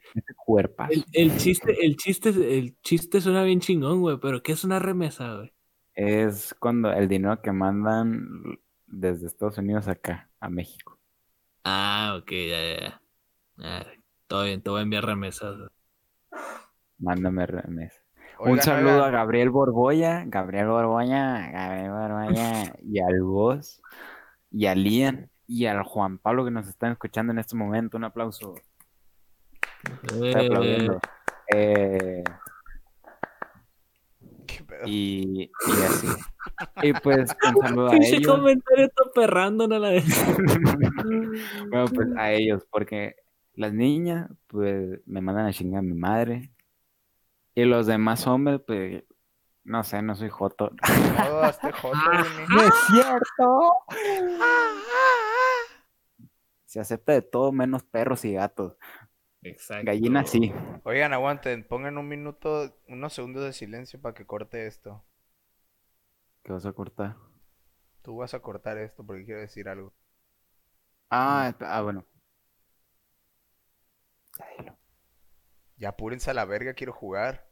el 1.12 1.36
chiste, 1.36 1.84
el 1.84 1.96
chiste, 1.96 2.28
el 2.58 2.80
chiste 2.80 3.20
suena 3.20 3.42
bien 3.42 3.60
chingón, 3.60 4.00
güey, 4.00 4.18
pero 4.20 4.42
¿qué 4.42 4.52
es 4.52 4.64
una 4.64 4.78
remesa, 4.78 5.34
güey? 5.34 5.52
Es 5.94 6.54
cuando 6.58 6.92
el 6.92 7.08
dinero 7.08 7.40
que 7.40 7.52
mandan 7.52 8.58
desde 8.86 9.26
Estados 9.26 9.58
Unidos 9.58 9.88
acá, 9.88 10.30
a 10.40 10.48
México. 10.48 10.98
Ah, 11.64 12.16
ok, 12.20 12.30
ya, 12.30 12.60
ya, 12.80 13.02
ya. 13.58 13.86
Todo 14.26 14.44
bien, 14.44 14.62
te 14.62 14.70
voy 14.70 14.80
a 14.80 14.82
enviar 14.82 15.04
remesas. 15.04 15.56
Mándame 16.98 17.46
remesas. 17.46 18.02
Un 18.38 18.60
saludo 18.60 19.04
a 19.04 19.10
Gabriel 19.10 19.50
Borboya, 19.50 20.24
Gabriel 20.26 20.68
Borboya, 20.68 21.50
Gabriel 21.50 21.90
Borboya, 21.90 22.74
y 22.82 22.98
al 23.00 23.22
Voz, 23.22 23.80
y 24.50 24.66
a 24.66 24.74
Lian, 24.74 25.30
y 25.46 25.66
al 25.66 25.82
Juan 25.82 26.18
Pablo 26.18 26.44
que 26.44 26.50
nos 26.50 26.68
están 26.68 26.92
escuchando 26.92 27.32
en 27.32 27.38
este 27.38 27.56
momento. 27.56 27.96
Un 27.96 28.04
aplauso. 28.04 28.54
Estoy 30.02 30.34
Eh, 30.34 30.46
aplaudiendo. 30.46 31.00
Eh, 31.52 32.24
¿qué 34.46 34.64
pedo? 34.64 34.82
y, 34.86 35.50
y 35.66 35.82
así. 35.84 36.08
Y 36.82 36.92
pues 36.92 37.30
un 37.56 37.62
saludo 37.62 37.88
a 37.88 37.90
pinche 37.90 38.16
ellos. 38.16 38.32
comentario 38.32 38.84
está 38.86 39.04
perrando, 39.14 39.68
no 39.68 39.78
la 39.78 39.90
vez. 39.90 40.04
Bueno, 41.70 41.86
pues 41.94 42.08
a 42.16 42.32
ellos, 42.32 42.66
porque 42.70 43.16
las 43.54 43.72
niñas, 43.72 44.30
pues 44.46 45.00
me 45.06 45.20
mandan 45.20 45.46
a 45.46 45.52
chingar 45.52 45.80
a 45.80 45.82
mi 45.82 45.94
madre. 45.94 46.50
Y 47.54 47.64
los 47.64 47.86
demás 47.86 48.26
hombres, 48.26 48.60
pues 48.66 49.04
No 49.64 49.82
sé, 49.82 50.02
no 50.02 50.14
soy 50.14 50.28
joto. 50.28 50.70
No, 51.28 51.38
hazte 51.40 51.72
joto, 51.80 51.98
Vini. 52.10 52.46
¡No 52.48 52.62
es 52.62 52.74
cierto! 52.92 53.72
Se 56.66 56.80
acepta 56.80 57.12
de 57.12 57.22
todo 57.22 57.52
menos 57.52 57.82
perros 57.82 58.24
y 58.24 58.34
gatos. 58.34 58.76
Exacto. 59.42 59.86
Gallinas 59.86 60.30
sí. 60.30 60.52
Oigan, 60.82 61.12
aguanten, 61.12 61.64
pongan 61.66 61.98
un 61.98 62.08
minuto, 62.08 62.76
unos 62.88 63.12
segundos 63.12 63.44
de 63.44 63.52
silencio 63.52 64.00
para 64.00 64.14
que 64.14 64.26
corte 64.26 64.66
esto. 64.66 65.04
¿Qué 66.46 66.52
vas 66.52 66.64
a 66.64 66.72
cortar? 66.72 67.16
Tú 68.00 68.16
vas 68.16 68.32
a 68.32 68.40
cortar 68.40 68.78
esto 68.78 69.04
porque 69.04 69.26
quiero 69.26 69.42
decir 69.42 69.68
algo. 69.68 69.92
Ah, 71.10 71.48
esp- 71.50 71.62
ah, 71.66 71.82
bueno. 71.82 72.06
Ya 75.78 75.88
apúrense 75.88 76.30
a 76.30 76.34
la 76.34 76.44
verga, 76.44 76.74
quiero 76.74 76.92
jugar. 76.92 77.46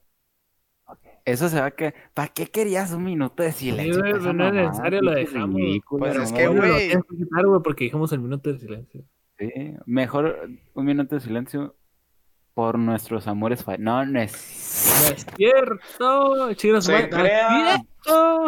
Eso 1.25 1.49
se 1.49 1.59
va 1.59 1.67
a 1.67 1.71
que. 1.71 1.95
¿Para 2.13 2.29
qué 2.29 2.47
querías 2.47 2.93
un 2.93 3.05
minuto 3.05 3.43
de 3.43 3.53
silencio? 3.53 4.03
no 4.35 4.49
es 4.49 4.55
necesario, 4.55 5.01
lo 5.03 5.13
dejamos. 5.13 5.61
ridículo, 5.61 6.05
Pues 6.05 6.17
es 6.17 6.33
que, 6.33 6.47
güey, 6.49 7.63
porque 7.63 7.85
dijimos 7.85 8.13
el 8.13 8.21
minuto 8.21 8.53
de 8.53 8.59
silencio. 8.59 9.05
Sí, 9.39 9.51
mejor 9.87 10.49
un 10.75 10.85
minuto 10.85 11.15
de 11.17 11.21
silencio 11.21 11.77
por 12.55 12.79
nuestros 12.79 13.27
amores. 13.27 13.63
fa- 13.65 13.77
No, 13.79 14.05
no 14.07 14.21
es. 14.21 14.33
No 14.33 15.15
es 15.15 15.27
cierto, 15.37 16.53
chicos, 16.55 16.85
Se 16.87 16.93
no 16.93 16.99
es 16.99 17.09
crea. 17.09 17.49
cierto. 18.03 18.47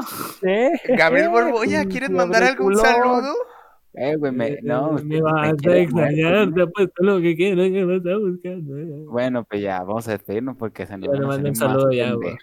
Gabriel 0.97 1.29
Borbolla, 1.31 1.85
¿quieres 1.87 2.11
mandar 2.11 2.45
algún 2.45 2.77
saludo? 2.77 3.35
Eh, 3.99 4.15
güey, 4.17 4.31
me, 4.31 4.59
no, 4.63 4.93
me 4.93 5.23
vas 5.23 5.55
me 5.65 5.73
a 5.73 5.79
extrañar, 5.79 6.53
te 6.53 6.63
apuesto 6.63 7.03
lo 7.03 7.19
que 7.19 7.35
quieras 7.35 7.71
que 7.71 7.85
me 7.87 7.97
está 7.97 8.17
buscando. 8.19 8.75
Bueno, 9.11 9.45
pues 9.45 9.63
ya, 9.63 9.83
vamos 9.83 10.07
a 10.09 10.13
despedirnos 10.13 10.57
porque 10.59 10.87
se 10.87 10.99
nos 10.99 11.09
van 11.09 11.25
a 11.25 11.27
mando 11.27 11.49
un 11.49 11.57
saludo 11.57 11.91
ya, 11.93 12.13
güey. 12.13 12.37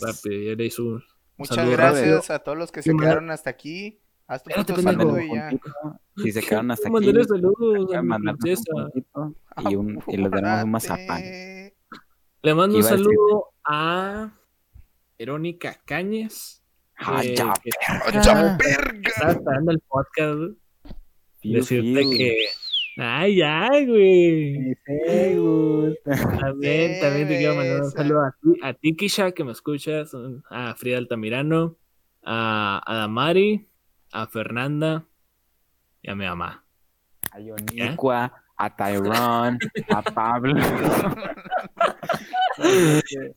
Rápido, 0.00 0.42
ya 0.50 0.56
le 0.56 0.64
hizo 0.64 0.82
un 0.82 1.02
Muchas 1.36 1.56
saludo 1.56 1.72
gracias 1.76 2.30
a 2.30 2.38
todos 2.38 2.56
los 2.56 2.72
que 2.72 2.80
se 2.82 2.96
quedaron 2.96 3.30
hasta 3.30 3.50
aquí. 3.50 4.00
Haz 4.28 4.42
tu 4.42 4.50
puto 4.50 4.82
saludo 4.82 5.20
y 5.20 5.28
un 5.28 5.34
ya. 5.36 5.50
Si 6.16 6.32
se 6.32 6.42
quedaron 6.46 6.70
hasta 6.70 6.88
aquí, 6.88 6.92
Mándale 6.92 7.24
saludos 7.24 7.94
a 7.94 8.02
mi 8.02 8.10
un 8.14 8.22
princesa. 8.22 8.72
y, 9.70 9.76
un, 9.76 10.02
y 10.08 10.16
les 10.16 10.30
daremos 10.30 10.64
un 10.64 10.70
mazapán. 10.70 11.22
Le 12.42 12.54
mando 12.54 12.76
un 12.76 12.82
Iba 12.82 12.88
a 12.88 12.92
decir- 12.92 13.04
saludo 13.04 13.48
a 13.64 14.32
Verónica 15.18 15.80
Cañes. 15.84 16.62
¡Ay, 16.98 17.28
eh, 17.28 17.34
ya, 17.36 17.52
que 17.62 17.70
¡Ah, 17.88 18.22
ya, 18.22 18.56
verga! 18.58 19.00
Estaba 19.08 19.32
esperando 19.32 19.70
el 19.72 19.80
podcast. 19.80 20.38
güey. 20.38 20.56
Decirte 21.42 22.00
que. 22.16 22.46
¡Ay, 22.98 23.36
ya, 23.36 23.68
güey! 23.86 24.74
Sí, 24.86 25.36
gusta. 25.36 26.38
También, 26.40 27.00
también 27.00 27.28
te 27.28 27.36
quiero 27.36 27.54
mandar 27.54 27.82
un 27.82 27.90
saludo 27.90 28.20
a 28.24 28.34
ti, 28.40 28.58
a 28.62 28.72
ti, 28.72 28.96
Kisha, 28.96 29.32
que 29.32 29.44
me 29.44 29.52
escuchas, 29.52 30.12
a 30.48 30.74
Frida 30.74 30.96
Altamirano, 30.96 31.76
a, 32.24 32.82
a 32.86 32.96
Damari, 32.96 33.68
a 34.12 34.26
Fernanda 34.26 35.04
y 36.02 36.10
a 36.10 36.14
mi 36.14 36.24
mamá. 36.26 36.64
A 37.32 37.40
Yonicua, 37.40 38.32
a 38.56 38.76
Tyrone, 38.76 39.58
a 39.90 40.02
Pablo. 40.02 40.54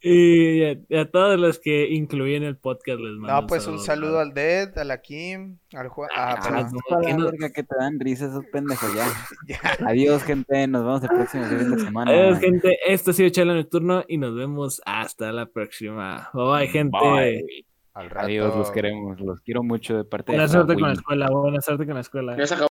Y 0.01 0.63
a, 0.63 0.77
y 0.87 0.97
a 0.97 1.11
todos 1.11 1.37
los 1.37 1.59
que 1.59 1.89
incluí 1.89 2.35
en 2.35 2.43
el 2.43 2.55
podcast 2.55 2.99
les 3.01 3.17
mando 3.17 3.41
No, 3.41 3.47
pues 3.47 3.67
un 3.67 3.77
saludo 3.79 4.19
al 4.19 4.33
Dead, 4.33 4.77
a 4.77 4.85
la 4.85 5.01
Kim, 5.01 5.57
al 5.73 5.89
Juan. 5.89 6.09
Ah, 6.15 6.35
Ah, 6.39 6.69
Para 6.89 7.01
la 7.11 7.17
no- 7.17 7.25
verga 7.25 7.49
que 7.51 7.63
te 7.63 7.75
dan 7.77 7.99
risa 7.99 8.27
esos 8.27 8.45
pendejos 8.45 8.93
ya. 8.95 9.07
ya. 9.47 9.59
Adiós, 9.85 10.23
gente. 10.23 10.65
Nos 10.67 10.83
vemos 10.85 11.03
el 11.03 11.09
próximo 11.09 11.43
fin 11.45 11.75
de 11.75 11.79
semana. 11.83 12.11
Adiós, 12.11 12.39
gente. 12.39 12.77
Esto 12.87 13.11
ha 13.11 13.13
sido 13.13 13.29
Charla 13.29 13.55
Nocturno 13.55 14.05
y 14.07 14.17
nos 14.17 14.33
vemos 14.35 14.81
hasta 14.85 15.33
la 15.33 15.47
próxima. 15.47 16.29
Bye, 16.33 16.45
bye, 16.59 16.67
gente. 16.67 16.97
Bye. 16.97 17.65
Al 17.93 18.09
rato. 18.09 18.27
Adiós, 18.27 18.55
los 18.55 18.71
queremos. 18.71 19.19
Los 19.19 19.41
quiero 19.41 19.63
mucho 19.63 19.97
de 19.97 20.03
parte 20.03 20.31
de 20.31 20.37
Buena 20.37 20.51
suerte 20.51 20.73
con 20.75 20.83
la 20.83 20.93
escuela. 20.93 21.29
Buena 21.29 21.61
suerte 21.61 21.85
con 21.85 21.95
la 21.95 22.01
escuela. 22.01 22.37
Ya 22.37 22.45
se 22.45 22.53
acabó. 22.53 22.67